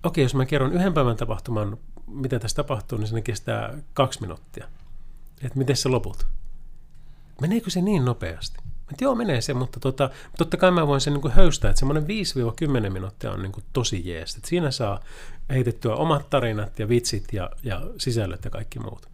Okei, 0.03 0.24
jos 0.24 0.34
mä 0.34 0.47
kerron 0.47 0.72
yhden 0.72 0.95
päivän 0.95 1.16
tapahtuman 1.16 1.78
mitä 2.07 2.39
tässä 2.39 2.57
tapahtuu, 2.57 2.99
niin 2.99 3.09
se 3.09 3.20
kestää 3.20 3.78
kaksi 3.95 4.20
minuuttia. 4.20 4.66
Että 5.43 5.59
miten 5.59 5.76
se 5.76 5.89
loput? 5.89 6.26
Meneekö 7.41 7.70
se 7.70 7.80
niin 7.80 8.05
nopeasti? 8.05 8.59
Että 8.91 9.05
joo, 9.05 9.14
menee 9.14 9.41
se, 9.41 9.55
mutta 9.55 9.80
tota, 9.80 10.11
totta 10.39 10.57
kai 10.57 10.70
mä 10.70 10.87
voin 10.87 11.01
sen 11.01 11.14
niin 11.14 11.32
höystää, 11.32 11.70
että 11.70 11.78
semmoinen 11.78 12.07
5-10 12.87 12.91
minuuttia 12.91 13.32
on 13.32 13.43
niin 13.43 13.53
kuin 13.53 13.64
tosi 13.72 14.09
jees. 14.09 14.37
Että 14.37 14.49
siinä 14.49 14.70
saa 14.70 15.01
heitettyä 15.51 15.95
omat 15.95 16.30
tarinat 16.30 16.78
ja 16.78 16.89
vitsit 16.89 17.32
ja, 17.32 17.51
ja 17.62 17.82
sisällöt 17.99 18.45
ja 18.45 18.51
kaikki 18.51 18.78
muut. 18.78 19.07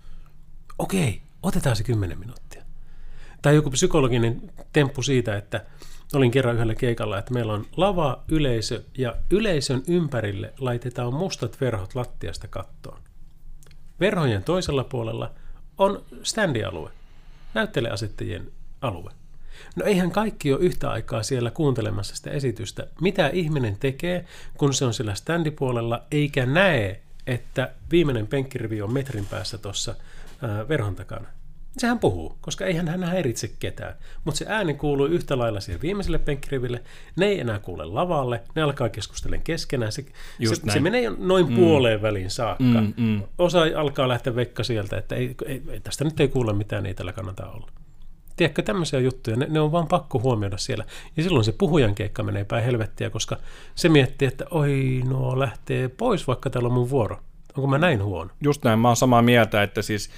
Okei, 0.79 1.23
otetaan 1.43 1.77
se 1.77 1.85
10 1.85 2.19
minuuttia. 2.19 2.63
Tai 3.43 3.55
joku 3.55 3.71
psykologinen 3.71 4.53
temppu 4.73 5.03
siitä, 5.03 5.37
että 5.37 5.65
olin 6.15 6.31
kerran 6.31 6.55
yhdellä 6.55 6.75
keikalla, 6.75 7.19
että 7.19 7.35
meillä 7.35 7.53
on 7.53 7.67
lava, 7.77 8.23
yleisö 8.29 8.83
ja 8.99 9.17
yleisön 9.31 9.83
ympärille 9.87 10.53
laitetaan 10.59 11.15
mustat 11.15 11.61
verhot 11.61 11.95
lattiasta 11.95 12.49
kattoon. 12.49 12.99
Verhojen 14.01 14.45
toisella 14.45 14.85
puolella 14.85 15.31
on 15.79 16.05
standialue, 16.23 16.91
näytteleasettajien 17.55 18.53
alue. 18.81 19.13
No 19.77 19.85
eihän 19.85 20.11
kaikki 20.11 20.53
ole 20.53 20.61
yhtä 20.61 20.91
aikaa 20.91 21.23
siellä 21.23 21.51
kuuntelemassa 21.51 22.17
sitä 22.17 22.31
esitystä. 22.31 22.87
Mitä 23.01 23.29
ihminen 23.29 23.77
tekee, 23.81 24.25
kun 24.59 24.75
se 24.75 24.85
on 24.85 24.95
siellä 24.95 25.15
standipuolella, 25.15 26.03
eikä 26.11 26.47
näe, 26.47 27.01
että 27.27 27.73
viimeinen 27.91 28.27
penkkirivi 28.27 28.83
on 28.83 28.93
metrin 28.93 29.27
päässä 29.27 29.59
tuossa 29.59 29.95
verhon 30.69 30.97
takana. 30.97 31.27
Sehän 31.79 31.99
puhuu, 31.99 32.39
koska 32.41 32.65
eihän 32.65 32.89
hän 32.89 33.05
häiritse 33.05 33.51
ketään. 33.59 33.95
Mutta 34.25 34.39
se 34.39 34.45
ääni 34.49 34.75
kuuluu 34.75 35.07
yhtä 35.07 35.39
lailla 35.39 35.61
siihen 35.61 35.83
viimeiselle 35.83 36.19
penkkiriville. 36.19 36.83
Ne 37.17 37.27
ei 37.27 37.41
enää 37.41 37.59
kuule 37.59 37.85
lavalle, 37.85 38.43
ne 38.55 38.63
alkaa 38.63 38.89
keskustella 38.89 39.39
keskenään. 39.39 39.93
Se, 39.93 40.05
se, 40.49 40.73
se 40.73 40.81
menee 40.81 41.11
noin 41.19 41.49
mm. 41.49 41.57
puoleen 41.57 42.03
väliin 42.03 42.31
saakka. 42.31 42.65
Mm, 42.65 42.93
mm. 42.97 43.23
Osa 43.39 43.63
alkaa 43.77 44.09
lähteä 44.09 44.37
vekka 44.37 44.65
sieltä, 44.65 44.99
että 44.99 45.15
ei, 45.15 45.35
ei, 45.47 45.63
tästä 45.83 46.05
nyt 46.05 46.21
ei 46.21 46.29
kuule 46.29 46.53
mitään, 46.53 46.87
ei 46.87 46.95
tällä 46.95 47.13
kannata 47.13 47.47
olla. 47.47 47.71
Tiedätkö, 48.37 48.63
tämmöisiä 48.63 49.01
juttuja, 49.01 49.37
ne, 49.37 49.47
ne 49.51 49.61
on 49.61 49.73
vaan 49.73 49.89
pakko 49.89 50.19
huomioida 50.19 50.59
siellä. 50.59 50.85
Ja 51.17 51.23
silloin 51.23 51.45
se 51.45 51.53
puhujan 51.53 51.95
keikka 51.95 52.23
menee 52.23 52.45
päin 52.45 52.65
helvettiä, 52.65 53.11
koska 53.11 53.37
se 53.75 53.89
miettii, 53.89 54.29
että 54.29 54.45
oi, 54.51 55.03
no 55.09 55.39
lähtee 55.39 55.89
pois, 55.89 56.27
vaikka 56.27 56.51
täällä 56.51 56.67
on 56.67 56.73
mun 56.73 56.91
vuoro. 56.91 57.21
Onko 57.57 57.67
mä 57.67 57.79
näin 57.79 58.05
huono? 58.05 58.31
Just 58.41 58.65
näin, 58.65 58.79
mä 58.79 58.89
oon 58.89 58.97
samaa 58.97 59.23
mieltä, 59.23 59.63
että 59.63 59.83
siis 59.83 60.11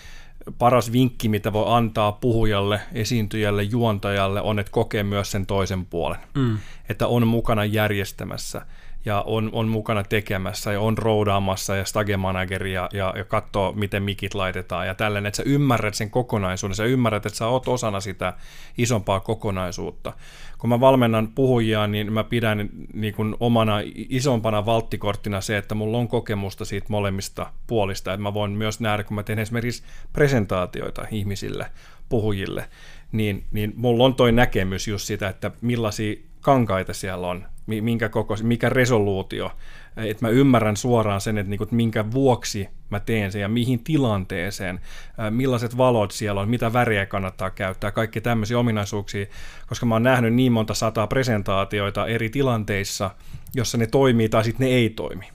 paras 0.59 0.93
vinkki, 0.93 1.29
mitä 1.29 1.53
voi 1.53 1.65
antaa 1.69 2.13
puhujalle, 2.13 2.81
esiintyjälle, 2.93 3.63
juontajalle, 3.63 4.41
on, 4.43 4.59
että 4.59 4.73
kokee 4.73 5.03
myös 5.03 5.31
sen 5.31 5.47
toisen 5.47 5.87
puolen. 5.87 6.21
Mm. 6.35 6.59
Että 6.89 7.07
on 7.07 7.27
mukana 7.27 7.65
järjestämässä 7.65 8.67
ja 9.05 9.23
on, 9.27 9.51
on 9.53 9.69
mukana 9.69 10.05
tekemässä 10.05 10.73
ja 10.73 10.81
on 10.81 10.99
roudaamassa 10.99 11.77
ja 11.77 11.85
stagemanageri 11.85 12.73
ja, 12.73 12.89
ja, 12.93 13.13
ja 13.17 13.25
katsoo, 13.25 13.73
miten 13.73 14.03
mikit 14.03 14.35
laitetaan 14.35 14.87
ja 14.87 14.95
tällainen, 14.95 15.29
että 15.29 15.37
sä 15.37 15.43
ymmärrät 15.47 15.95
sen 15.95 16.11
kokonaisuuden, 16.11 16.77
sä 16.77 16.85
ymmärrät, 16.85 17.27
että 17.27 17.39
sä 17.39 17.47
oot 17.47 17.69
osana 17.69 18.01
sitä 18.01 18.33
isompaa 18.79 19.21
kokonaisuutta. 19.21 20.13
Kun 20.59 20.71
mä 20.71 20.81
valmennan 20.81 21.29
puhujia, 21.29 21.87
niin 21.87 22.13
mä 22.13 22.25
pidän 22.25 22.69
niin 22.93 23.15
kuin 23.15 23.37
omana 23.41 23.77
isompana 23.95 24.67
valttikorttina 24.67 25.41
se, 25.41 25.57
että 25.57 25.75
mulla 25.75 25.99
on 25.99 26.09
kokemusta 26.09 26.65
siitä 26.65 26.87
molemmista 26.89 27.53
puolista, 27.67 28.13
että 28.13 28.23
mä 28.23 28.35
voin 28.35 28.51
myös 28.51 28.81
nähdä, 28.81 29.05
kun 29.05 29.15
mä 29.15 29.23
teen 29.23 29.39
esimerkiksi 29.39 29.83
presentaatioita 30.13 31.07
ihmisille, 31.11 31.67
puhujille, 32.09 32.69
niin, 33.13 33.45
niin 33.51 33.73
mulla 33.77 34.05
on 34.05 34.15
toi 34.15 34.33
näkemys 34.33 34.89
just 34.89 35.07
sitä, 35.07 35.29
että 35.29 35.51
millaisia 35.61 36.15
kankaita 36.45 36.95
siellä 36.95 37.27
on, 37.27 37.45
minkä 37.67 38.09
koko, 38.09 38.37
mikä 38.43 38.69
resoluutio, 38.69 39.51
että 39.97 40.27
mä 40.27 40.29
ymmärrän 40.29 40.77
suoraan 40.77 41.21
sen, 41.21 41.39
että, 41.39 41.51
niinku, 41.51 41.67
minkä 41.71 42.11
vuoksi 42.11 42.69
mä 42.91 43.01
teen 43.01 43.33
sen 43.33 43.41
ja 43.41 43.49
mihin 43.49 43.85
tilanteeseen, 43.85 44.81
millaiset 45.31 45.77
valot 45.77 46.11
siellä 46.11 46.41
on, 46.41 46.49
mitä 46.49 46.73
väriä 46.73 47.07
kannattaa 47.07 47.51
käyttää, 47.51 47.91
kaikki 47.91 48.21
tämmöisiä 48.21 48.59
ominaisuuksia, 48.59 49.27
koska 49.67 49.87
mä 49.87 49.95
oon 49.95 50.03
nähnyt 50.03 50.35
niin 50.35 50.53
monta 50.53 50.75
sataa 50.75 51.07
presentaatioita 51.07 52.07
eri 52.07 52.31
tilanteissa, 52.31 53.11
jossa 53.55 53.79
ne 53.79 53.87
toimii 53.87 54.29
tai 54.29 54.45
sitten 54.45 54.67
ne 54.67 54.75
ei 54.75 54.91
toimi. 54.91 55.29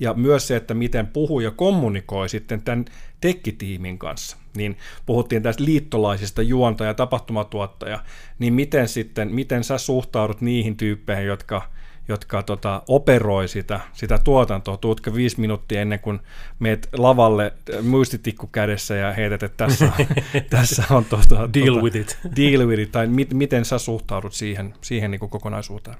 Ja 0.00 0.14
myös 0.14 0.46
se, 0.48 0.56
että 0.56 0.74
miten 0.74 1.06
puhuja 1.06 1.50
kommunikoi 1.50 2.28
sitten 2.28 2.62
tämän 2.62 2.84
tekkitiimin 3.20 3.98
kanssa. 3.98 4.43
Niin 4.56 4.78
puhuttiin 5.06 5.42
tästä 5.42 5.64
liittolaisista 5.64 6.42
juonta- 6.42 6.84
ja 6.84 6.94
tapahtumatuottaja, 6.94 7.98
niin 8.38 8.54
miten 8.54 8.88
sitten, 8.88 9.34
miten 9.34 9.64
sä 9.64 9.78
suhtaudut 9.78 10.40
niihin 10.40 10.76
tyyppeihin, 10.76 11.26
jotka 11.26 11.62
jotka 12.08 12.42
tota, 12.42 12.82
operoi 12.88 13.48
sitä, 13.48 13.80
sitä 13.92 14.18
tuotantoa. 14.18 14.76
Tuutko 14.76 15.14
viisi 15.14 15.40
minuuttia 15.40 15.80
ennen 15.80 16.00
kuin 16.00 16.20
meet 16.58 16.88
lavalle 16.92 17.52
muistitikku 17.82 18.46
kädessä 18.46 18.94
ja 18.94 19.12
heität, 19.12 19.42
että 19.42 19.66
tässä, 19.66 19.92
tässä 20.50 20.84
on 20.90 21.04
tota, 21.04 21.54
deal 21.54 21.74
tota, 21.74 21.82
with 21.82 21.96
it. 21.96 22.18
Deal 22.36 22.66
with 22.66 22.82
it, 22.82 22.92
tai 22.92 23.06
mit, 23.06 23.34
miten 23.34 23.64
sä 23.64 23.78
suhtaudut 23.78 24.32
siihen, 24.32 24.74
siihen 24.80 25.10
niin 25.10 25.18
kokonaisuuteen? 25.18 25.96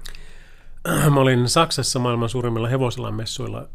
Mä 1.13 1.19
olin 1.19 1.49
Saksassa 1.49 1.99
maailman 1.99 2.29
suurimmilla 2.29 2.67
hevoselan 2.67 3.13
messuilla. 3.13 3.67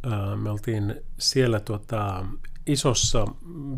Me 0.42 0.50
oltiin 0.50 0.94
siellä 1.18 1.60
tuota, 1.60 2.24
isossa 2.72 3.24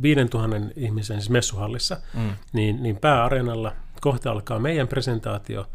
5000 0.02 0.56
ihmisen 0.76 1.16
siis 1.16 1.30
messuhallissa, 1.30 2.00
mm. 2.14 2.32
niin, 2.52 2.82
niin 2.82 2.96
pääareenalla 2.96 3.72
kohta 4.00 4.30
alkaa 4.30 4.58
meidän 4.58 4.88
presentaatio, 4.88 5.66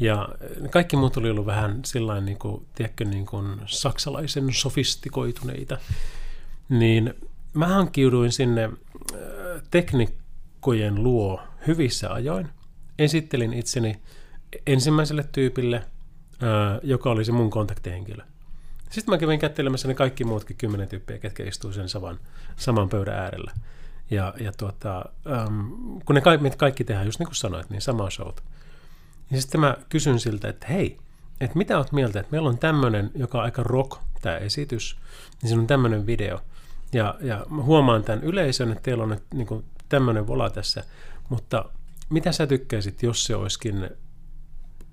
ja 0.00 0.28
kaikki 0.70 0.96
muut 0.96 1.16
oli 1.16 1.30
ollut 1.30 1.46
vähän 1.46 1.80
sillain, 1.84 2.24
niin 2.24 2.38
kuin, 2.38 2.66
tiedätkö, 2.74 3.04
niin 3.04 3.26
kuin 3.26 3.60
saksalaisen 3.66 4.52
sofistikoituneita. 4.52 5.78
Niin 6.68 7.14
mä 7.54 7.66
hankkiuduin 7.66 8.32
sinne 8.32 8.64
äh, 8.64 8.70
teknikkojen 9.70 11.02
luo 11.02 11.40
hyvissä 11.66 12.12
ajoin. 12.12 12.48
Esittelin 12.98 13.52
itseni 13.52 14.00
ensimmäiselle 14.66 15.24
tyypille, 15.32 15.76
äh, 15.76 16.80
joka 16.82 17.10
oli 17.10 17.24
se 17.24 17.32
mun 17.32 17.50
kontaktihenkilö. 17.50 18.24
Sitten 18.90 19.14
mä 19.14 19.18
kävin 19.18 19.38
kättelemässä 19.38 19.88
ne 19.88 19.94
kaikki 19.94 20.24
muutkin 20.24 20.56
kymmenen 20.56 20.88
tyyppiä, 20.88 21.18
ketkä 21.18 21.44
istuu 21.44 21.72
sen 21.72 21.88
saman, 21.88 22.18
saman 22.56 22.88
pöydän 22.88 23.14
äärellä. 23.14 23.52
Ja, 24.10 24.34
ja 24.40 24.52
tuota, 24.52 25.04
ähm, 25.32 25.70
kun 26.04 26.14
ne 26.14 26.20
kaikki, 26.20 26.50
kaikki 26.50 26.84
tehdään, 26.84 27.06
just 27.06 27.18
niin 27.18 27.26
kuin 27.26 27.36
sanoit, 27.36 27.70
niin 27.70 27.82
sama 27.82 28.10
showta. 28.10 28.42
Ja 29.30 29.40
sitten 29.40 29.60
mä 29.60 29.76
kysyn 29.88 30.20
siltä, 30.20 30.48
että 30.48 30.66
hei, 30.66 30.98
että 31.40 31.58
mitä 31.58 31.78
oot 31.78 31.92
mieltä, 31.92 32.20
että 32.20 32.32
meillä 32.32 32.48
on 32.48 32.58
tämmöinen, 32.58 33.10
joka 33.14 33.38
on 33.38 33.44
aika 33.44 33.62
rock, 33.62 34.00
tämä 34.22 34.36
esitys, 34.36 34.98
niin 35.42 35.48
siinä 35.48 35.60
on 35.60 35.66
tämmöinen 35.66 36.06
video. 36.06 36.40
Ja, 36.92 37.14
ja 37.20 37.46
mä 37.50 37.62
huomaan 37.62 38.04
tämän 38.04 38.24
yleisön, 38.24 38.72
että 38.72 38.82
teillä 38.82 39.02
on 39.02 39.08
nyt 39.08 39.22
niin 39.34 39.64
tämmöinen 39.88 40.26
vola 40.26 40.50
tässä, 40.50 40.84
mutta 41.28 41.64
mitä 42.10 42.32
sä 42.32 42.46
tykkäisit, 42.46 43.02
jos 43.02 43.24
se 43.24 43.36
olisikin 43.36 43.90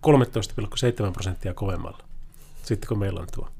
13,7 0.08 1.12
prosenttia 1.14 1.54
kovemmalla, 1.54 2.04
sitten 2.64 2.88
kun 2.88 3.00
meillä 3.00 3.20
on 3.20 3.28
tuo? 3.36 3.55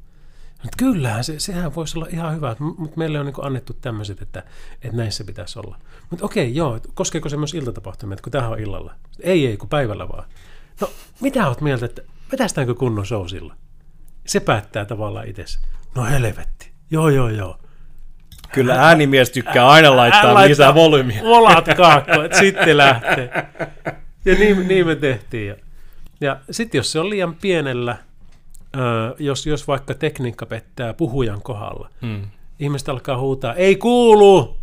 Mutta 0.64 0.78
kyllähän, 0.78 1.24
se, 1.24 1.40
sehän 1.40 1.76
voisi 1.76 1.98
olla 1.98 2.08
ihan 2.10 2.36
hyvä, 2.36 2.56
mutta 2.60 2.98
meille 2.98 3.20
on 3.20 3.26
niin 3.26 3.36
annettu 3.42 3.74
tämmöiset, 3.74 4.22
että, 4.22 4.44
että 4.82 4.98
näissä 4.98 5.24
pitäisi 5.24 5.60
olla. 5.60 5.78
Mutta 6.10 6.26
okei, 6.26 6.56
joo, 6.56 6.80
koskeeko 6.94 7.30
se 7.30 7.38
myös 7.38 7.54
iltatapahtumia, 7.54 8.14
että 8.14 8.24
kun 8.24 8.32
tähän 8.32 8.52
on 8.52 8.60
illalla? 8.60 8.96
Ei, 9.20 9.48
ei, 9.48 9.58
kun 9.58 9.70
päivällä 9.70 10.10
vaan. 10.10 10.24
No, 10.82 10.90
mitä 11.22 11.48
oot 11.48 11.62
mieltä, 11.62 11.86
että 11.86 12.02
vetästäänkö 12.32 12.76
kunnon 12.76 13.06
show 13.06 13.28
sillä? 13.28 13.56
Se 14.28 14.40
päättää 14.40 14.86
tavallaan 14.86 15.28
itse. 15.28 15.44
No 15.96 16.06
helvetti. 16.06 16.72
Joo, 16.92 17.10
joo, 17.10 17.30
joo. 17.30 17.60
Kyllä 18.52 18.88
äänimies 18.88 19.30
tykkää 19.30 19.70
aina 19.70 19.96
laittaa 19.96 20.38
ää, 20.38 20.48
lisää 20.48 20.76
volyymiä. 20.76 21.24
Volat 21.24 21.66
kaakko, 21.78 22.24
että 22.24 22.40
sitten 22.46 22.78
lähtee. 22.78 23.30
Ja 24.26 24.36
niin, 24.36 24.68
niin 24.68 24.88
me 24.88 24.96
tehtiin. 24.96 25.48
Ja, 25.48 25.56
ja 26.22 26.40
sitten 26.52 26.80
jos 26.80 26.92
se 26.92 27.00
on 27.00 27.10
liian 27.10 27.36
pienellä, 27.36 27.98
jos, 29.20 29.46
jos 29.46 29.68
vaikka 29.68 29.94
tekniikka 29.94 30.46
pettää 30.46 30.94
puhujan 30.94 31.42
kohdalla, 31.42 31.90
hmm. 32.02 32.22
ihmiset 32.60 32.90
alkaa 32.90 33.18
huutaa, 33.18 33.54
ei 33.54 33.76
kuulu, 33.76 34.58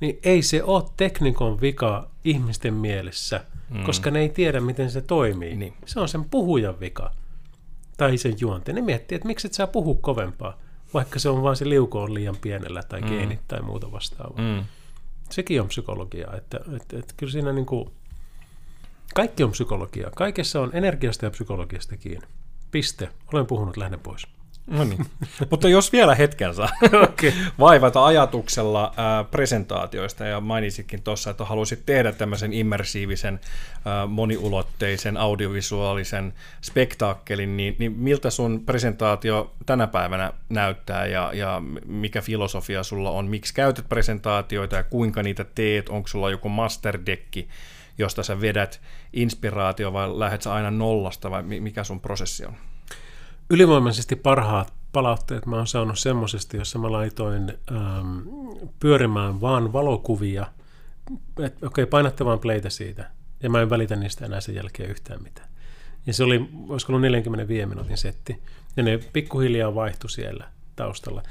niin 0.00 0.18
ei 0.22 0.42
se 0.42 0.62
ole 0.62 0.84
teknikon 0.96 1.60
vika 1.60 2.10
ihmisten 2.24 2.74
mielessä– 2.74 3.44
mm. 3.72 3.84
koska 3.84 4.10
ne 4.10 4.20
ei 4.20 4.28
tiedä, 4.28 4.60
miten 4.60 4.90
se 4.90 5.00
toimii. 5.00 5.56
Niin. 5.56 5.74
Se 5.86 6.00
on 6.00 6.08
sen 6.08 6.24
puhujan 6.24 6.80
vika 6.80 7.10
tai 7.96 8.18
sen 8.18 8.34
juonteen. 8.40 8.74
Ne 8.74 8.82
miettii, 8.82 9.16
että 9.16 9.28
miksi 9.28 9.46
et 9.46 9.52
saa 9.52 9.66
puhua 9.66 9.98
kovempaa, 10.00 10.58
vaikka 10.94 11.18
se 11.18 11.28
on 11.28 11.42
vain 11.42 11.56
se 11.56 11.68
liuko 11.68 12.02
on 12.02 12.14
liian 12.14 12.36
pienellä 12.36 12.82
tai 12.82 13.00
mm. 13.00 13.08
geenit 13.08 13.40
tai 13.48 13.62
muuta 13.62 13.92
vastaavaa. 13.92 14.42
Mm. 14.42 14.64
Sekin 15.30 15.60
on 15.60 15.68
psykologiaa, 15.68 16.36
että, 16.36 16.60
että, 16.76 16.98
että 16.98 17.14
kyllä 17.16 17.32
siinä 17.32 17.52
niin 17.52 17.66
kuin, 17.66 17.90
kaikki 19.14 19.44
on 19.44 19.50
psykologiaa. 19.50 20.10
Kaikessa 20.10 20.60
on 20.60 20.70
energiasta 20.72 21.24
ja 21.24 21.30
psykologiasta 21.30 21.96
kiinni. 21.96 22.26
Piste. 22.72 23.08
Olen 23.32 23.46
puhunut, 23.46 23.76
lähden 23.76 24.00
pois. 24.00 24.26
No 24.66 24.84
niin. 24.84 25.06
Mutta 25.50 25.68
jos 25.68 25.92
vielä 25.92 26.14
hetken 26.14 26.54
saa 26.54 26.68
okay. 27.04 27.32
vaivata 27.58 28.06
ajatuksella 28.06 28.94
ää, 28.96 29.24
presentaatioista, 29.24 30.24
ja 30.24 30.40
mainitsitkin 30.40 31.02
tuossa, 31.02 31.30
että 31.30 31.44
haluaisit 31.44 31.86
tehdä 31.86 32.12
tämmöisen 32.12 32.52
immersiivisen, 32.52 33.40
ää, 33.84 34.06
moniulotteisen, 34.06 35.16
audiovisuaalisen 35.16 36.34
spektaakkelin, 36.62 37.56
niin, 37.56 37.76
niin 37.78 37.92
miltä 37.92 38.30
sun 38.30 38.62
presentaatio 38.66 39.52
tänä 39.66 39.86
päivänä 39.86 40.32
näyttää, 40.48 41.06
ja, 41.06 41.30
ja 41.34 41.62
mikä 41.86 42.20
filosofia 42.20 42.82
sulla 42.82 43.10
on, 43.10 43.26
miksi 43.28 43.54
käytät 43.54 43.88
presentaatioita, 43.88 44.76
ja 44.76 44.82
kuinka 44.82 45.22
niitä 45.22 45.44
teet, 45.54 45.88
onko 45.88 46.08
sulla 46.08 46.30
joku 46.30 46.48
masterdekki, 46.48 47.48
josta 47.98 48.22
sä 48.22 48.40
vedät 48.40 48.80
inspiraatio, 49.12 49.92
vai 49.92 50.18
lähdet 50.18 50.42
sä 50.42 50.54
aina 50.54 50.70
nollasta, 50.70 51.30
vai 51.30 51.42
mikä 51.42 51.84
sun 51.84 52.00
prosessi 52.00 52.46
on? 52.46 52.56
ylivoimaisesti 53.50 54.16
parhaat 54.16 54.72
palautteet 54.92 55.46
mä 55.46 55.56
oon 55.56 55.66
saanut 55.66 55.98
semmoisesta, 55.98 56.56
jossa 56.56 56.78
mä 56.78 56.92
laitoin 56.92 57.58
ähm, 57.72 58.18
pyörimään 58.80 59.40
vaan 59.40 59.72
valokuvia, 59.72 60.46
että 61.38 61.66
okei, 61.66 61.82
okay, 61.82 61.86
painatte 61.86 62.24
vaan 62.24 62.38
playtä 62.38 62.70
siitä, 62.70 63.10
ja 63.42 63.50
mä 63.50 63.60
en 63.60 63.70
välitä 63.70 63.96
niistä 63.96 64.26
enää 64.26 64.40
sen 64.40 64.54
jälkeen 64.54 64.90
yhtään 64.90 65.22
mitään. 65.22 65.48
Ja 66.06 66.12
se 66.12 66.24
oli, 66.24 66.48
olisiko 66.68 66.92
ollut 66.92 67.02
45 67.02 67.66
minuutin 67.66 67.98
setti, 67.98 68.42
ja 68.76 68.82
ne 68.82 68.98
pikkuhiljaa 69.12 69.74
vaihtui 69.74 70.10
siellä 70.10 70.48
taustalla. 70.76 71.22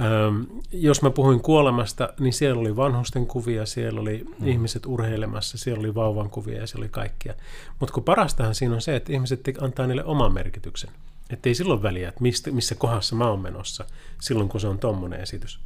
Ähm, 0.00 0.42
jos 0.72 1.02
mä 1.02 1.10
puhuin 1.10 1.40
kuolemasta, 1.40 2.12
niin 2.20 2.32
siellä 2.32 2.60
oli 2.60 2.76
vanhusten 2.76 3.26
kuvia, 3.26 3.66
siellä 3.66 4.00
oli 4.00 4.26
mm. 4.38 4.48
ihmiset 4.48 4.86
urheilemassa, 4.86 5.58
siellä 5.58 5.80
oli 5.80 5.94
vauvan 5.94 6.30
kuvia 6.30 6.60
ja 6.60 6.66
siellä 6.66 6.82
oli 6.82 6.88
kaikkia. 6.88 7.34
Mutta 7.80 7.92
kun 7.92 8.04
parastahan 8.04 8.54
siinä 8.54 8.74
on 8.74 8.80
se, 8.80 8.96
että 8.96 9.12
ihmiset 9.12 9.40
antaa 9.60 9.86
niille 9.86 10.04
oman 10.04 10.32
merkityksen. 10.32 10.90
Että 11.30 11.48
ei 11.48 11.54
silloin 11.54 11.82
väliä, 11.82 12.08
että 12.08 12.22
mistä, 12.22 12.50
missä 12.50 12.74
kohdassa 12.74 13.16
mä 13.16 13.30
oon 13.30 13.40
menossa 13.40 13.84
silloin, 14.20 14.48
kun 14.48 14.60
se 14.60 14.68
on 14.68 14.78
tommonen 14.78 15.20
esitys. 15.20 15.60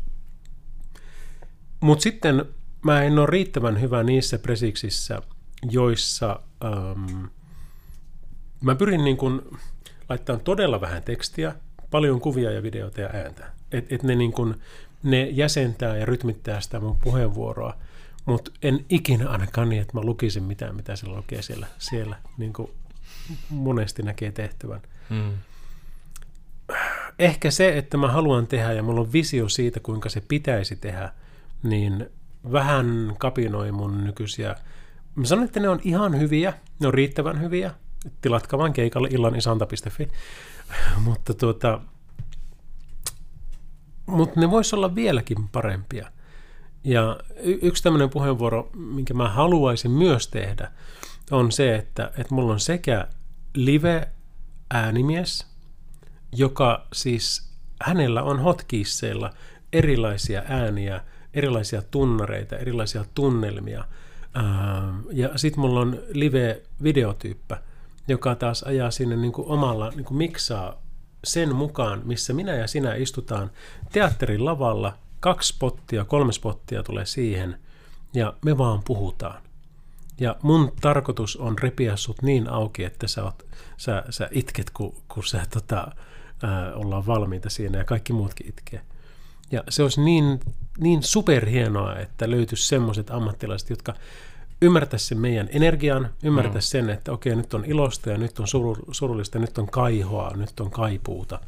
Mutta 1.81 2.03
sitten 2.03 2.45
mä 2.83 3.03
en 3.03 3.19
ole 3.19 3.27
riittävän 3.27 3.81
hyvä 3.81 4.03
niissä 4.03 4.39
presiksissä, 4.39 5.23
joissa 5.71 6.41
ähm, 6.65 7.25
mä 8.61 8.75
pyrin 8.75 9.05
niin 9.05 9.17
kuin 9.17 9.43
laittamaan 10.09 10.45
todella 10.45 10.81
vähän 10.81 11.03
tekstiä, 11.03 11.55
paljon 11.91 12.21
kuvia 12.21 12.51
ja 12.51 12.63
videoita 12.63 13.01
ja 13.01 13.11
ääntä. 13.13 13.62
Että 13.73 13.95
et 13.95 14.03
ne, 14.03 14.15
niin 14.15 14.33
kuin, 14.33 14.55
ne 15.03 15.23
jäsentää 15.23 15.97
ja 15.97 16.07
rytmittää 16.07 16.61
sitä 16.61 16.81
mun 16.81 16.99
puheenvuoroa, 16.99 17.75
mutta 18.25 18.51
en 18.63 18.85
ikinä 18.89 19.29
ainakaan 19.29 19.69
niin, 19.69 19.83
että 19.83 19.99
mä 19.99 20.05
lukisin 20.05 20.43
mitään, 20.43 20.77
mitä 20.77 20.97
se 20.97 21.07
lukee 21.07 21.43
siellä, 21.43 21.67
siellä 21.79 22.17
niin 22.39 22.53
kuin 22.53 22.71
monesti 23.51 24.03
näkee 24.03 24.33
tehtävän. 24.33 24.81
Hmm. 25.11 25.33
Ehkä 27.19 27.51
se, 27.51 27.79
että 27.79 27.97
mä 27.97 28.09
haluan 28.09 28.47
tehdä 28.47 28.73
ja 28.73 28.83
mulla 28.83 29.01
on 29.01 29.13
visio 29.13 29.49
siitä, 29.49 29.81
kuinka 29.81 30.09
se 30.09 30.23
pitäisi 30.29 30.77
tehdä, 30.77 31.13
niin 31.63 32.11
vähän 32.53 33.15
kapinoi 33.19 33.73
mun 33.73 34.05
nykyisiä. 34.05 34.57
Mä 35.15 35.25
sanon, 35.25 35.45
että 35.45 35.61
ne 35.61 35.69
on 35.69 35.81
ihan 35.85 36.19
hyviä, 36.19 36.53
ne 36.81 36.87
on 36.87 36.95
riittävän 36.95 37.41
hyviä. 37.41 37.71
Tilatkaa 38.21 38.59
vain 38.59 38.73
keikalle 38.73 39.09
illanisanta.fi. 39.11 40.09
mutta 41.05 41.35
tuota, 41.35 41.81
mutta 44.13 44.41
ne 44.41 44.51
vois 44.51 44.75
olla 44.75 44.95
vieläkin 44.95 45.49
parempia. 45.49 46.09
Ja 46.85 47.19
y- 47.43 47.59
yksi 47.63 47.83
tämmöinen 47.83 48.11
puheenvuoro, 48.11 48.71
minkä 48.75 49.15
mä 49.15 49.29
haluaisin 49.29 49.91
myös 49.91 50.29
tehdä, 50.29 50.71
on 51.31 51.53
se, 51.53 51.75
että, 51.75 52.11
että 52.17 52.35
mulla 52.35 52.53
on 52.53 52.61
sekä 52.61 53.09
live-äänimies, 53.55 55.47
joka 56.33 56.87
siis, 56.93 57.53
hänellä 57.81 58.23
on 58.23 58.41
hotkeysseilla 58.41 59.31
erilaisia 59.73 60.43
ääniä, 60.49 61.01
erilaisia 61.35 61.83
tunnareita, 61.83 62.57
erilaisia 62.57 63.05
tunnelmia. 63.15 63.85
Ja 65.13 65.39
sitten 65.39 65.61
mulla 65.61 65.81
on 65.81 65.99
live-videotyyppä, 66.13 67.63
joka 68.09 68.35
taas 68.35 68.63
ajaa 68.63 68.91
sinne 68.91 69.17
niin 69.17 69.33
kuin 69.33 69.49
omalla, 69.49 69.91
niin 69.91 70.05
kuin 70.05 70.19
miksaa 70.19 70.83
sen 71.25 71.55
mukaan, 71.55 72.03
missä 72.05 72.33
minä 72.33 72.55
ja 72.55 72.67
sinä 72.67 72.95
istutaan 72.95 73.51
teatterin 73.93 74.45
lavalla, 74.45 74.99
kaksi 75.21 75.53
spottia, 75.53 76.05
kolme 76.05 76.33
spottia 76.33 76.83
tulee 76.83 77.07
siihen, 77.07 77.59
ja 78.15 78.35
me 78.45 78.59
vaan 78.59 78.83
puhutaan. 78.85 79.43
Ja 80.21 80.37
mun 80.43 80.73
tarkoitus 80.81 81.37
on 81.37 81.59
repiä 81.59 81.97
sut 81.97 82.23
niin 82.23 82.49
auki, 82.49 82.85
että 82.85 83.07
sä, 83.07 83.25
oot, 83.25 83.47
sä, 83.77 84.05
sä 84.11 84.29
itket, 84.31 84.71
kun, 84.71 84.95
kun 85.09 85.25
sä 85.25 85.43
tota, 85.51 85.89
ää, 86.43 86.75
ollaan 86.75 87.07
valmiita 87.07 87.51
siinä, 87.51 87.79
ja 87.79 87.85
kaikki 87.85 88.13
muutkin 88.13 88.49
itkee. 88.49 88.81
Ja 89.51 89.65
se 89.69 89.83
olisi 89.83 90.01
niin, 90.01 90.41
niin 90.79 91.03
superhienoa, 91.03 91.99
että 91.99 92.31
löytyisi 92.31 92.69
semmoiset 92.69 93.11
ammattilaiset, 93.11 93.71
jotka 93.71 93.95
ymmärtäisi 94.63 95.07
sen 95.07 95.19
meidän 95.19 95.49
energian, 95.53 96.11
ymmärtäisi 96.23 96.69
mm. 96.69 96.71
sen, 96.71 96.91
että 96.91 97.13
okei, 97.13 97.37
nyt 97.37 97.55
on 97.55 97.65
ilosta 97.65 98.11
ja 98.11 98.19
nyt 98.19 98.39
on 98.39 98.47
surullista, 98.93 99.39
nyt 99.39 99.59
on 99.59 99.71
kaihoa, 99.71 100.33
nyt 100.37 100.61
on 100.61 100.71
kaipuuta, 100.71 101.41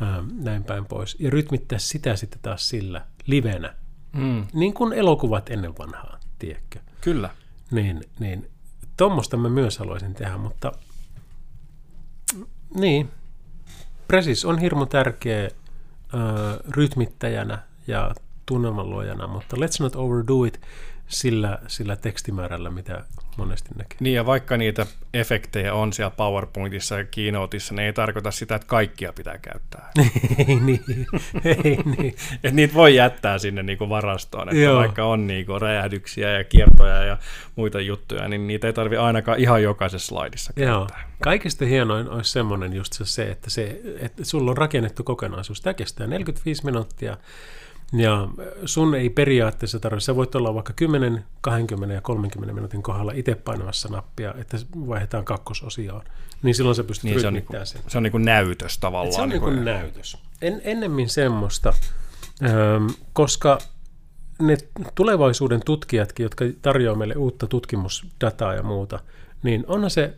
ää, 0.00 0.24
näin 0.40 0.64
päin 0.64 0.84
pois. 0.84 1.16
Ja 1.18 1.30
rytmittää 1.30 1.78
sitä 1.78 2.16
sitten 2.16 2.40
taas 2.42 2.68
sillä 2.68 3.06
livenä, 3.26 3.74
mm. 4.12 4.46
niin 4.52 4.74
kuin 4.74 4.92
elokuvat 4.92 5.50
ennen 5.50 5.78
vanhaa, 5.78 6.18
tiedätkö? 6.38 6.78
Kyllä. 7.00 7.30
Niin, 7.70 8.04
niin 8.18 8.50
tuommoista 8.96 9.36
mä 9.36 9.48
myös 9.48 9.78
haluaisin 9.78 10.14
tehdä, 10.14 10.36
mutta 10.36 10.72
niin, 12.74 13.10
Presis 14.08 14.44
on 14.44 14.58
hirmu 14.58 14.86
tärkeä 14.86 15.42
ää, 15.42 15.50
rytmittäjänä 16.68 17.58
ja 17.86 18.14
tunnelmanluojana, 18.46 19.26
mutta 19.26 19.56
let's 19.56 19.82
not 19.82 19.96
overdo 19.96 20.44
it 20.44 20.60
sillä, 21.12 21.58
sillä 21.66 21.96
tekstimäärällä, 21.96 22.70
mitä 22.70 23.04
monesti 23.36 23.68
näkee. 23.76 23.96
Niin 24.00 24.14
ja 24.14 24.26
vaikka 24.26 24.56
niitä 24.56 24.86
efektejä 25.14 25.74
on 25.74 25.92
siellä 25.92 26.10
PowerPointissa 26.10 26.98
ja 26.98 27.04
Keynoteissa, 27.04 27.74
ne 27.74 27.86
ei 27.86 27.92
tarkoita 27.92 28.30
sitä, 28.30 28.54
että 28.54 28.66
kaikkia 28.66 29.12
pitää 29.12 29.38
käyttää. 29.38 29.90
ei 30.48 30.60
niin, 30.60 30.84
ei 31.44 31.78
niin. 31.84 32.16
että 32.34 32.50
niitä 32.56 32.74
voi 32.74 32.94
jättää 32.94 33.38
sinne 33.38 33.62
niinku 33.62 33.88
varastoon, 33.88 34.48
että 34.48 34.60
Joo. 34.60 34.78
vaikka 34.78 35.04
on 35.04 35.26
niinku 35.26 35.58
räjähdyksiä 35.58 36.30
ja 36.30 36.44
kiertoja 36.44 37.04
ja 37.04 37.18
muita 37.56 37.80
juttuja, 37.80 38.28
niin 38.28 38.46
niitä 38.46 38.66
ei 38.66 38.72
tarvi 38.72 38.96
ainakaan 38.96 39.38
ihan 39.38 39.62
jokaisessa 39.62 40.08
slaidissa 40.08 40.52
käyttää. 40.52 40.74
Joo. 40.74 41.12
Kaikista 41.22 41.64
hienoin 41.64 42.08
olisi 42.08 42.32
semmoinen 42.32 42.72
just 42.72 42.92
se, 43.02 43.30
että, 43.30 43.50
se, 43.50 43.80
että 43.98 44.24
sulla 44.24 44.50
on 44.50 44.56
rakennettu 44.56 45.04
kokonaisuus. 45.04 45.60
Tämä 45.60 45.74
kestää 45.74 46.06
45 46.06 46.64
minuuttia 46.64 47.16
ja 47.92 48.28
sun 48.64 48.94
ei 48.94 49.10
periaatteessa 49.10 49.80
tarvitse, 49.80 50.04
sä 50.04 50.16
voit 50.16 50.34
olla 50.34 50.54
vaikka 50.54 50.72
10, 50.72 51.24
20 51.40 51.94
ja 51.94 52.00
30 52.00 52.54
minuutin 52.54 52.82
kohdalla 52.82 53.12
itse 53.14 53.34
painamassa 53.34 53.88
nappia, 53.88 54.34
että 54.38 54.56
vaihdetaan 54.88 55.24
kakkososioon. 55.24 56.02
Niin 56.42 56.54
silloin 56.54 56.76
sä 56.76 56.84
pystyt 56.84 57.04
niin, 57.04 57.20
se 57.20 57.26
on, 57.26 57.34
niinku, 57.34 57.52
sen. 57.64 57.82
se 57.88 57.98
on 57.98 58.02
niinku 58.02 58.18
näytös 58.18 58.78
tavallaan. 58.78 59.08
Et 59.08 59.14
se 59.14 59.22
on 59.22 59.28
niinku 59.28 59.50
niin 59.50 59.64
näytös. 59.64 60.18
En, 60.42 60.60
ennemmin 60.64 61.08
semmoista, 61.08 61.72
ähm, 62.44 62.86
koska 63.12 63.58
ne 64.38 64.56
tulevaisuuden 64.94 65.60
tutkijatkin, 65.64 66.24
jotka 66.24 66.44
tarjoavat 66.62 66.98
meille 66.98 67.14
uutta 67.14 67.46
tutkimusdataa 67.46 68.54
ja 68.54 68.62
muuta, 68.62 69.00
niin 69.42 69.64
onhan 69.66 69.90
se 69.90 70.14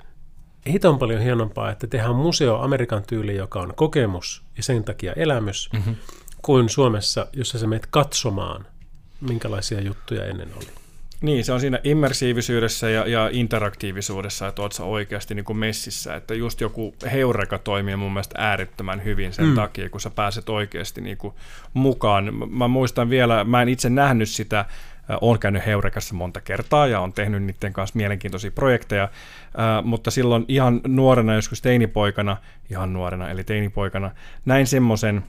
hiton 0.69 0.99
paljon 0.99 1.21
hienompaa, 1.21 1.71
että 1.71 1.87
tehdään 1.87 2.17
museo 2.17 2.57
Amerikan 2.57 3.03
tyyli, 3.07 3.37
joka 3.37 3.61
on 3.61 3.75
kokemus 3.77 4.43
ja 4.57 4.63
sen 4.63 4.85
takia 4.85 5.13
elämys, 5.13 5.71
mm-hmm 5.73 5.97
kuin 6.45 6.69
Suomessa, 6.69 7.27
jossa 7.33 7.59
sä 7.59 7.67
menet 7.67 7.87
katsomaan, 7.91 8.67
minkälaisia 9.21 9.81
juttuja 9.81 10.25
ennen 10.25 10.49
oli. 10.57 10.67
Niin, 11.21 11.45
se 11.45 11.53
on 11.53 11.61
siinä 11.61 11.81
immersiivisyydessä 11.85 12.91
ja, 12.91 13.07
ja 13.07 13.29
interaktiivisuudessa, 13.33 14.49
että 14.49 14.63
oot 14.63 14.75
oikeasti 14.81 15.35
niin 15.35 15.45
kuin 15.45 15.57
messissä. 15.57 16.15
Että 16.15 16.35
just 16.35 16.61
joku 16.61 16.95
heureka 17.13 17.59
toimii 17.59 17.97
mun 17.97 18.13
mielestä 18.13 18.35
äärettömän 18.39 19.05
hyvin 19.05 19.33
sen 19.33 19.45
mm. 19.45 19.55
takia, 19.55 19.91
kun 19.91 20.01
sä 20.01 20.11
pääset 20.11 20.49
oikeasti 20.49 21.01
niin 21.01 21.17
kuin 21.17 21.35
mukaan. 21.75 22.33
Mä 22.51 22.69
muistan 22.69 23.11
vielä, 23.11 23.45
mä 23.45 23.63
en 23.63 23.69
itse 23.69 23.91
nähnyt 23.91 24.29
sitä, 24.29 24.65
olen 25.21 25.41
käynyt 25.41 25.67
Heurekassa 25.67 26.15
monta 26.15 26.41
kertaa 26.41 26.87
ja 26.87 27.01
on 27.01 27.13
tehnyt 27.13 27.43
niiden 27.43 27.73
kanssa 27.73 27.97
mielenkiintoisia 27.97 28.51
projekteja, 28.51 29.09
mutta 29.83 30.11
silloin 30.11 30.45
ihan 30.49 30.81
nuorena, 30.87 31.35
joskus 31.35 31.63
teinipoikana, 31.63 32.37
ihan 32.71 32.93
nuorena, 32.93 33.31
eli 33.31 33.45
teinipoikana, 33.45 34.11
näin 34.45 34.67
semmoisen 34.67 35.25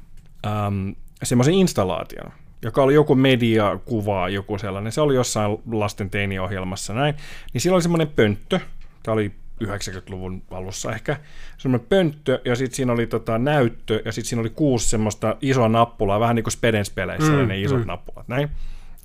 semmoisen 1.24 1.54
installaation, 1.54 2.32
joka 2.62 2.84
oli 2.84 2.94
joku 2.94 3.16
mediakuva, 3.16 4.30
joku 4.30 4.58
sellainen, 4.58 4.92
se 4.92 5.02
oli 5.02 5.16
jossain 5.16 5.58
lasten 5.72 6.10
teiniohjelmassa 6.10 6.94
näin, 6.94 7.16
niin 7.54 7.62
siinä 7.62 7.76
oli 7.76 7.82
semmoinen 7.82 8.08
pönttö, 8.08 8.60
tämä 9.04 9.14
oli 9.14 9.32
90-luvun 9.64 10.44
alussa 10.52 10.92
ehkä, 10.92 11.18
semmoinen 11.58 11.88
pönttö, 11.90 12.42
ja 12.46 12.56
sitten 12.56 12.76
siinä 12.76 12.94
oli 12.94 13.08
tota 13.08 13.38
näyttö, 13.38 14.02
ja 14.06 14.12
sitten 14.12 14.30
siinä 14.30 14.42
oli 14.42 14.50
kuusi 14.50 14.90
semmoista 14.90 15.38
isoa 15.42 15.70
nappulaa, 15.70 16.20
vähän 16.20 16.36
niin 16.36 16.44
kuin 16.44 16.54
Spedens-peleissä, 16.54 17.32
mm, 17.32 17.48
ne 17.48 17.62
isot 17.62 17.80
mm. 17.80 17.88
nappulat, 17.88 18.28
näin. 18.28 18.50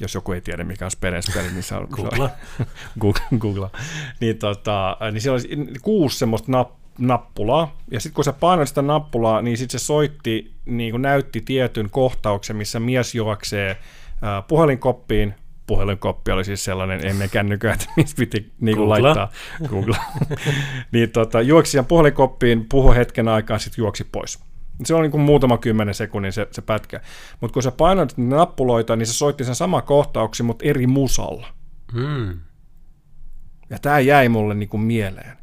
Jos 0.00 0.14
joku 0.14 0.32
ei 0.32 0.40
tiedä, 0.40 0.64
mikä 0.64 0.84
on 0.84 0.90
Spedens-peli, 0.90 1.50
niin 1.52 1.62
se 1.62 1.74
on... 1.74 1.86
Google. 1.90 2.30
Google. 3.38 3.70
Niin, 4.20 4.38
tota, 4.38 4.96
niin 5.12 5.20
siellä 5.20 5.34
oli 5.34 5.78
kuusi 5.82 6.18
semmoista 6.18 6.52
nappulaa, 6.52 6.79
nappulaa, 7.00 7.76
ja 7.90 8.00
sitten 8.00 8.14
kun 8.14 8.24
sä 8.24 8.32
painoit 8.32 8.68
sitä 8.68 8.82
nappulaa, 8.82 9.42
niin 9.42 9.56
sitten 9.56 9.80
se 9.80 9.84
soitti, 9.84 10.54
niin 10.64 10.90
kuin 10.90 11.02
näytti 11.02 11.40
tietyn 11.40 11.90
kohtauksen, 11.90 12.56
missä 12.56 12.80
mies 12.80 13.14
juoksee 13.14 13.70
äh, 13.70 14.46
puhelinkoppiin, 14.48 15.34
puhelinkoppi 15.66 16.30
oli 16.30 16.44
siis 16.44 16.64
sellainen 16.64 17.06
ennen 17.06 17.30
että 17.72 17.86
missä 17.96 18.16
piti 18.16 18.52
niin 18.60 18.76
kuin 18.76 18.88
laittaa 18.88 19.30
Google. 19.68 19.96
niin 20.92 21.10
tota, 21.10 21.40
juoksi 21.40 21.70
siihen 21.70 21.86
puhelinkoppiin, 21.86 22.66
puhui 22.68 22.96
hetken 22.96 23.28
aikaa, 23.28 23.58
sitten 23.58 23.82
juoksi 23.82 24.04
pois. 24.12 24.38
Se 24.84 24.94
oli 24.94 25.02
niin 25.02 25.10
kuin 25.10 25.20
muutama 25.20 25.58
kymmenen 25.58 25.94
sekunnin 25.94 26.32
se, 26.32 26.48
se 26.50 26.62
pätkä. 26.62 27.00
Mutta 27.40 27.54
kun 27.54 27.62
sä 27.62 27.72
painoit 27.72 28.16
nappuloita, 28.16 28.96
niin 28.96 29.06
se 29.06 29.12
soitti 29.12 29.44
sen 29.44 29.54
sama 29.54 29.82
kohtauksen, 29.82 30.46
mutta 30.46 30.64
eri 30.64 30.86
musalla. 30.86 31.46
Hmm. 31.92 32.40
Ja 33.70 33.78
tämä 33.78 34.00
jäi 34.00 34.28
mulle 34.28 34.54
niin 34.54 34.68
kuin 34.68 34.80
mieleen 34.80 35.39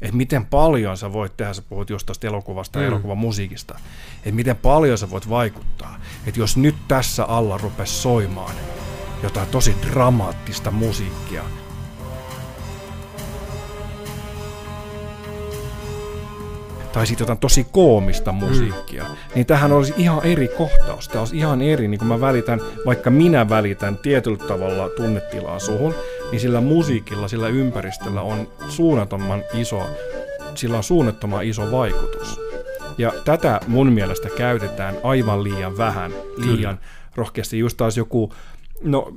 että 0.00 0.16
miten 0.16 0.46
paljon 0.46 0.96
sä 0.96 1.12
voit 1.12 1.36
tehdä, 1.36 1.52
sä 1.52 1.62
puhut 1.62 1.90
just 1.90 2.06
tuosta 2.06 2.26
elokuvasta 2.26 2.78
ja 2.78 2.86
mm. 2.86 2.92
elokuvan 2.92 3.18
musiikista, 3.18 3.78
että 4.16 4.34
miten 4.34 4.56
paljon 4.56 4.98
sä 4.98 5.10
voit 5.10 5.28
vaikuttaa, 5.28 6.00
että 6.26 6.40
jos 6.40 6.56
nyt 6.56 6.74
tässä 6.88 7.24
alla 7.24 7.58
rupes 7.58 8.02
soimaan 8.02 8.54
jotain 9.22 9.48
tosi 9.48 9.76
dramaattista 9.82 10.70
musiikkia, 10.70 11.44
tai 16.96 17.06
sitten 17.06 17.24
jotain 17.24 17.38
tosi 17.38 17.66
koomista 17.72 18.32
mm. 18.32 18.38
musiikkia, 18.38 19.04
mm. 19.04 19.16
niin 19.34 19.46
tähän 19.46 19.72
olisi 19.72 19.94
ihan 19.96 20.24
eri 20.24 20.48
kohtaus. 20.48 21.08
Tämä 21.08 21.20
olisi 21.20 21.36
ihan 21.36 21.62
eri, 21.62 21.88
niin 21.88 21.98
kuin 21.98 22.08
mä 22.08 22.20
välitän, 22.20 22.60
vaikka 22.86 23.10
minä 23.10 23.48
välitän 23.48 23.98
tietyllä 23.98 24.38
tavalla 24.38 24.88
tunnetilaa 24.88 25.58
suhun, 25.58 25.94
niin 26.30 26.40
sillä 26.40 26.60
musiikilla, 26.60 27.28
sillä 27.28 27.48
ympäristöllä 27.48 28.22
on 28.22 28.48
suunnattoman 28.68 29.42
iso, 29.54 29.90
sillä 30.54 30.76
on 30.76 30.82
suunnattoman 30.82 31.44
iso 31.44 31.70
vaikutus. 31.70 32.40
Ja 32.98 33.12
tätä 33.24 33.60
mun 33.66 33.92
mielestä 33.92 34.28
käytetään 34.36 34.94
aivan 35.02 35.44
liian 35.44 35.78
vähän, 35.78 36.12
liian 36.36 36.76
Kyllä. 36.76 36.88
rohkeasti. 37.16 37.58
Just 37.58 37.76
taas 37.76 37.96
joku 37.96 38.32
No, 38.82 39.12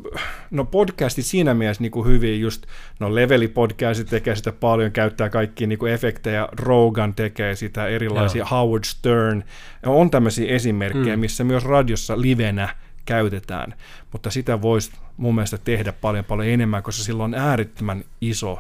no 0.52 0.66
podcastit 0.66 1.26
siinä 1.26 1.54
mielessä 1.54 1.82
niin 1.82 1.92
kuin 1.92 2.08
hyvin 2.08 2.42
just, 2.42 2.66
no 3.00 3.16
Leveli-podcastit 3.16 4.10
tekee 4.10 4.36
sitä 4.36 4.52
paljon, 4.52 4.92
käyttää 4.92 5.30
kaikki 5.30 5.68
niin 5.68 5.80
kuin 5.80 5.94
efektejä, 5.94 6.48
Rogan 6.52 7.14
tekee 7.14 7.56
sitä, 7.56 7.88
erilaisia, 7.88 8.40
Joo. 8.40 8.48
Howard 8.52 8.84
Stern, 8.84 9.44
on 9.86 10.12
tämmöisiä 10.12 10.56
esimerkkejä, 10.56 11.16
mm. 11.16 11.20
missä 11.20 11.44
myös 11.44 11.66
radiossa 11.66 12.22
livenä 12.22 12.76
käytetään, 13.06 13.74
mutta 14.12 14.32
sitä 14.32 14.62
voisi 14.62 14.92
mun 15.18 15.36
mielestä 15.36 15.58
tehdä 15.58 15.94
paljon 15.94 16.26
paljon 16.26 16.50
enemmän, 16.50 16.84
koska 16.84 17.04
sillä 17.04 17.24
on 17.24 17.34
äärettömän 17.34 18.04
iso 18.22 18.60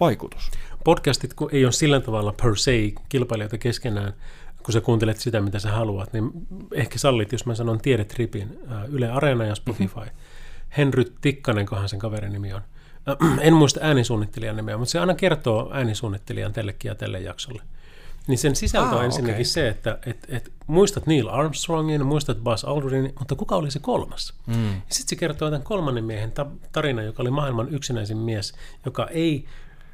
vaikutus. 0.00 0.50
Podcastit 0.84 1.34
kun 1.34 1.48
ei 1.52 1.64
ole 1.64 1.72
sillä 1.72 2.00
tavalla 2.00 2.34
per 2.42 2.56
se 2.56 2.92
kilpailijoita 3.08 3.58
keskenään, 3.58 4.12
kun 4.62 4.72
sä 4.72 4.80
kuuntelet 4.80 5.16
sitä, 5.16 5.40
mitä 5.40 5.58
sä 5.58 5.72
haluat, 5.72 6.12
niin 6.12 6.30
ehkä 6.72 6.98
sallit, 6.98 7.32
jos 7.32 7.46
mä 7.46 7.54
sanon 7.54 7.80
Tiedetripin, 7.80 8.58
Yle 8.88 9.10
Areena 9.10 9.44
ja 9.44 9.54
Spotify. 9.54 10.00
Mm-hmm. 10.00 10.35
Henry 10.76 11.04
Tikkanen, 11.20 11.66
kohan 11.66 11.88
sen 11.88 11.98
kaverin 11.98 12.32
nimi 12.32 12.52
on. 12.52 12.62
En 13.40 13.54
muista 13.54 13.80
äänisuunnittelijan 13.82 14.56
nimeä, 14.56 14.76
mutta 14.76 14.92
se 14.92 14.98
aina 14.98 15.14
kertoo 15.14 15.70
äänisuunnittelijan 15.72 16.52
tällekin 16.52 16.88
ja 16.88 16.94
tälle 16.94 17.20
jaksolle. 17.20 17.62
Niin 18.26 18.38
sen 18.38 18.56
sisältö 18.56 18.88
ah, 18.88 18.98
on 18.98 19.04
ensinnäkin 19.04 19.34
okay. 19.34 19.44
se, 19.44 19.68
että 19.68 19.98
et, 20.06 20.26
et, 20.28 20.52
muistat 20.66 21.06
Neil 21.06 21.28
Armstrongin, 21.28 22.06
muistat 22.06 22.38
Buzz 22.38 22.64
Aldrin, 22.64 23.12
mutta 23.18 23.34
kuka 23.34 23.56
oli 23.56 23.70
se 23.70 23.78
kolmas? 23.78 24.34
Mm. 24.46 24.82
Sitten 24.88 25.08
se 25.08 25.16
kertoo 25.16 25.50
tämän 25.50 25.62
kolmannen 25.62 26.04
miehen 26.04 26.32
tarina, 26.72 27.02
joka 27.02 27.22
oli 27.22 27.30
maailman 27.30 27.68
yksinäisin 27.68 28.16
mies, 28.16 28.54
joka 28.84 29.06
ei 29.06 29.44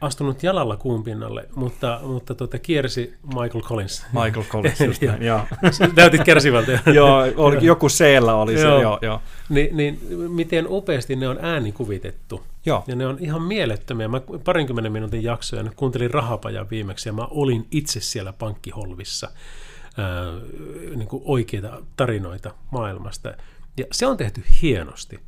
astunut 0.02 0.42
jalalla 0.42 0.76
kuun 0.76 1.04
pinnalle, 1.04 1.48
mutta, 1.54 2.00
mutta 2.02 2.34
tuota, 2.34 2.58
kiersi 2.58 3.14
Michael 3.26 3.62
Collins. 3.62 4.06
Michael 4.12 4.44
Collins, 4.48 4.80
just 4.86 5.02
näin, 5.02 5.22
joo. 5.22 5.40
Näytit 5.96 6.24
kärsivältä. 6.24 6.80
joo, 6.94 7.18
oli, 7.36 7.58
joku 7.60 7.88
seellä 7.88 8.34
oli 8.34 8.56
se, 8.56 8.62
joo. 8.62 8.80
joo, 8.80 8.98
joo. 9.02 9.20
Ni, 9.48 9.70
niin 9.72 10.00
miten 10.28 10.66
upeasti 10.68 11.16
ne 11.16 11.28
on 11.28 11.38
äänikuvitettu. 11.40 12.42
Joo. 12.66 12.84
Ja 12.86 12.96
ne 12.96 13.06
on 13.06 13.16
ihan 13.20 13.42
mielettömiä. 13.42 14.08
Mä 14.08 14.20
parinkymmenen 14.44 14.92
minuutin 14.92 15.22
jaksoja 15.22 15.62
nyt 15.62 15.74
kuuntelin 15.74 16.10
Rahapajan 16.10 16.70
viimeksi 16.70 17.08
ja 17.08 17.12
mä 17.12 17.26
olin 17.30 17.66
itse 17.70 18.00
siellä 18.00 18.32
pankkiholvissa 18.32 19.30
ää, 19.98 20.24
niin 20.96 21.08
kuin 21.08 21.22
oikeita 21.26 21.82
tarinoita 21.96 22.54
maailmasta. 22.70 23.34
Ja 23.76 23.84
se 23.92 24.06
on 24.06 24.16
tehty 24.16 24.42
hienosti. 24.62 25.20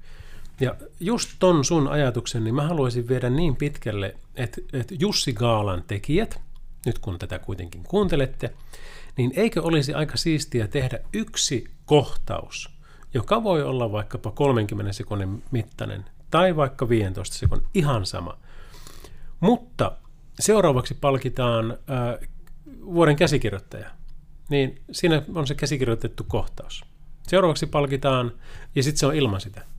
Ja 0.60 0.76
just 1.00 1.30
ton 1.38 1.64
sun 1.64 1.88
ajatuksen, 1.88 2.44
niin 2.44 2.54
mä 2.54 2.68
haluaisin 2.68 3.08
viedä 3.08 3.30
niin 3.30 3.56
pitkälle, 3.56 4.14
että, 4.34 4.60
että 4.72 4.94
Jussi 4.98 5.32
Gaalan 5.32 5.84
tekijät, 5.86 6.40
nyt 6.86 6.98
kun 6.98 7.18
tätä 7.18 7.38
kuitenkin 7.38 7.82
kuuntelette, 7.82 8.52
niin 9.16 9.32
eikö 9.36 9.62
olisi 9.62 9.94
aika 9.94 10.16
siistiä 10.16 10.68
tehdä 10.68 10.98
yksi 11.12 11.64
kohtaus, 11.86 12.70
joka 13.14 13.42
voi 13.42 13.62
olla 13.62 13.92
vaikkapa 13.92 14.30
30 14.30 14.92
sekunnin 14.92 15.42
mittainen 15.50 16.04
tai 16.30 16.56
vaikka 16.56 16.88
15 16.88 17.36
sekunnin, 17.36 17.68
ihan 17.74 18.06
sama. 18.06 18.38
Mutta 19.40 19.92
seuraavaksi 20.40 20.94
palkitaan 20.94 21.70
äh, 21.70 22.28
vuoden 22.84 23.16
käsikirjoittaja. 23.16 23.90
Niin 24.48 24.82
siinä 24.92 25.22
on 25.34 25.46
se 25.46 25.54
käsikirjoitettu 25.54 26.24
kohtaus. 26.28 26.84
Seuraavaksi 27.22 27.66
palkitaan, 27.66 28.32
ja 28.74 28.82
sitten 28.82 28.98
se 28.98 29.06
on 29.06 29.14
ilman 29.14 29.40
sitä 29.40 29.73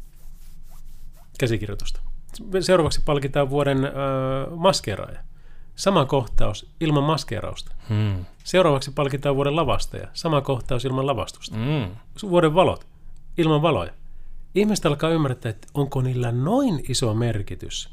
käsikirjoitusta. 1.37 2.01
Seuraavaksi 2.59 3.01
palkitaan 3.05 3.49
vuoden 3.49 3.85
äh, 3.85 3.91
maskeeraaja. 4.55 5.19
Sama 5.75 6.05
kohtaus 6.05 6.69
ilman 6.79 7.03
maskeerausta. 7.03 7.75
Hmm. 7.89 8.25
Seuraavaksi 8.43 8.91
palkitaan 8.91 9.35
vuoden 9.35 9.55
lavastaja. 9.55 10.07
Sama 10.13 10.41
kohtaus 10.41 10.85
ilman 10.85 11.07
lavastusta. 11.07 11.55
Hmm. 11.55 11.95
Vuoden 12.29 12.55
valot 12.55 12.87
ilman 13.37 13.61
valoja. 13.61 13.91
Ihmiset 14.55 14.85
alkaa 14.85 15.09
ymmärtää, 15.09 15.49
että 15.49 15.67
onko 15.73 16.01
niillä 16.01 16.31
noin 16.31 16.83
iso 16.89 17.13
merkitys 17.13 17.89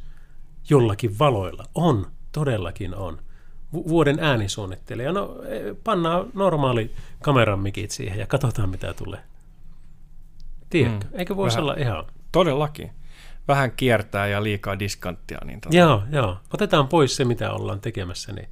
jollakin 0.70 1.18
valoilla. 1.18 1.64
On, 1.74 2.06
todellakin 2.32 2.94
on. 2.94 3.18
Vuoden 3.72 4.18
äänisuunnittelija. 4.20 5.12
No, 5.12 5.36
e, 5.48 5.74
pannaan 5.84 6.30
normaali 6.34 6.94
kameran 7.22 7.58
mikit 7.58 7.90
siihen 7.90 8.18
ja 8.18 8.26
katsotaan, 8.26 8.70
mitä 8.70 8.94
tulee. 8.94 9.20
Tiedätkö? 10.70 11.06
Hmm. 11.06 11.18
Eikö 11.18 11.36
voisi 11.36 11.58
olla 11.58 11.74
ihan... 11.78 12.04
Todellakin 12.32 12.90
vähän 13.48 13.72
kiertää 13.72 14.26
ja 14.26 14.42
liikaa 14.42 14.78
diskanttia. 14.78 15.38
Niin 15.44 15.60
tota... 15.60 15.76
Joo, 15.76 16.02
joo. 16.10 16.36
Otetaan 16.54 16.88
pois 16.88 17.16
se, 17.16 17.24
mitä 17.24 17.52
ollaan 17.52 17.80
tekemässä, 17.80 18.32
niin 18.32 18.48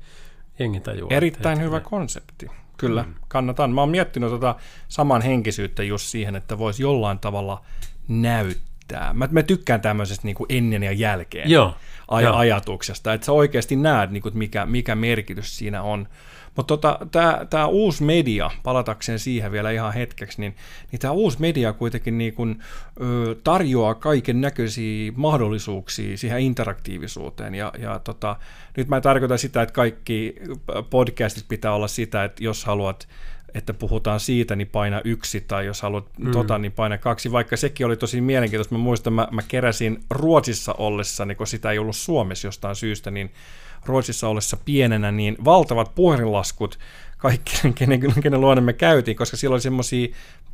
jengi 0.58 0.80
tajuaa. 0.80 1.10
Erittäin 1.10 1.52
että, 1.52 1.64
hyvä 1.64 1.76
että... 1.76 1.90
konsepti. 1.90 2.46
Kyllä, 2.76 3.02
mm. 3.02 3.14
kannatan. 3.28 3.70
Mä 3.70 3.80
oon 3.80 3.90
miettinyt 3.90 4.30
tota 4.30 4.54
saman 4.88 5.22
henkisyyttä 5.22 5.82
just 5.82 6.06
siihen, 6.06 6.36
että 6.36 6.58
voisi 6.58 6.82
jollain 6.82 7.18
tavalla 7.18 7.64
näyttää. 8.08 9.12
Mä, 9.12 9.28
mä 9.30 9.42
tykkään 9.42 9.80
tämmöisestä 9.80 10.26
niin 10.26 10.34
kuin 10.36 10.46
ennen 10.48 10.82
ja 10.82 10.92
jälkeen 10.92 11.50
Joo, 11.50 11.76
aj- 12.12 12.22
joo. 12.22 12.36
ajatuksesta, 12.36 13.12
että 13.12 13.24
sä 13.24 13.32
oikeasti 13.32 13.76
näet, 13.76 14.10
niin 14.10 14.22
kuin, 14.22 14.38
mikä, 14.38 14.66
mikä 14.66 14.94
merkitys 14.94 15.58
siinä 15.58 15.82
on. 15.82 16.08
Mutta 16.56 16.76
tota, 16.76 16.98
tämä 17.50 17.66
uusi 17.66 18.04
media, 18.04 18.50
palatakseen 18.62 19.18
siihen 19.18 19.52
vielä 19.52 19.70
ihan 19.70 19.94
hetkeksi, 19.94 20.40
niin, 20.40 20.56
niin 20.92 21.00
tämä 21.00 21.12
uusi 21.12 21.40
media 21.40 21.72
kuitenkin 21.72 22.18
niin 22.18 22.34
kun, 22.34 22.62
ö, 23.00 23.36
tarjoaa 23.44 23.94
kaiken 23.94 24.40
näköisiä 24.40 25.12
mahdollisuuksia 25.16 26.16
siihen 26.16 26.40
interaktiivisuuteen. 26.40 27.54
Ja, 27.54 27.72
ja 27.78 27.98
tota, 27.98 28.36
nyt 28.76 28.88
mä 28.88 28.96
en 28.96 29.02
tarkoita 29.02 29.38
sitä, 29.38 29.62
että 29.62 29.72
kaikki 29.72 30.34
podcastit 30.90 31.44
pitää 31.48 31.74
olla 31.74 31.88
sitä, 31.88 32.24
että 32.24 32.44
jos 32.44 32.64
haluat 32.64 33.08
että 33.54 33.74
puhutaan 33.74 34.20
siitä, 34.20 34.56
niin 34.56 34.68
paina 34.68 35.00
yksi, 35.04 35.40
tai 35.40 35.66
jos 35.66 35.82
haluat 35.82 36.04
mm. 36.18 36.30
tota, 36.30 36.58
niin 36.58 36.72
paina 36.72 36.98
kaksi, 36.98 37.32
vaikka 37.32 37.56
sekin 37.56 37.86
oli 37.86 37.96
tosi 37.96 38.20
mielenkiintoista. 38.20 38.74
Mä 38.74 38.78
muistan, 38.78 39.12
mä, 39.12 39.28
mä 39.30 39.42
keräsin 39.48 40.04
Ruotsissa 40.10 40.72
ollessa, 40.72 41.26
kun 41.36 41.46
sitä 41.46 41.70
ei 41.70 41.78
ollut 41.78 41.96
Suomessa 41.96 42.48
jostain 42.48 42.76
syystä, 42.76 43.10
niin 43.10 43.30
Ruotsissa 43.86 44.28
ollessa 44.28 44.56
pienenä, 44.64 45.12
niin 45.12 45.36
valtavat 45.44 45.94
puhelinlaskut 45.94 46.78
kaikki, 47.18 47.52
kenen, 47.74 48.00
kenen 48.22 48.40
luonne 48.40 48.60
me 48.60 48.72
käytiin, 48.72 49.16
koska 49.16 49.36
siellä 49.36 49.54
oli 49.54 49.60
semmoisia 49.60 50.08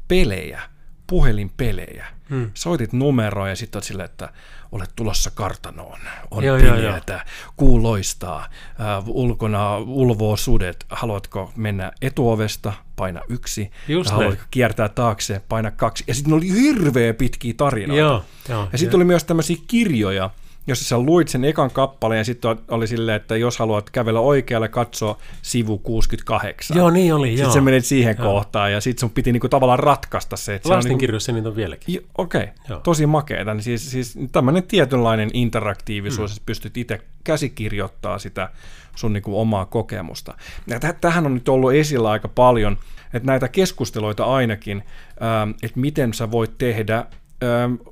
pelejä, 0.08 0.62
puhelinpelejä. 1.06 2.06
Hmm. 2.30 2.50
Soitit 2.54 2.92
numeroa 2.92 3.48
ja 3.48 3.56
sitten 3.56 3.76
olet 3.76 3.84
silleen, 3.84 4.10
että 4.10 4.28
olet 4.72 4.90
tulossa 4.96 5.30
kartanoon, 5.30 5.98
on 6.30 6.44
joo, 6.44 6.56
pimeätä, 6.56 7.24
kuu 7.56 7.82
loistaa, 7.82 8.48
äh, 8.80 9.08
ulkona 9.08 9.78
ulvoo 9.78 10.36
sudet, 10.36 10.86
haluatko 10.88 11.52
mennä 11.56 11.92
etuovesta, 12.02 12.72
paina 12.96 13.20
yksi, 13.28 13.70
Just 13.88 14.10
haluatko 14.10 14.44
kiertää 14.50 14.88
taakse, 14.88 15.42
paina 15.48 15.70
kaksi. 15.70 16.04
Ja 16.06 16.14
sitten 16.14 16.34
oli 16.34 16.52
hirveä 16.52 17.14
pitkiä 17.14 17.54
tarinoita. 17.56 18.00
Joo, 18.00 18.24
joo, 18.48 18.68
ja 18.72 18.78
sitten 18.78 18.96
oli 18.96 19.04
myös 19.04 19.24
tämmöisiä 19.24 19.56
kirjoja, 19.66 20.30
jos 20.66 20.88
sä 20.88 20.98
luit 20.98 21.28
sen 21.28 21.44
ekan 21.44 21.70
kappaleen 21.70 22.18
ja 22.18 22.24
sitten 22.24 22.56
oli 22.68 22.86
silleen, 22.86 23.16
että 23.16 23.36
jos 23.36 23.58
haluat 23.58 23.90
kävellä 23.90 24.20
oikealle, 24.20 24.68
katsoa 24.68 25.18
sivu 25.42 25.78
68. 25.78 26.76
Joo, 26.76 26.90
niin 26.90 27.14
oli, 27.14 27.36
Sitten 27.36 27.52
sä 27.52 27.60
menet 27.60 27.84
siihen 27.84 28.16
joo. 28.18 28.32
kohtaan 28.32 28.72
ja 28.72 28.80
sitten 28.80 29.00
sun 29.00 29.10
piti 29.10 29.32
niinku 29.32 29.48
tavallaan 29.48 29.78
ratkaista 29.78 30.36
se. 30.36 30.54
Että 30.54 30.68
Lastenkirjoissa 30.68 31.32
niinku... 31.32 31.48
niitä 31.48 31.48
on 31.48 31.56
vieläkin. 31.56 32.06
Okei, 32.18 32.48
okay. 32.64 32.80
tosi 32.82 33.06
makeeta. 33.06 33.54
Niin 33.54 33.62
siis, 33.62 33.90
siis 33.90 34.18
tämmöinen 34.32 34.62
tietynlainen 34.62 35.30
interaktiivisuus, 35.32 36.30
mm. 36.30 36.36
että 36.36 36.46
pystyt 36.46 36.76
itse 36.76 37.00
käsikirjoittaa 37.24 38.18
sitä 38.18 38.48
sun 38.96 39.12
niinku 39.12 39.40
omaa 39.40 39.64
kokemusta. 39.66 40.34
Ja 40.66 40.78
täh- 40.78 40.96
tähän 41.00 41.26
on 41.26 41.34
nyt 41.34 41.48
ollut 41.48 41.72
esillä 41.72 42.10
aika 42.10 42.28
paljon, 42.28 42.78
että 43.12 43.26
näitä 43.26 43.48
keskusteluita 43.48 44.24
ainakin, 44.24 44.82
ähm, 45.22 45.50
että 45.62 45.80
miten 45.80 46.14
sä 46.14 46.30
voit 46.30 46.58
tehdä 46.58 47.06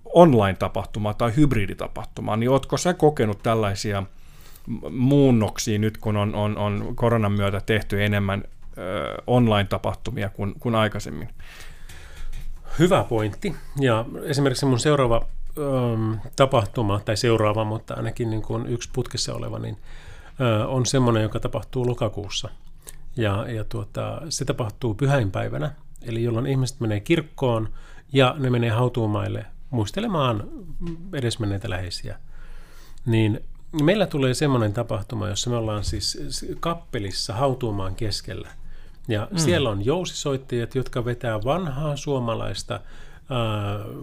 online-tapahtumaa 0.04 1.14
tai 1.14 1.36
hybriditapahtumaa, 1.36 2.36
niin 2.36 2.50
ootko 2.50 2.76
sä 2.76 2.94
kokenut 2.94 3.42
tällaisia 3.42 4.02
muunnoksia 4.90 5.78
nyt, 5.78 5.98
kun 5.98 6.16
on, 6.16 6.34
on, 6.34 6.58
on 6.58 6.92
koronan 6.94 7.32
myötä 7.32 7.60
tehty 7.66 8.04
enemmän 8.04 8.44
ö, 8.78 9.22
online-tapahtumia 9.26 10.28
kuin, 10.28 10.54
kuin 10.60 10.74
aikaisemmin? 10.74 11.28
Hyvä 12.78 13.04
pointti. 13.04 13.54
Ja 13.80 14.04
esimerkiksi 14.22 14.66
mun 14.66 14.80
seuraava 14.80 15.26
ö, 15.58 15.62
tapahtuma, 16.36 17.00
tai 17.04 17.16
seuraava, 17.16 17.64
mutta 17.64 17.94
ainakin 17.94 18.30
niin 18.30 18.42
kuin 18.42 18.66
yksi 18.66 18.90
putkessa 18.92 19.34
oleva, 19.34 19.58
niin 19.58 19.76
ö, 20.40 20.66
on 20.66 20.86
semmoinen, 20.86 21.22
joka 21.22 21.40
tapahtuu 21.40 21.86
lokakuussa. 21.86 22.48
Ja, 23.16 23.50
ja 23.50 23.64
tuota, 23.64 24.22
se 24.28 24.44
tapahtuu 24.44 24.94
pyhäinpäivänä, 24.94 25.72
eli 26.02 26.22
jolloin 26.22 26.46
ihmiset 26.46 26.80
menee 26.80 27.00
kirkkoon, 27.00 27.68
ja 28.14 28.34
ne 28.38 28.50
menee 28.50 28.70
hautuumaille 28.70 29.46
muistelemaan 29.70 30.48
edesmenneitä 31.12 31.70
läheisiä. 31.70 32.18
Niin 33.06 33.40
meillä 33.82 34.06
tulee 34.06 34.34
semmoinen 34.34 34.72
tapahtuma, 34.72 35.28
jossa 35.28 35.50
me 35.50 35.56
ollaan 35.56 35.84
siis 35.84 36.18
kappelissa 36.60 37.34
hautuumaan 37.34 37.94
keskellä. 37.94 38.48
Ja 39.08 39.28
mm. 39.30 39.38
siellä 39.38 39.70
on 39.70 39.84
jousisoittajat, 39.84 40.74
jotka 40.74 41.04
vetää 41.04 41.44
vanhaa 41.44 41.96
suomalaista 41.96 42.80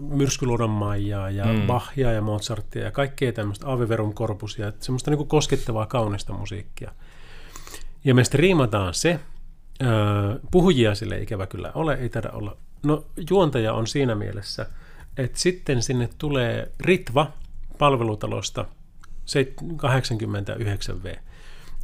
myrskyluodon 0.10 0.70
maijaa 0.70 1.30
ja 1.30 1.46
mm. 1.46 1.68
Bachia 1.68 2.12
ja 2.12 2.22
Mozartia 2.22 2.84
ja 2.84 2.92
kaikkea 2.92 3.32
tämmöistä 3.32 3.72
Aveverum 3.72 4.14
korpusia, 4.14 4.74
semmoista 4.80 5.12
niin 5.12 5.28
koskettavaa 5.28 5.86
kaunista 5.86 6.34
musiikkia. 6.34 6.92
Ja 8.04 8.16
me 8.16 8.24
striimataan 8.24 8.94
se, 8.94 9.20
puhujia 10.52 10.96
sille 10.96 11.22
ikävä 11.22 11.48
kyllä 11.48 11.72
ole, 11.76 11.94
ei 11.94 12.10
taida 12.10 12.30
olla 12.32 12.58
No 12.84 13.06
juontaja 13.30 13.74
on 13.74 13.88
siinä 13.88 14.16
mielessä 14.16 14.66
että 15.18 15.40
sitten 15.40 15.84
sinne 15.84 16.10
tulee 16.18 16.72
Ritva 16.80 17.32
palvelutalosta 17.78 18.66
89V. 19.78 21.20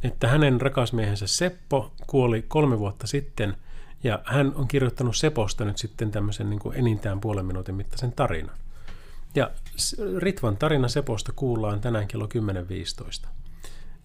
Että 0.02 0.28
hänen 0.28 0.60
rakas 0.60 0.92
miehensä 0.92 1.26
Seppo 1.26 1.92
kuoli 2.06 2.44
kolme 2.48 2.78
vuotta 2.78 3.06
sitten 3.06 3.56
ja 4.04 4.22
hän 4.24 4.52
on 4.54 4.68
kirjoittanut 4.68 5.16
Seposta 5.16 5.64
nyt 5.64 5.78
sitten 5.78 6.10
tämmöisen 6.10 6.50
niin 6.50 6.60
kuin 6.60 6.76
enintään 6.76 7.20
puolen 7.20 7.46
minuutin 7.46 7.74
mittaisen 7.74 8.12
tarinan. 8.12 8.56
Ja 9.34 9.50
Ritvan 10.18 10.56
tarina 10.56 10.88
Seposta 10.88 11.32
kuullaan 11.36 11.80
tänään 11.80 12.08
kello 12.08 12.28
10.15. 13.22 13.28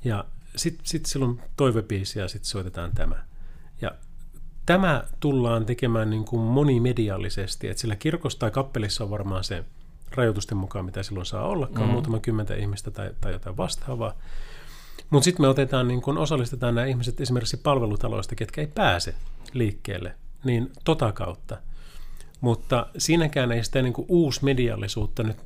Ja 0.03 0.25
sitten 0.55 0.85
sit 0.85 1.05
silloin 1.05 1.41
toivepiisi 1.57 2.19
ja 2.19 2.27
sitten 2.27 2.49
soitetaan 2.49 2.91
tämä. 2.95 3.25
Tämä 4.65 5.03
tullaan 5.19 5.65
tekemään 5.65 6.09
niin 6.09 6.25
kuin 6.25 6.41
monimediallisesti, 6.41 7.67
että 7.67 7.81
sillä 7.81 7.95
kirkossa 7.95 8.39
tai 8.39 8.51
kappelissa 8.51 9.03
on 9.03 9.09
varmaan 9.09 9.43
se 9.43 9.63
rajoitusten 10.11 10.57
mukaan, 10.57 10.85
mitä 10.85 11.03
silloin 11.03 11.25
saa 11.25 11.47
ollakaan, 11.47 11.87
mm. 11.87 11.91
muutama 11.91 12.19
kymmentä 12.19 12.55
ihmistä 12.55 12.91
tai, 12.91 13.11
tai 13.21 13.31
jotain 13.31 13.57
vastaavaa. 13.57 14.13
Mutta 15.09 15.25
sitten 15.25 15.43
me 15.43 15.47
otetaan, 15.47 15.87
niin 15.87 16.01
kun 16.01 16.17
osallistetaan 16.17 16.75
nämä 16.75 16.87
ihmiset 16.87 17.21
esimerkiksi 17.21 17.57
palvelutaloista, 17.57 18.35
ketkä 18.35 18.61
ei 18.61 18.67
pääse 18.67 19.15
liikkeelle, 19.53 20.15
niin 20.43 20.71
tota 20.83 21.11
kautta. 21.11 21.57
Mutta 22.41 22.87
siinäkään 22.97 23.51
ei 23.51 23.63
sitä 23.63 23.81
niin 23.81 23.93
uusmediallisuutta 24.07 25.23
nyt 25.23 25.37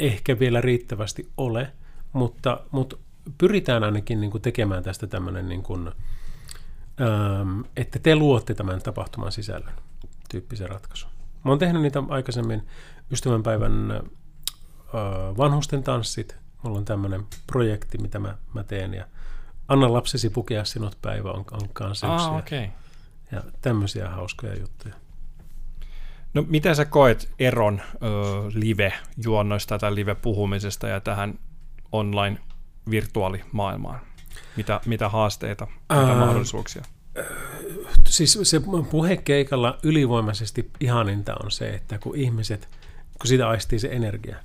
ehkä 0.00 0.38
vielä 0.38 0.60
riittävästi 0.60 1.28
ole, 1.36 1.72
mutta, 2.12 2.60
mutta 2.70 2.96
pyritään 3.38 3.84
ainakin 3.84 4.20
niin 4.20 4.30
kuin 4.30 4.42
tekemään 4.42 4.82
tästä 4.82 5.06
tämmöinen, 5.06 5.48
niin 5.48 5.62
että 7.76 7.98
te 7.98 8.16
luotte 8.16 8.54
tämän 8.54 8.82
tapahtuman 8.82 9.32
sisällön 9.32 9.74
tyyppisen 10.30 10.68
ratkaisun. 10.68 11.10
Mä 11.44 11.50
oon 11.50 11.58
tehnyt 11.58 11.82
niitä 11.82 12.02
aikaisemmin 12.08 12.66
ystävänpäivän 13.10 13.90
äh, 13.90 14.02
vanhusten 15.36 15.82
tanssit. 15.82 16.36
Mulla 16.62 16.78
on 16.78 16.84
tämmöinen 16.84 17.26
projekti, 17.46 17.98
mitä 17.98 18.18
mä, 18.18 18.36
mä 18.54 18.64
teen 18.64 18.94
ja 18.94 19.06
Anna 19.68 19.92
lapsesi 19.92 20.30
pukea 20.30 20.64
sinut 20.64 20.98
päivä 21.02 21.30
on, 21.30 21.44
on 21.52 21.68
kanssa 21.72 22.14
ah, 22.14 22.36
okay. 22.36 22.68
Ja 23.32 23.42
tämmöisiä 23.60 24.10
hauskoja 24.10 24.58
juttuja. 24.58 24.94
No 26.34 26.44
miten 26.48 26.76
sä 26.76 26.84
koet 26.84 27.30
eron 27.38 27.80
ö, 27.80 28.06
live-juonnoista 28.54 29.78
tai 29.78 29.94
live-puhumisesta 29.94 30.88
ja 30.88 31.00
tähän 31.00 31.38
online 31.92 32.38
virtuaalimaailmaan? 32.90 34.00
Mitä, 34.56 34.80
mitä 34.86 35.08
haasteita, 35.08 35.66
mitä 35.66 36.00
Ää, 36.00 36.14
mahdollisuuksia? 36.14 36.82
Siis 38.08 38.38
se 38.42 38.60
puhekeikalla 38.90 39.78
ylivoimaisesti 39.82 40.70
ihaninta 40.80 41.34
on 41.44 41.50
se, 41.50 41.68
että 41.68 41.98
kun 41.98 42.16
ihmiset, 42.16 42.68
kun 43.18 43.26
sitä 43.26 43.48
aistii 43.48 43.78
se 43.78 43.88
energia, 43.88 44.36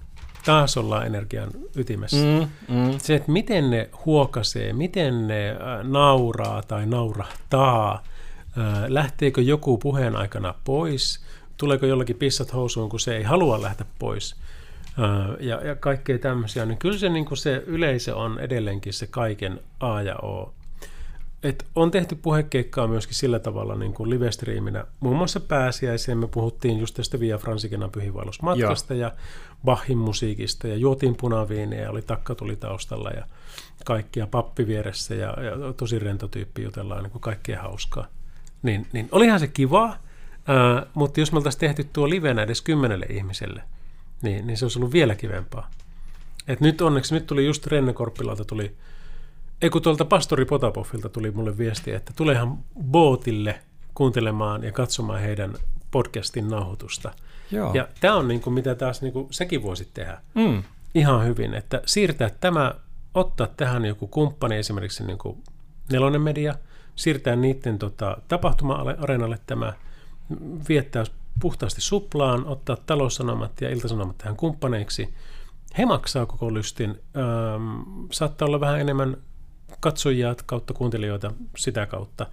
taas 0.45 0.77
ollaan 0.77 1.05
energian 1.05 1.49
ytimessä. 1.75 2.17
Mm, 2.17 2.75
mm. 2.75 2.99
Se, 2.99 3.15
että 3.15 3.31
miten 3.31 3.69
ne 3.69 3.89
huokasee, 4.05 4.73
miten 4.73 5.27
ne 5.27 5.55
nauraa 5.83 6.61
tai 6.61 6.85
naurahtaa, 6.85 8.03
lähteekö 8.87 9.41
joku 9.41 9.77
puheen 9.77 10.15
aikana 10.15 10.53
pois, 10.63 11.23
tuleeko 11.57 11.85
jollakin 11.85 12.15
pissat 12.15 12.53
housuun, 12.53 12.89
kun 12.89 12.99
se 12.99 13.17
ei 13.17 13.23
halua 13.23 13.61
lähteä 13.61 13.87
pois– 13.99 14.35
ja, 15.39 15.67
ja 15.67 15.75
kaikkea 15.75 16.19
tämmöisiä, 16.19 16.65
niin 16.65 16.77
kyllä 16.77 16.97
se, 16.97 17.09
niin 17.09 17.25
kuin 17.25 17.37
se 17.37 17.63
yleisö 17.65 18.15
on 18.15 18.39
edelleenkin 18.39 18.93
se 18.93 19.07
kaiken 19.07 19.59
A 19.79 20.01
ja 20.01 20.15
O. 20.15 20.53
Et 21.43 21.65
on 21.75 21.91
tehty 21.91 22.15
puhekeikkaa 22.15 22.87
myöskin 22.87 23.15
sillä 23.15 23.39
tavalla 23.39 23.75
niin 23.75 23.93
kuin 23.93 24.09
live-striiminä. 24.09 24.85
Muun 24.99 25.17
muassa 25.17 25.39
pääsiäiseen 25.39 26.17
me 26.17 26.27
puhuttiin 26.27 26.79
just 26.79 26.95
tästä 26.95 27.19
Via 27.19 27.37
Fransikenan 27.37 27.91
pyhiinvaellusmatkasta 27.91 28.93
ja 28.93 29.11
Bachin 29.65 29.97
musiikista 29.97 30.67
ja 30.67 30.75
juotiin 30.75 31.15
punaviineja 31.15 31.81
ja 31.81 31.89
oli 31.89 32.01
takka 32.01 32.35
tuli 32.35 32.55
taustalla 32.55 33.09
ja 33.09 33.25
kaikkia 33.85 34.27
pappi 34.27 34.67
vieressä 34.67 35.15
ja, 35.15 35.43
ja 35.43 35.73
tosi 35.77 35.99
rento 35.99 36.27
tyyppi 36.27 36.63
jutellaan 36.63 37.03
niin 37.03 37.11
kuin 37.11 37.21
kaikkea 37.21 37.61
hauskaa. 37.61 38.07
Niin, 38.63 38.87
niin 38.93 39.09
olihan 39.11 39.39
se 39.39 39.47
kiva, 39.47 39.97
ää, 40.47 40.85
mutta 40.93 41.19
jos 41.19 41.31
me 41.31 41.37
oltaisiin 41.37 41.59
tehty 41.59 41.83
tuo 41.93 42.09
livenä 42.09 42.41
edes 42.41 42.61
kymmenelle 42.61 43.05
ihmiselle– 43.05 43.63
niin, 44.21 44.47
niin 44.47 44.57
se 44.57 44.65
olisi 44.65 44.79
ollut 44.79 44.93
vielä 44.93 45.15
kivempaa. 45.15 45.69
Et 46.47 46.61
nyt 46.61 46.81
onneksi, 46.81 47.13
nyt 47.13 47.27
tuli 47.27 47.45
just 47.45 47.67
Renne 47.67 47.93
Korppilalta 47.93 48.45
tuli, 48.45 48.75
ei 49.61 49.69
kun 49.69 49.81
tuolta 49.81 50.05
pastori 50.05 50.45
Potapoffilta 50.45 51.09
tuli 51.09 51.31
mulle 51.31 51.57
viesti, 51.57 51.91
että 51.91 52.13
tulehan 52.15 52.57
bootille 52.83 53.59
kuuntelemaan 53.93 54.63
ja 54.63 54.71
katsomaan 54.71 55.21
heidän 55.21 55.53
podcastin 55.91 56.47
nauhoitusta. 56.47 57.13
Joo. 57.51 57.73
Ja 57.73 57.87
tämä 57.99 58.15
on 58.15 58.27
niin 58.27 58.41
kuin, 58.41 58.53
mitä 58.53 58.75
taas 58.75 59.01
niin 59.01 59.13
kuin, 59.13 59.27
sekin 59.31 59.63
voisi 59.63 59.89
tehdä 59.93 60.21
mm. 60.33 60.63
ihan 60.95 61.25
hyvin, 61.25 61.53
että 61.53 61.81
siirtää 61.85 62.29
tämä, 62.29 62.75
ottaa 63.13 63.47
tähän 63.47 63.85
joku 63.85 64.07
kumppani, 64.07 64.57
esimerkiksi 64.57 65.03
niin 65.03 65.17
kuin 65.17 65.43
Nelonen 65.91 66.21
Media, 66.21 66.55
siirtää 66.95 67.35
niiden 67.35 67.79
tota, 67.79 68.17
tapahtuma-areenalle 68.27 69.39
tämä, 69.47 69.73
viettää 70.69 71.03
puhtaasti 71.41 71.81
suplaan, 71.81 72.45
ottaa 72.45 72.77
taloussanomat 72.85 73.61
ja 73.61 73.69
iltasanomat 73.69 74.17
tähän 74.17 74.35
kumppaneiksi. 74.35 75.13
He 75.77 75.85
maksaa 75.85 76.25
koko 76.25 76.53
lystin. 76.53 76.89
Ähm, 76.89 77.81
saattaa 78.11 78.45
olla 78.45 78.59
vähän 78.59 78.79
enemmän 78.79 79.17
katsojia 79.79 80.35
kautta 80.45 80.73
kuuntelijoita 80.73 81.33
sitä 81.57 81.85
kautta. 81.85 82.25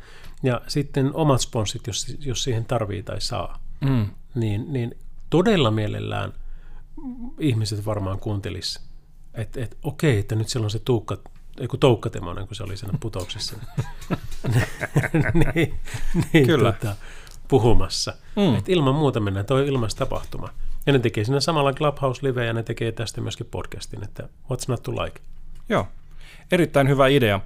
Ja 0.42 0.60
sitten 0.68 1.10
omat 1.14 1.40
sponssit, 1.40 1.86
jos, 1.86 2.16
jos 2.20 2.44
siihen 2.44 2.64
tarvii 2.64 3.02
tai 3.02 3.20
saa. 3.20 3.58
Mm. 3.80 4.06
Niin, 4.34 4.72
niin 4.72 4.96
todella 5.30 5.70
mielellään 5.70 6.32
ihmiset 7.38 7.86
varmaan 7.86 8.18
kuuntelis, 8.18 8.80
että 9.34 9.60
et, 9.60 9.76
okei, 9.82 10.18
että 10.18 10.34
nyt 10.34 10.48
siellä 10.48 10.64
on 10.64 10.70
se 10.70 10.78
Tuukka, 10.78 11.18
ei 11.60 11.68
kun 11.68 11.78
Toukka 11.78 12.10
Temonen, 12.10 12.46
kun 12.46 12.56
se 12.56 12.62
oli 12.62 12.76
siinä 12.76 12.98
putouksessa. 13.00 13.56
niin, 15.54 15.74
niin, 16.32 16.46
Kyllä. 16.46 16.72
Tota, 16.72 16.96
puhumassa. 17.48 18.14
Mm. 18.36 18.54
Et 18.54 18.68
ilman 18.68 18.94
muuta 18.94 19.20
mennään, 19.20 19.46
toi 19.46 19.66
tapahtuma. 19.98 20.48
Ja 20.86 20.92
ne 20.92 20.98
tekee 20.98 21.24
siinä 21.24 21.40
samalla 21.40 21.72
Clubhouse 21.72 22.26
Live 22.26 22.46
ja 22.46 22.52
ne 22.52 22.62
tekee 22.62 22.92
tästä 22.92 23.20
myöskin 23.20 23.46
podcastin, 23.50 24.04
että 24.04 24.22
what's 24.22 24.64
not 24.68 24.82
to 24.82 24.92
like. 24.92 25.20
Joo, 25.68 25.88
erittäin 26.52 26.88
hyvä 26.88 27.06
idea. 27.06 27.40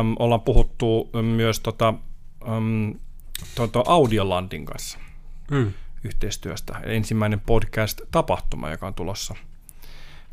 Öm, 0.00 0.14
ollaan 0.18 0.40
puhuttu 0.40 1.10
myös 1.22 1.60
tota, 1.60 1.94
öm, 2.56 2.94
tota 3.54 3.82
Audiolandin 3.86 4.64
kanssa 4.64 4.98
mm. 5.50 5.72
yhteistyöstä. 6.04 6.80
Ensimmäinen 6.82 7.40
podcast-tapahtuma, 7.40 8.70
joka 8.70 8.86
on 8.86 8.94
tulossa– 8.94 9.34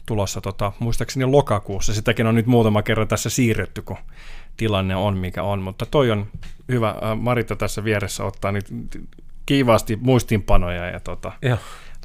tulossa 0.05 0.41
tota, 0.41 0.71
muistaakseni 0.79 1.25
lokakuussa. 1.25 1.93
Sitäkin 1.93 2.27
on 2.27 2.35
nyt 2.35 2.45
muutama 2.45 2.81
kerran 2.83 3.07
tässä 3.07 3.29
siirretty, 3.29 3.81
kun 3.81 3.97
tilanne 4.57 4.95
on 4.95 5.17
mikä 5.17 5.43
on, 5.43 5.61
mutta 5.61 5.85
toi 5.85 6.11
on 6.11 6.27
hyvä. 6.69 6.89
Äh, 6.89 7.19
Marita 7.19 7.55
tässä 7.55 7.83
vieressä 7.83 8.23
ottaa 8.23 8.51
nyt 8.51 8.65
kiivaasti 9.45 9.99
muistinpanoja 10.01 10.85
ja 10.85 10.99
tota, 10.99 11.31
ja. 11.41 11.57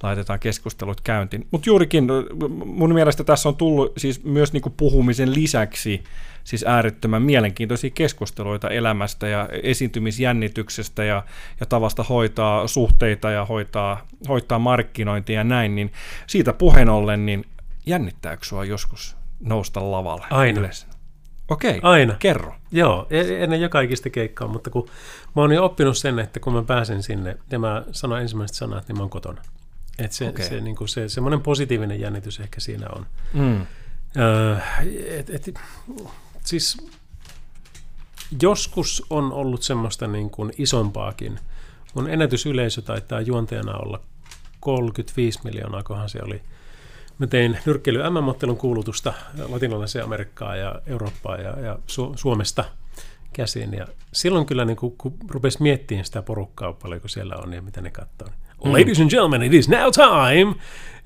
laitetaan 0.02 0.40
keskustelut 0.40 1.00
käyntiin. 1.00 1.46
Mutta 1.50 1.68
juurikin 1.68 2.08
mun 2.64 2.94
mielestä 2.94 3.24
tässä 3.24 3.48
on 3.48 3.56
tullut 3.56 3.92
siis 3.96 4.24
myös 4.24 4.52
niinku 4.52 4.70
puhumisen 4.70 5.34
lisäksi 5.34 6.04
siis 6.44 6.64
äärettömän 6.66 7.22
mielenkiintoisia 7.22 7.90
keskusteluita 7.90 8.70
elämästä 8.70 9.28
ja 9.28 9.48
esiintymisjännityksestä 9.62 11.04
ja, 11.04 11.22
ja 11.60 11.66
tavasta 11.66 12.02
hoitaa 12.02 12.66
suhteita 12.66 13.30
ja 13.30 13.44
hoitaa, 13.44 14.06
hoitaa 14.28 14.58
markkinointia 14.58 15.40
ja 15.40 15.44
näin, 15.44 15.74
niin 15.74 15.92
siitä 16.26 16.52
puheen 16.52 16.88
ollen, 16.88 17.26
niin 17.26 17.44
jännittääkö 17.86 18.44
sua 18.44 18.64
joskus 18.64 19.16
nousta 19.40 19.90
lavalle? 19.90 20.26
Aina. 20.30 20.60
Yleensä? 20.60 20.86
Okei, 21.48 21.80
Aina. 21.82 22.14
kerro. 22.18 22.54
Joo, 22.72 23.06
e- 23.10 23.44
ennen 23.44 23.60
joka 23.60 23.80
ikistä 23.80 24.10
keikkaa, 24.10 24.48
mutta 24.48 24.70
kun 24.70 24.88
mä 25.36 25.42
oon 25.42 25.52
jo 25.52 25.64
oppinut 25.64 25.98
sen, 25.98 26.18
että 26.18 26.40
kun 26.40 26.52
mä 26.52 26.62
pääsen 26.62 27.02
sinne 27.02 27.36
ja 27.50 27.58
mä 27.58 27.84
sanon 27.92 28.20
ensimmäiset 28.20 28.56
sanat, 28.56 28.88
niin 28.88 28.96
mä 28.96 29.02
oon 29.02 29.10
kotona. 29.10 29.42
Et 29.98 30.12
se, 30.12 30.28
okay. 30.28 30.44
se, 30.44 30.60
niin 30.60 30.76
se, 30.86 31.08
semmoinen 31.08 31.40
positiivinen 31.40 32.00
jännitys 32.00 32.40
ehkä 32.40 32.60
siinä 32.60 32.86
on. 32.96 33.06
Mm. 33.32 33.66
Öö, 34.16 34.56
et, 35.08 35.30
et, 35.30 35.60
siis 36.44 36.76
joskus 38.42 39.06
on 39.10 39.32
ollut 39.32 39.62
semmoista 39.62 40.06
niin 40.06 40.30
kuin 40.30 40.52
isompaakin. 40.58 41.38
Mun 41.94 42.10
ennätysyleisö 42.10 42.82
taitaa 42.82 43.20
juontajana 43.20 43.76
olla 43.76 44.00
35 44.60 45.40
miljoonaa, 45.44 45.82
kohan 45.82 46.08
se 46.08 46.18
oli– 46.22 46.42
Mä 47.18 47.26
tein 47.26 47.58
nyrkkeily 47.66 48.10
MM-ottelun 48.10 48.56
kuulutusta 48.56 49.14
latinalaiseen 49.48 50.04
Amerikkaan 50.04 50.58
ja 50.58 50.80
Eurooppaan 50.86 51.40
ja, 51.44 51.60
ja 51.60 51.74
Su- 51.74 52.12
Suomesta 52.16 52.64
käsin. 53.32 53.74
Ja 53.74 53.86
silloin 54.12 54.46
kyllä, 54.46 54.64
niin 54.64 54.76
kun, 54.76 54.94
kun 54.98 55.14
rupesi 55.28 55.62
miettimään 55.62 56.04
sitä 56.04 56.22
porukkaa, 56.22 56.72
paljonko 56.72 57.08
siellä 57.08 57.36
on 57.36 57.52
ja 57.52 57.62
mitä 57.62 57.80
ne 57.80 57.90
katsoo. 57.90 58.28
Niin, 58.28 58.36
mm. 58.64 58.72
Ladies 58.72 59.00
and 59.00 59.10
gentlemen, 59.10 59.42
it 59.42 59.54
is 59.54 59.68
now 59.68 59.90
time! 59.92 60.54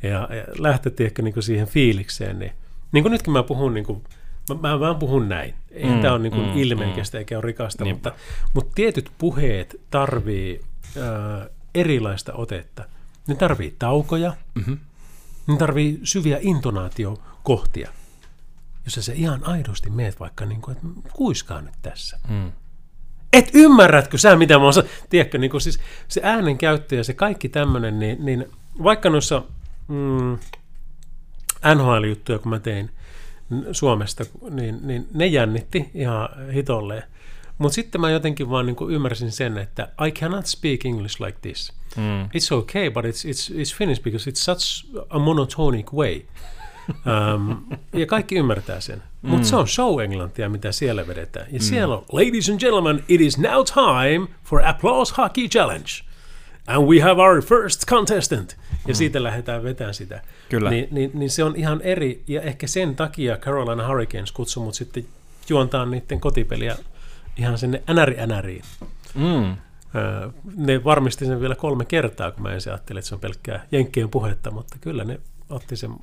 Ja, 0.02 0.10
ja 0.10 0.44
lähtettiin 0.58 1.06
ehkä 1.06 1.22
niin 1.22 1.42
siihen 1.42 1.66
fiilikseen. 1.66 2.38
Niin, 2.38 2.52
niin 2.92 3.04
kuin 3.04 3.12
nytkin 3.12 3.32
mä 3.32 3.42
puhun, 3.42 3.74
niin 3.74 3.86
kuin, 3.86 4.04
mä, 4.48 4.68
mä 4.68 4.80
vaan 4.80 4.96
puhun 4.96 5.28
näin. 5.28 5.54
Ei 5.70 5.90
mm, 5.90 6.00
tämä 6.00 6.14
ole 6.14 6.22
niin 6.22 6.34
mm, 6.34 6.56
ilmeikästä 6.56 7.18
mm. 7.18 7.18
eikä 7.18 7.36
ole 7.36 7.46
rikasta, 7.46 7.84
mutta, 7.84 8.12
mutta 8.54 8.72
tietyt 8.74 9.10
puheet 9.18 9.80
tarvii 9.90 10.60
äh, 10.96 11.48
erilaista 11.74 12.32
otetta. 12.32 12.84
Ne 13.28 13.34
tarvii 13.34 13.74
taukoja, 13.78 14.34
mm-hmm 14.54 14.78
niin 15.46 15.58
tarvii 15.58 16.00
syviä 16.04 16.38
intonaatiokohtia, 16.40 17.90
jossa 18.84 19.02
sä 19.02 19.12
ihan 19.12 19.44
aidosti 19.44 19.90
meet 19.90 20.20
vaikka, 20.20 20.46
niin 20.46 20.60
kuin, 20.60 20.76
että 20.76 20.86
kuiskaa 21.12 21.60
nyt 21.60 21.74
tässä. 21.82 22.18
Mm. 22.28 22.52
Et 23.32 23.50
ymmärrätkö 23.54 24.18
sä, 24.18 24.36
mitä 24.36 24.58
mä 24.58 24.68
osaan? 24.68 24.86
Tiedätkö, 25.10 25.38
niin 25.38 25.50
kuin 25.50 25.60
siis 25.60 25.80
se 26.08 26.20
äänen 26.24 26.58
käyttö 26.58 26.96
ja 26.96 27.04
se 27.04 27.14
kaikki 27.14 27.48
tämmöinen, 27.48 27.98
niin, 27.98 28.24
niin 28.24 28.46
vaikka 28.82 29.10
noissa 29.10 29.42
mm, 29.88 30.38
NHL-juttuja, 31.74 32.38
kun 32.38 32.50
mä 32.50 32.58
tein 32.58 32.90
Suomesta, 33.72 34.24
niin, 34.50 34.78
niin 34.82 35.08
ne 35.14 35.26
jännitti 35.26 35.90
ihan 35.94 36.28
hitolleen. 36.52 37.02
Mutta 37.60 37.74
sitten 37.74 38.00
mä 38.00 38.10
jotenkin 38.10 38.50
vaan 38.50 38.66
niin 38.66 38.76
kuin 38.76 38.94
ymmärsin 38.94 39.32
sen, 39.32 39.58
että 39.58 39.88
I 40.06 40.10
cannot 40.10 40.46
speak 40.46 40.86
English 40.86 41.20
like 41.20 41.38
this. 41.42 41.72
Mm. 41.96 42.24
It's 42.24 42.56
okay, 42.56 42.90
but 42.90 43.04
it's, 43.04 43.08
it's, 43.08 43.54
it's 43.54 43.76
Finnish 43.76 44.02
because 44.02 44.30
it's 44.30 44.34
such 44.34 44.86
a 45.10 45.18
monotonic 45.18 45.92
way. 45.92 46.20
Um, 46.90 47.66
ja 48.00 48.06
kaikki 48.06 48.34
ymmärtää 48.34 48.80
sen. 48.80 49.02
Mutta 49.22 49.38
mm. 49.38 49.44
se 49.44 49.56
on 49.56 49.66
show-englantia, 49.66 50.48
mitä 50.48 50.72
siellä 50.72 51.06
vedetään. 51.06 51.46
Ja 51.46 51.58
mm. 51.58 51.62
siellä 51.62 51.94
on, 51.94 52.04
ladies 52.12 52.48
and 52.48 52.60
gentlemen, 52.60 53.04
it 53.08 53.20
is 53.20 53.38
now 53.38 53.64
time 53.64 54.28
for 54.44 54.66
Applause 54.66 55.14
Hockey 55.18 55.48
Challenge. 55.48 55.90
And 56.66 56.88
we 56.88 57.00
have 57.00 57.22
our 57.22 57.42
first 57.42 57.86
contestant. 57.86 58.56
Ja 58.70 58.88
mm. 58.88 58.94
siitä 58.94 59.22
lähdetään 59.22 59.62
vetämään 59.62 59.94
sitä. 59.94 60.22
Kyllä. 60.48 60.70
Niin, 60.70 60.88
niin, 60.90 61.10
niin 61.14 61.30
se 61.30 61.44
on 61.44 61.56
ihan 61.56 61.80
eri. 61.82 62.22
Ja 62.26 62.42
ehkä 62.42 62.66
sen 62.66 62.96
takia 62.96 63.36
Carolina 63.36 63.88
Hurricanes 63.88 64.32
kutsui 64.32 64.64
mut 64.64 64.74
sitten 64.74 65.06
juontaa 65.48 65.86
niiden 65.86 66.20
kotipeliä 66.20 66.76
ihan 67.36 67.58
sinne 67.58 67.82
NRI-NRiin. 67.88 68.64
Mm. 69.14 69.56
Ne 70.56 70.84
varmisti 70.84 71.26
sen 71.26 71.40
vielä 71.40 71.54
kolme 71.54 71.84
kertaa, 71.84 72.30
kun 72.30 72.42
mä 72.42 72.52
ensin 72.52 72.72
ajattelin, 72.72 72.98
että 72.98 73.08
se 73.08 73.14
on 73.14 73.20
pelkkää 73.20 73.66
jenkkien 73.72 74.08
puhetta, 74.08 74.50
mutta 74.50 74.76
kyllä 74.80 75.04
ne 75.04 75.20
otti 75.50 75.76
sen 75.76 75.94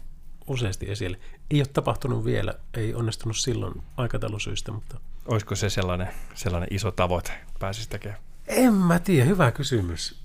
useasti 0.47 0.91
esille. 0.91 1.17
Ei 1.51 1.59
ole 1.59 1.67
tapahtunut 1.73 2.25
vielä, 2.25 2.53
ei 2.73 2.95
onnistunut 2.95 3.37
silloin 3.37 3.81
aikataulusyistä, 3.97 4.71
mutta... 4.71 4.99
Olisiko 5.25 5.55
se 5.55 5.69
sellainen, 5.69 6.07
sellainen 6.33 6.67
iso 6.71 6.91
tavoite, 6.91 7.31
pääsisi 7.59 7.89
tekemään? 7.89 8.21
En 8.47 8.73
mä 8.73 8.99
tiedä, 8.99 9.25
hyvä 9.25 9.51
kysymys. 9.51 10.19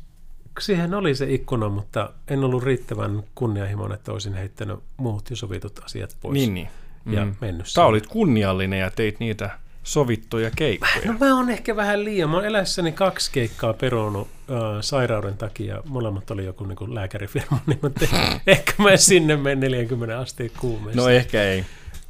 Siihen 0.60 0.94
oli 0.94 1.14
se 1.14 1.32
ikkuna, 1.32 1.68
mutta 1.68 2.12
en 2.28 2.44
ollut 2.44 2.62
riittävän 2.62 3.22
kunnianhimoinen, 3.34 3.98
että 3.98 4.12
olisin 4.12 4.34
heittänyt 4.34 4.78
muut 4.96 5.30
jo 5.30 5.36
sovitut 5.36 5.80
asiat 5.84 6.16
pois. 6.20 6.34
Niin, 6.34 6.54
niin. 6.54 6.68
Ja 7.06 7.24
Mm. 7.24 7.34
mennyt 7.40 7.66
Sä 7.66 7.84
olit 7.84 8.06
kunniallinen 8.06 8.80
ja 8.80 8.90
teit 8.90 9.20
niitä 9.20 9.50
sovittuja 9.82 10.50
keikkoja. 10.56 11.12
No 11.12 11.18
mä 11.20 11.36
oon 11.36 11.50
ehkä 11.50 11.76
vähän 11.76 12.04
liian. 12.04 12.30
Mä 12.30 12.36
oon 12.36 12.44
elässäni 12.44 12.92
kaksi 12.92 13.32
keikkaa 13.32 13.72
perunut 13.72 14.28
äh, 14.50 14.56
sairauden 14.80 15.36
takia. 15.36 15.82
Molemmat 15.84 16.30
oli 16.30 16.44
joku 16.44 16.64
niin 16.64 16.94
lääkärifirma, 16.94 17.58
niin 17.66 17.78
mä 17.82 17.90
tein, 17.90 18.10
ehkä 18.46 18.72
mä 18.78 18.96
sinne 18.96 19.36
menen 19.36 19.60
40 19.60 20.18
asteen 20.18 20.50
kuumeessa. 20.60 21.02
No 21.02 21.08
ehkä 21.08 21.42
ei. 21.42 21.64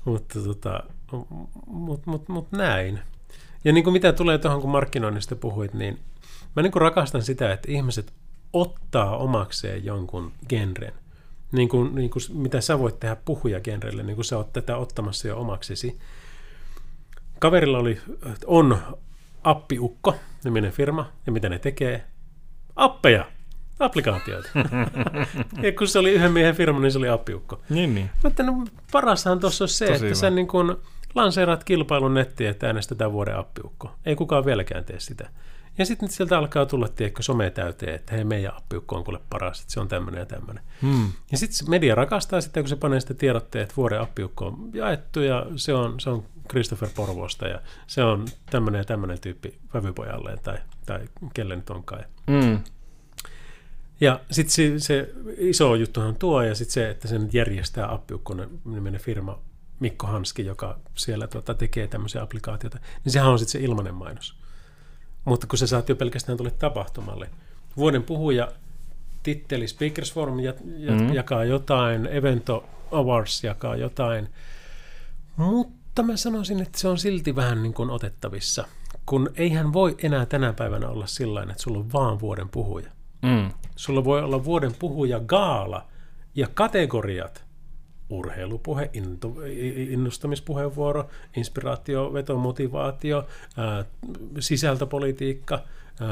Mutta 0.04 0.40
tota, 0.40 0.82
mut, 1.66 2.06
mut, 2.06 2.28
mut 2.28 2.52
näin. 2.52 3.00
Ja 3.64 3.72
niin 3.72 3.84
kuin 3.84 3.92
mitä 3.92 4.12
tulee 4.12 4.38
tuohon, 4.38 4.60
kun 4.60 4.70
markkinoinnista 4.70 5.36
puhuit, 5.36 5.74
niin 5.74 5.98
mä 6.56 6.62
niin 6.62 6.72
kuin 6.72 6.80
rakastan 6.80 7.22
sitä, 7.22 7.52
että 7.52 7.72
ihmiset 7.72 8.12
ottaa 8.52 9.16
omakseen 9.16 9.84
jonkun 9.84 10.32
genren. 10.48 10.92
Niin 11.52 11.68
kuin, 11.68 11.94
niin 11.94 12.10
kuin 12.10 12.22
mitä 12.32 12.60
sä 12.60 12.78
voit 12.78 13.00
tehdä 13.00 13.16
puhujagenrelle, 13.24 14.02
niin 14.02 14.14
kuin 14.14 14.24
sä 14.24 14.36
oot 14.36 14.52
tätä 14.52 14.76
ottamassa 14.76 15.28
jo 15.28 15.40
omaksesi. 15.40 15.98
Kaverilla 17.42 17.78
oli, 17.78 18.00
on 18.46 18.78
Appiukko, 19.44 20.14
niminen 20.44 20.72
firma, 20.72 21.12
ja 21.26 21.32
mitä 21.32 21.48
ne 21.48 21.58
tekee? 21.58 22.04
Appeja, 22.76 23.24
applikaatioita. 23.78 24.48
ja 25.62 25.72
kun 25.78 25.88
se 25.88 25.98
oli 25.98 26.10
yhden 26.10 26.32
miehen 26.32 26.54
firma, 26.54 26.80
niin 26.80 26.92
se 26.92 26.98
oli 26.98 27.08
Appiukko. 27.08 27.60
Niin, 27.68 27.94
niin. 27.94 28.10
Mutta 28.24 28.42
no, 28.42 28.64
parashan 28.92 29.40
tuossa 29.40 29.64
on 29.64 29.68
se, 29.68 29.86
Tosi 29.86 29.94
että 29.94 30.04
hyvä. 30.04 30.14
sä 30.14 30.30
niin 30.30 30.46
kun 30.46 30.82
lanseeraat 31.14 31.64
kilpailun 31.64 32.14
nettiin, 32.14 32.50
että 32.50 32.66
äänestetään 32.66 33.12
vuoden 33.12 33.36
appiukko. 33.36 33.90
Ei 34.06 34.16
kukaan 34.16 34.44
vieläkään 34.44 34.84
tee 34.84 35.00
sitä. 35.00 35.30
Ja 35.78 35.86
sitten 35.86 36.08
sieltä 36.08 36.38
alkaa 36.38 36.66
tulla, 36.66 36.88
tiedätkö, 36.88 37.22
some 37.22 37.50
täyteen, 37.50 37.94
että 37.94 38.14
hei, 38.14 38.24
meidän 38.24 38.56
appiukko 38.56 38.96
on 38.96 39.04
kuule 39.04 39.20
paras, 39.30 39.60
että 39.60 39.72
se 39.72 39.80
on 39.80 39.88
tämmöinen 39.88 40.18
ja 40.18 40.26
tämmöinen. 40.26 40.64
Hmm. 40.82 41.12
Ja 41.32 41.38
sitten 41.38 41.70
media 41.70 41.94
rakastaa 41.94 42.40
sitä, 42.40 42.60
kun 42.60 42.68
se 42.68 42.76
panee 42.76 43.00
sitä 43.00 43.14
tiedotteet, 43.14 43.62
että 43.62 43.76
vuoden 43.76 44.00
appiukko 44.00 44.46
on 44.46 44.70
jaettu 44.74 45.20
ja 45.20 45.46
se 45.56 45.74
on, 45.74 46.00
se 46.00 46.10
on 46.10 46.24
Christopher 46.50 46.88
Porvosta 46.94 47.48
ja 47.48 47.60
se 47.86 48.04
on 48.04 48.26
tämmöinen 48.50 48.78
ja 48.78 48.84
tämmöinen 48.84 49.20
tyyppi 49.20 49.58
vävypojalleen 49.74 50.38
tai, 50.42 50.58
tai 50.86 51.00
kelle 51.34 51.56
nyt 51.56 51.70
onkaan. 51.70 52.04
Mm. 52.26 52.58
Ja 54.00 54.20
sitten 54.30 54.52
se, 54.52 54.80
se 54.80 55.10
iso 55.38 55.74
juttuhan 55.74 56.16
tuo, 56.16 56.42
ja 56.42 56.54
sitten 56.54 56.72
se, 56.72 56.90
että 56.90 57.08
sen 57.08 57.28
järjestää 57.32 57.92
appiukkonen 57.92 58.48
niminen 58.64 59.00
firma 59.00 59.38
Mikko 59.80 60.06
Hanski, 60.06 60.44
joka 60.46 60.78
siellä 60.94 61.26
tuota, 61.26 61.54
tekee 61.54 61.86
tämmöisiä 61.86 62.22
applikaatioita, 62.22 62.78
niin 63.04 63.12
sehän 63.12 63.28
on 63.30 63.38
sitten 63.38 63.52
se 63.60 63.66
ilmainen 63.66 63.94
mainos. 63.94 64.36
Mutta 65.24 65.46
kun 65.46 65.58
sä 65.58 65.66
saat 65.66 65.88
jo 65.88 65.96
pelkästään 65.96 66.38
tulle 66.38 66.50
tapahtumalle. 66.50 67.30
Vuoden 67.76 68.02
puhuja 68.02 68.52
titteli 69.22 69.68
Speakers 69.68 70.12
Forum 70.12 70.40
ja, 70.40 70.54
ja, 70.76 70.92
Mhm. 70.92 71.12
jakaa 71.12 71.44
jotain, 71.44 72.06
Evento 72.06 72.64
Awards 72.90 73.44
jakaa 73.44 73.76
jotain, 73.76 74.28
mutta 75.36 75.81
mä 76.02 76.16
sanoisin, 76.16 76.62
että 76.62 76.78
se 76.78 76.88
on 76.88 76.98
silti 76.98 77.36
vähän 77.36 77.62
niin 77.62 77.74
kuin 77.74 77.90
otettavissa, 77.90 78.64
kun 79.06 79.30
eihän 79.34 79.72
voi 79.72 79.96
enää 80.02 80.26
tänä 80.26 80.52
päivänä 80.52 80.88
olla 80.88 81.06
sillä 81.06 81.42
että 81.42 81.54
sulla 81.62 81.78
on 81.78 81.92
vaan 81.92 82.20
vuoden 82.20 82.48
puhuja. 82.48 82.90
Mm. 83.22 83.50
Sulla 83.76 84.04
voi 84.04 84.22
olla 84.22 84.44
vuoden 84.44 84.74
puhuja 84.78 85.20
gaala 85.20 85.86
ja 86.34 86.48
kategoriat. 86.54 87.44
Urheilupuhe, 88.10 88.90
into, 88.92 89.34
i- 89.46 89.92
innostamispuheenvuoro, 89.92 91.08
inspiraatio, 91.36 92.12
veto, 92.12 92.36
motivaatio, 92.36 93.26
ää, 93.56 93.84
sisältöpolitiikka. 94.38 95.54
Ää, 96.00 96.08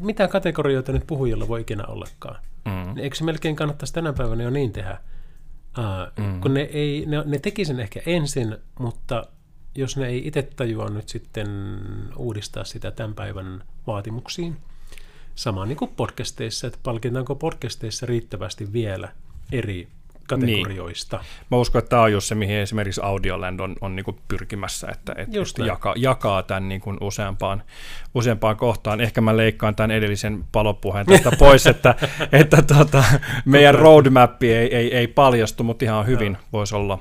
mitä 0.00 0.28
kategorioita 0.28 0.92
nyt 0.92 1.06
puhujilla 1.06 1.48
voi 1.48 1.60
ikinä 1.60 1.86
ollakaan? 1.86 2.36
Mm. 2.64 2.98
Eikö 2.98 3.16
se 3.16 3.24
melkein 3.24 3.56
kannattaisi 3.56 3.94
tänä 3.94 4.12
päivänä 4.12 4.42
jo 4.42 4.50
niin 4.50 4.72
tehdä? 4.72 4.98
Ää, 5.78 6.12
Mm. 6.18 6.40
Kun 6.40 6.54
ne, 6.54 6.60
ei, 6.60 7.04
ne, 7.06 7.22
ne 7.26 7.38
teki 7.38 7.64
sen 7.64 7.80
ehkä 7.80 8.00
ensin, 8.06 8.56
mutta 8.78 9.26
jos 9.74 9.96
ne 9.96 10.06
ei 10.06 10.26
itse 10.26 10.42
tajua 10.42 10.90
nyt 10.90 11.08
sitten 11.08 11.48
uudistaa 12.16 12.64
sitä 12.64 12.90
tämän 12.90 13.14
päivän 13.14 13.64
vaatimuksiin, 13.86 14.56
sama 15.34 15.66
niin 15.66 15.76
kuin 15.76 15.90
podcasteissa, 15.96 16.66
että 16.66 16.78
palkitaanko 16.82 17.34
podcasteissa 17.34 18.06
riittävästi 18.06 18.72
vielä 18.72 19.12
eri 19.52 19.88
kategorioista. 20.28 21.24
Mä 21.50 21.56
uskon, 21.56 21.78
että 21.78 21.88
tämä 21.88 22.02
on 22.02 22.12
just 22.12 22.26
se, 22.26 22.34
mihin 22.34 22.56
esimerkiksi 22.56 23.00
Audioland 23.04 23.60
on, 23.60 23.76
on 23.80 23.96
niin 23.96 24.18
pyrkimässä, 24.28 24.88
että, 24.92 25.14
että, 25.16 25.36
Just 25.36 25.58
että 25.58 25.68
jakaa, 25.68 25.94
jakaa 25.96 26.42
tämän 26.42 26.68
niin 26.68 26.80
kuin 26.80 26.98
useampaan, 27.00 27.62
useampaan 28.14 28.56
kohtaan. 28.56 29.00
Ehkä 29.00 29.20
mä 29.20 29.36
leikkaan 29.36 29.74
tämän 29.74 29.90
edellisen 29.90 30.44
palopuheen 30.52 31.06
tästä 31.06 31.30
pois, 31.38 31.66
että, 31.66 31.94
että 32.32 32.62
tota, 32.62 33.04
meidän 33.44 33.74
roadmappi 33.74 34.52
ei, 34.52 34.76
ei, 34.76 34.96
ei 34.96 35.06
paljastu, 35.06 35.64
mutta 35.64 35.84
ihan 35.84 36.06
hyvin 36.06 36.38
voisi 36.52 36.74
olla 36.74 36.98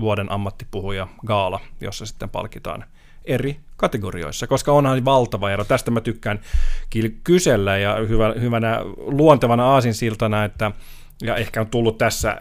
vuoden 0.00 0.32
ammattipuhuja 0.32 1.08
gaala, 1.26 1.60
jossa 1.80 2.06
sitten 2.06 2.30
palkitaan 2.30 2.84
eri 3.24 3.60
kategorioissa, 3.76 4.46
koska 4.46 4.72
onhan 4.72 5.04
valtava 5.04 5.50
ero. 5.50 5.64
Tästä 5.64 5.90
mä 5.90 6.00
tykkään 6.00 6.40
kysellä 7.24 7.78
ja 7.78 7.96
hyvä, 8.08 8.34
hyvänä 8.40 8.78
luontevana 8.96 9.64
aasinsiltana, 9.64 10.44
että 10.44 10.72
ja 11.22 11.36
ehkä 11.36 11.60
on 11.60 11.66
tullut 11.66 11.98
tässä 11.98 12.40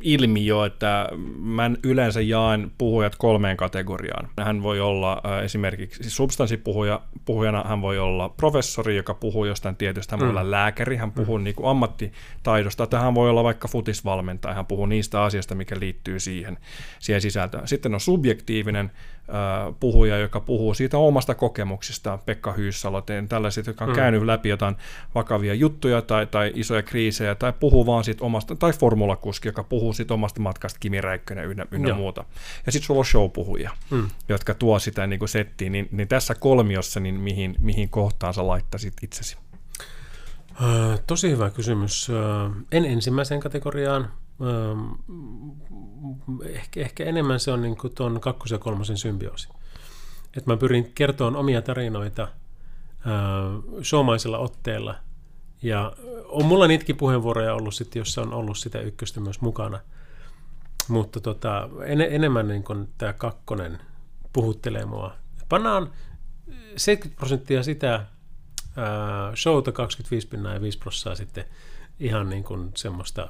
ilmi 0.00 0.46
jo, 0.46 0.64
että 0.64 1.08
mä 1.38 1.70
yleensä 1.82 2.20
jaan 2.20 2.70
puhujat 2.78 3.16
kolmeen 3.16 3.56
kategoriaan. 3.56 4.28
Hän 4.40 4.62
voi 4.62 4.80
olla 4.80 5.22
äh, 5.26 5.44
esimerkiksi 5.44 6.02
siis 6.02 6.16
substanssipuhuja, 6.16 7.00
puhujana 7.24 7.64
hän 7.68 7.82
voi 7.82 7.98
olla 7.98 8.28
professori, 8.28 8.96
joka 8.96 9.14
puhuu 9.14 9.44
jostain 9.44 9.76
tietystä, 9.76 10.12
hän 10.16 10.20
voi 10.20 10.28
Mm. 10.28 10.30
olla 10.36 10.50
lääkäri, 10.50 10.96
hän 10.96 11.12
puhuu 11.12 11.38
niin 11.38 11.56
kuin 11.56 11.68
ammattitaidosta, 11.68 12.86
tai 12.86 13.00
hän 13.00 13.14
voi 13.14 13.30
olla 13.30 13.44
vaikka 13.44 13.68
futisvalmentaja, 13.68 14.54
hän 14.54 14.66
puhuu 14.66 14.86
niistä 14.86 15.22
asioista, 15.22 15.54
mikä 15.54 15.76
liittyy 15.80 16.20
siihen, 16.20 16.58
siihen 16.98 17.20
sisältöön. 17.20 17.68
Sitten 17.68 17.94
on 17.94 18.00
subjektiivinen 18.00 18.90
puhuja, 19.80 20.18
joka 20.18 20.40
puhuu 20.40 20.74
siitä 20.74 20.98
omasta 20.98 21.34
kokemuksistaan, 21.34 22.18
Pekka 22.26 22.52
Hyyssalo, 22.52 23.02
tällaiset, 23.28 23.66
jotka 23.66 23.84
on 23.84 23.90
Mm. 23.90 23.94
käynyt 23.96 24.22
läpi 24.22 24.48
jotain 24.48 24.76
vakavia 25.14 25.54
juttuja 25.54 26.02
tai, 26.02 26.26
tai 26.26 26.52
isoja 26.54 26.82
kriisejä, 26.82 27.34
tai 27.34 27.52
puhuu 27.60 27.86
vaan 27.86 28.04
siitä 28.04 28.24
omasta, 28.24 28.56
tai 28.56 28.72
formulakuski, 28.72 29.48
joka 29.48 29.64
puhuu 29.64 29.92
siitä 29.92 30.14
omasta 30.14 30.40
matkasta, 30.40 30.78
Kimi 30.80 31.00
Räikkönen 31.00 31.44
ynnä, 31.46 31.66
ynnä 31.70 31.88
Joo. 31.88 31.96
muuta. 31.98 32.24
Ja 32.66 32.72
sitten 32.72 32.86
sulla 32.86 32.98
on 32.98 33.04
showpuhujia, 33.06 33.70
Mm. 33.90 34.08
jotka 34.28 34.54
tuo 34.54 34.78
sitä 34.78 35.06
niin 35.06 35.18
kuin 35.18 35.28
settiin, 35.28 35.72
niin, 35.72 35.88
niin 35.92 36.08
tässä 36.08 36.34
kolmiossa, 36.34 37.00
niin 37.00 37.14
mihin, 37.14 37.56
mihin 37.60 37.88
kohtaan 37.88 38.34
sä 38.34 38.46
laittaisit 38.46 38.94
itsesi? 39.02 39.36
Tosi 41.06 41.30
hyvä 41.30 41.50
kysymys. 41.50 42.08
En 42.72 42.84
ensimmäiseen 42.84 43.40
kategoriaan. 43.40 44.10
Ehkä, 46.48 46.80
ehkä 46.80 47.04
enemmän 47.04 47.40
se 47.40 47.52
on 47.52 47.62
niin 47.62 47.76
kuin 47.76 47.94
tuon 47.94 48.20
kakkosen 48.20 48.56
ja 48.56 48.58
kolmosen 48.58 48.98
symbioosi. 48.98 49.48
Et 50.36 50.46
mä 50.46 50.56
pyrin 50.56 50.92
kertomaan 50.94 51.36
omia 51.36 51.62
tarinoita 51.62 52.22
ö, 52.22 53.82
showmaisella 53.82 54.38
otteella 54.38 54.94
ja 55.62 55.92
on 56.24 56.44
mulla 56.44 56.66
niitäkin 56.66 56.96
puheenvuoroja 56.96 57.54
ollut 57.54 57.74
sitten, 57.74 58.00
jossa 58.00 58.22
on 58.22 58.34
ollut 58.34 58.58
sitä 58.58 58.80
ykköstä 58.80 59.20
myös 59.20 59.40
mukana. 59.40 59.80
Mutta 60.88 61.20
tota, 61.20 61.68
en, 61.84 62.00
enemmän 62.00 62.48
niin 62.48 62.64
kuin 62.64 62.88
tämä 62.98 63.12
kakkonen 63.12 63.78
puhuttelee 64.32 64.84
mua. 64.84 65.14
Pannaan 65.48 65.90
70 66.76 67.18
prosenttia 67.18 67.62
sitä 67.62 68.06
showta 69.36 69.72
25 69.72 70.28
pinnaa 70.28 70.54
ja 70.54 70.60
5 70.60 70.78
prosenttia 70.78 71.14
sitten 71.14 71.44
ihan 72.00 72.30
niin 72.30 72.44
kuin 72.44 72.70
semmoista 72.74 73.28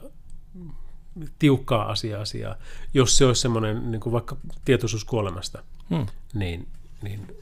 tiukkaa 1.39 1.91
asia 1.91 2.21
asiaa. 2.21 2.57
Jos 2.95 3.17
se 3.17 3.25
olisi 3.25 3.41
semmoinen 3.41 3.91
niin 3.91 4.01
kuin 4.01 4.13
vaikka 4.13 4.37
tietoisuus 4.65 5.05
kuolemasta, 5.05 5.63
hmm. 5.91 6.07
niin, 6.35 6.69
niin 7.03 7.37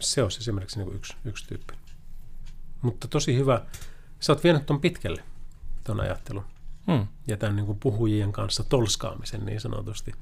se 0.00 0.22
olisi 0.22 0.38
esimerkiksi 0.38 0.78
niin 0.78 0.86
kuin 0.86 0.96
yksi, 0.96 1.16
yksi 1.24 1.46
tyyppi. 1.48 1.74
Mutta 2.82 3.08
tosi 3.08 3.36
hyvä. 3.36 3.62
Sä 4.20 4.32
oot 4.32 4.44
vienyt 4.44 4.66
ton 4.66 4.80
pitkälle, 4.80 5.22
ton 5.84 6.00
ajattelun. 6.00 6.44
Hmm. 6.86 7.06
Ja 7.26 7.36
tämän 7.36 7.56
niin 7.56 7.66
kuin 7.66 7.78
puhujien 7.78 8.32
kanssa 8.32 8.64
tolskaamisen 8.64 9.46
niin 9.46 9.60
sanotusti. 9.60 10.12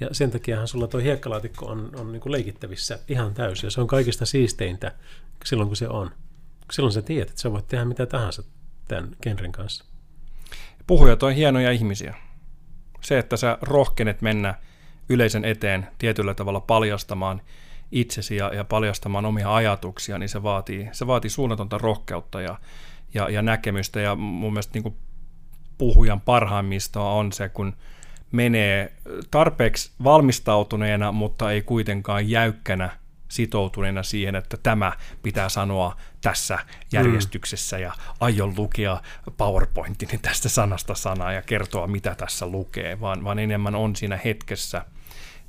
Ja 0.00 0.08
sen 0.12 0.30
takiahan 0.30 0.68
sulla 0.68 0.86
tuo 0.86 1.00
hiekkalaatikko 1.00 1.66
on, 1.66 1.90
on 1.96 2.12
niin 2.12 2.20
kuin 2.20 2.32
leikittävissä 2.32 2.98
ihan 3.08 3.34
täysin. 3.34 3.66
Ja 3.66 3.70
se 3.70 3.80
on 3.80 3.86
kaikista 3.86 4.26
siisteintä 4.26 4.94
silloin, 5.44 5.68
kun 5.68 5.76
se 5.76 5.88
on. 5.88 6.10
Silloin 6.72 6.92
sä 6.92 7.02
tiedät, 7.02 7.28
että 7.28 7.40
sä 7.40 7.52
voit 7.52 7.68
tehdä 7.68 7.84
mitä 7.84 8.06
tahansa 8.06 8.42
tämän 8.88 9.16
genren 9.22 9.52
kanssa. 9.52 9.84
Puhujat 10.86 11.22
on 11.22 11.32
hienoja 11.32 11.70
ihmisiä. 11.70 12.14
Se, 13.00 13.18
että 13.18 13.36
sä 13.36 13.58
rohkenet 13.62 14.22
mennä 14.22 14.54
yleisen 15.08 15.44
eteen 15.44 15.86
tietyllä 15.98 16.34
tavalla 16.34 16.60
paljastamaan 16.60 17.42
itsesi 17.92 18.36
ja, 18.36 18.54
ja 18.54 18.64
paljastamaan 18.64 19.26
omia 19.26 19.54
ajatuksia, 19.54 20.18
niin 20.18 20.28
se 20.28 20.42
vaatii, 20.42 20.88
se 20.92 21.06
vaatii 21.06 21.30
suunnatonta 21.30 21.78
rohkeutta 21.78 22.40
ja, 22.40 22.58
ja, 23.14 23.28
ja 23.28 23.42
näkemystä. 23.42 24.00
Ja 24.00 24.14
mun 24.14 24.52
mielestä 24.52 24.78
niin 24.78 24.96
puhujan 25.78 26.20
parhaimmistoa 26.20 27.12
on 27.12 27.32
se, 27.32 27.48
kun 27.48 27.76
menee 28.32 28.92
tarpeeksi 29.30 29.92
valmistautuneena, 30.04 31.12
mutta 31.12 31.52
ei 31.52 31.62
kuitenkaan 31.62 32.30
jäykkänä 32.30 32.90
sitoutuneena 33.34 34.02
siihen, 34.02 34.34
että 34.34 34.56
tämä 34.56 34.92
pitää 35.22 35.48
sanoa 35.48 35.96
tässä 36.20 36.58
järjestyksessä 36.92 37.78
ja 37.78 37.92
aion 38.20 38.54
lukea 38.56 39.00
PowerPointini 39.36 40.18
tästä 40.22 40.48
sanasta 40.48 40.94
sanaa 40.94 41.32
ja 41.32 41.42
kertoa, 41.42 41.86
mitä 41.86 42.14
tässä 42.14 42.46
lukee, 42.46 43.00
vaan, 43.00 43.24
vaan 43.24 43.38
enemmän 43.38 43.74
on 43.74 43.96
siinä 43.96 44.18
hetkessä. 44.24 44.84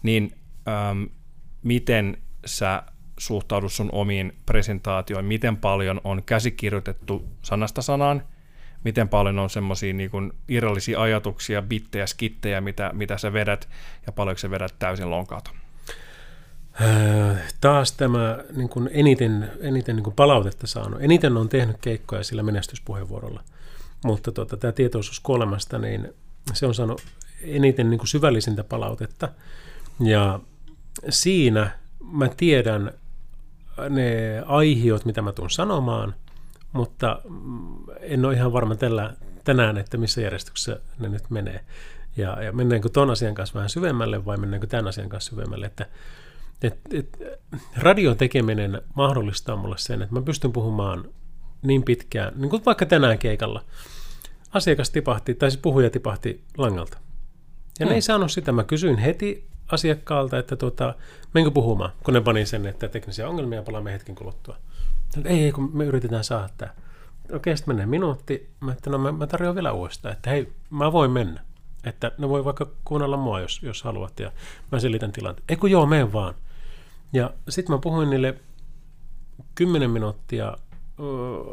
Niin 0.03 0.35
äm, 0.67 1.09
miten 1.63 2.17
sä 2.45 2.83
suhtaudut 3.17 3.73
sun 3.73 3.89
omiin 3.91 4.35
presentaatioihin, 4.45 5.25
miten 5.25 5.57
paljon 5.57 6.01
on 6.03 6.23
käsikirjoitettu 6.23 7.27
sanasta 7.41 7.81
sanaan, 7.81 8.23
miten 8.83 9.09
paljon 9.09 9.39
on 9.39 9.49
semmoisia 9.49 9.93
niin 9.93 10.33
irrallisia 10.47 11.01
ajatuksia, 11.01 11.61
bittejä, 11.61 12.07
skittejä, 12.07 12.61
mitä, 12.61 12.91
mitä 12.93 13.17
sä 13.17 13.33
vedät, 13.33 13.69
ja 14.05 14.11
paljonko 14.11 14.39
sä 14.39 14.49
vedät 14.49 14.75
täysin 14.79 15.09
lonkata? 15.09 15.64
Äh, 16.81 17.53
taas 17.61 17.91
tämä 17.91 18.37
niin 18.55 18.69
kuin 18.69 18.89
eniten, 18.93 19.51
eniten 19.59 19.95
niin 19.95 20.03
kuin 20.03 20.15
palautetta 20.15 20.67
saanut. 20.67 21.01
Eniten 21.01 21.37
on 21.37 21.49
tehnyt 21.49 21.77
keikkoja 21.81 22.23
sillä 22.23 22.43
menestyspuheenvuorolla. 22.43 23.43
Mutta 24.03 24.31
tuota, 24.31 24.57
tämä 24.57 24.71
tietoisuus 24.71 25.19
kuolemasta, 25.19 25.77
niin 25.77 26.13
se 26.53 26.65
on 26.65 26.75
saanut 26.75 27.01
eniten 27.41 27.89
niin 27.89 27.97
kuin 27.97 28.07
syvällisintä 28.07 28.63
palautetta. 28.63 29.29
Ja 29.99 30.39
siinä 31.09 31.71
mä 32.11 32.29
tiedän 32.37 32.91
ne 33.89 34.43
aihiot, 34.45 35.05
mitä 35.05 35.21
mä 35.21 35.31
tuun 35.31 35.49
sanomaan, 35.49 36.15
mutta 36.71 37.21
en 37.99 38.25
ole 38.25 38.33
ihan 38.33 38.53
varma 38.53 38.75
tällä, 38.75 39.13
tänään, 39.43 39.77
että 39.77 39.97
missä 39.97 40.21
järjestyksessä 40.21 40.79
ne 40.99 41.09
nyt 41.09 41.29
menee. 41.29 41.59
Ja, 42.17 42.43
ja 42.43 42.51
mennäänkö 42.51 42.89
ton 42.89 43.09
asian 43.09 43.35
kanssa 43.35 43.55
vähän 43.55 43.69
syvemmälle 43.69 44.25
vai 44.25 44.37
mennäänkö 44.37 44.67
tämän 44.67 44.87
asian 44.87 45.09
kanssa 45.09 45.29
syvemmälle. 45.29 45.65
Että 45.65 45.85
et, 46.61 46.79
et, 46.93 47.17
radion 47.77 48.17
tekeminen 48.17 48.81
mahdollistaa 48.93 49.55
mulle 49.55 49.77
sen, 49.77 50.01
että 50.01 50.15
mä 50.15 50.21
pystyn 50.21 50.51
puhumaan 50.51 51.09
niin 51.61 51.83
pitkään, 51.83 52.33
niin 52.35 52.49
kuin 52.49 52.65
vaikka 52.65 52.85
tänään 52.85 53.17
keikalla. 53.17 53.65
Asiakas 54.53 54.89
tipahti, 54.89 55.33
tai 55.33 55.51
siis 55.51 55.61
puhuja 55.61 55.89
tipahti 55.89 56.43
langalta. 56.57 56.97
Ja 57.79 57.85
hmm. 57.85 57.89
ne 57.89 57.95
ei 57.95 58.01
saanut 58.01 58.31
sitä. 58.31 58.51
Mä 58.51 58.63
kysyin 58.63 58.97
heti 58.97 59.47
asiakkaalta, 59.71 60.37
että 60.37 60.55
tuota, 60.55 60.95
menkö 61.33 61.51
puhumaan, 61.51 61.91
kun 62.03 62.13
ne 62.13 62.21
pani 62.21 62.45
sen, 62.45 62.65
että 62.65 62.87
teknisiä 62.87 63.29
ongelmia 63.29 63.63
palaamme 63.63 63.93
hetken 63.93 64.15
kuluttua. 64.15 64.57
Ei, 65.25 65.43
ei, 65.43 65.51
kun 65.51 65.71
me 65.73 65.85
yritetään 65.85 66.23
saada 66.23 66.49
tämä. 66.57 66.71
Okei, 67.33 67.57
sitten 67.57 67.75
menee 67.75 67.85
minuutti. 67.85 68.49
Mä, 68.59 68.71
että 68.71 68.89
no, 68.89 68.97
mä, 68.97 69.11
mä 69.11 69.27
tarjoan 69.27 69.55
vielä 69.55 69.71
uudestaan, 69.71 70.13
että 70.13 70.29
hei, 70.29 70.51
mä 70.69 70.91
voin 70.91 71.11
mennä. 71.11 71.41
Että 71.85 72.11
ne 72.17 72.29
voi 72.29 72.45
vaikka 72.45 72.67
kuunnella 72.85 73.17
mua, 73.17 73.39
jos, 73.39 73.59
jos 73.63 73.83
haluat. 73.83 74.19
Ja 74.19 74.31
mä 74.71 74.79
selitän 74.79 75.11
tilanteen. 75.11 75.45
Ei 75.49 75.55
kun 75.55 75.71
joo, 75.71 75.85
mene 75.85 76.13
vaan. 76.13 76.35
Ja 77.13 77.33
sitten 77.49 77.75
mä 77.75 77.79
puhuin 77.81 78.09
niille 78.09 78.35
kymmenen 79.55 79.89
minuuttia. 79.89 80.57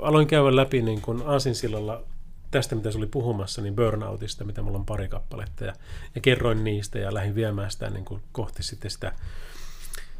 aloin 0.02 0.26
käydä 0.26 0.56
läpi 0.56 0.82
niin 0.82 1.02
kuin 1.02 1.22
Aasinsillalla 1.26 2.02
tästä, 2.50 2.74
mitä 2.74 2.90
se 2.90 2.98
oli 2.98 3.06
puhumassa, 3.06 3.62
niin 3.62 3.76
burnoutista, 3.76 4.44
mitä 4.44 4.62
mulla 4.62 4.78
on 4.78 4.86
pari 4.86 5.08
kappaletta. 5.08 5.64
Ja, 5.64 5.72
ja 6.14 6.20
kerroin 6.20 6.64
niistä 6.64 6.98
ja 6.98 7.14
lähdin 7.14 7.34
viemään 7.34 7.70
sitä 7.70 7.90
niin 7.90 8.04
kuin 8.04 8.22
kohti 8.32 8.62
sitten 8.62 8.90
sitä, 8.90 9.12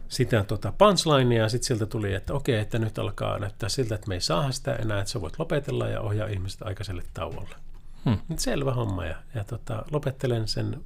sitä 0.09 0.44
tota 0.44 0.72
punchlinea. 0.78 1.43
Ja 1.43 1.48
sitten 1.48 1.66
sieltä 1.66 1.86
tuli, 1.86 2.14
että 2.14 2.34
okei, 2.34 2.59
että 2.59 2.78
nyt 2.78 2.98
alkaa 2.98 3.39
näyttää 3.39 3.68
siltä, 3.68 3.94
että 3.94 4.09
me 4.09 4.14
ei 4.14 4.20
saa 4.20 4.52
sitä 4.52 4.74
enää, 4.74 5.01
että 5.01 5.10
sä 5.10 5.20
voit 5.20 5.39
lopetella 5.39 5.89
ja 5.89 6.01
ohjaa 6.01 6.28
ihmiset 6.28 6.62
aikaiselle 6.62 7.02
tauolle. 7.14 7.72
Hmm. 8.05 8.19
Nyt 8.29 8.39
selvä 8.39 8.73
homma. 8.74 9.05
Ja, 9.05 9.16
ja 9.35 9.45
tota, 9.45 9.85
lopettelen 9.91 10.49
sen 10.49 10.81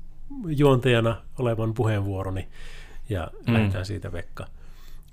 juontajana 0.47 1.17
olevan 1.39 1.75
puheenvuoroni 1.75 2.49
ja 3.09 3.31
mm. 3.47 3.55
lähdetään 3.55 3.87
siitä 3.87 4.13
vekka. 4.13 4.47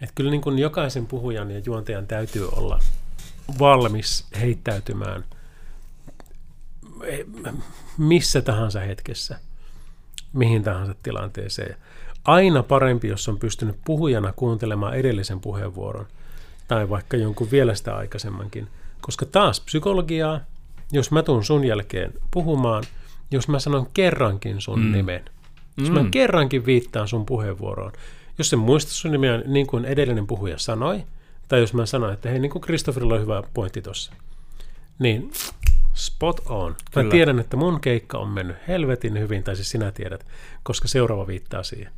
Että 0.01 0.15
kyllä 0.15 0.31
niin 0.31 0.41
kuin 0.41 0.59
jokaisen 0.59 1.07
puhujan 1.07 1.51
ja 1.51 1.61
juontajan 1.65 2.07
täytyy 2.07 2.49
olla 2.49 2.79
valmis 3.59 4.27
heittäytymään 4.39 5.23
missä 7.97 8.41
tahansa 8.41 8.79
hetkessä, 8.79 9.39
mihin 10.33 10.63
tahansa 10.63 10.95
tilanteeseen. 11.03 11.75
Aina 12.25 12.63
parempi, 12.63 13.07
jos 13.07 13.29
on 13.29 13.39
pystynyt 13.39 13.75
puhujana 13.85 14.33
kuuntelemaan 14.35 14.95
edellisen 14.95 15.39
puheenvuoron 15.39 16.07
tai 16.67 16.89
vaikka 16.89 17.17
jonkun 17.17 17.51
vielä 17.51 17.75
sitä 17.75 17.95
aikaisemmankin. 17.95 18.67
Koska 19.01 19.25
taas 19.25 19.59
psykologiaa, 19.61 20.39
jos 20.91 21.11
mä 21.11 21.23
tuun 21.23 21.43
sun 21.43 21.63
jälkeen 21.63 22.13
puhumaan, 22.31 22.83
jos 23.31 23.47
mä 23.47 23.59
sanon 23.59 23.87
kerrankin 23.93 24.61
sun 24.61 24.79
mm. 24.79 24.91
nimen, 24.91 25.25
jos 25.77 25.89
mm. 25.89 25.93
mä 25.93 26.09
kerrankin 26.11 26.65
viittaan 26.65 27.07
sun 27.07 27.25
puheenvuoroon, 27.25 27.91
jos 28.37 28.49
se 28.49 28.55
muista 28.55 28.91
sun 28.91 29.11
nimeä 29.11 29.37
niin 29.37 29.67
kuin 29.67 29.85
edellinen 29.85 30.27
puhuja 30.27 30.57
sanoi, 30.57 31.03
tai 31.47 31.59
jos 31.59 31.73
mä 31.73 31.85
sanoin, 31.85 32.13
että 32.13 32.29
hei, 32.29 32.39
niin 32.39 32.51
kuin 32.51 32.61
Kristofferilla 32.61 33.15
on 33.15 33.21
hyvä 33.21 33.43
pointti 33.53 33.81
tuossa, 33.81 34.13
niin 34.99 35.31
spot 35.93 36.41
on. 36.45 36.75
Kyllä. 36.91 37.05
Mä 37.05 37.11
tiedän, 37.11 37.39
että 37.39 37.57
mun 37.57 37.81
keikka 37.81 38.17
on 38.17 38.29
mennyt 38.29 38.57
helvetin 38.67 39.19
hyvin, 39.19 39.43
tai 39.43 39.55
siis 39.55 39.69
sinä 39.69 39.91
tiedät, 39.91 40.25
koska 40.63 40.87
seuraava 40.87 41.27
viittaa 41.27 41.63
siihen. 41.63 41.91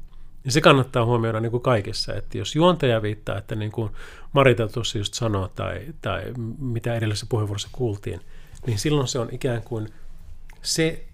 Ja 0.46 0.52
se 0.52 0.62
kannattaa 0.62 1.06
huomioida 1.06 1.40
niin 1.40 1.52
kuin 1.52 1.64
kaikessa, 1.64 2.14
että 2.14 2.38
jos 2.38 2.56
juontaja 2.56 3.02
viittaa, 3.02 3.38
että 3.38 3.56
niin 3.56 3.72
kuin 3.72 3.92
Marita 4.34 4.68
tuossa 4.68 4.98
just 4.98 5.14
sanoi, 5.14 5.50
tai, 5.56 5.82
tai 6.02 6.24
mitä 6.60 6.96
edellisessä 6.96 7.26
puheenvuorossa 7.30 7.70
kuultiin, 7.72 8.22
niin 8.68 8.80
silloin 8.80 9.08
se 9.08 9.20
on 9.20 9.30
ikään 9.32 9.62
kuin 9.62 9.94
se 10.62 11.06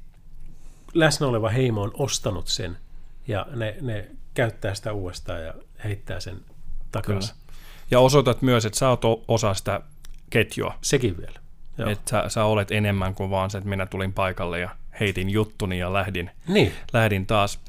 läsnä 0.94 1.28
oleva 1.28 1.50
heimo 1.50 1.82
on 1.82 1.92
ostanut 1.94 2.48
sen, 2.48 2.78
ja 3.28 3.46
ne, 3.56 3.78
ne 3.82 4.08
käyttää 4.34 4.76
sitä 4.76 4.94
uudestaan 4.94 5.44
ja 5.44 5.54
heittää 5.84 6.20
sen 6.20 6.38
takaisin. 6.92 7.36
Ja 7.92 8.00
osoitat 8.00 8.42
myös, 8.42 8.66
että 8.66 8.80
sä 8.80 8.90
oot 8.90 9.02
osa 9.28 9.54
sitä 9.54 9.82
ketjua. 10.30 10.78
Sekin 10.82 11.18
vielä. 11.18 11.40
Joo. 11.78 11.90
Että 11.90 12.10
sä, 12.10 12.30
sä 12.30 12.46
olet 12.46 12.72
enemmän 12.72 13.16
kuin 13.16 13.30
vaan 13.30 13.50
se, 13.50 13.58
että 13.58 13.70
minä 13.70 13.86
tulin 13.86 14.14
paikalle 14.14 14.60
ja 14.60 14.70
heitin 15.00 15.30
juttuni 15.30 15.80
ja 15.80 15.94
lähdin, 15.94 16.32
niin. 16.48 16.74
lähdin 16.94 17.26
taas. 17.26 17.60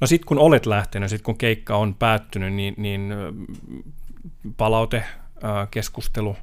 No 0.00 0.06
sitten 0.06 0.26
kun 0.26 0.38
olet 0.38 0.66
lähtenyt, 0.66 1.10
sitten 1.10 1.24
kun 1.24 1.38
keikka 1.38 1.76
on 1.76 1.94
päättynyt, 1.94 2.52
niin, 2.52 2.74
niin 2.76 3.14
palaute, 4.56 5.04
keskustelu, 5.70 6.36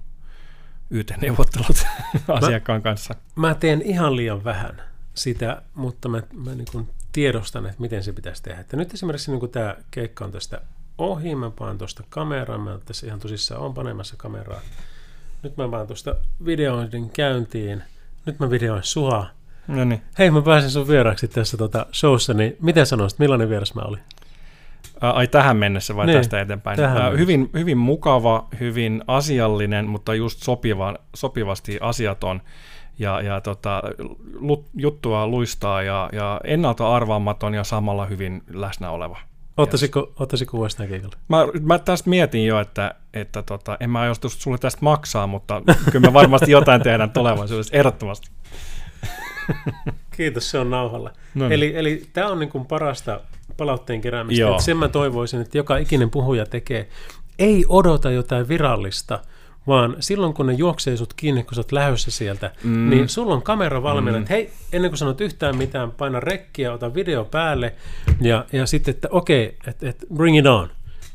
YT-neuvottelut 0.91 1.85
asiakkaan 2.27 2.81
kanssa. 2.81 3.15
Mä 3.35 3.55
teen 3.55 3.81
ihan 3.81 4.15
liian 4.15 4.43
vähän 4.43 4.81
sitä, 5.13 5.61
mutta 5.75 6.09
mä, 6.09 6.21
mä 6.33 6.55
niin 6.55 6.89
tiedostan, 7.11 7.65
että 7.65 7.81
miten 7.81 8.03
se 8.03 8.13
pitäisi 8.13 8.43
tehdä. 8.43 8.61
Että 8.61 8.77
nyt 8.77 8.93
esimerkiksi 8.93 9.31
niin 9.31 9.49
tämä 9.49 9.75
keikka 9.91 10.25
on 10.25 10.31
tästä 10.31 10.61
ohi, 10.97 11.35
mä 11.35 11.51
paan 11.51 11.77
tuosta 11.77 12.03
kameraa, 12.09 12.57
mä 12.57 12.79
tässä 12.85 13.07
ihan 13.07 13.19
tosissaan 13.19 13.61
on 13.61 13.73
panemassa 13.73 14.15
kameraa. 14.17 14.61
Nyt 15.43 15.57
mä 15.57 15.71
vaan 15.71 15.87
tuosta 15.87 16.15
videoinnin 16.45 17.09
käyntiin. 17.09 17.83
Nyt 18.25 18.39
mä 18.39 18.49
videoin 18.49 18.83
sua. 18.83 19.27
No 19.67 19.85
niin. 19.85 20.01
Hei, 20.19 20.31
mä 20.31 20.41
pääsin 20.41 20.69
sun 20.69 20.87
vieraksi 20.87 21.27
tässä 21.27 21.57
tota 21.57 21.85
showssa, 21.93 22.33
niin 22.33 22.57
miten 22.61 22.85
sanoisit, 22.85 23.19
millainen 23.19 23.49
vieras 23.49 23.75
mä 23.75 23.81
olin? 23.81 24.01
Ai 25.01 25.27
tähän 25.27 25.57
mennessä 25.57 25.95
vai 25.95 26.05
niin, 26.05 26.17
tästä 26.17 26.41
eteenpäin? 26.41 26.77
Tähän 26.77 27.17
hyvin, 27.17 27.49
hyvin 27.53 27.77
mukava, 27.77 28.47
hyvin 28.59 29.03
asiallinen, 29.07 29.89
mutta 29.89 30.13
just 30.13 30.43
sopiva, 30.43 30.95
sopivasti 31.15 31.77
asiaton 31.81 32.41
ja, 32.99 33.21
ja 33.21 33.41
tota, 33.41 33.81
juttua 34.73 35.27
luistaa 35.27 35.81
ja, 35.81 36.09
ja 36.11 36.41
ennalta 36.43 36.95
arvaamaton 36.95 37.53
ja 37.53 37.63
samalla 37.63 38.05
hyvin 38.05 38.43
läsnä 38.53 38.91
oleva. 38.91 39.17
Ottaisiko, 39.57 40.11
ottaisiko 40.19 40.57
uudestaan 40.57 40.89
keikalle? 40.89 41.15
Mä, 41.27 41.37
mä 41.61 41.79
tästä 41.79 42.09
mietin 42.09 42.45
jo, 42.45 42.59
että, 42.59 42.95
että 43.13 43.43
tota, 43.43 43.77
en 43.79 43.89
mä 43.89 43.99
aiostu 43.99 44.29
sulle 44.29 44.57
tästä 44.57 44.79
maksaa, 44.81 45.27
mutta 45.27 45.61
kyllä 45.91 46.07
me 46.07 46.13
varmasti 46.13 46.51
jotain 46.51 46.81
tehdään 46.81 47.11
tulevaisuudessa, 47.11 47.77
ehdottomasti. 47.77 48.29
Kiitos, 50.17 50.51
se 50.51 50.59
on 50.59 50.69
nauhalla. 50.69 51.13
No 51.35 51.47
niin. 51.47 51.51
Eli, 51.51 51.73
eli 51.75 52.03
tämä 52.13 52.27
on 52.27 52.39
niin 52.39 52.49
kuin 52.49 52.65
parasta 52.65 53.21
palautteen 53.57 54.01
keräämistä. 54.01 54.41
Joo. 54.41 54.59
Sen 54.59 54.77
mä 54.77 54.87
toivoisin, 54.87 55.41
että 55.41 55.57
joka 55.57 55.77
ikinen 55.77 56.09
puhuja 56.09 56.45
tekee. 56.45 56.89
Ei 57.39 57.65
odota 57.69 58.11
jotain 58.11 58.47
virallista, 58.47 59.19
vaan 59.67 59.95
silloin 59.99 60.33
kun 60.33 60.45
ne 60.45 60.53
juoksee 60.53 60.97
sut 60.97 61.13
kiinni, 61.13 61.43
kun 61.43 61.55
sä 61.55 61.59
oot 61.59 61.71
lähdössä 61.71 62.11
sieltä, 62.11 62.51
mm. 62.63 62.89
niin 62.89 63.09
sulla 63.09 63.33
on 63.33 63.41
kamera 63.41 63.83
valmiina, 63.83 64.17
mm. 64.17 64.21
että 64.21 64.33
hei, 64.33 64.51
ennen 64.73 64.91
kuin 64.91 64.97
sanot 64.97 65.21
yhtään 65.21 65.57
mitään, 65.57 65.91
paina 65.91 66.19
rekkiä, 66.19 66.73
ota 66.73 66.93
video 66.93 67.25
päälle, 67.25 67.73
ja, 68.21 68.45
ja 68.51 68.65
sitten, 68.65 68.93
että 68.93 69.07
okei, 69.11 69.45
okay, 69.45 69.69
että 69.71 69.89
et, 69.89 70.05
bring 70.15 70.37
it 70.37 70.45
on. 70.45 70.69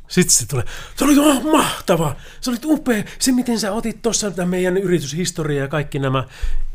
Sitten 0.09 0.37
se 0.37 0.47
tulee, 0.47 0.65
se 0.97 1.05
oli 1.05 1.19
oh, 1.19 1.43
mahtava, 1.43 2.17
se 2.41 2.51
oli 2.51 2.59
upea, 2.65 3.05
se 3.19 3.33
miten 3.33 3.61
sä 3.61 3.73
otit 3.73 4.03
tuossa 4.03 4.33
meidän 4.45 4.77
yrityshistoriaa 4.77 5.65
ja 5.65 5.69
kaikki 5.69 5.99
nämä. 5.99 6.25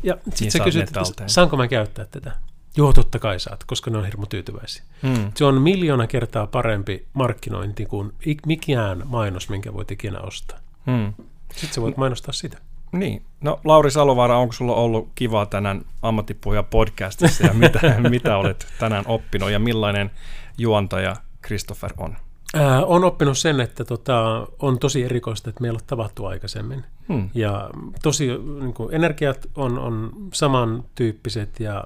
Ja 0.02 0.14
sitten 0.14 0.34
niin 0.40 0.52
sä 0.52 0.58
kysyt, 0.58 0.82
että 0.82 1.02
saanko 1.26 1.56
mä 1.56 1.68
käyttää 1.68 2.04
tätä? 2.04 2.32
Joo, 2.76 2.92
totta 2.92 3.18
kai 3.18 3.40
saat, 3.40 3.64
koska 3.64 3.90
ne 3.90 3.98
on 3.98 4.04
hirmu 4.04 4.26
tyytyväisiä. 4.26 4.82
Hmm. 5.02 5.32
Se 5.34 5.44
on 5.44 5.62
miljoona 5.62 6.06
kertaa 6.06 6.46
parempi 6.46 7.06
markkinointi 7.12 7.86
kuin 7.86 8.12
mikään 8.46 9.02
mainos, 9.04 9.48
minkä 9.48 9.72
voit 9.72 9.90
ikinä 9.90 10.20
ostaa. 10.20 10.58
Hmm. 10.86 11.14
Sitten 11.52 11.74
sä 11.74 11.80
voit 11.80 11.96
mainostaa 11.96 12.32
sitä. 12.32 12.58
Niin. 12.92 13.22
No 13.40 13.60
Lauri 13.64 13.90
Salovaara, 13.90 14.38
onko 14.38 14.52
sulla 14.52 14.74
ollut 14.74 15.08
kivaa 15.14 15.46
tänään 15.46 15.84
ammattipuhuja 16.02 16.62
podcastissa 16.62 17.46
ja 17.46 17.52
mitä, 17.52 17.80
mitä 18.10 18.36
olet 18.36 18.66
tänään 18.78 19.04
oppinut 19.06 19.50
ja 19.50 19.58
millainen 19.58 20.10
juontaja 20.58 21.16
Christopher 21.46 21.92
on? 21.96 22.16
Ää, 22.54 22.84
on 22.84 23.04
oppinut 23.04 23.38
sen, 23.38 23.60
että 23.60 23.84
tota, 23.84 24.46
on 24.58 24.78
tosi 24.78 25.02
erikoista, 25.02 25.50
että 25.50 25.60
meillä 25.60 25.76
on 25.76 25.86
tavattu 25.86 26.26
aikaisemmin. 26.26 26.84
Hmm. 27.08 27.30
Ja 27.34 27.70
tosi 28.02 28.26
niin 28.60 28.74
kuin, 28.74 28.94
energiat 28.94 29.46
on, 29.56 29.78
on 29.78 30.12
samantyyppiset 30.32 31.60
ja 31.60 31.84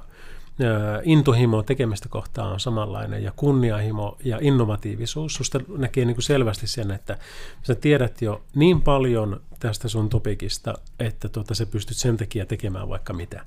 intohimo 1.03 1.62
tekemistä 1.62 2.09
kohtaan 2.09 2.53
on 2.53 2.61
samanlainen 2.61 3.23
ja 3.23 3.32
kunniahimo 3.36 4.16
ja 4.24 4.39
innovatiivisuus. 4.41 5.35
Susta 5.35 5.61
näkee 5.77 6.05
niin 6.05 6.15
kuin 6.16 6.23
selvästi 6.23 6.66
sen, 6.66 6.91
että 6.91 7.19
sä 7.62 7.74
tiedät 7.74 8.23
jo 8.23 8.43
niin 8.55 8.82
paljon 8.82 9.41
tästä 9.59 9.89
sun 9.89 10.09
topikista, 10.09 10.74
että 10.99 11.28
tuota, 11.28 11.55
sä 11.55 11.66
pystyt 11.66 11.97
sen 11.97 12.16
takia 12.16 12.47
tekemään 12.47 12.89
vaikka 12.89 13.12
mitä. 13.12 13.45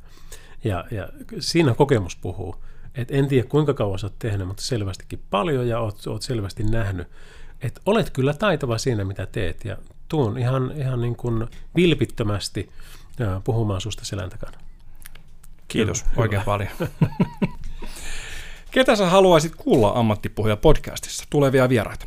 Ja, 0.63 0.85
ja 0.91 1.09
siinä 1.39 1.73
kokemus 1.73 2.15
puhuu. 2.15 2.55
Et 2.97 3.11
en 3.11 3.27
tiedä 3.27 3.47
kuinka 3.47 3.73
kauan 3.73 3.99
sä 3.99 4.07
oot 4.07 4.19
tehnyt, 4.19 4.47
mutta 4.47 4.63
selvästikin 4.63 5.21
paljon 5.29 5.67
ja 5.67 5.79
oot, 5.79 6.07
oot 6.07 6.21
selvästi 6.21 6.63
nähnyt, 6.63 7.07
että 7.61 7.81
olet 7.85 8.09
kyllä 8.09 8.33
taitava 8.33 8.77
siinä, 8.77 9.05
mitä 9.05 9.25
teet 9.25 9.65
ja 9.65 9.77
tuun 10.07 10.37
ihan, 10.37 10.73
ihan 10.75 11.01
niin 11.01 11.15
kuin 11.15 11.47
vilpittömästi 11.75 12.69
puhumaan 13.43 13.81
susta 13.81 14.05
selän 14.05 14.29
takana. 14.29 14.57
Kiitos 15.67 16.05
Hyvä. 16.11 16.21
oikein 16.21 16.41
paljon. 16.41 16.71
Ketä 18.71 18.95
sä 18.95 19.09
haluaisit 19.09 19.55
kuulla 19.55 19.91
ammattipuhuja 19.95 20.57
podcastissa? 20.57 21.23
Tulevia 21.29 21.69
vieraita. 21.69 22.05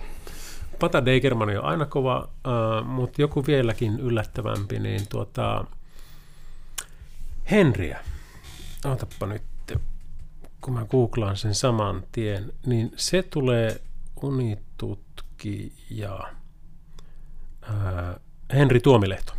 Pata 0.79 1.05
Deigerman 1.05 1.49
on 1.59 1.65
aina 1.65 1.87
kova, 1.87 2.29
äh, 2.47 2.87
mutta 2.87 3.23
joku 3.23 3.47
vieläkin 3.47 4.01
yllättävämpi, 4.01 4.79
niin 4.79 5.09
tuota, 5.09 5.65
Henriä. 7.51 8.01
Otappa 8.85 9.27
nyt, 9.27 9.43
kun 10.61 10.75
mä 10.75 10.85
googlaan 10.85 11.37
sen 11.37 11.55
saman 11.55 12.05
tien, 12.13 12.53
niin 12.67 12.93
se 12.97 13.23
tulee 13.23 13.81
unitutki 14.23 15.73
ja 15.91 16.21
äh, 17.69 18.21
Henri 18.53 18.81
Tuomilehto. 18.81 19.33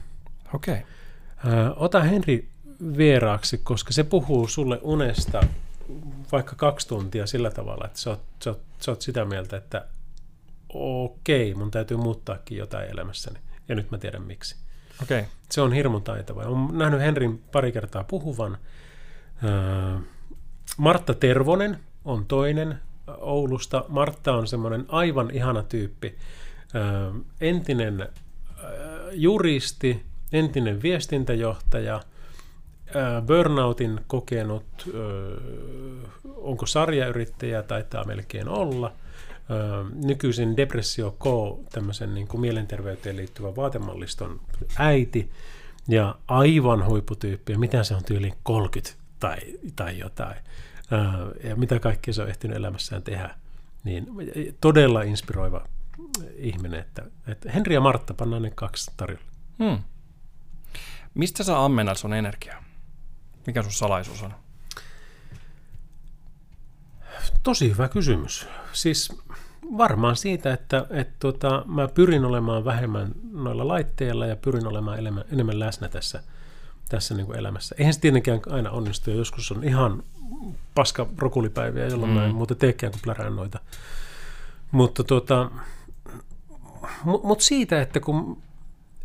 Okei. 0.53 0.73
Okay. 0.73 1.73
Ota 1.75 2.01
Henri 2.01 2.49
vieraaksi, 2.97 3.57
koska 3.57 3.93
se 3.93 4.03
puhuu 4.03 4.47
sulle 4.47 4.79
unesta 4.81 5.41
vaikka 6.31 6.55
kaksi 6.55 6.87
tuntia 6.87 7.27
sillä 7.27 7.51
tavalla, 7.51 7.85
että 7.85 7.99
sä 7.99 8.09
oot, 8.09 8.21
sä 8.43 8.49
oot, 8.49 8.61
sä 8.79 8.91
oot 8.91 9.01
sitä 9.01 9.25
mieltä, 9.25 9.57
että 9.57 9.85
okei, 10.73 11.53
mun 11.53 11.71
täytyy 11.71 11.97
muuttaakin 11.97 12.57
jotain 12.57 12.89
elämässäni. 12.89 13.39
Ja 13.67 13.75
nyt 13.75 13.91
mä 13.91 13.97
tiedän 13.97 14.21
miksi. 14.21 14.55
Okay. 15.03 15.23
Se 15.49 15.61
on 15.61 15.73
hirmun 15.73 16.03
taitava. 16.03 16.43
Olen 16.43 16.77
nähnyt 16.77 17.01
Henrin 17.01 17.43
pari 17.51 17.71
kertaa 17.71 18.03
puhuvan. 18.03 18.57
Martta 20.77 21.13
Tervonen 21.13 21.79
on 22.05 22.25
toinen 22.25 22.79
Oulusta. 23.17 23.85
Martta 23.87 24.33
on 24.33 24.47
semmoinen 24.47 24.85
aivan 24.87 25.31
ihana 25.31 25.63
tyyppi. 25.63 26.15
Entinen 27.41 28.09
juristi, 29.11 30.05
entinen 30.31 30.81
viestintäjohtaja– 30.81 32.01
burnoutin 33.25 34.01
kokenut, 34.07 34.65
onko 36.35 36.65
sarjayrittäjä, 36.65 37.63
taitaa 37.63 38.03
melkein 38.03 38.49
olla, 38.49 38.93
nykyisin 39.93 40.57
Depressio 40.57 41.11
K, 41.11 41.23
tämmöisen 41.71 42.13
niin 42.13 42.27
kuin 42.27 42.41
mielenterveyteen 42.41 43.17
liittyvän 43.17 43.55
vaatemalliston 43.55 44.39
äiti, 44.77 45.31
ja 45.87 46.15
aivan 46.27 46.85
huipputyyppi, 46.85 47.51
ja 47.51 47.59
mitä 47.59 47.83
se 47.83 47.95
on 47.95 48.03
tyyliin 48.03 48.33
30 48.43 49.00
tai, 49.21 49.37
tai 49.75 49.99
jotain, 49.99 50.35
ja 51.43 51.55
mitä 51.55 51.79
kaikkea 51.79 52.13
se 52.13 52.21
on 52.21 52.29
ehtinyt 52.29 52.57
elämässään 52.57 53.03
tehdä, 53.03 53.35
niin 53.83 54.07
todella 54.61 55.01
inspiroiva 55.01 55.65
ihminen, 56.35 56.79
että, 56.79 57.03
että 57.27 57.51
Henri 57.51 57.73
ja 57.73 57.81
Martta 57.81 58.13
pannaan 58.13 58.41
ne 58.41 58.51
kaksi 58.55 58.91
tarjolla. 58.97 59.25
Hmm. 59.59 59.83
Mistä 61.13 61.43
sä 61.43 61.65
ammennat 61.65 61.97
sun 61.97 62.13
energiaa? 62.13 62.63
Mikä 63.47 63.63
sun 63.63 63.71
salaisuus 63.71 64.23
on? 64.23 64.33
Tosi 67.43 67.69
hyvä 67.69 67.87
kysymys. 67.87 68.47
Siis 68.73 69.21
varmaan 69.77 70.15
siitä, 70.15 70.53
että, 70.53 70.85
että 70.89 71.15
tota, 71.19 71.63
mä 71.67 71.87
pyrin 71.87 72.25
olemaan 72.25 72.65
vähemmän 72.65 73.11
noilla 73.31 73.67
laitteilla 73.67 74.25
ja 74.25 74.35
pyrin 74.35 74.67
olemaan 74.67 74.99
enemmän, 74.99 75.23
enemmän 75.31 75.59
läsnä 75.59 75.89
tässä, 75.89 76.23
tässä 76.91 77.13
niin 77.13 77.25
kuin 77.25 77.39
elämässä. 77.39 77.75
Eihän 77.77 77.93
se 77.93 77.99
tietenkään 77.99 78.39
aina 78.49 78.71
onnistu, 78.71 79.09
ja 79.09 79.15
joskus 79.15 79.51
on 79.51 79.63
ihan 79.63 80.03
paska 80.75 81.07
rokulipäiviä, 81.17 81.87
jolloin 81.87 82.11
mm. 82.11 82.17
mä 82.17 82.25
en 82.25 82.35
muuten 82.35 82.57
teekään 82.57 82.91
kuin 82.91 83.01
plärään 83.01 83.35
noita. 83.35 83.59
Mutta 84.71 85.03
tota, 85.03 85.51
mut 87.03 87.41
siitä, 87.41 87.81
että 87.81 87.99
kun 87.99 88.41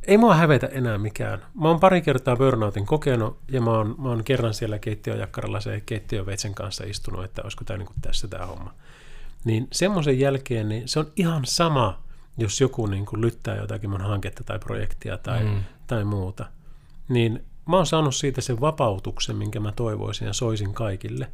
ei 0.03 0.19
mua 0.19 0.35
hävetä 0.35 0.67
enää 0.67 0.99
mikään. 0.99 1.43
Mä 1.55 1.69
oon 1.69 1.81
pari 1.81 2.03
kertaa 2.03 2.37
burnoutin 2.37 2.87
kokenut 2.87 3.39
ja 3.49 3.61
mä 3.61 3.71
oon, 3.71 3.95
mä 3.99 4.09
oon 4.09 4.25
kerran 4.25 4.55
siellä 4.55 4.79
keittiöjakkaralla 4.79 5.61
se 5.61 5.83
keittiöveitsen 5.87 6.55
kanssa 6.55 6.85
istunut, 6.85 7.25
että 7.25 7.43
olisiko 7.43 7.65
tämä 7.65 7.79
niin 7.79 7.89
tässä 8.03 8.29
tämä 8.29 8.47
homma. 8.47 8.75
Niin 9.45 9.69
semmoisen 9.73 10.21
jälkeen 10.21 10.69
niin 10.69 10.89
se 10.89 10.99
on 10.99 11.13
ihan 11.17 11.45
sama, 11.45 12.03
jos 12.39 12.61
joku 12.61 12.87
niin 12.87 13.07
kuin 13.07 13.21
lyttää 13.21 13.57
jotakin 13.57 13.91
mun 13.91 14.01
hanketta 14.01 14.45
tai 14.45 14.59
projektia 14.59 15.19
tai, 15.19 15.45
mm. 15.45 15.63
tai 15.87 16.05
muuta. 16.05 16.47
Niin 17.09 17.45
mä 17.67 17.77
oon 17.77 17.87
saanut 17.87 18.15
siitä 18.15 18.41
sen 18.41 18.61
vapautuksen, 18.61 19.37
minkä 19.37 19.61
mä 19.61 19.73
toivoisin 19.73 20.27
ja 20.27 20.33
soisin 20.33 20.75
kaikille, 20.75 21.31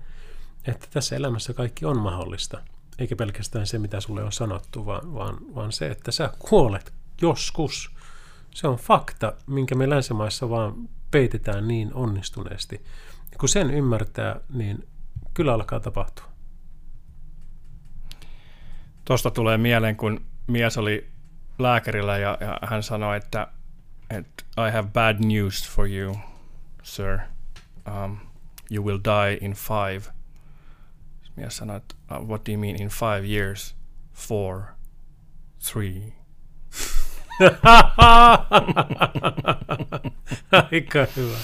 että 0.66 0.86
tässä 0.90 1.16
elämässä 1.16 1.54
kaikki 1.54 1.84
on 1.84 1.98
mahdollista. 1.98 2.62
Eikä 2.98 3.16
pelkästään 3.16 3.66
se, 3.66 3.78
mitä 3.78 4.00
sulle 4.00 4.24
on 4.24 4.32
sanottu, 4.32 4.86
vaan, 4.86 5.14
vaan, 5.14 5.36
vaan 5.54 5.72
se, 5.72 5.86
että 5.88 6.12
sä 6.12 6.32
kuolet 6.38 6.92
joskus– 7.20 7.90
se 8.54 8.68
on 8.68 8.76
fakta, 8.76 9.32
minkä 9.46 9.74
me 9.74 9.90
länsimaissa 9.90 10.50
vaan 10.50 10.88
peitetään 11.10 11.68
niin 11.68 11.94
onnistuneesti. 11.94 12.84
Ja 13.32 13.38
kun 13.38 13.48
sen 13.48 13.70
ymmärtää, 13.70 14.40
niin 14.52 14.88
kyllä 15.34 15.54
alkaa 15.54 15.80
tapahtua. 15.80 16.24
Tuosta 19.04 19.30
tulee 19.30 19.58
mieleen, 19.58 19.96
kun 19.96 20.20
mies 20.46 20.78
oli 20.78 21.10
lääkärillä 21.58 22.18
ja, 22.18 22.38
ja 22.40 22.58
hän 22.62 22.82
sanoi, 22.82 23.16
että, 23.16 23.48
I 24.56 24.70
have 24.70 24.92
bad 24.92 25.20
news 25.20 25.64
for 25.64 25.86
you, 25.86 26.22
sir. 26.82 27.26
Um, 27.86 28.28
you 28.68 28.82
will 28.82 28.98
die 28.98 29.38
in 29.40 29.54
five. 29.54 30.10
Uh, 31.38 32.18
what 32.18 32.44
do 32.44 32.52
you 32.52 32.58
mean 32.58 32.76
in 32.76 32.88
five 32.88 33.24
years? 33.24 33.74
Four, 34.12 34.76
three, 35.60 36.14
Aika 40.52 41.06
hyvä. 41.16 41.38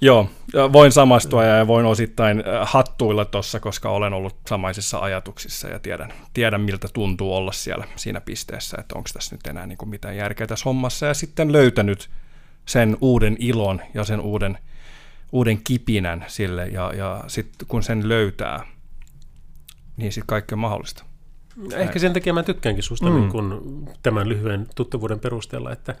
Joo, 0.00 0.30
voin 0.72 0.92
samastua 0.92 1.44
ja 1.44 1.66
voin 1.66 1.86
osittain 1.86 2.38
äh, 2.38 2.44
hattuilla 2.62 3.24
tuossa, 3.24 3.60
koska 3.60 3.90
olen 3.90 4.12
ollut 4.12 4.36
samaisissa 4.48 4.98
ajatuksissa 4.98 5.68
ja 5.68 5.78
tiedän, 5.78 6.12
tiedän 6.34 6.60
miltä 6.60 6.88
tuntuu 6.92 7.34
olla 7.34 7.52
siellä 7.52 7.84
siinä 7.96 8.20
pisteessä, 8.20 8.76
että 8.80 8.94
onko 8.94 9.10
tässä 9.12 9.36
nyt 9.36 9.46
enää 9.46 9.66
niin 9.66 9.78
kuin 9.78 9.88
mitään 9.88 10.16
järkeä 10.16 10.46
tässä 10.46 10.64
hommassa 10.64 11.06
ja 11.06 11.14
sitten 11.14 11.52
löytänyt 11.52 12.10
sen 12.66 12.96
uuden 13.00 13.36
ilon 13.38 13.80
ja 13.94 14.04
sen 14.04 14.20
uuden, 14.20 14.58
uuden 15.32 15.60
kipinän 15.64 16.24
sille 16.28 16.66
ja, 16.66 16.92
ja 16.96 17.24
sitten 17.26 17.68
kun 17.68 17.82
sen 17.82 18.08
löytää, 18.08 18.66
niin 19.96 20.12
sitten 20.12 20.26
kaikki 20.26 20.54
on 20.54 20.58
mahdollista. 20.58 21.04
Ehkä 21.72 21.98
sen 21.98 22.12
takia 22.12 22.32
mä 22.32 22.42
tykkäänkin 22.42 22.82
susta 22.82 23.06
mm. 23.06 23.14
niin 23.14 23.30
kun 23.30 23.88
tämän 24.02 24.28
lyhyen 24.28 24.66
tuttavuuden 24.74 25.20
perusteella, 25.20 25.72
että, 25.72 25.94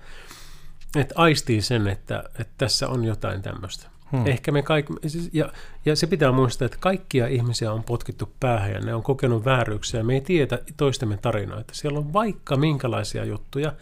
että 0.96 1.14
aistii 1.16 1.62
sen, 1.62 1.86
että, 1.86 2.24
että 2.38 2.54
tässä 2.58 2.88
on 2.88 3.04
jotain 3.04 3.42
tämmöistä. 3.42 3.90
Hmm. 4.12 4.26
Ehkä 4.26 4.52
me 4.52 4.62
kaikki, 4.62 4.92
siis, 5.06 5.30
ja, 5.32 5.52
ja 5.84 5.96
se 5.96 6.06
pitää 6.06 6.32
muistaa, 6.32 6.66
että 6.66 6.78
kaikkia 6.80 7.26
ihmisiä 7.26 7.72
on 7.72 7.82
potkittu 7.82 8.32
päähän 8.40 8.72
ja 8.72 8.80
ne 8.80 8.94
on 8.94 9.02
kokenut 9.02 9.44
vääryyksiä. 9.44 10.02
Me 10.02 10.14
ei 10.14 10.20
tiedä 10.20 10.58
toistemme 10.76 11.16
tarinoita. 11.16 11.74
Siellä 11.74 11.98
on 11.98 12.12
vaikka 12.12 12.56
minkälaisia 12.56 13.24
juttuja, 13.24 13.72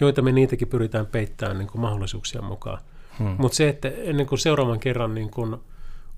joita 0.00 0.22
me 0.22 0.32
niitäkin 0.32 0.68
pyritään 0.68 1.06
peittämään 1.06 1.58
niin 1.58 1.68
kuin 1.68 1.80
mahdollisuuksien 1.80 2.44
mukaan. 2.44 2.78
Hmm. 3.18 3.34
Mutta 3.38 3.56
se, 3.56 3.68
että 3.68 3.88
ennen 3.88 4.26
kuin 4.26 4.38
seuraavan 4.38 4.80
kerran 4.80 5.14
niin 5.14 5.30
kuin, 5.30 5.56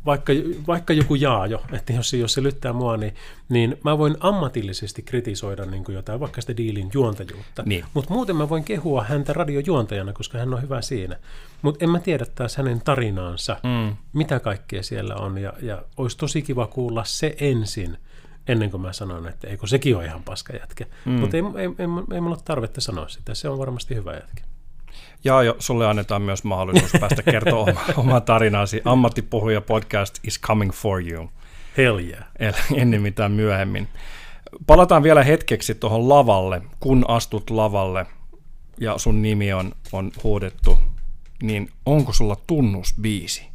vaikka, 0.09 0.33
vaikka 0.67 0.93
joku 0.93 1.15
jaa 1.15 1.47
jo, 1.47 1.63
että 1.73 1.93
jos, 1.93 2.13
jos 2.13 2.33
se 2.33 2.43
lyttää 2.43 2.73
mua, 2.73 2.97
niin, 2.97 3.15
niin 3.49 3.77
mä 3.85 3.99
voin 3.99 4.17
ammatillisesti 4.21 5.03
kritisoida 5.03 5.65
niin 5.65 5.85
kuin 5.85 5.97
jotain, 5.97 6.21
vaikka 6.21 6.41
sitä 6.41 6.57
diilin 6.57 6.91
juontajuutta. 6.95 7.63
Niin. 7.67 7.85
Mutta 7.95 8.15
muuten 8.15 8.37
mä 8.37 8.49
voin 8.49 8.65
kehua 8.65 9.05
häntä 9.05 9.33
radiojuontajana, 9.33 10.13
koska 10.13 10.39
hän 10.39 10.55
on 10.55 10.63
hyvä 10.63 10.83
siinä. 10.83 11.17
Mutta 11.63 11.85
en 11.85 11.91
mä 11.91 12.01
tiedä 12.01 12.27
taas 12.35 12.57
hänen 12.57 12.81
tarinaansa, 12.81 13.57
mm. 13.63 13.97
mitä 14.13 14.41
kaikkea 14.41 14.83
siellä 14.83 15.15
on, 15.15 15.39
ja, 15.39 15.53
ja 15.63 15.83
olisi 15.97 16.19
tosi 16.19 16.43
kiva 16.43 16.67
kuulla 16.67 17.05
se 17.05 17.37
ensin, 17.41 17.99
ennen 18.49 18.71
kuin 18.71 18.81
mä 18.81 18.93
sanon, 18.93 19.29
että 19.29 19.49
eikö 19.49 19.67
sekin 19.67 19.97
ole 19.97 20.05
ihan 20.05 20.23
paska 20.23 20.53
jätkä. 20.53 20.87
Mm. 21.05 21.13
Mutta 21.13 21.37
ei, 21.37 21.43
ei, 21.43 21.69
ei, 21.79 22.15
ei 22.15 22.21
mulla 22.21 22.37
ole 22.37 22.43
tarvetta 22.45 22.81
sanoa 22.81 23.09
sitä, 23.09 23.35
se 23.35 23.49
on 23.49 23.59
varmasti 23.59 23.95
hyvä 23.95 24.13
jätkä. 24.15 24.43
Ja 25.25 25.43
jo, 25.43 25.57
sulle 25.59 25.87
annetaan 25.87 26.23
myös 26.23 26.45
mahdollisuus 26.45 26.93
päästä 27.01 27.23
kertoa 27.23 27.63
oma, 27.63 27.81
oma 28.07 28.21
tarinaasi. 28.21 28.83
Ammattipuhuja 28.85 29.61
podcast 29.61 30.19
is 30.25 30.41
coming 30.41 30.73
for 30.73 31.09
you. 31.09 31.31
Hell 31.77 31.99
yeah. 31.99 32.25
Eli 32.39 32.53
ennen 32.75 33.03
mitään 33.03 33.33
myöhemmin. 33.33 33.89
Palataan 34.67 35.03
vielä 35.03 35.23
hetkeksi 35.23 35.75
tuohon 35.75 36.09
lavalle. 36.09 36.63
Kun 36.81 37.05
astut 37.09 37.51
lavalle 37.51 38.07
ja 38.81 38.99
sun 38.99 39.23
nimi 39.23 39.53
on, 39.53 39.73
on 39.93 40.13
huudettu, 40.23 40.79
niin 41.43 41.71
onko 41.87 42.13
sulla 42.13 42.37
tunnusbiisi? 42.47 43.49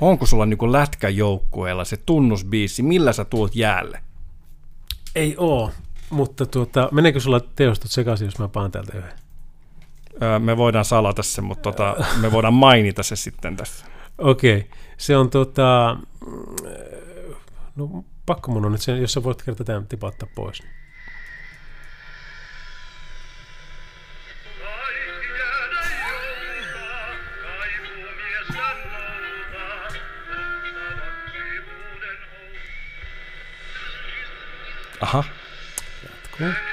Onko 0.00 0.26
sulla 0.26 0.46
niin 0.46 0.72
lätkäjoukkueella 0.72 1.84
se 1.84 1.96
tunnusbiisi? 1.96 2.82
Millä 2.82 3.12
sä 3.12 3.24
tuut 3.24 3.56
jäälle? 3.56 4.00
Ei 5.14 5.34
oo, 5.38 5.70
mutta 6.10 6.46
tuota, 6.46 6.88
meneekö 6.92 7.20
sulla 7.20 7.40
teostot 7.40 7.90
sekaisin, 7.90 8.24
jos 8.24 8.38
mä 8.38 8.48
paan 8.48 8.70
täältä 8.70 8.98
yhden? 8.98 9.27
Me 10.38 10.56
voidaan 10.56 10.84
salata 10.84 11.22
se, 11.22 11.40
mutta 11.40 11.62
tota, 11.62 11.96
me 12.20 12.32
voidaan 12.32 12.54
mainita 12.54 13.02
se 13.02 13.16
sitten 13.16 13.56
tässä. 13.56 13.86
Okei, 14.18 14.56
okay. 14.56 14.70
se 14.96 15.16
on 15.16 15.30
tota, 15.30 15.96
no 17.76 18.04
pakko 18.26 18.52
mun 18.52 18.64
on 18.64 18.72
nyt 18.72 18.80
se, 18.80 18.96
jos 18.96 19.12
sä 19.12 19.22
voit 19.22 19.42
kertaa 19.42 19.64
tämän 19.64 19.86
tipattaa 19.86 20.28
pois. 20.34 20.62
Aha. 35.00 35.24
Jatkuu. 36.02 36.67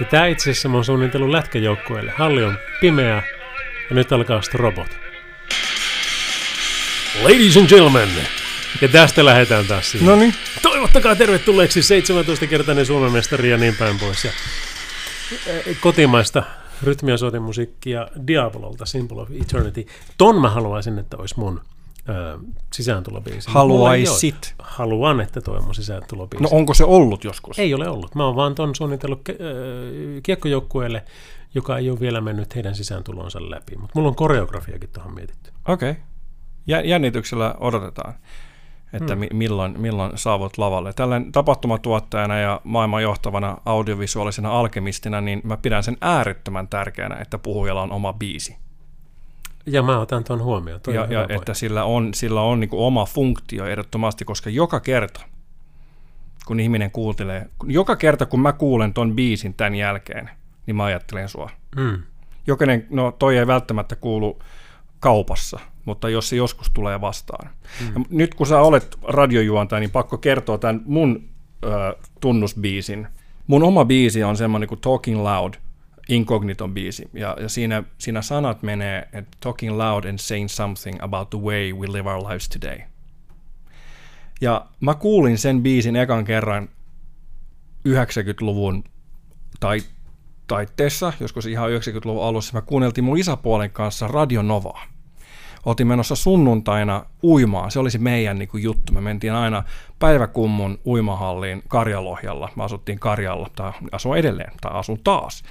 Ja 0.00 0.06
tämä 0.06 0.26
itse 0.26 0.50
asiassa 0.50 0.68
mä 0.68 0.76
oon 0.76 0.84
suunnitellut 0.84 1.30
lätkäjoukkueelle. 1.30 2.12
Halli 2.16 2.44
on 2.44 2.58
pimeä 2.80 3.22
ja 3.90 3.94
nyt 3.96 4.12
alkaa 4.12 4.42
sitten 4.42 4.60
robot. 4.60 4.88
Ladies 7.22 7.56
and 7.56 7.68
gentlemen, 7.68 8.08
ja 8.80 8.88
tästä 8.88 9.24
lähdetään 9.24 9.66
taas 9.66 9.90
siihen. 9.90 10.08
No 10.08 10.16
niin. 10.16 10.34
Toivottakaa 10.62 11.16
tervetulleeksi 11.16 11.80
17-kertainen 11.80 12.86
Suomen 12.86 13.12
mestari 13.12 13.50
ja 13.50 13.56
niin 13.56 13.76
päin 13.76 13.98
pois. 13.98 14.24
Ja 14.24 14.30
kotimaista 15.80 16.42
rytmiä 16.82 17.14
musiikkia 17.40 18.08
Diabololta, 18.26 18.86
Symbol 18.86 19.18
of 19.18 19.28
Eternity. 19.42 19.86
Ton 20.18 20.40
mä 20.40 20.50
haluaisin, 20.50 20.98
että 20.98 21.16
olisi 21.16 21.34
mun 21.38 21.60
sisääntulobiisi. 22.74 23.50
Haluaisit? 23.50 24.54
Haluan, 24.58 25.20
että 25.20 25.40
toi 25.40 25.56
on 25.56 25.64
mun 25.64 25.74
sisääntulobiisi. 25.74 26.42
No 26.42 26.48
onko 26.52 26.74
se 26.74 26.84
ollut 26.84 27.24
joskus? 27.24 27.58
Ei 27.58 27.74
ole 27.74 27.88
ollut. 27.88 28.14
Mä 28.14 28.26
oon 28.26 28.36
vaan 28.36 28.54
ton 28.54 28.74
suunnitellut 28.74 29.20
kiekkojoukkueelle, 30.22 31.04
joka 31.54 31.78
ei 31.78 31.90
ole 31.90 32.00
vielä 32.00 32.20
mennyt 32.20 32.54
heidän 32.54 32.74
sisääntulonsa 32.74 33.50
läpi. 33.50 33.76
Mutta 33.76 33.92
mulla 33.94 34.08
on 34.08 34.14
koreografiakin 34.14 34.90
tuohon 34.92 35.14
mietitty. 35.14 35.50
Okei. 35.68 35.90
Okay. 35.90 36.02
Jännityksellä 36.84 37.54
odotetaan, 37.60 38.14
että 38.92 39.14
hmm. 39.14 39.26
milloin, 39.32 39.80
milloin 39.80 40.12
saavut 40.14 40.58
lavalle. 40.58 40.92
Tällainen 40.92 41.32
tapahtumatuottajana 41.32 42.38
ja 42.38 42.60
maailman 42.64 43.02
johtavana 43.02 43.56
audiovisuaalisena 43.64 44.50
alkemistina, 44.50 45.20
niin 45.20 45.40
mä 45.44 45.56
pidän 45.56 45.82
sen 45.82 45.96
äärettömän 46.00 46.68
tärkeänä, 46.68 47.16
että 47.16 47.38
puhujalla 47.38 47.82
on 47.82 47.92
oma 47.92 48.12
biisi. 48.12 48.56
Ja 49.70 49.82
mä 49.82 49.98
otan 49.98 50.24
tuon 50.24 50.42
huomioon. 50.42 50.80
ja, 50.86 51.06
ja 51.10 51.26
että 51.28 51.54
sillä 51.54 51.84
on, 51.84 52.14
sillä 52.14 52.40
on 52.40 52.60
niin 52.60 52.70
oma 52.72 53.04
funktio 53.04 53.66
ehdottomasti, 53.66 54.24
koska 54.24 54.50
joka 54.50 54.80
kerta, 54.80 55.20
kun 56.46 56.60
ihminen 56.60 56.90
kuuntelee, 56.90 57.46
joka 57.66 57.96
kerta 57.96 58.26
kun 58.26 58.40
mä 58.40 58.52
kuulen 58.52 58.94
ton 58.94 59.16
biisin 59.16 59.54
tämän 59.54 59.74
jälkeen, 59.74 60.30
niin 60.66 60.76
mä 60.76 60.84
ajattelen 60.84 61.28
sua. 61.28 61.50
Mm. 61.76 62.02
Jokainen, 62.46 62.86
no 62.90 63.12
toi 63.12 63.38
ei 63.38 63.46
välttämättä 63.46 63.96
kuulu 63.96 64.38
kaupassa, 65.00 65.60
mutta 65.84 66.08
jos 66.08 66.28
se 66.28 66.36
joskus 66.36 66.70
tulee 66.74 67.00
vastaan. 67.00 67.50
Mm. 67.80 67.86
Ja 67.86 68.04
nyt 68.10 68.34
kun 68.34 68.46
sä 68.46 68.60
olet 68.60 68.98
radiojuontaja, 69.02 69.80
niin 69.80 69.90
pakko 69.90 70.18
kertoa 70.18 70.58
tämän 70.58 70.80
mun 70.84 71.28
ö, 71.64 71.68
tunnusbiisin. 72.20 73.08
Mun 73.46 73.62
oma 73.62 73.84
biisi 73.84 74.24
on 74.24 74.36
semmoinen 74.36 74.68
kuin 74.68 74.80
Talking 74.80 75.22
Loud– 75.22 75.54
Incogniton 76.08 76.74
biisi, 76.74 77.08
ja, 77.12 77.36
ja 77.40 77.48
siinä, 77.48 77.82
siinä 77.98 78.22
sanat 78.22 78.62
menee, 78.62 79.08
että 79.12 79.36
talking 79.40 79.76
loud 79.76 80.04
and 80.04 80.18
saying 80.18 80.48
something 80.48 81.02
about 81.02 81.30
the 81.30 81.38
way 81.38 81.72
we 81.72 81.92
live 81.92 82.10
our 82.10 82.28
lives 82.28 82.48
today. 82.48 82.78
Ja 84.40 84.66
mä 84.80 84.94
kuulin 84.94 85.38
sen 85.38 85.62
biisin 85.62 85.96
ekan 85.96 86.24
kerran 86.24 86.68
90-luvun 87.88 88.84
tai 89.60 89.80
taitteessa, 90.46 91.12
joskus 91.20 91.46
ihan 91.46 91.70
90-luvun 91.70 92.24
alussa, 92.24 92.52
mä 92.52 92.60
kuunneltiin 92.60 93.04
mun 93.04 93.18
isäpuolen 93.18 93.70
kanssa 93.70 94.08
Radio 94.08 94.42
Novaa. 94.42 94.82
Oltiin 95.64 95.86
menossa 95.86 96.14
sunnuntaina 96.14 97.04
uimaan, 97.22 97.70
se 97.70 97.78
olisi 97.78 97.98
meidän 97.98 98.38
niin 98.38 98.48
kuin, 98.48 98.62
juttu. 98.62 98.92
Me 98.92 99.00
mentiin 99.00 99.32
aina 99.32 99.62
päiväkummun 99.98 100.78
uimahalliin 100.86 101.62
Karjalohjalla. 101.68 102.50
Mä 102.56 102.64
asuttiin 102.64 102.98
Karjalla, 102.98 103.50
tai 103.56 103.72
asun 103.92 104.16
edelleen, 104.16 104.52
tai 104.60 104.72
asun 104.74 104.98
taas 105.04 105.42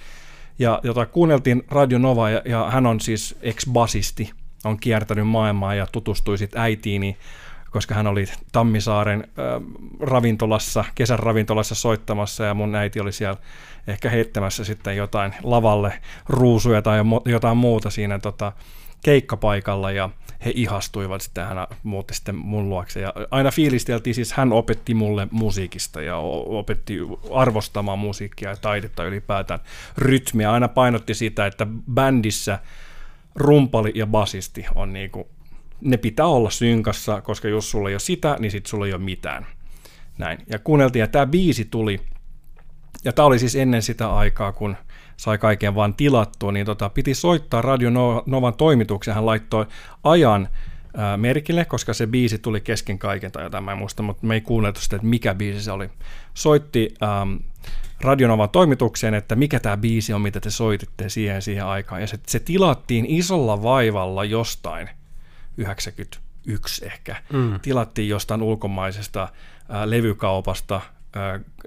ja 0.59 0.79
jota 0.83 1.05
kuunneltiin 1.05 1.63
Radio 1.71 1.97
Nova, 1.97 2.29
ja, 2.29 2.41
ja 2.45 2.71
hän 2.71 2.85
on 2.85 2.99
siis 2.99 3.35
ex-basisti, 3.41 4.31
on 4.65 4.79
kiertänyt 4.79 5.27
maailmaa 5.27 5.75
ja 5.75 5.87
tutustui 5.91 6.37
sitten 6.37 6.61
äitiini, 6.61 7.17
koska 7.71 7.95
hän 7.95 8.07
oli 8.07 8.25
Tammisaaren 8.51 9.19
äh, 9.19 9.45
ravintolassa, 9.99 10.85
kesän 10.95 11.19
ravintolassa 11.19 11.75
soittamassa, 11.75 12.43
ja 12.43 12.53
mun 12.53 12.75
äiti 12.75 12.99
oli 12.99 13.11
siellä 13.11 13.37
ehkä 13.87 14.09
heittämässä 14.09 14.63
sitten 14.63 14.97
jotain 14.97 15.33
lavalle 15.43 16.01
ruusuja 16.29 16.81
tai 16.81 16.99
jotain 17.25 17.57
muuta 17.57 17.89
siinä 17.89 18.19
tota, 18.19 18.51
keikkapaikalla, 19.07 19.91
ja 19.91 20.09
he 20.45 20.51
ihastuivat 20.55 21.21
sitten, 21.21 21.47
hän 21.47 21.67
muutti 21.83 22.13
sitten 22.13 22.35
mun 22.35 22.69
luokse. 22.69 22.99
Ja 22.99 23.13
aina 23.31 23.51
fiilisteltiin, 23.51 24.15
siis 24.15 24.33
hän 24.33 24.53
opetti 24.53 24.93
mulle 24.93 25.27
musiikista 25.31 26.01
ja 26.01 26.17
opetti 26.17 26.99
arvostamaan 27.33 27.99
musiikkia 27.99 28.49
ja 28.49 28.55
taidetta 28.55 29.03
ylipäätään 29.03 29.59
rytmiä. 29.97 30.51
Aina 30.51 30.67
painotti 30.67 31.13
sitä, 31.13 31.45
että 31.45 31.67
bändissä 31.93 32.59
rumpali 33.35 33.91
ja 33.95 34.07
basisti 34.07 34.65
on 34.75 34.93
niinku, 34.93 35.27
ne 35.81 35.97
pitää 35.97 36.25
olla 36.25 36.49
synkassa, 36.49 37.21
koska 37.21 37.47
jos 37.47 37.71
sulla 37.71 37.89
ei 37.89 37.93
ole 37.93 37.99
sitä, 37.99 38.35
niin 38.39 38.51
sitten 38.51 38.69
sulla 38.69 38.85
ei 38.85 38.93
ole 38.93 39.03
mitään. 39.03 39.45
Näin. 40.17 40.37
Ja 40.47 40.59
kuunneltiin, 40.59 41.01
ja 41.01 41.07
tämä 41.07 41.25
biisi 41.25 41.65
tuli, 41.65 41.99
ja 43.03 43.13
tämä 43.13 43.25
oli 43.25 43.39
siis 43.39 43.55
ennen 43.55 43.81
sitä 43.81 44.15
aikaa, 44.15 44.51
kun 44.51 44.77
sai 45.17 45.37
kaiken 45.37 45.75
vaan 45.75 45.93
tilattua, 45.93 46.51
niin 46.51 46.65
tota, 46.65 46.89
piti 46.89 47.13
soittaa 47.13 47.61
Radio 47.61 47.89
Novan 48.25 48.53
toimituksen. 48.53 49.13
Hän 49.13 49.25
laittoi 49.25 49.65
ajan 50.03 50.49
ää, 50.97 51.17
merkille, 51.17 51.65
koska 51.65 51.93
se 51.93 52.07
biisi 52.07 52.39
tuli 52.39 52.61
kesken 52.61 52.99
kaiken 52.99 53.31
tai 53.31 53.43
jotain, 53.43 53.63
mä 53.63 53.71
en 53.71 53.77
muista, 53.77 54.03
mutta 54.03 54.27
me 54.27 54.33
ei 54.33 54.41
kuunneltu 54.41 54.79
sitä, 54.79 54.95
että 54.95 55.07
mikä 55.07 55.35
biisi 55.35 55.61
se 55.61 55.71
oli. 55.71 55.89
Soitti 56.33 56.93
ähm, 57.03 57.35
Radionovan 58.01 58.49
toimitukseen, 58.49 59.13
että 59.13 59.35
mikä 59.35 59.59
tämä 59.59 59.77
biisi 59.77 60.13
on, 60.13 60.21
mitä 60.21 60.39
te 60.39 60.49
soititte 60.49 61.09
siihen 61.09 61.41
siihen 61.41 61.65
aikaan. 61.65 62.01
Ja 62.01 62.07
se, 62.07 62.19
se 62.27 62.39
tilattiin 62.39 63.05
isolla 63.05 63.63
vaivalla 63.63 64.23
jostain, 64.23 64.89
91 65.57 66.85
ehkä, 66.85 67.15
mm. 67.33 67.59
tilattiin 67.59 68.09
jostain 68.09 68.41
ulkomaisesta 68.41 69.23
äh, 69.23 69.29
levykaupasta 69.85 70.81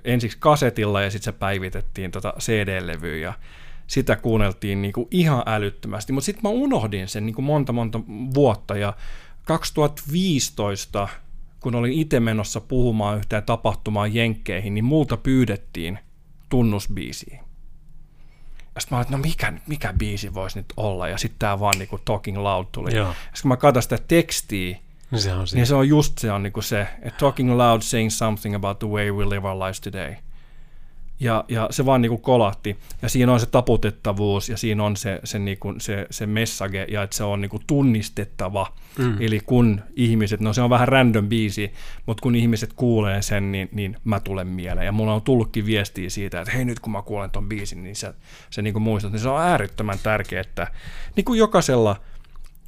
ensiksi 0.04 0.38
kasetilla 0.40 1.02
ja 1.02 1.10
sitten 1.10 1.34
se 1.34 1.38
päivitettiin 1.38 2.10
tota 2.10 2.34
CD-levyyn 2.38 3.20
ja 3.20 3.32
sitä 3.86 4.16
kuunneltiin 4.16 4.82
niin 4.82 4.92
kuin 4.92 5.08
ihan 5.10 5.42
älyttömästi. 5.46 6.12
Mutta 6.12 6.24
sitten 6.24 6.42
mä 6.42 6.48
unohdin 6.48 7.08
sen 7.08 7.26
niin 7.26 7.34
kuin 7.34 7.44
monta 7.44 7.72
monta 7.72 8.00
vuotta 8.34 8.76
ja 8.76 8.94
2015, 9.44 11.08
kun 11.60 11.74
olin 11.74 11.92
itse 11.92 12.20
menossa 12.20 12.60
puhumaan 12.60 13.18
yhteen 13.18 13.42
tapahtumaan 13.42 14.14
Jenkkeihin, 14.14 14.74
niin 14.74 14.84
multa 14.84 15.16
pyydettiin 15.16 15.98
tunnusbiisiä. 16.48 17.40
Ja 18.74 18.80
sitten 18.80 18.96
mä 18.96 18.98
olin, 18.98 19.02
että 19.06 19.16
no 19.16 19.22
mikä, 19.22 19.52
mikä 19.66 19.94
biisi 19.98 20.34
voisi 20.34 20.58
nyt 20.58 20.72
olla, 20.76 21.08
ja 21.08 21.18
sitten 21.18 21.38
tämä 21.38 21.60
vaan 21.60 21.78
niinku 21.78 21.98
Talking 21.98 22.38
Loud 22.38 22.66
tuli. 22.72 22.96
Joo. 22.96 23.08
Ja 23.08 23.12
sitten 23.14 23.42
kun 23.42 23.48
mä 23.48 23.56
katsoin 23.56 23.82
sitä 23.82 23.98
tekstiä, 24.08 24.76
Niin 25.10 25.20
se 25.20 25.32
on 25.32 25.46
niin 25.52 25.66
se 25.66 25.74
on 25.74 25.88
just 25.88 26.18
se, 26.18 26.32
on 26.32 26.42
niinku 26.42 26.62
se, 26.62 26.86
että 27.02 27.18
Talking 27.18 27.56
Loud 27.56 27.82
saying 27.82 28.10
something 28.10 28.54
about 28.54 28.78
the 28.78 28.88
way 28.88 29.12
we 29.12 29.24
live 29.24 29.48
our 29.48 29.58
lives 29.58 29.80
today. 29.80 30.14
Ja, 31.20 31.44
ja 31.48 31.68
se 31.70 31.86
vaan 31.86 32.02
niinku 32.02 32.18
kolahti. 32.18 32.76
Ja 33.02 33.08
siinä 33.08 33.32
on 33.32 33.40
se 33.40 33.46
taputettavuus 33.46 34.48
ja 34.48 34.56
siinä 34.56 34.84
on 34.84 34.96
se, 34.96 35.20
se, 35.24 35.38
niinku, 35.38 35.74
se, 35.78 36.06
se 36.10 36.26
message 36.26 36.86
ja 36.90 37.02
että 37.02 37.16
se 37.16 37.24
on 37.24 37.40
niinku 37.40 37.60
tunnistettava. 37.66 38.72
Mm. 38.98 39.16
Eli 39.20 39.40
kun 39.40 39.80
ihmiset, 39.96 40.40
no 40.40 40.52
se 40.52 40.62
on 40.62 40.70
vähän 40.70 40.88
random 40.88 41.28
biisi, 41.28 41.72
mutta 42.06 42.22
kun 42.22 42.34
ihmiset 42.34 42.72
kuulee 42.72 43.22
sen, 43.22 43.52
niin, 43.52 43.68
niin 43.72 43.96
mä 44.04 44.20
tulen 44.20 44.46
mieleen. 44.46 44.86
Ja 44.86 44.92
mulla 44.92 45.14
on 45.14 45.22
tullutkin 45.22 45.66
viestiä 45.66 46.10
siitä, 46.10 46.40
että 46.40 46.52
hei 46.52 46.64
nyt 46.64 46.80
kun 46.80 46.92
mä 46.92 47.02
kuulen 47.02 47.30
ton 47.30 47.48
biisin, 47.48 47.82
niin 47.82 47.96
se, 47.96 48.14
se 48.50 48.62
niinku 48.62 48.80
muistat. 48.80 49.12
Niin 49.12 49.20
se 49.20 49.28
on 49.28 49.42
äärettömän 49.42 49.98
tärkeää, 50.02 50.40
että 50.40 50.66
niin 51.16 51.24
kuin 51.24 51.38
jokaisella 51.38 51.96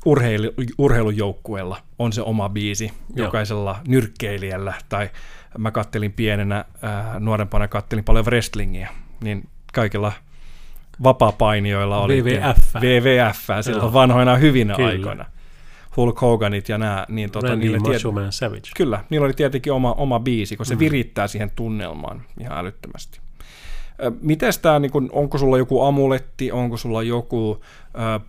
urheilu, 0.04 0.52
urheilujoukkueella 0.78 1.78
on 1.98 2.12
se 2.12 2.22
oma 2.22 2.48
biisi, 2.48 2.92
Joo. 3.16 3.26
jokaisella 3.26 3.78
nyrkkeilijällä, 3.88 4.74
tai 4.88 5.10
mä 5.58 5.70
kattelin 5.70 6.12
pienenä, 6.12 6.64
ää, 6.82 7.20
nuorempana 7.20 7.68
kattelin 7.68 8.04
paljon 8.04 8.24
wrestlingiä, 8.24 8.88
niin 9.24 9.48
kaikilla 9.72 10.12
vapaa-painijoilla 11.02 12.00
oli 12.00 12.22
WWF. 12.22 12.74
WWF 12.80 13.48
silloin 13.60 13.82
Joo. 13.84 13.92
vanhoina 13.92 14.36
hyvinä 14.36 14.74
Kyllä. 14.74 14.88
aikoina. 14.88 15.24
Hulk 15.96 16.20
Hoganit 16.20 16.68
ja 16.68 16.78
nämä, 16.78 17.06
niin 17.08 17.30
tota, 17.30 17.56
niille 17.56 17.78
tiet- 17.78 18.30
Savage. 18.30 18.60
Kyllä, 18.76 19.04
niillä 19.10 19.24
oli 19.24 19.32
tietenkin 19.34 19.72
oma, 19.72 19.92
oma 19.92 20.20
biisi, 20.20 20.56
kun 20.56 20.66
se 20.66 20.78
virittää 20.78 21.28
siihen 21.28 21.50
tunnelmaan 21.56 22.22
ihan 22.40 22.58
älyttömästi. 22.58 23.20
Mites 24.20 24.58
tämä, 24.58 24.78
niin 24.78 24.90
kun, 24.90 25.08
onko 25.12 25.38
sulla 25.38 25.58
joku 25.58 25.82
amuletti, 25.82 26.52
onko 26.52 26.76
sulla 26.76 27.02
joku, 27.02 27.60
äh, 27.98 28.20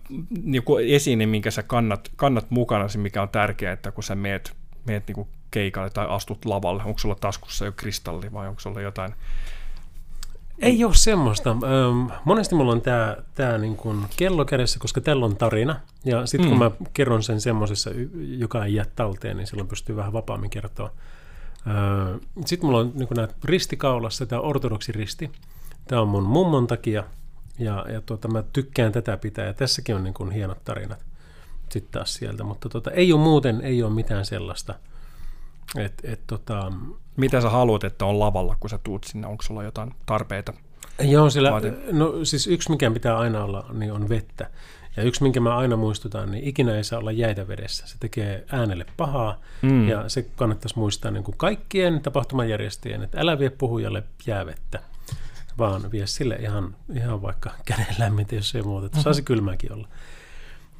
joku 0.44 0.76
esine, 0.76 1.26
minkä 1.26 1.50
sä 1.50 1.62
kannat, 1.62 2.10
kannat 2.16 2.46
mukana, 2.50 2.86
mikä 2.96 3.22
on 3.22 3.28
tärkeää, 3.28 3.72
että 3.72 3.92
kun 3.92 4.04
sä 4.04 4.14
meet, 4.14 4.52
meet 4.86 5.06
niin 5.08 5.26
keikalle 5.50 5.90
tai 5.90 6.06
astut 6.08 6.44
lavalle, 6.44 6.82
onko 6.84 6.98
sulla 6.98 7.14
taskussa 7.14 7.64
jo 7.64 7.72
kristalli 7.72 8.32
vai 8.32 8.48
onko 8.48 8.60
sulla 8.60 8.80
jotain? 8.80 9.14
Ei 10.58 10.84
ole 10.84 10.94
semmoista. 10.94 11.56
Monesti 12.24 12.54
mulla 12.54 12.72
on 12.72 12.80
tämä 12.80 13.16
tää 13.34 13.58
niin 13.58 13.76
kuin 13.76 14.04
kello 14.16 14.44
kädessä, 14.44 14.78
koska 14.78 15.00
tällä 15.00 15.26
on 15.26 15.36
tarina. 15.36 15.80
Ja 16.04 16.26
sitten 16.26 16.48
kun 16.48 16.58
Mm. 16.58 16.64
mä 16.64 16.70
kerron 16.94 17.22
sen 17.22 17.40
semmoisessa, 17.40 17.90
joka 18.38 18.64
ei 18.64 18.74
jää 18.74 18.84
talteen, 18.96 19.36
niin 19.36 19.46
silloin 19.46 19.68
pystyy 19.68 19.96
vähän 19.96 20.12
vapaammin 20.12 20.50
kertoa. 20.50 20.90
Sitten 22.46 22.66
mulla 22.66 22.80
on 22.80 22.92
niin 22.94 23.08
nämä 23.16 23.28
ristikaulassa, 23.44 24.26
tämä 24.26 24.40
ortodoksi 24.40 24.92
risti. 24.92 25.30
Tämä 25.88 26.02
on 26.02 26.08
mun 26.08 26.22
mummon 26.22 26.66
takia. 26.66 27.04
Ja, 27.58 27.84
ja 27.92 28.00
tuota, 28.00 28.28
mä 28.28 28.42
tykkään 28.52 28.92
tätä 28.92 29.16
pitää. 29.16 29.46
Ja 29.46 29.52
tässäkin 29.54 29.96
on 29.96 30.04
niin 30.04 30.14
kuin 30.14 30.30
hienot 30.30 30.64
tarinat 30.64 31.04
sitten 31.68 31.92
taas 31.92 32.14
sieltä. 32.14 32.44
Mutta 32.44 32.68
tuota, 32.68 32.90
ei 32.90 33.12
ole 33.12 33.20
muuten, 33.20 33.60
ei 33.60 33.82
ole 33.82 33.92
mitään 33.92 34.24
sellaista. 34.24 34.74
Et, 35.76 35.94
et, 36.04 36.20
tota, 36.26 36.72
Mitä 37.16 37.40
sä 37.40 37.50
haluat, 37.50 37.84
että 37.84 38.04
on 38.04 38.18
lavalla, 38.20 38.56
kun 38.60 38.70
sä 38.70 38.78
tuut 38.84 39.04
sinne? 39.04 39.26
Onko 39.26 39.42
sulla 39.42 39.62
jotain 39.64 39.94
tarpeita? 40.06 40.52
Joo, 41.02 41.30
sillä, 41.30 41.50
Vaati- 41.50 41.92
no 41.92 42.24
siis 42.24 42.46
yksi 42.46 42.70
mikä 42.70 42.90
pitää 42.90 43.18
aina 43.18 43.44
olla, 43.44 43.66
niin 43.72 43.92
on 43.92 44.08
vettä. 44.08 44.50
Ja 44.96 45.02
yksi 45.02 45.22
minkä 45.22 45.40
mä 45.40 45.56
aina 45.56 45.76
muistutan, 45.76 46.30
niin 46.30 46.44
ikinä 46.44 46.76
ei 46.76 46.84
saa 46.84 46.98
olla 46.98 47.12
jäitä 47.12 47.48
vedessä. 47.48 47.86
Se 47.86 47.96
tekee 48.00 48.44
äänelle 48.52 48.86
pahaa 48.96 49.40
Mm. 49.62 49.88
ja 49.88 50.08
se 50.08 50.22
kannattaisi 50.36 50.78
muistaa 50.78 51.10
niin 51.10 51.24
kuin 51.24 51.36
kaikkien 51.36 52.00
tapahtumajärjestäjien, 52.00 53.02
että 53.02 53.20
älä 53.20 53.38
vie 53.38 53.50
puhujalle 53.50 54.02
jäävettä, 54.26 54.80
vaan 55.58 55.90
vie 55.92 56.06
sille 56.06 56.34
ihan, 56.34 56.76
ihan 56.94 57.22
vaikka 57.22 57.50
käden 57.66 57.94
lämmintä, 57.98 58.34
jos 58.34 58.54
ei 58.54 58.62
muuta. 58.62 58.86
Että 58.86 59.02
Saisi 59.02 59.22
kylmääkin 59.22 59.72
olla. 59.72 59.88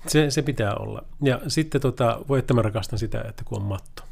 Se, 0.07 0.31
se 0.31 0.43
pitää 0.43 0.75
olla. 0.75 1.05
Ja 1.23 1.41
sitten 1.49 1.81
tota, 1.81 2.21
voi, 2.29 2.39
että 2.39 2.55
mä 2.55 2.63
rakastan 2.63 2.99
sitä, 2.99 3.25
että 3.29 3.45
kun 3.45 3.59
on 3.59 3.65
matto. 3.65 4.03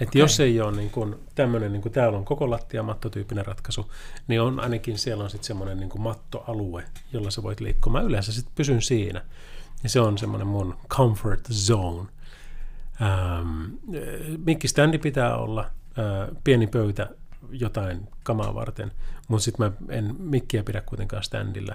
Et 0.00 0.08
Okei. 0.08 0.20
jos 0.20 0.40
ei 0.40 0.60
ole 0.60 0.76
niin 0.76 0.90
kuin 0.90 1.14
tämmöinen, 1.34 1.72
niin 1.72 1.82
kuin 1.82 1.92
täällä 1.92 2.18
on 2.18 2.24
koko 2.24 2.50
lattia 2.50 2.82
mattotyyppinen 2.82 3.46
ratkaisu, 3.46 3.92
niin 4.28 4.40
on 4.40 4.60
ainakin 4.60 4.98
siellä 4.98 5.24
on 5.24 5.30
sitten 5.30 5.46
semmoinen 5.46 5.80
niin 5.80 5.90
mattoalue, 5.98 6.84
jolla 7.12 7.30
sä 7.30 7.42
voit 7.42 7.60
liikkua. 7.60 7.92
Mä 7.92 8.00
yleensä 8.00 8.32
sitten 8.32 8.52
pysyn 8.54 8.82
siinä. 8.82 9.22
Ja 9.82 9.88
se 9.88 10.00
on 10.00 10.18
semmoinen 10.18 10.46
mun 10.46 10.76
comfort 10.88 11.48
zone. 11.52 12.08
Ähm, 13.02 13.64
mikkiständi 14.46 14.98
pitää 14.98 15.36
olla, 15.36 15.60
äh, 15.60 16.36
pieni 16.44 16.66
pöytä 16.66 17.08
jotain 17.50 18.08
kamaa 18.22 18.54
varten, 18.54 18.92
mutta 19.28 19.44
sitten 19.44 19.66
mä 19.66 19.94
en 19.94 20.16
mikkiä 20.18 20.62
pidä 20.62 20.80
kuitenkaan 20.80 21.22
standilla. 21.22 21.74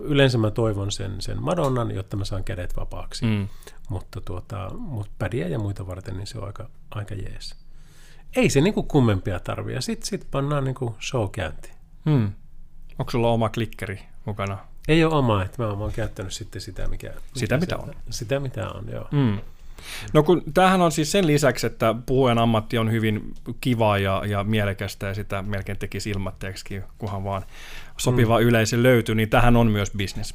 Yleensä 0.00 0.38
mä 0.38 0.50
toivon 0.50 0.92
sen, 0.92 1.20
sen 1.20 1.42
Madonnan, 1.42 1.90
jotta 1.90 2.16
mä 2.16 2.24
saan 2.24 2.44
kädet 2.44 2.76
vapaaksi. 2.76 3.24
Mm. 3.24 3.48
Mutta 3.88 4.20
tuota, 4.20 4.70
mut 4.78 5.10
pädiä 5.18 5.48
ja 5.48 5.58
muita 5.58 5.86
varten, 5.86 6.16
niin 6.16 6.26
se 6.26 6.38
on 6.38 6.46
aika, 6.46 6.68
aika 6.90 7.14
jees. 7.14 7.54
Ei 8.36 8.50
se 8.50 8.60
niinku 8.60 8.82
kummempia 8.82 9.40
tarvii. 9.40 9.74
Ja 9.74 9.80
sit, 9.80 10.02
sit 10.02 10.26
pannaan 10.30 10.64
niinku 10.64 10.96
show 11.00 11.30
käyntiin. 11.30 11.74
Mm. 12.04 12.32
Onko 12.98 13.10
sulla 13.10 13.28
oma 13.28 13.48
klikkeri 13.48 14.00
mukana? 14.24 14.58
Ei 14.88 15.04
ole 15.04 15.14
omaa, 15.14 15.44
että 15.44 15.62
mä 15.62 15.68
oon 15.68 15.92
käyttänyt 15.92 16.32
sitten 16.32 16.62
sitä, 16.62 16.88
mikä... 16.88 17.14
Sitä, 17.34 17.56
mitä 17.58 17.76
sieltä- 17.76 17.90
on. 17.90 17.94
Sitä, 18.10 18.40
mitä 18.40 18.70
on, 18.70 18.88
joo. 18.92 19.08
Mm. 19.12 19.38
No 20.12 20.22
kun 20.22 20.42
tämähän 20.54 20.82
on 20.82 20.92
siis 20.92 21.12
sen 21.12 21.26
lisäksi, 21.26 21.66
että 21.66 21.94
puhujan 22.06 22.38
ammatti 22.38 22.78
on 22.78 22.92
hyvin 22.92 23.34
kiva 23.60 23.98
ja, 23.98 24.22
ja 24.26 24.44
mielekästä 24.44 25.06
ja 25.06 25.14
sitä 25.14 25.42
melkein 25.42 25.78
tekisi 25.78 26.10
ilmatteeksikin, 26.10 26.82
kunhan 26.98 27.24
vaan 27.24 27.42
sopiva 27.96 28.38
mm. 28.38 28.46
yleisö 28.46 28.82
löytyy, 28.82 29.14
niin 29.14 29.30
tähän 29.30 29.56
on 29.56 29.70
myös 29.70 29.90
business. 29.98 30.34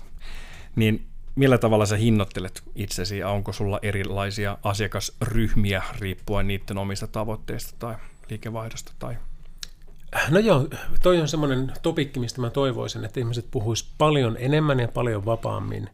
Niin 0.75 1.05
millä 1.35 1.57
tavalla 1.57 1.85
sä 1.85 1.95
hinnoittelet 1.95 2.63
itsesi 2.75 3.17
ja 3.17 3.29
onko 3.29 3.53
sulla 3.53 3.79
erilaisia 3.81 4.57
asiakasryhmiä 4.63 5.83
riippuen 5.99 6.47
niiden 6.47 6.77
omista 6.77 7.07
tavoitteista 7.07 7.75
tai 7.79 7.95
liikevaihdosta 8.29 8.93
tai 8.99 9.15
No 10.29 10.39
joo, 10.39 10.67
toi 11.03 11.21
on 11.21 11.27
semmoinen 11.27 11.73
topikki, 11.81 12.19
mistä 12.19 12.41
mä 12.41 12.49
toivoisin, 12.49 13.05
että 13.05 13.19
ihmiset 13.19 13.47
puhuis 13.51 13.93
paljon 13.97 14.37
enemmän 14.39 14.79
ja 14.79 14.87
paljon 14.87 15.25
vapaammin, 15.25 15.89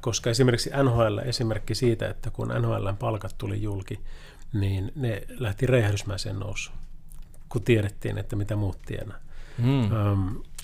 koska 0.00 0.30
esimerkiksi 0.30 0.70
NHL 0.82 1.18
esimerkki 1.18 1.74
siitä, 1.74 2.08
että 2.08 2.30
kun 2.30 2.48
NHLn 2.48 2.96
palkat 2.98 3.34
tuli 3.38 3.62
julki, 3.62 4.00
niin 4.52 4.92
ne 4.96 5.22
lähti 5.38 5.66
räjähdysmäiseen 5.66 6.38
nousuun, 6.38 6.76
kun 7.48 7.62
tiedettiin, 7.62 8.18
että 8.18 8.36
mitä 8.36 8.56
muut 8.56 8.78
tienaa. 8.86 9.18
mm. 9.58 9.88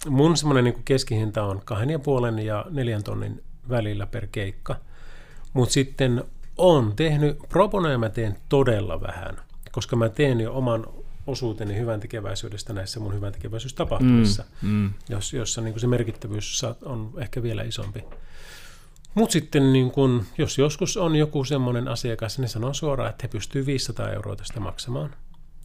Mun 0.09 0.37
semmoinen 0.37 0.65
niin 0.65 0.83
keskihinta 0.85 1.45
on 1.45 1.63
kahden 1.65 1.91
ja 1.91 1.99
puolen 1.99 2.39
ja 2.39 2.65
neljän 2.71 3.03
tonnin 3.05 3.43
välillä 3.69 4.07
per 4.07 4.27
keikka. 4.33 4.77
Mutta 5.53 5.73
sitten 5.73 6.25
on 6.59 6.93
tehnyt, 6.97 7.39
pro 7.49 7.69
bono 7.69 7.89
ja 7.89 7.99
mä 7.99 8.09
teen 8.09 8.37
todella 8.49 9.01
vähän, 9.01 9.37
koska 9.73 9.97
mä 9.97 10.09
teen 10.09 10.41
jo 10.41 10.53
oman 10.55 10.87
osuuteni 11.27 11.77
hyvän 11.77 12.01
tekeväisyydestä 12.01 12.73
näissä 12.73 13.01
mun 13.01 13.15
hyvän 13.15 13.33
tekeväisyystapahtumissa, 13.33 14.45
Mm. 14.63 14.91
jos, 15.09 15.33
jossa 15.33 15.61
niin 15.61 15.81
se 15.81 15.87
merkittävyys 15.87 16.63
on 16.85 17.11
ehkä 17.17 17.43
vielä 17.43 17.63
isompi. 17.63 18.05
Mutta 19.15 19.33
sitten 19.33 19.73
niin 19.73 19.91
kun, 19.91 20.25
jos 20.39 20.59
joskus 20.59 20.97
on 20.97 21.17
joku 21.17 21.45
semmoinen 21.45 21.89
asiakas, 21.89 22.39
niin 22.39 22.49
sanon 22.49 22.75
suoraan, 22.75 23.11
että 23.11 23.23
he 23.25 23.29
pystyvät 23.29 23.67
500 23.67 24.11
euroa 24.11 24.37
tästä 24.37 24.61
maksamaan. 24.61 25.15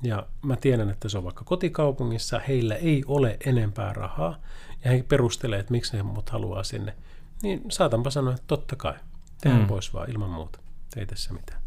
Ja 0.03 0.27
mä 0.41 0.55
tiedän, 0.55 0.89
että 0.89 1.09
se 1.09 1.17
on 1.17 1.23
vaikka 1.23 1.43
kotikaupungissa, 1.43 2.39
heillä 2.47 2.75
ei 2.75 3.03
ole 3.07 3.37
enempää 3.45 3.93
rahaa, 3.93 4.39
ja 4.85 4.91
he 4.91 5.03
perustelee, 5.07 5.59
että 5.59 5.71
miksi 5.71 5.97
he 5.97 6.03
mut 6.03 6.29
haluaa 6.29 6.63
sinne. 6.63 6.95
Niin 7.43 7.61
saatanpa 7.69 8.09
sanoa, 8.09 8.33
että 8.33 8.43
totta 8.47 8.75
kai, 8.75 8.93
tehdään 9.41 9.61
Mm. 9.61 9.67
pois 9.67 9.93
vaan 9.93 10.11
ilman 10.11 10.29
muuta, 10.29 10.59
ei 10.97 11.05
tässä 11.05 11.33
mitään. 11.33 11.61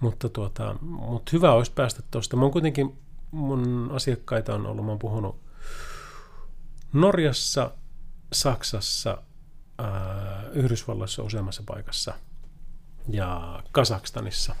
Mutta, 0.00 0.28
tuota, 0.28 0.76
mutta 0.80 1.30
hyvä 1.32 1.52
olisi 1.52 1.72
päästä 1.72 2.02
tuosta. 2.10 2.36
Mä 2.36 2.42
oon 2.42 2.52
kuitenkin, 2.52 2.98
mun 3.30 3.90
asiakkaita 3.94 4.54
on 4.54 4.66
ollut, 4.66 4.84
mä 4.84 4.90
oon 4.90 4.98
puhunut 4.98 5.36
Norjassa, 6.92 7.70
Saksassa, 8.32 9.22
Yhdysvalloissa 10.52 11.22
useammassa 11.22 11.62
paikassa 11.66 12.14
ja 13.08 13.62
Kasakstanissa 13.72 14.54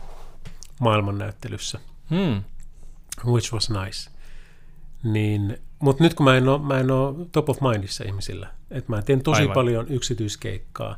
maailmannäyttelyssä, 0.80 1.78
Mm. 2.10 2.42
which 3.26 3.52
was 3.54 3.70
nice. 3.70 4.10
Niin, 5.02 5.58
mutta 5.78 6.04
nyt 6.04 6.14
kun 6.14 6.24
mä 6.24 6.36
en, 6.36 6.48
ole, 6.48 6.58
mä 6.62 6.80
en 6.80 6.90
ole 6.90 7.26
top 7.32 7.48
of 7.50 7.58
mindissa 7.60 8.04
ihmisillä, 8.04 8.48
että 8.70 8.92
mä 8.92 9.02
teen 9.02 9.22
tosi 9.22 9.36
Aivan. 9.36 9.42
Aivan. 9.50 9.54
paljon 9.54 9.88
yksityiskeikkaa 9.88 10.96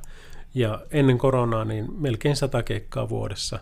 ja 0.55 0.81
ennen 0.91 1.19
koronaa 1.19 1.65
niin 1.65 1.93
melkein 2.01 2.36
sata 2.36 2.62
keikkaa 2.62 3.09
vuodessa, 3.09 3.59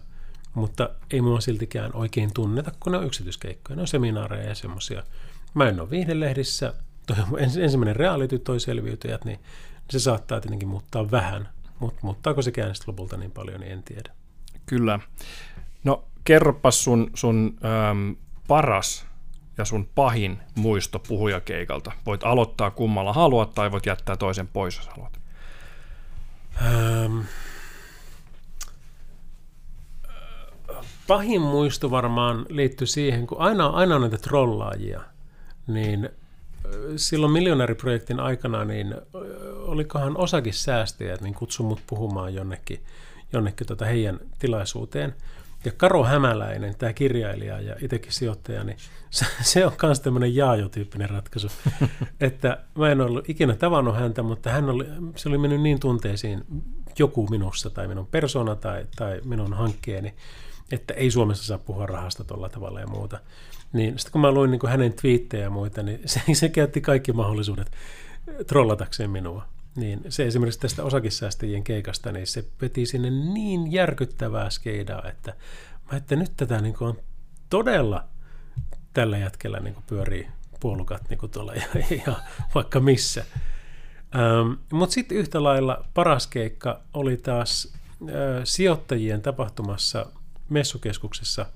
mutta 0.54 0.90
ei 1.10 1.20
mua 1.20 1.40
siltikään 1.40 1.90
oikein 1.94 2.30
tunneta, 2.34 2.72
kun 2.80 2.92
ne 2.92 2.98
on 2.98 3.06
yksityiskeikkoja, 3.06 3.76
ne 3.76 3.82
on 3.82 3.88
seminaareja 3.88 4.48
ja 4.48 4.54
semmoisia. 4.54 5.02
Mä 5.54 5.68
en 5.68 5.80
ole 5.80 5.90
viihdelehdissä, 5.90 6.74
toi 7.06 7.16
ensimmäinen 7.58 7.96
reality, 7.96 8.38
toi 8.38 8.60
selviytyjät, 8.60 9.24
niin 9.24 9.38
se 9.92 9.98
saattaa 9.98 10.40
tietenkin 10.40 10.68
muuttaa 10.68 11.10
vähän, 11.10 11.48
mutta 11.78 12.00
muuttaako 12.02 12.42
se 12.42 12.50
sitten 12.50 12.72
lopulta 12.86 13.16
niin 13.16 13.30
paljon, 13.30 13.60
niin 13.60 13.72
en 13.72 13.82
tiedä. 13.82 14.12
Kyllä. 14.66 14.98
No 15.84 16.04
kerropas 16.24 16.84
sun, 16.84 17.10
sun 17.14 17.58
äm, 17.90 18.16
paras 18.48 19.06
ja 19.58 19.64
sun 19.64 19.88
pahin 19.94 20.38
muisto 20.54 20.98
puhujakeikalta. 20.98 21.92
Voit 22.06 22.24
aloittaa 22.24 22.70
kummalla 22.70 23.12
haluat 23.12 23.54
tai 23.54 23.72
voit 23.72 23.86
jättää 23.86 24.16
toisen 24.16 24.48
pois, 24.48 24.76
jos 24.76 24.88
haluat. 24.88 25.20
Ähm, 26.62 27.20
pahin 31.06 31.40
muisto 31.40 31.90
varmaan 31.90 32.46
liittyy 32.48 32.86
siihen, 32.86 33.26
kun 33.26 33.40
aina, 33.40 33.66
aina 33.66 33.94
on 33.94 34.00
näitä 34.00 34.18
trollaajia, 34.18 35.00
niin 35.66 36.08
silloin 36.96 37.32
miljonääriprojektin 37.32 38.20
aikana, 38.20 38.64
niin 38.64 38.94
olikohan 39.58 40.16
osakin 40.16 40.54
säästäjät, 40.54 41.20
niin 41.20 41.34
kutsu 41.34 41.62
mut 41.62 41.80
puhumaan 41.86 42.34
jonnekin, 42.34 42.80
jonnekin 43.32 43.66
tota 43.66 43.84
heidän 43.84 44.20
tilaisuuteen. 44.38 45.14
Ja 45.64 45.72
Karo 45.76 46.04
Hämäläinen, 46.04 46.74
tämä 46.78 46.92
kirjailija 46.92 47.60
ja 47.60 47.76
itsekin 47.82 48.12
sijoittaja, 48.12 48.64
niin 48.64 48.76
se, 49.10 49.26
se 49.42 49.66
on 49.66 49.72
myös 49.82 50.00
tämmöinen 50.00 50.34
jaajo-tyyppinen 50.34 51.10
ratkaisu. 51.10 51.48
että 52.20 52.58
mä 52.78 52.90
en 52.90 53.00
ollut 53.00 53.30
ikinä 53.30 53.56
tavannut 53.56 53.96
häntä, 53.96 54.22
mutta 54.22 54.50
hän 54.50 54.70
oli, 54.70 54.84
se 55.16 55.28
oli 55.28 55.38
mennyt 55.38 55.60
niin 55.60 55.80
tunteisiin 55.80 56.44
joku 56.98 57.26
minussa 57.30 57.70
tai 57.70 57.88
minun 57.88 58.06
persona 58.06 58.56
tai, 58.56 58.86
tai 58.96 59.20
minun 59.24 59.52
hankkeeni, 59.52 60.14
että 60.72 60.94
ei 60.94 61.10
Suomessa 61.10 61.44
saa 61.44 61.58
puhua 61.58 61.86
rahasta 61.86 62.24
tuolla 62.24 62.48
tavalla 62.48 62.80
ja 62.80 62.86
muuta. 62.86 63.18
Niin 63.72 63.98
sitten 63.98 64.12
kun 64.12 64.20
mä 64.20 64.32
luin 64.32 64.50
niin 64.50 64.58
kuin 64.58 64.70
hänen 64.70 64.92
twiittejä 64.92 65.42
ja 65.42 65.50
muita, 65.50 65.82
niin 65.82 66.00
se, 66.08 66.20
se 66.32 66.48
käytti 66.48 66.80
kaikki 66.80 67.12
mahdollisuudet 67.12 67.70
trollatakseen 68.46 69.10
minua. 69.10 69.44
Niin 69.76 70.00
se 70.08 70.26
esimerkiksi 70.26 70.60
tästä 70.60 70.84
osakissäästäjien 70.84 71.64
keikasta, 71.64 72.12
niin 72.12 72.26
se 72.26 72.44
veti 72.60 72.86
sinne 72.86 73.10
niin 73.10 73.72
järkyttävää 73.72 74.50
skeidaa, 74.50 75.08
että 75.08 75.34
mä 75.92 75.98
että 75.98 76.16
nyt 76.16 76.32
tätä 76.36 76.60
niin 76.60 76.74
kuin 76.74 76.88
on 76.88 76.98
todella 77.50 78.04
tällä 78.92 79.18
jätkellä 79.18 79.60
niin 79.60 79.74
kuin 79.74 79.84
pyörii 79.86 80.28
puolukat 80.60 81.08
niin 81.08 81.18
kuin 81.18 81.32
tuolla 81.32 81.54
ja, 81.62 81.66
ja 82.06 82.14
vaikka 82.54 82.80
missä. 82.80 83.24
Ähm, 84.14 84.52
Mutta 84.72 84.92
sitten 84.92 85.18
yhtä 85.18 85.42
lailla 85.42 85.84
paras 85.94 86.26
keikka 86.26 86.80
oli 86.94 87.16
taas 87.16 87.72
äh, 88.02 88.08
sijoittajien 88.44 89.22
tapahtumassa 89.22 90.06
messukeskuksessa, 90.48 91.46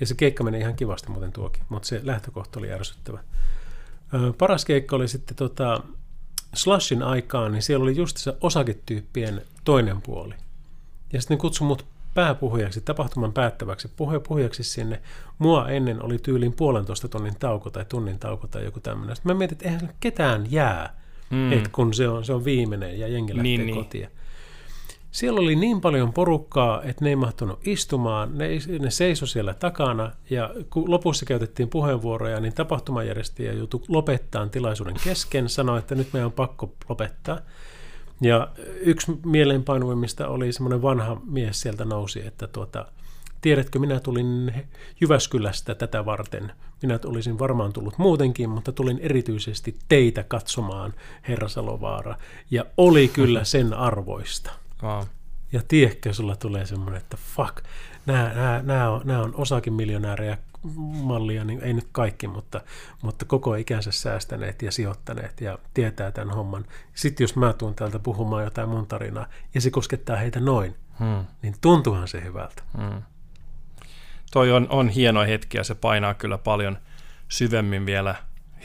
ja 0.00 0.06
se 0.06 0.14
keikka 0.14 0.44
meni 0.44 0.58
ihan 0.58 0.76
kivasti 0.76 1.10
muuten 1.10 1.32
tuokin, 1.32 1.62
mutta 1.68 1.88
se 1.88 2.00
lähtökohta 2.04 2.58
oli 2.58 2.72
ärsyttävä. 2.72 3.18
Paras 4.38 4.64
keikka 4.64 4.96
oli 4.96 5.08
sitten 5.08 5.36
tota, 5.36 5.80
Slashin 6.54 7.02
aikaan, 7.02 7.52
niin 7.52 7.62
siellä 7.62 7.82
oli 7.82 7.96
just 7.96 8.16
se 8.16 8.36
osaketyyppien 8.40 9.42
toinen 9.64 10.02
puoli. 10.02 10.34
Ja 11.12 11.20
sitten 11.20 11.36
ne 11.36 11.40
kutsui 11.40 11.66
mut 11.66 11.86
pääpuhujaksi, 12.14 12.80
tapahtuman 12.80 13.32
päättäväksi 13.32 13.88
puhe, 13.96 14.20
puhujaksi 14.20 14.64
sinne. 14.64 15.02
Mua 15.38 15.68
ennen 15.68 16.02
oli 16.02 16.18
tyylin 16.18 16.52
puolentoista 16.52 17.08
tunnin 17.08 17.38
tauko 17.38 17.70
tai 17.70 17.84
tunnin 17.84 18.18
tauko 18.18 18.46
tai 18.46 18.64
joku 18.64 18.80
tämmöinen. 18.80 19.16
Sitten 19.16 19.32
mä 19.32 19.38
mietin, 19.38 19.54
että 19.54 19.64
eihän 19.64 19.94
ketään 20.00 20.52
jää, 20.52 21.00
mm. 21.30 21.52
et 21.52 21.68
kun 21.68 21.94
se 21.94 22.08
on, 22.08 22.24
se 22.24 22.32
on 22.32 22.44
viimeinen 22.44 23.00
ja 23.00 23.08
jengi 23.08 23.36
lähtee 23.36 23.42
niin, 23.42 23.66
niin. 23.66 23.76
kotiin. 23.76 24.08
Niin. 24.08 24.25
Siellä 25.10 25.40
oli 25.40 25.56
niin 25.56 25.80
paljon 25.80 26.12
porukkaa, 26.12 26.82
että 26.82 27.04
ne 27.04 27.10
ei 27.10 27.16
mahtunut 27.16 27.58
istumaan, 27.66 28.38
ne, 28.38 28.48
ne 28.78 28.90
seisoi 28.90 29.28
siellä 29.28 29.54
takana 29.54 30.12
ja 30.30 30.50
kun 30.70 30.90
lopussa 30.90 31.26
käytettiin 31.26 31.68
puheenvuoroja, 31.68 32.40
niin 32.40 32.54
tapahtumajärjestäjä 32.54 33.52
joutui 33.52 33.80
lopettaa 33.88 34.48
tilaisuuden 34.48 34.96
kesken, 35.04 35.48
sanoi, 35.48 35.78
että 35.78 35.94
nyt 35.94 36.12
meidän 36.12 36.26
on 36.26 36.32
pakko 36.32 36.72
lopettaa. 36.88 37.38
Ja 38.20 38.48
yksi 38.80 39.12
mieleenpainuvimmista 39.24 40.28
oli 40.28 40.52
semmoinen 40.52 40.82
vanha 40.82 41.20
mies 41.24 41.60
sieltä 41.60 41.84
nousi, 41.84 42.26
että 42.26 42.46
tuota, 42.46 42.86
tiedätkö, 43.40 43.78
minä 43.78 44.00
tulin 44.00 44.52
Jyväskylästä 45.00 45.74
tätä 45.74 46.04
varten. 46.04 46.52
Minä 46.82 46.98
olisin 47.04 47.38
varmaan 47.38 47.72
tullut 47.72 47.98
muutenkin, 47.98 48.50
mutta 48.50 48.72
tulin 48.72 48.98
erityisesti 48.98 49.76
teitä 49.88 50.22
katsomaan, 50.22 50.94
herra 51.28 51.48
Salovaara. 51.48 52.16
Ja 52.50 52.64
oli 52.76 53.08
kyllä 53.08 53.44
sen 53.44 53.74
arvoista. 53.74 54.65
Wow. 54.82 55.02
Ja 55.52 55.62
tiedätkö, 55.68 56.12
sulla 56.12 56.36
tulee 56.36 56.66
semmoinen, 56.66 57.00
että 57.00 57.16
fuck, 57.36 57.56
nämä, 58.06 58.32
nämä, 58.34 58.62
nämä, 58.62 58.90
on, 58.90 59.00
nämä 59.04 59.22
on 59.22 59.34
osakin 59.34 59.72
miljonäärejä 59.72 60.38
mallia, 61.02 61.44
niin 61.44 61.60
ei 61.60 61.72
nyt 61.72 61.88
kaikki, 61.92 62.28
mutta, 62.28 62.60
mutta 63.02 63.24
koko 63.24 63.54
ikänsä 63.54 63.92
säästäneet 63.92 64.62
ja 64.62 64.72
sijoittaneet 64.72 65.40
ja 65.40 65.58
tietää 65.74 66.10
tämän 66.10 66.34
homman. 66.34 66.64
Sitten 66.94 67.24
jos 67.24 67.36
mä 67.36 67.52
tuun 67.52 67.74
täältä 67.74 67.98
puhumaan 67.98 68.44
jotain 68.44 68.68
mun 68.68 68.86
tarinaa 68.86 69.26
ja 69.54 69.60
se 69.60 69.70
koskettaa 69.70 70.16
heitä 70.16 70.40
noin, 70.40 70.76
hmm. 70.98 71.24
niin 71.42 71.54
tuntuuhan 71.60 72.08
se 72.08 72.24
hyvältä. 72.24 72.62
Hmm. 72.78 73.02
Toi 74.32 74.52
on, 74.52 74.66
on 74.70 74.88
hieno 74.88 75.22
hetki 75.22 75.56
ja 75.56 75.64
se 75.64 75.74
painaa 75.74 76.14
kyllä 76.14 76.38
paljon 76.38 76.78
syvemmin 77.28 77.86
vielä 77.86 78.14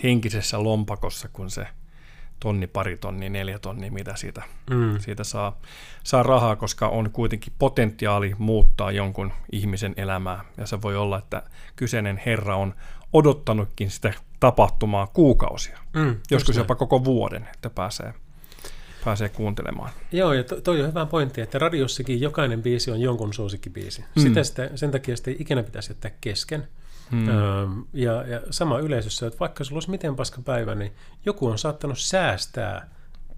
henkisessä 0.04 0.64
lompakossa, 0.64 1.30
kun 1.34 1.50
se– 1.50 1.68
tonni, 2.42 2.68
pari 2.68 2.98
tonni, 2.98 3.30
neljä 3.30 3.60
tonni, 3.60 3.90
mitä 3.90 4.16
siitä, 4.16 4.44
mm. 4.70 5.00
siitä 5.00 5.24
saa, 5.24 5.58
saa 6.04 6.24
rahaa, 6.24 6.56
koska 6.56 6.88
on 6.88 7.10
kuitenkin 7.12 7.54
potentiaali 7.60 8.36
muuttaa 8.38 8.92
jonkun 8.92 9.34
ihmisen 9.52 9.94
elämää. 9.98 10.46
Ja 10.58 10.68
se 10.68 10.82
voi 10.82 10.96
olla, 10.96 11.18
että 11.18 11.44
kyseinen 11.76 12.22
herra 12.26 12.56
on 12.56 12.74
odottanutkin 13.14 13.90
sitä 13.90 14.14
tapahtumaa 14.40 15.08
kuukausia, 15.08 15.80
mm, 15.94 16.16
joskus 16.32 16.58
jopa 16.58 16.76
koko 16.76 17.04
vuoden, 17.04 17.48
että 17.54 17.70
pääsee, 17.70 18.14
pääsee 19.06 19.30
kuuntelemaan. 19.30 19.92
Joo, 20.12 20.34
ja 20.34 20.44
to, 20.44 20.62
toi 20.62 20.82
on 20.82 20.88
hyvä 20.88 21.06
pointti, 21.06 21.42
että 21.42 21.60
radiossakin 21.60 22.22
jokainen 22.22 22.64
biisi 22.64 22.92
on 22.92 23.02
jonkun 23.02 23.34
suosikkibiisi. 23.34 24.02
Mm. 24.16 24.22
Sitä, 24.22 24.44
sitä, 24.44 24.70
sen 24.76 24.92
takia 24.92 25.18
sitä 25.18 25.32
ei 25.32 25.38
ikinä 25.40 25.64
pitäisi 25.64 25.92
jättää 25.92 26.12
kesken. 26.22 26.68
Hmm. 27.12 27.86
ja, 27.94 28.28
ja 28.28 28.42
sama 28.50 28.80
yleisössä, 28.80 29.28
että 29.28 29.40
vaikka 29.40 29.64
sulla 29.64 29.76
olisi 29.76 29.90
miten 29.90 30.16
paska 30.16 30.42
päivä, 30.42 30.76
niin 30.76 30.94
joku 31.26 31.48
on 31.48 31.58
saattanut 31.58 32.00
säästää 32.00 32.90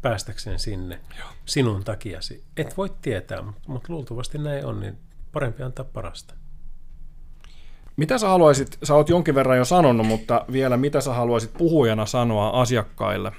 päästäkseen 0.02 0.60
sinne 0.60 1.00
Joo. 1.20 1.28
sinun 1.46 1.84
takiasi. 1.84 2.44
Et 2.58 2.78
voi 2.78 2.90
tietää, 3.02 3.42
mutta, 3.42 3.62
mutta 3.68 3.94
luultavasti 3.94 4.38
näin 4.38 4.66
on, 4.66 4.80
niin 4.80 4.98
parempi 5.32 5.64
antaa 5.64 5.86
parasta. 5.86 6.34
Mitä 7.98 8.18
sä 8.18 8.28
haluaisit, 8.28 8.78
sä 8.84 8.96
oot 8.96 9.10
jonkin 9.10 9.36
verran 9.36 9.58
jo 9.58 9.66
sanonut, 9.66 10.08
mutta 10.08 10.46
vielä 10.52 10.78
mitä 10.78 11.02
sä 11.02 11.14
haluaisit 11.14 11.54
puhujana 11.54 12.06
sanoa 12.06 12.62
asiakkaille 12.62 13.32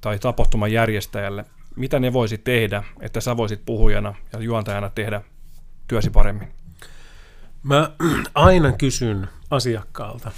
tai 0.00 0.18
tapahtuman 0.18 0.72
järjestäjälle? 0.72 1.44
Mitä 1.76 2.00
ne 2.00 2.12
voisi 2.12 2.38
tehdä, 2.38 2.82
että 3.00 3.20
sä 3.20 3.36
voisit 3.36 3.60
puhujana 3.66 4.14
ja 4.32 4.40
juontajana 4.40 4.90
tehdä 4.90 5.22
työsi 5.86 6.10
paremmin? 6.10 6.63
Mä 7.64 7.90
aina 8.34 8.72
kysyn 8.72 9.28
asiakkaalta, 9.50 10.32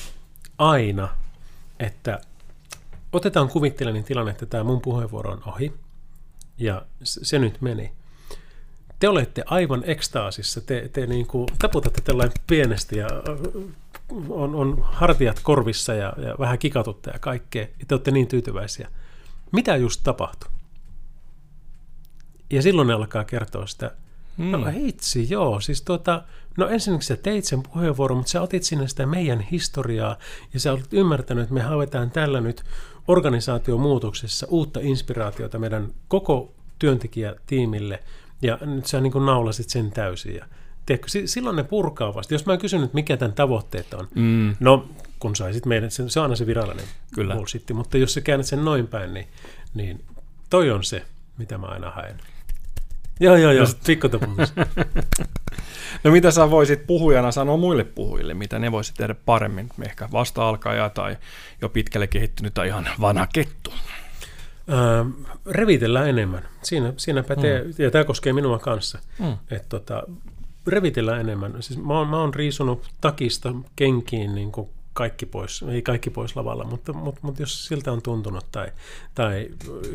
aina, 0.59 1.09
että 1.79 2.21
otetaan 3.13 3.49
kuvitteellinen 3.49 4.05
tilanne, 4.05 4.31
että 4.31 4.47
tämä 4.47 4.65
mun 4.65 4.81
puheenvuoro 4.81 5.33
on 5.33 5.43
ohi, 5.47 5.73
ja 6.59 6.87
se 7.03 7.39
nyt 7.39 7.61
meni. 7.61 7.93
Te 8.99 9.09
olette 9.09 9.43
aivan 9.47 9.83
ekstaasissa, 9.87 10.61
te, 10.61 10.91
te 10.93 11.07
niin 11.07 11.27
kuin 11.27 11.49
taputatte 11.59 12.01
tällainen 12.01 12.37
pienesti 12.47 12.99
ja 12.99 13.09
on, 14.29 14.55
on 14.55 14.79
hartiat 14.83 15.41
korvissa 15.43 15.95
ja, 15.95 16.13
ja 16.17 16.35
vähän 16.39 16.59
kikatutte 16.59 17.11
ja 17.11 17.19
kaikkea, 17.19 17.63
ja 17.63 17.87
te 17.89 17.95
olette 17.95 18.11
niin 18.11 18.29
tyytyväisiä. 18.29 18.89
Mitä 19.53 19.77
just 19.77 20.01
tapahtui? 20.05 20.51
Ja 22.51 22.63
silloin 22.63 22.89
ne 22.89 22.95
alkaa 22.95 23.25
kertoa 23.25 23.67
sitä 23.67 23.91
Mm. 24.37 24.51
No 24.51 24.67
hitsi, 24.67 25.31
joo. 25.31 25.61
Siis 25.61 25.83
tuota, 25.83 26.23
no 26.57 26.69
ensinnäkin 26.69 27.07
sä 27.07 27.17
teit 27.17 27.45
sen 27.45 27.63
puheenvuoron, 27.63 28.17
mutta 28.19 28.31
sä 28.31 28.43
otit 28.43 28.63
sinne 28.63 28.89
sitä 28.89 29.07
meidän 29.07 29.41
historiaa 29.41 30.17
ja 30.55 30.61
sä 30.61 30.73
olet 30.73 30.93
ymmärtänyt, 30.93 31.43
että 31.43 31.55
me 31.55 31.61
haetaan 31.61 32.11
tällä 32.11 32.41
nyt 32.41 32.63
organisaatiomuutoksessa 33.09 34.47
uutta 34.51 34.81
inspiraatiota 34.83 35.59
meidän 35.59 35.89
koko 36.09 36.53
työntekijätiimille 36.79 38.03
ja 38.43 38.59
nyt 38.61 38.87
sä 38.87 39.01
niin 39.01 39.13
kuin 39.13 39.27
naulasit 39.27 39.69
sen 39.69 39.91
täysin 39.91 40.35
ja 40.35 40.45
Tiedätkö, 40.87 41.09
silloin 41.25 41.57
ne 41.57 41.65
purkaa 41.65 42.15
vasta. 42.15 42.35
Jos 42.35 42.47
mä 42.47 42.57
kysyn, 42.57 42.83
että 42.83 42.95
mikä 42.95 43.17
tämän 43.17 43.33
tavoitteet 43.33 43.95
on, 43.95 44.09
mm. 44.15 44.57
no 44.61 44.89
kun 45.19 45.37
saisit 45.37 45.67
meidän, 45.67 45.91
se, 45.91 46.09
se 46.09 46.21
on 46.21 46.25
aina 46.25 46.37
se 46.37 46.47
virallinen 46.47 46.85
Kyllä. 47.15 47.35
bullshit, 47.35 47.71
mutta 47.75 47.99
jos 47.99 48.15
sä 48.15 48.21
käännät 48.21 48.47
sen 48.47 48.65
noin 48.65 48.87
päin, 48.87 49.15
niin, 49.15 49.27
niin 49.75 50.05
toi 50.51 50.71
on 50.71 50.85
se, 50.85 51.03
mitä 51.39 51.59
mä 51.59 51.67
aina 51.67 51.91
haen. 51.91 52.17
Joo, 53.21 53.37
joo, 53.37 53.53
joo, 53.53 53.67
pikkutoputus. 53.87 54.53
no 56.05 56.11
mitä 56.11 56.31
sä 56.31 56.51
voisit 56.51 56.87
puhujana 56.87 57.33
sanoa 57.33 57.57
muille 57.57 57.85
puhujille, 57.85 58.35
mitä 58.35 58.59
ne 58.59 58.73
voisit 58.73 58.95
tehdä 58.95 59.15
paremmin? 59.25 59.71
Ehkä 59.83 60.09
vasta-alkaja 60.13 60.91
tai 60.91 61.17
jo 61.63 61.69
pitkälle 61.69 62.07
kehittynyt 62.07 62.55
tai 62.55 62.69
ihan 62.69 62.89
vanha 63.01 63.27
kettu. 63.33 63.73
Öö, 64.73 65.05
revitellään 65.47 66.09
enemmän. 66.09 66.49
Siinä, 66.63 66.93
siinä 66.97 67.23
pätee, 67.23 67.63
mm. 67.63 67.75
ja 67.79 67.91
tämä 67.91 68.05
koskee 68.05 68.33
minua 68.33 68.59
kanssa, 68.59 68.99
mm. 69.19 69.33
että 69.51 69.69
tota, 69.69 70.03
revitellään 70.67 71.21
enemmän. 71.21 71.63
Siis 71.63 71.83
mä, 71.83 71.99
oon, 71.99 72.09
mä 72.09 72.21
oon 72.21 72.35
riisunut 72.35 72.91
takista 73.01 73.55
kenkiin 73.77 74.35
niin 74.35 74.53
kuin 74.53 74.69
kaikki 74.97 75.27
pois, 75.27 75.65
ei 75.69 75.83
kaikki 75.83 76.11
pois 76.11 76.37
lavalla, 76.37 76.65
mutta, 76.65 76.93
mutta, 76.93 77.21
mutta 77.23 77.43
jos 77.43 77.67
siltä 77.67 77.93
on 77.93 78.03
tuntunut 78.03 78.47
tai, 78.53 78.73
tai 79.15 79.49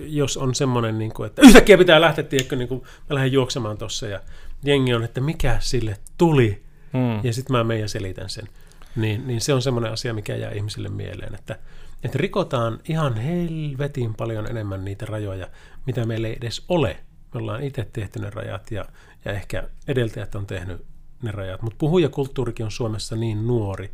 jos 0.06 0.38
on 0.38 0.56
semmoinen, 0.56 0.98
niin 0.98 1.14
kuin, 1.14 1.28
että 1.28 1.42
yhtäkkiä 1.42 1.78
pitää 1.78 2.02
lähteä, 2.02 2.24
tiedätkö, 2.24 2.56
niin 2.56 2.68
kuin 2.68 2.82
mä 2.82 3.16
lähden 3.16 3.32
juoksemaan 3.32 3.78
tuossa 3.78 4.08
ja 4.08 4.20
jengi 4.64 4.94
on, 4.94 5.04
että 5.04 5.22
mikä 5.22 5.58
sille 5.60 5.98
tuli, 6.18 6.64
hmm. 6.94 7.20
ja 7.24 7.34
sitten 7.34 7.56
mä 7.56 7.64
menen 7.64 7.82
ja 7.82 7.88
selitän 7.88 8.30
sen. 8.30 8.48
Niin, 8.96 9.28
niin 9.28 9.42
se 9.42 9.54
on 9.54 9.62
semmoinen 9.62 9.92
asia, 9.92 10.14
mikä 10.14 10.36
jää 10.36 10.52
ihmisille 10.52 10.90
mieleen, 10.90 11.36
että, 11.36 11.60
että 12.04 12.18
rikotaan 12.18 12.80
ihan 12.90 13.18
helvetin 13.18 14.14
paljon 14.14 14.48
enemmän 14.50 14.86
niitä 14.86 15.06
rajoja, 15.06 15.48
mitä 15.86 16.06
meillä 16.06 16.28
ei 16.28 16.38
edes 16.38 16.66
ole. 16.70 16.98
Me 17.34 17.40
ollaan 17.40 17.64
itse 17.64 17.88
tehty 17.94 18.20
ne 18.20 18.30
rajat 18.30 18.72
ja, 18.72 18.86
ja 19.26 19.32
ehkä 19.32 19.70
edeltäjät 19.88 20.36
on 20.36 20.46
tehnyt 20.46 20.86
ne 21.22 21.32
rajat. 21.32 21.62
Mutta 21.62 21.78
puhujakulttuurikin 21.78 22.66
on 22.66 22.72
Suomessa 22.72 23.16
niin 23.16 23.48
nuori 23.48 23.92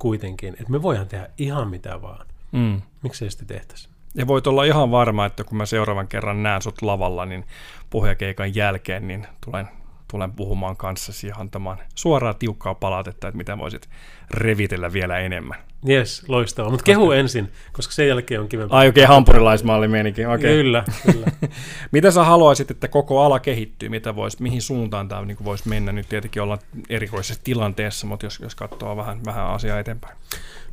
kuitenkin, 0.00 0.54
että 0.54 0.72
me 0.72 0.82
voidaan 0.82 1.08
tehdä 1.08 1.28
ihan 1.38 1.68
mitä 1.68 2.02
vaan. 2.02 2.26
Mm. 2.52 2.82
Miksi 3.02 3.24
ei 3.24 3.30
sitä 3.30 3.44
tehtäisi? 3.44 3.88
Ja 4.14 4.26
voit 4.26 4.46
olla 4.46 4.64
ihan 4.64 4.90
varma, 4.90 5.26
että 5.26 5.44
kun 5.44 5.58
mä 5.58 5.66
seuraavan 5.66 6.08
kerran 6.08 6.42
näen 6.42 6.62
sut 6.62 6.82
lavalla, 6.82 7.26
niin 7.26 7.44
pohjakeikan 7.90 8.54
jälkeen, 8.54 9.08
niin 9.08 9.26
tulen 9.44 9.68
tulen 10.10 10.32
puhumaan 10.32 10.76
kanssasi 10.76 11.26
ja 11.26 11.34
antamaan 11.38 11.78
suoraa 11.94 12.34
tiukkaa 12.34 12.74
palautetta, 12.74 13.28
että 13.28 13.38
mitä 13.38 13.58
voisit 13.58 13.88
revitellä 14.30 14.92
vielä 14.92 15.18
enemmän. 15.18 15.58
Jes, 15.86 16.28
loistavaa. 16.28 16.70
Mutta 16.70 16.84
kehu 16.84 17.12
ensin, 17.12 17.52
koska 17.72 17.92
sen 17.92 18.08
jälkeen 18.08 18.40
on 18.40 18.48
kivempi. 18.48 18.74
Ai 18.74 18.86
oikein 18.86 19.06
okay, 19.06 19.14
hampurilaismalli 19.14 19.88
menikin. 19.88 20.28
Okay. 20.28 20.38
Kyllä, 20.38 20.84
kyllä. 21.12 21.26
mitä 21.92 22.10
sä 22.10 22.24
haluaisit, 22.24 22.70
että 22.70 22.88
koko 22.88 23.22
ala 23.22 23.40
kehittyy? 23.40 23.88
Mitä 23.88 24.16
vois, 24.16 24.40
mihin 24.40 24.62
suuntaan 24.62 25.08
tämä 25.08 25.24
niin 25.24 25.44
voisi 25.44 25.68
mennä? 25.68 25.92
Nyt 25.92 26.08
tietenkin 26.08 26.42
olla 26.42 26.58
erikoisessa 26.88 27.44
tilanteessa, 27.44 28.06
mutta 28.06 28.26
jos, 28.26 28.40
jos 28.42 28.54
katsoo 28.54 28.96
vähän, 28.96 29.24
vähän 29.24 29.46
asiaa 29.46 29.78
eteenpäin. 29.78 30.16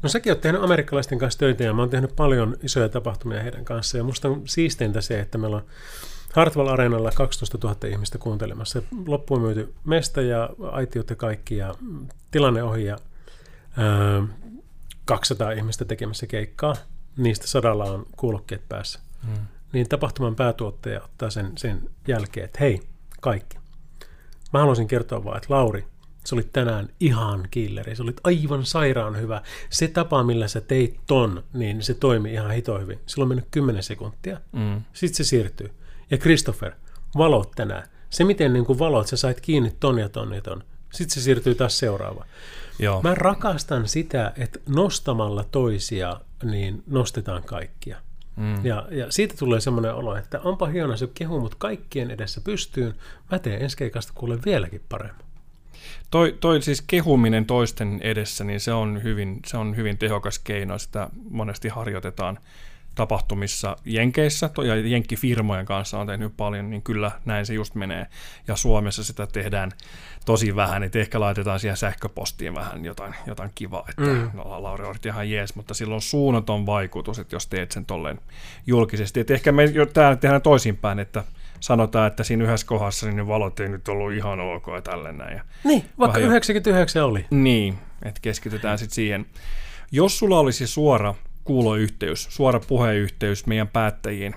No 0.04 0.10
säkin 0.10 0.32
oot 0.32 0.42
tehnyt 0.42 0.64
amerikkalaisten 0.64 1.20
kanssa 1.20 1.40
töitä 1.40 1.64
ja 1.64 1.74
mä 1.74 1.82
oon 1.82 1.90
tehnyt 1.90 2.16
paljon 2.16 2.58
isoja 2.64 2.90
tapahtumia 2.90 3.44
heidän 3.44 3.66
kanssaan. 3.66 4.00
Ja 4.00 4.04
musta 4.04 4.28
on 4.28 4.42
siisteintä 4.46 5.02
se, 5.02 5.20
että 5.20 5.38
meillä 5.38 5.58
on 5.58 5.66
Hartwell 6.34 6.68
Areenalla 6.68 7.12
12 7.16 7.58
000 7.64 7.78
ihmistä 7.88 8.18
kuuntelemassa. 8.18 8.82
Loppuun 9.06 9.42
myyty 9.42 9.74
mesta 9.86 10.22
ja 10.22 10.50
aitiot 10.72 11.10
ja 11.10 11.16
kaikki 11.16 11.58
ja 11.58 11.76
tilanne 12.32 12.64
ohi 12.64 12.86
ja 12.86 12.98
ää, 13.78 14.28
200 15.06 15.52
ihmistä 15.52 15.86
tekemässä 15.86 16.28
keikkaa. 16.28 16.76
Niistä 17.18 17.48
sadalla 17.48 17.84
on 17.84 18.06
kuulokkeet 18.18 18.70
päässä. 18.70 19.00
Hmm. 19.26 19.48
Niin 19.74 19.90
tapahtuman 19.90 20.36
päätuottaja 20.36 21.02
ottaa 21.04 21.30
sen, 21.30 21.52
sen 21.58 21.90
jälkeen, 22.08 22.46
että 22.46 22.60
hei, 22.60 22.82
kaikki. 23.22 23.58
Mä 24.54 24.60
haluaisin 24.60 24.88
kertoa 24.88 25.24
vaan, 25.24 25.38
että 25.38 25.54
Lauri, 25.54 25.86
se 26.26 26.36
oli 26.36 26.44
tänään 26.54 26.90
ihan 27.00 27.48
killeri. 27.52 27.96
Se 27.96 28.04
oli 28.04 28.14
aivan 28.24 28.66
sairaan 28.66 29.18
hyvä. 29.22 29.42
Se 29.70 29.88
tapa, 29.88 30.24
millä 30.24 30.48
sä 30.48 30.62
teit 30.62 31.00
ton, 31.08 31.44
niin 31.54 31.84
se 31.84 31.94
toimi 31.94 32.34
ihan 32.34 32.52
hito 32.52 32.80
hyvin. 32.80 33.00
Sillä 33.06 33.22
on 33.22 33.28
mennyt 33.28 33.48
10 33.52 33.84
sekuntia. 33.84 34.42
Mm. 34.52 34.82
Sitten 34.94 35.16
se 35.16 35.24
siirtyy. 35.24 35.72
Ja 36.12 36.18
Christopher, 36.18 36.72
valot 37.18 37.52
tänään. 37.52 37.88
Se, 38.10 38.24
miten 38.24 38.54
niin 38.54 38.66
kuin 38.66 38.80
valot, 38.80 39.08
sä 39.08 39.18
sait 39.18 39.42
kiinni 39.42 39.74
ton 39.80 40.00
ja 40.00 40.10
ton 40.10 40.34
ja 40.34 40.42
ton. 40.42 40.64
Sitten 40.94 41.14
se 41.14 41.22
siirtyy 41.22 41.56
taas 41.56 41.80
seuraava. 41.80 42.26
Joo. 42.80 43.02
Mä 43.02 43.16
rakastan 43.16 43.88
sitä, 43.88 44.34
että 44.38 44.60
nostamalla 44.70 45.44
toisia, 45.44 46.20
niin 46.44 46.84
nostetaan 46.88 47.44
kaikkia. 47.44 47.98
Mm. 48.36 48.66
Ja, 48.66 48.88
ja 48.92 49.12
siitä 49.12 49.36
tulee 49.40 49.60
semmoinen 49.60 49.94
olo, 49.94 50.16
että 50.16 50.40
onpa 50.40 50.68
hieno 50.68 50.98
se 50.98 51.08
kehu, 51.14 51.40
mutta 51.40 51.58
kaikkien 51.60 52.12
edessä 52.12 52.42
pystyyn. 52.42 52.96
Mä 53.32 53.40
teen 53.40 53.62
ensi 53.62 53.78
keikasta 53.78 54.14
kuule 54.16 54.40
vieläkin 54.46 54.82
paremmin. 54.90 55.26
Toi, 56.12 56.38
toi 56.40 56.62
siis 56.62 56.82
kehuminen 56.82 57.46
toisten 57.46 58.00
edessä, 58.02 58.44
niin 58.44 58.60
se 58.60 58.74
on 58.74 59.04
hyvin, 59.04 59.40
se 59.46 59.58
on 59.58 59.76
hyvin 59.76 59.98
tehokas 59.98 60.40
keino. 60.40 60.78
Sitä 60.78 61.10
monesti 61.30 61.70
harjoitetaan 61.70 62.40
tapahtumissa 62.98 63.78
Jenkeissä 63.86 64.50
ja 64.66 64.76
Jenkkifirmojen 64.76 65.66
kanssa 65.66 66.00
on 66.00 66.08
tehnyt 66.08 66.38
paljon, 66.38 66.70
niin 66.70 66.82
kyllä 66.82 67.12
näin 67.26 67.46
se 67.46 67.54
just 67.54 67.76
menee. 67.76 68.08
Ja 68.48 68.56
Suomessa 68.56 69.04
sitä 69.04 69.28
tehdään 69.28 69.72
tosi 70.26 70.56
vähän, 70.56 70.84
että 70.84 71.00
ehkä 71.00 71.20
laitetaan 71.20 71.60
siihen 71.60 71.78
sähköpostiin 71.78 72.56
vähän 72.56 72.86
jotain, 72.86 73.16
jotain 73.28 73.52
kivaa, 73.56 73.86
että 73.90 74.02
mm. 74.02 74.30
no, 74.34 74.64
Lauri 74.64 74.86
on 74.86 74.96
ihan 75.06 75.30
jees, 75.30 75.56
mutta 75.56 75.74
sillä 75.74 75.96
on 75.96 76.02
suunnaton 76.02 76.66
vaikutus, 76.66 77.20
että 77.20 77.36
jos 77.36 77.48
teet 77.48 77.72
sen 77.72 77.86
tolleen 77.86 78.20
julkisesti. 78.68 79.20
Että 79.20 79.34
ehkä 79.34 79.52
me 79.52 79.64
jo 79.64 79.86
täällä 79.86 80.16
tehdään 80.16 80.42
toisinpäin, 80.42 81.00
että 81.00 81.24
sanotaan, 81.60 82.08
että 82.08 82.24
siinä 82.24 82.44
yhdessä 82.44 82.68
kohdassa 82.68 83.06
niin 83.06 83.16
ne 83.16 83.28
valot 83.28 83.60
ei 83.60 83.70
nyt 83.70 83.88
ollut 83.88 84.14
ihan 84.14 84.40
ok 84.40 84.68
ja 84.76 84.82
tälleen 84.82 85.18
näin. 85.18 85.38
Ja 85.38 85.44
niin, 85.64 85.86
vaikka 86.00 86.20
99 86.20 87.00
jo... 87.00 87.08
oli. 87.08 87.26
Niin, 87.32 87.78
että 88.04 88.20
keskitytään 88.22 88.78
sitten 88.78 88.96
siihen. 88.96 89.26
Jos 89.92 90.20
sulla 90.20 90.40
olisi 90.40 90.68
suora 90.68 91.16
kuuloyhteys, 91.48 92.28
suora 92.30 92.60
puheyhteys 92.60 93.46
meidän 93.46 93.68
päättäjiin, 93.68 94.36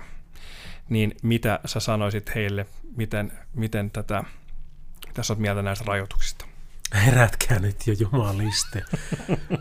niin 0.89 1.15
mitä 1.23 1.59
sä 1.65 1.79
sanoisit 1.79 2.35
heille, 2.35 2.65
miten, 2.95 3.31
miten 3.53 3.91
tätä, 3.91 4.23
mitä 5.07 5.23
sä 5.23 5.33
oot 5.33 5.39
mieltä 5.39 5.61
näistä 5.61 5.85
rajoituksista? 5.87 6.45
Herätkää 7.05 7.59
nyt 7.59 7.87
jo 7.87 7.93
jumaliste. 7.99 8.83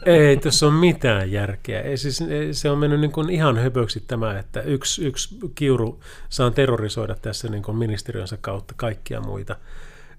ei 0.07 0.37
tässä 0.37 0.67
ole 0.67 0.75
mitään 0.75 1.33
järkeä. 1.33 1.81
Ei, 1.81 1.97
siis, 1.97 2.25
se 2.53 2.71
on 2.71 2.79
mennyt 2.79 3.01
niin 3.01 3.13
kuin 3.13 3.31
ihan 3.31 3.59
höpöksi 3.59 4.05
tämä, 4.07 4.39
että 4.39 4.61
yksi, 4.61 5.07
yksi 5.07 5.39
kiuru 5.55 6.01
saa 6.29 6.51
terrorisoida 6.51 7.15
tässä 7.15 7.49
niin 7.49 7.63
kuin 7.63 7.77
ministeriönsä 7.77 8.39
kautta 8.41 8.75
kaikkia 8.77 9.21
muita. 9.21 9.57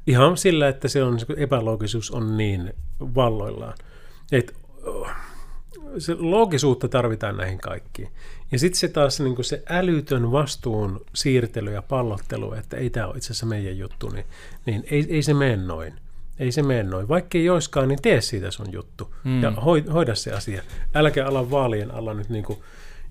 Ihan 0.08 0.38
sillä, 0.38 0.68
että 0.68 0.88
se 0.88 1.04
on, 1.04 1.20
epäloogisuus 1.38 2.12
on 2.12 2.38
niin 2.38 2.74
valloillaan. 3.00 3.74
Et, 4.32 4.56
oh, 4.84 5.10
se 5.98 6.16
loogisuutta 6.20 6.88
tarvitaan 6.88 7.38
näihin 7.38 7.60
kaikkiin. 7.60 8.12
Ja 8.52 8.60
sitten 8.60 8.80
se 8.80 8.88
taas 8.88 9.20
niin 9.20 9.36
kuin 9.36 9.46
se 9.46 9.64
älytön 9.70 10.32
vastuun 10.32 11.06
siirtely 11.14 11.74
ja 11.74 11.82
pallottelu, 11.82 12.54
että 12.54 12.78
ei 12.78 12.90
tämä 12.90 13.08
ole 13.08 13.18
itse 13.18 13.28
asiassa 13.28 13.46
meidän 13.46 13.78
juttu, 13.78 14.10
niin, 14.10 14.26
niin 14.66 14.84
ei, 14.92 15.06
ei 15.10 15.24
se 15.24 15.34
mene 15.34 15.58
noin. 15.58 15.94
Ei 16.40 16.52
se 16.52 16.64
mene 16.64 16.84
noin. 16.84 17.08
Vaikka 17.08 17.38
ei 17.38 17.46
joiskaan, 17.46 17.88
niin 17.88 18.02
tee 18.02 18.22
siitä 18.22 18.52
sun 18.52 18.72
juttu. 18.72 19.16
Mm. 19.24 19.44
Ja 19.44 19.52
hoida 19.94 20.16
se 20.16 20.32
asia. 20.32 20.64
Äläkä 20.96 21.28
ala 21.28 21.52
vaalien 21.52 21.92
alla 21.92 22.14
nyt 22.14 22.30
niin 22.30 22.44
kuin 22.44 22.60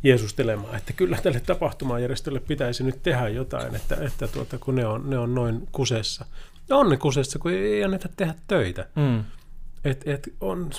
jeesustelemaan, 0.02 0.77
että 0.77 0.93
kyllä 0.93 1.19
tälle 1.23 1.40
tapahtumajärjestölle 1.40 2.40
pitäisi 2.40 2.85
nyt 2.85 3.02
tehdä 3.02 3.28
jotain, 3.28 3.77
että, 3.77 3.97
että 4.01 4.28
tuota, 4.28 4.59
kun 4.59 4.74
ne 4.74 4.86
on, 4.86 5.11
ne 5.11 5.19
on 5.19 5.35
noin 5.35 5.69
kusessa. 5.73 6.24
on 6.70 6.90
ne 6.90 6.97
kusessa, 6.97 7.39
kun 7.39 7.52
ei 7.52 7.85
anneta 7.85 8.09
tehdä 8.16 8.35
töitä. 8.47 8.86
Mm. 8.97 9.24
Et, 9.85 10.02
et 10.07 10.35
on, 10.40 10.70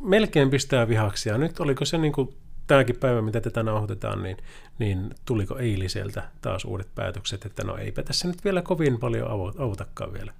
melkein 0.00 0.50
pistää 0.50 0.88
vihaksi. 0.88 1.28
Ja 1.28 1.38
nyt 1.38 1.60
oliko 1.60 1.84
se 1.84 1.98
niin 1.98 2.12
kuin 2.12 2.34
tämäkin 2.66 2.96
päivä, 2.96 3.22
mitä 3.22 3.40
tätä 3.40 3.62
nauhoitetaan, 3.62 4.22
niin, 4.22 4.36
niin 4.78 5.10
tuliko 5.24 5.58
eiliseltä 5.58 6.22
taas 6.40 6.64
uudet 6.64 6.88
päätökset, 6.94 7.44
että 7.44 7.64
no 7.64 7.76
eipä 7.76 8.02
tässä 8.02 8.28
nyt 8.28 8.44
vielä 8.44 8.62
kovin 8.62 8.98
paljon 8.98 9.28
autakaan 9.58 10.12
vielä 10.12 10.32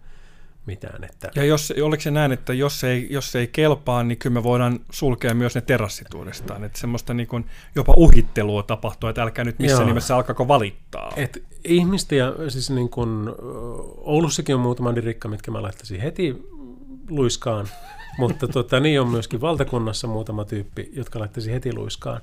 mitään. 0.66 1.04
Että... 1.04 1.30
Ja 1.34 1.44
jos, 1.44 1.72
oliko 1.82 2.00
se 2.00 2.10
näin, 2.10 2.32
että 2.32 2.52
jos 2.52 2.84
ei, 2.84 3.06
jos 3.10 3.36
ei 3.36 3.46
kelpaa, 3.46 4.02
niin 4.02 4.18
kyllä 4.18 4.34
me 4.34 4.42
voidaan 4.42 4.80
sulkea 4.90 5.34
myös 5.34 5.54
ne 5.54 5.60
terassit 5.60 6.14
uudestaan. 6.14 6.64
Että 6.64 6.78
semmoista 6.78 7.14
niin 7.14 7.26
kuin 7.26 7.46
jopa 7.74 7.94
uhittelua 7.96 8.62
tapahtuu, 8.62 9.08
että 9.08 9.22
älkää 9.22 9.44
nyt 9.44 9.58
missään 9.58 9.80
Joo. 9.80 9.88
nimessä 9.88 10.16
alkaako 10.16 10.48
valittaa. 10.48 11.12
Et 11.16 11.44
ihmistä 11.64 12.14
ja 12.14 12.34
siis 12.48 12.70
niin 12.70 12.88
kuin, 12.88 13.28
Oulussakin 13.96 14.54
on 14.54 14.60
muutama 14.60 14.94
dirikka, 14.94 15.28
mitkä 15.28 15.50
mä 15.50 15.62
laittaisin 15.62 16.00
heti 16.00 16.42
luiskaan. 17.10 17.68
Mutta 18.18 18.48
tota, 18.48 18.80
niin 18.80 19.00
on 19.00 19.08
myöskin 19.08 19.40
valtakunnassa 19.40 20.06
muutama 20.06 20.44
tyyppi, 20.44 20.90
jotka 20.92 21.18
laittaisi 21.18 21.52
heti 21.52 21.74
luiskaan. 21.74 22.20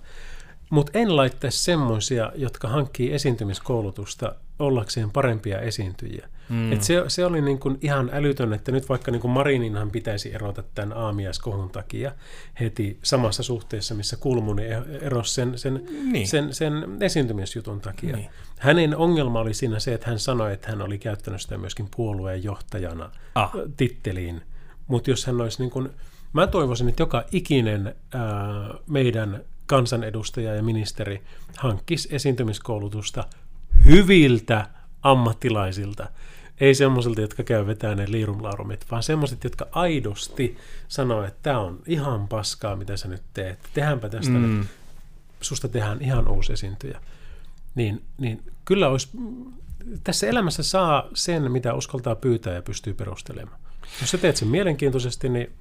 Mutta 0.69 0.99
en 0.99 1.15
laittaisi 1.15 1.64
semmoisia, 1.64 2.31
jotka 2.35 2.68
hankkii 2.68 3.14
esiintymiskoulutusta 3.14 4.35
ollakseen 4.60 5.11
parempia 5.11 5.60
esiintyjiä. 5.60 6.30
Mm. 6.49 6.72
Et 6.73 6.84
se, 6.84 7.03
se 7.07 7.26
oli 7.26 7.41
niin 7.41 7.60
kuin 7.60 7.77
ihan 7.81 8.10
älytön, 8.14 8.53
että 8.53 8.72
nyt 8.72 8.89
vaikka 8.89 9.11
niin 9.11 9.22
kuin 9.22 9.31
Marininhan 9.31 9.91
pitäisi 9.91 10.34
erota 10.34 10.64
tämän 10.76 10.97
aamiaiskohun 10.97 11.69
takia 11.69 12.11
heti 12.60 12.99
samassa 13.03 13.43
suhteessa, 13.43 13.95
missä 13.95 14.18
Kulmuni 14.18 14.64
erosi 15.01 15.34
sen, 15.34 15.57
sen, 15.57 15.85
niin. 16.11 16.27
sen, 16.27 16.53
sen 16.53 16.73
esiintymisjutun 17.01 17.81
takia. 17.81 18.15
Niin. 18.15 18.30
Hänen 18.60 18.97
ongelma 18.97 19.39
oli 19.39 19.53
siinä 19.53 19.80
se, 19.80 19.93
että 19.93 20.10
hän 20.10 20.19
sanoi, 20.19 20.53
että 20.53 20.69
hän 20.69 20.81
oli 20.81 20.97
käyttänyt 20.97 21.41
sitä 21.41 21.57
myöskin 21.57 21.88
puolueen 21.95 22.43
johtajana 22.43 23.11
ah. 23.35 23.51
titteliin 23.77 24.41
mutta 24.89 25.09
jos 25.09 25.25
hän 25.25 25.41
olisi 25.41 25.61
niin 25.61 25.71
kuin, 25.71 25.89
mä 26.33 26.47
toivoisin, 26.47 26.89
että 26.89 27.03
joka 27.03 27.23
ikinen 27.31 27.95
ää, 28.13 28.23
meidän 28.87 29.43
kansanedustaja 29.65 30.55
ja 30.55 30.63
ministeri 30.63 31.23
hankkisi 31.57 32.15
esiintymiskoulutusta 32.15 33.23
hyviltä 33.85 34.69
ammattilaisilta. 35.01 36.09
Ei 36.59 36.75
semmoisilta, 36.75 37.21
jotka 37.21 37.43
käy 37.43 37.67
vetää 37.67 37.95
ne 37.95 38.05
liirumlaarumit, 38.07 38.85
vaan 38.91 39.03
semmoiset, 39.03 39.43
jotka 39.43 39.67
aidosti 39.71 40.57
sanoo, 40.87 41.23
että 41.23 41.39
tämä 41.43 41.59
on 41.59 41.79
ihan 41.87 42.27
paskaa, 42.27 42.75
mitä 42.75 42.97
sä 42.97 43.07
nyt 43.07 43.23
teet. 43.33 43.59
Tehdäänpä 43.73 44.09
tästä 44.09 44.31
mm. 44.31 44.59
nyt. 44.59 44.67
Susta 45.41 45.67
tehdään 45.67 46.01
ihan 46.01 46.27
uusi 46.27 46.53
esiintyjä. 46.53 47.01
Niin, 47.75 48.03
niin 48.17 48.43
kyllä 48.65 48.89
olisi, 48.89 49.09
tässä 50.03 50.27
elämässä 50.27 50.63
saa 50.63 51.07
sen, 51.13 51.51
mitä 51.51 51.73
uskaltaa 51.73 52.15
pyytää 52.15 52.53
ja 52.53 52.61
pystyy 52.61 52.93
perustelemaan. 52.93 53.59
Jos 54.01 54.11
sä 54.11 54.18
teet 54.18 54.38
sen 54.38 54.47
mielenkiintoisesti, 54.47 55.30
niin 55.30 55.51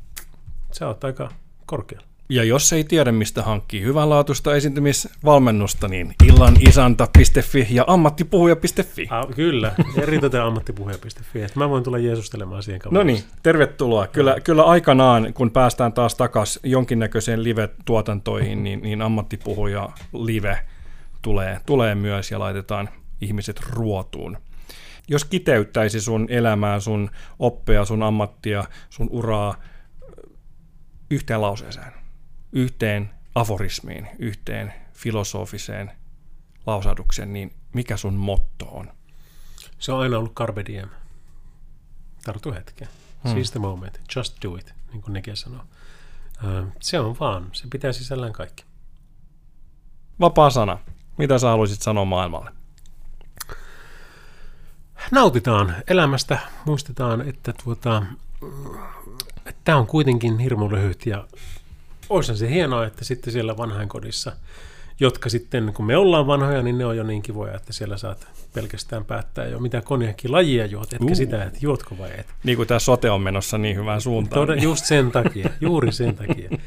sä 0.73 0.86
oot 0.86 1.05
aika 1.05 1.31
korkealla. 1.66 2.09
Ja 2.31 2.45
jos 2.45 2.73
ei 2.73 2.85
tiedä, 2.85 3.12
mistä 3.12 3.43
hankkii 3.43 3.82
hyvänlaatuista 3.82 4.55
esiintymisvalmennusta, 4.57 5.89
niin 5.89 6.15
illanisanta.fi 6.24 7.66
ja 7.70 7.85
ammattipuhuja.fi. 7.86 9.07
Ah, 9.11 9.27
kyllä, 9.36 9.73
eritoten 10.03 10.43
ammattipuhuja.fi. 10.43 11.43
Että 11.43 11.59
mä 11.59 11.69
voin 11.69 11.85
tulla 11.85 11.99
jeesustelemaan 11.99 12.62
siihen 12.62 12.81
kautta. 12.81 12.99
No 12.99 13.03
niin, 13.03 13.23
tervetuloa. 13.43 14.07
Kyllä, 14.07 14.40
kyllä 14.40 14.62
aikanaan, 14.62 15.35
kun 15.35 15.51
päästään 15.51 15.93
taas 15.93 16.15
takaisin 16.15 16.62
jonkinnäköiseen 16.65 17.45
live-tuotantoihin, 17.45 18.65
niin, 18.65 18.82
niin 18.82 19.03
ammattipuhuja 19.03 19.89
live 20.12 20.59
tulee, 21.23 21.61
tulee 21.66 21.95
myös 21.95 22.31
ja 22.31 22.39
laitetaan 22.39 22.89
ihmiset 23.20 23.61
ruotuun. 23.70 24.36
Jos 25.09 25.24
kiteyttäisi 25.24 26.01
sun 26.01 26.26
elämää, 26.30 26.80
sun 26.80 27.10
oppia, 27.39 27.85
sun 27.85 28.02
ammattia, 28.02 28.64
sun 28.90 29.09
uraa 29.10 29.55
yhteen 31.10 31.40
lauseeseen, 31.40 31.93
yhteen 32.52 33.10
aforismiin, 33.35 34.09
yhteen 34.18 34.74
filosofiseen 34.93 35.90
lausahdukseen, 36.66 37.32
niin 37.32 37.55
mikä 37.74 37.97
sun 37.97 38.14
motto 38.14 38.66
on? 38.66 38.93
Se 39.78 39.93
on 39.93 40.01
aina 40.01 40.18
ollut 40.18 40.35
carpe 40.35 40.64
diem. 40.66 40.89
Tartu 42.24 42.52
hetken. 42.52 42.89
Hmm. 43.24 43.32
Seize 43.32 43.52
the 43.52 43.60
moment. 43.60 44.01
Just 44.16 44.43
do 44.44 44.56
it, 44.56 44.74
niin 44.93 45.02
kuin 45.02 45.12
nekin 45.12 45.36
sanoo. 45.36 45.64
Se 46.80 47.01
on 47.01 47.16
vaan. 47.20 47.51
Se 47.52 47.66
pitää 47.70 47.93
sisällään 47.93 48.32
kaikki. 48.32 48.64
Vapaa 50.20 50.51
sana. 50.51 50.78
Mitä 51.18 51.39
sä 51.39 51.48
haluaisit 51.48 51.82
sanoa 51.82 52.05
maailmalle? 52.05 52.51
Nautitaan 55.10 55.74
elämästä. 55.89 56.39
Muistetaan, 56.64 57.28
että 57.28 57.52
tuota, 57.64 58.02
tämä 59.64 59.78
on 59.78 59.86
kuitenkin 59.86 60.39
hirmu 60.39 60.70
lyhyt 60.70 61.06
ja 61.06 61.24
olisi 62.09 62.36
se 62.36 62.51
hienoa, 62.51 62.86
että 62.86 63.05
sitten 63.05 63.32
siellä 63.32 63.56
vanhainkodissa, 63.56 64.32
jotka 65.01 65.28
sitten, 65.28 65.72
kun 65.74 65.86
me 65.86 65.97
ollaan 65.97 66.26
vanhoja, 66.26 66.62
niin 66.62 66.78
ne 66.78 66.85
on 66.85 66.97
jo 66.97 67.02
niin 67.02 67.22
kivoja, 67.22 67.55
että 67.55 67.72
siellä 67.72 67.97
saat 67.97 68.28
pelkästään 68.55 69.05
päättää 69.05 69.47
jo, 69.47 69.59
mitä 69.59 69.80
konjakki 69.80 70.28
lajia 70.28 70.66
juot, 70.66 70.93
etkä 70.93 71.05
uh. 71.05 71.16
sitä, 71.16 71.44
että 71.44 71.59
juotko 71.62 71.98
vai 71.98 72.10
et. 72.18 72.26
Niin 72.44 72.56
kuin 72.56 72.68
tämä 72.68 72.78
sote 72.78 73.10
on 73.10 73.20
menossa 73.20 73.59
niin 73.59 73.76
hyvään 73.76 74.01
suuntaan. 74.01 74.48
Tod- 74.48 74.62
just 74.62 74.85
sen 74.85 75.10
takia, 75.10 75.51
juuri 75.60 75.93
sen 75.93 76.16
takia. 76.16 76.51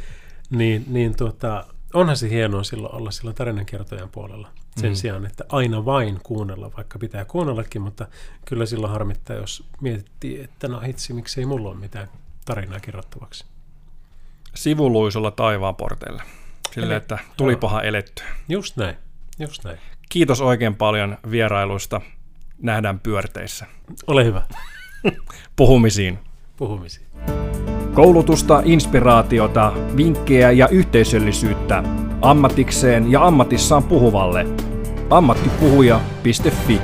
Niin, 0.52 0.86
niin 0.88 1.16
tuota, 1.16 1.66
onhan 1.94 2.18
se 2.18 2.30
hienoa 2.30 2.64
silloin 2.64 2.96
olla 2.96 3.12
silloin 3.12 3.36
tarinankertojan 3.36 4.10
puolella. 4.10 4.50
Sen 4.78 4.92
mm. 4.92 4.96
sijaan, 4.96 5.26
että 5.26 5.46
aina 5.50 5.86
vain 5.86 6.20
kuunnella, 6.24 6.72
vaikka 6.78 7.00
pitää 7.00 7.26
kuunnellakin, 7.26 7.82
mutta 7.82 8.08
kyllä 8.46 8.66
silloin 8.66 8.92
harmittaa, 8.92 9.36
jos 9.36 9.64
miettii, 9.82 10.42
että 10.42 10.68
no 10.68 10.80
hitsi, 10.80 11.14
miksei 11.14 11.46
mulla 11.46 11.70
ole 11.70 11.78
mitään 11.78 12.08
tarinaa 12.46 12.80
kerrottavaksi. 12.80 13.46
Sivuluisulla 14.56 15.32
taivaan 15.32 15.76
porteille. 15.76 16.24
Sille, 16.74 16.96
että 16.96 17.20
tulipaha 17.38 17.82
eletty. 17.82 18.24
Just 18.50 18.78
näin, 18.78 18.96
just 19.40 19.64
näin. 19.64 19.78
Kiitos 20.10 20.42
oikein 20.42 20.76
paljon 20.76 21.18
vierailuista. 21.32 22.02
Nähdään 22.62 23.00
pyörteissä. 23.00 23.66
Ole 24.08 24.26
hyvä. 24.26 24.42
Puhumisiin. 25.56 26.20
Puhumisiin. 26.58 27.08
Koulutusta, 27.94 28.62
inspiraatiota, 28.66 29.72
vinkkejä 29.98 30.52
ja 30.52 30.68
yhteisöllisyyttä 30.68 31.84
ammatikseen 32.22 33.12
ja 33.12 33.28
ammatissaan 33.28 33.84
puhuvalle. 33.84 34.46
ammattipuhuja.fi 35.10 36.82